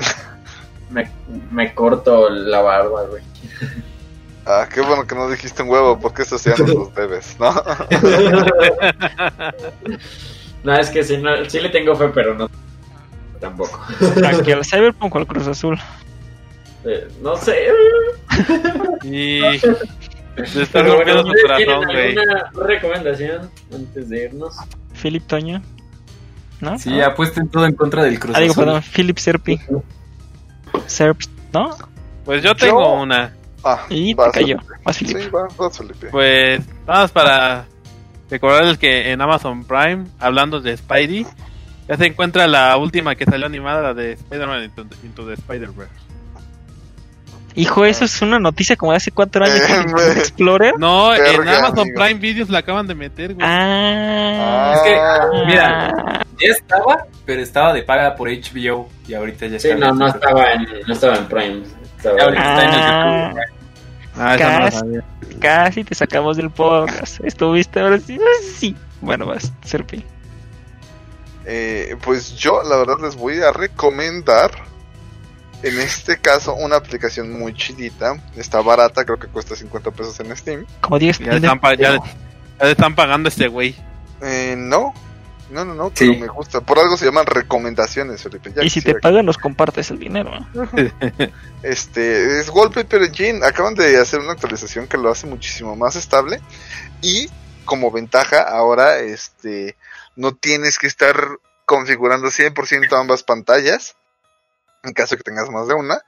me, 0.91 1.11
me 1.51 1.75
corto 1.75 2.31
la 2.31 2.61
barba, 2.61 3.05
güey. 3.05 3.23
Ah, 4.47 4.67
qué 4.73 4.81
bueno 4.81 5.07
que 5.07 5.15
no 5.15 5.29
dijiste 5.31 5.63
un 5.63 5.69
huevo, 5.69 5.99
porque 5.99 6.23
eso 6.23 6.37
nos 6.37 6.59
los 6.75 6.95
debes, 6.95 7.37
¿no? 7.39 7.53
No, 10.65 10.75
es 10.75 10.91
que 10.91 11.03
sí, 11.05 11.17
no, 11.19 11.31
sí 11.49 11.61
le 11.61 11.69
tengo 11.71 11.95
fe, 11.97 12.09
pero 12.15 12.35
no 12.35 12.49
tampoco. 13.41 13.81
Aquí 14.27 14.53
al 14.53 14.65
Cyberpunk 14.65 15.15
o 15.15 15.19
al 15.19 15.27
Cruz 15.27 15.47
Azul. 15.47 15.79
Eh, 16.85 17.09
no 17.23 17.37
sé. 17.37 17.69
Y 19.03 19.41
le 19.41 20.63
está 20.63 20.83
rompiendo 20.83 21.23
su 21.23 21.29
¿ustedes 21.29 21.43
corazón, 21.67 21.85
güey. 21.87 22.17
alguna 22.19 22.51
recomendación 22.67 23.51
antes 23.75 24.09
de 24.09 24.25
irnos? 24.25 24.57
Philip 25.01 25.27
Toño. 25.27 25.63
¿No? 26.61 26.79
Sí, 26.79 27.01
apuesten 27.01 27.49
todo 27.49 27.65
en 27.67 27.75
contra 27.75 28.03
del 28.05 28.19
Cruz 28.21 28.37
Ah, 28.37 28.41
digo, 28.41 28.53
Azul. 28.53 28.65
perdón, 28.65 28.83
Philip 28.83 29.17
Serpi. 29.19 29.59
Serps, 30.87 31.31
¿no? 31.53 31.71
Pues 32.25 32.43
yo 32.43 32.55
tengo 32.55 32.83
Yo- 32.83 33.03
una. 33.03 33.35
Ah, 33.65 33.85
Y 33.89 34.15
te 34.15 34.23
cayó. 34.33 34.59
Felipe. 34.59 34.75
Vas, 34.85 34.99
Philip. 34.99 35.19
Sí, 35.19 35.29
va, 35.31 35.49
vas, 35.57 35.79
Felipe. 35.79 36.09
Pues 36.11 36.61
más 36.87 37.11
para 37.11 37.67
recordarles 38.31 38.79
que 38.79 39.11
en 39.11 39.21
Amazon 39.21 39.65
Prime, 39.65 40.05
hablando 40.19 40.61
de 40.61 40.77
Spidey, 40.77 41.27
ya 41.89 41.97
se 41.97 42.07
encuentra 42.07 42.47
la 42.47 42.77
última 42.77 43.15
que 43.17 43.25
salió 43.25 43.47
animada, 43.47 43.83
la 43.83 43.95
de 43.95 44.13
Spider-Man 44.13 44.65
Into, 44.65 44.87
Into 45.05 45.27
the 45.27 45.35
Spider-Verse. 45.35 45.93
Hijo, 47.57 47.85
eso 47.85 48.05
es 48.05 48.23
una 48.23 48.39
noticia 48.39 48.77
como 48.77 48.93
de 48.93 48.99
hace 48.99 49.11
cuatro 49.11 49.45
años. 49.45 49.59
Internet 49.69 50.19
Explorer. 50.19 50.75
No, 50.79 51.13
en 51.15 51.49
Amazon 51.49 51.81
amigo. 51.81 51.97
Prime 52.01 52.21
Videos 52.21 52.49
la 52.49 52.61
acaban 52.61 52.87
de 52.87 52.95
meter, 52.95 53.35
güey. 53.35 53.45
Ah. 53.49 54.73
Es 54.77 54.83
que, 54.83 54.95
Ah. 54.95 55.45
mira, 55.47 56.25
ya 56.41 56.49
estaba, 56.53 57.07
pero 57.27 57.43
estaba 57.43 57.73
de 57.73 57.83
paga 57.83 58.15
por 58.15 58.29
HBO 58.29 58.89
y 59.09 59.15
ahorita 59.15 59.47
ya 59.49 59.59
Sí, 59.59 59.69
está. 59.69 59.89
no, 59.89 59.95
no 59.95 60.07
estaba 60.07 60.53
en, 60.53 60.69
no 60.87 60.93
estaba 60.95 61.17
en 61.17 61.27
Prime. 61.27 61.63
Estaba 61.97 62.17
Ya 62.19 62.25
ahorita 62.25 62.43
está 62.55 62.63
en 62.63 62.69
el 62.71 62.81
Ah, 62.81 63.33
YouTube. 63.35 63.60
Ah, 64.17 64.35
esa 64.35 64.59
no 64.59 64.65
Casi. 64.65 64.79
sabía. 64.79 65.05
casi 65.41 65.85
te 65.85 65.95
sacamos 65.95 66.37
del 66.37 66.51
podcast. 66.51 67.21
¿Estuviste 67.25 67.81
ahora 67.81 67.99
sí? 67.99 68.19
Sí. 68.57 68.77
Bueno, 69.01 69.27
vas, 69.27 69.53
Serpi. 69.65 70.05
Eh, 71.47 71.97
pues 72.03 72.37
yo, 72.37 72.63
la 72.63 72.77
verdad, 72.77 72.97
les 73.03 73.17
voy 73.17 73.41
a 73.41 73.53
recomendar. 73.53 74.51
En 75.63 75.79
este 75.79 76.17
caso, 76.19 76.55
una 76.55 76.77
aplicación 76.77 77.39
muy 77.39 77.53
chidita. 77.55 78.17
Está 78.37 78.63
barata, 78.63 79.05
creo 79.05 79.19
que 79.19 79.27
cuesta 79.29 79.55
50 79.55 79.91
pesos 79.91 80.19
en 80.21 80.35
Steam. 80.37 80.65
Como 80.81 80.99
10 80.99 81.19
Ya 81.19 81.33
están, 81.33 81.61
ya, 81.79 81.91
le- 81.93 81.99
ya 82.59 82.65
le 82.65 82.71
están 82.71 82.95
pagando 82.95 83.27
a 83.27 83.31
este 83.31 83.47
güey. 83.49 83.75
Eh, 84.23 84.55
no, 84.57 84.95
no, 85.51 85.65
no, 85.65 85.75
no, 85.75 85.89
Sí. 85.95 86.09
pero 86.09 86.21
me 86.21 86.27
gusta. 86.29 86.61
Por 86.61 86.79
algo 86.79 86.97
se 86.97 87.05
llaman 87.07 87.27
recomendaciones, 87.27 88.23
Felipe. 88.23 88.53
Ya 88.55 88.63
Y 88.63 88.71
si 88.71 88.81
te 88.83 88.95
pagan, 88.95 89.27
nos 89.27 89.39
compartes 89.39 89.91
el 89.91 89.99
dinero. 89.99 90.31
¿eh? 90.77 91.33
Este 91.63 92.41
es 92.41 92.49
Wallpaper 92.49 93.03
Engine. 93.03 93.45
Acaban 93.45 93.75
de 93.75 93.99
hacer 93.99 94.21
una 94.21 94.33
actualización 94.33 94.87
que 94.87 94.97
lo 94.97 95.11
hace 95.11 95.27
muchísimo 95.27 95.77
más 95.77 95.97
estable. 95.97 96.41
Y 97.03 97.29
como 97.65 97.91
ventaja, 97.91 98.43
ahora 98.43 98.99
este 98.99 99.77
no 100.17 100.35
tienes 100.35 100.79
que 100.79 100.87
estar 100.87 101.17
configurando 101.67 102.29
100% 102.29 102.99
ambas 102.99 103.23
pantallas. 103.23 103.97
En 104.83 104.93
caso 104.93 105.17
que 105.17 105.23
tengas 105.23 105.51
más 105.51 105.69
de 105.69 105.75
una. 105.75 106.01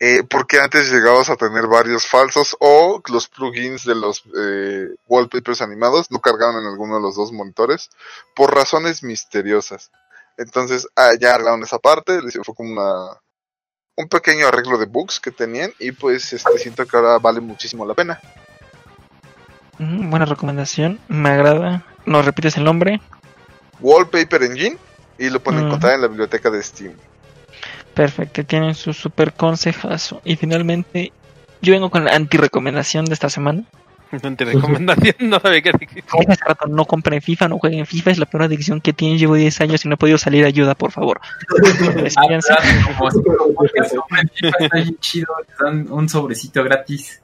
Eh, 0.00 0.22
porque 0.28 0.60
antes 0.60 0.92
llegabas 0.92 1.28
a 1.28 1.36
tener 1.36 1.66
varios 1.66 2.06
falsos 2.06 2.56
o 2.60 3.02
los 3.10 3.28
plugins 3.28 3.84
de 3.84 3.96
los 3.96 4.22
eh, 4.38 4.94
wallpapers 5.08 5.60
animados 5.60 6.10
no 6.10 6.20
cargaban 6.20 6.56
en 6.62 6.66
alguno 6.66 6.96
de 6.96 7.02
los 7.02 7.16
dos 7.16 7.32
monitores 7.32 7.90
por 8.36 8.54
razones 8.54 9.02
misteriosas. 9.02 9.90
Entonces, 10.36 10.86
ah, 10.94 11.10
ya 11.18 11.34
arreglaron 11.34 11.64
esa 11.64 11.80
parte, 11.80 12.20
fue 12.44 12.54
como 12.54 12.72
una, 12.72 13.20
un 13.96 14.08
pequeño 14.08 14.46
arreglo 14.46 14.78
de 14.78 14.86
bugs 14.86 15.18
que 15.18 15.32
tenían 15.32 15.72
y 15.80 15.90
pues 15.90 16.32
este 16.32 16.56
siento 16.58 16.86
que 16.86 16.96
ahora 16.96 17.18
vale 17.18 17.40
muchísimo 17.40 17.84
la 17.84 17.94
pena. 17.94 18.20
Mm, 19.78 20.10
buena 20.10 20.24
recomendación. 20.26 21.00
Me 21.08 21.30
agrada. 21.30 21.84
¿Nos 22.06 22.24
repites 22.24 22.56
el 22.56 22.64
nombre? 22.64 23.00
Wallpaper 23.80 24.44
Engine 24.44 24.78
y 25.18 25.30
lo 25.30 25.40
pueden 25.40 25.60
Ujú. 25.60 25.68
encontrar 25.68 25.94
en 25.94 26.02
la 26.02 26.08
biblioteca 26.08 26.50
de 26.50 26.62
Steam. 26.62 26.94
Perfecto, 27.98 28.44
tienen 28.44 28.76
su 28.76 28.92
super 28.92 29.32
consejazo. 29.32 30.22
Y 30.24 30.36
finalmente, 30.36 31.10
yo 31.60 31.72
vengo 31.72 31.90
con 31.90 32.04
la 32.04 32.14
anti-recomendación 32.14 33.06
de 33.06 33.14
esta 33.14 33.28
semana. 33.28 33.64
Ante 34.22 34.44
recomendación, 34.44 35.16
no 35.28 35.40
sabía 35.40 35.62
qué 35.62 35.72
rato, 36.46 36.68
no 36.68 36.84
compren 36.84 37.20
FIFA, 37.20 37.48
no 37.48 37.58
jueguen 37.58 37.86
FIFA, 37.86 38.12
es 38.12 38.18
la 38.18 38.26
peor 38.26 38.44
adicción 38.44 38.80
que 38.80 38.92
tienen. 38.92 39.18
Llevo 39.18 39.34
10 39.34 39.62
años 39.62 39.84
y 39.84 39.88
no 39.88 39.94
he 39.94 39.96
podido 39.96 40.16
salir. 40.16 40.44
Ayuda, 40.44 40.76
por 40.76 40.92
favor. 40.92 41.20
Ah, 42.16 42.26
está 44.40 44.76
bien 44.76 44.96
chido, 45.00 45.34
te 45.44 45.64
dan 45.64 45.90
un 45.90 46.08
sobrecito 46.08 46.62
gratis. 46.62 47.20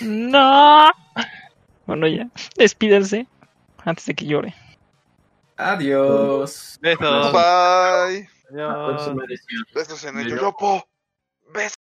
No. 0.00 0.90
Bueno, 1.86 2.08
ya. 2.08 2.26
Despídense 2.56 3.28
antes 3.84 4.04
de 4.06 4.14
que 4.14 4.26
llore. 4.26 4.54
Adiós. 5.56 6.76
Besos. 6.82 7.32
Bye. 7.32 8.37
Adiós. 8.50 9.14
Besos 9.74 10.04
en 10.04 10.18
el 10.18 10.28
yoyopo. 10.28 10.88
Besos. 11.52 11.74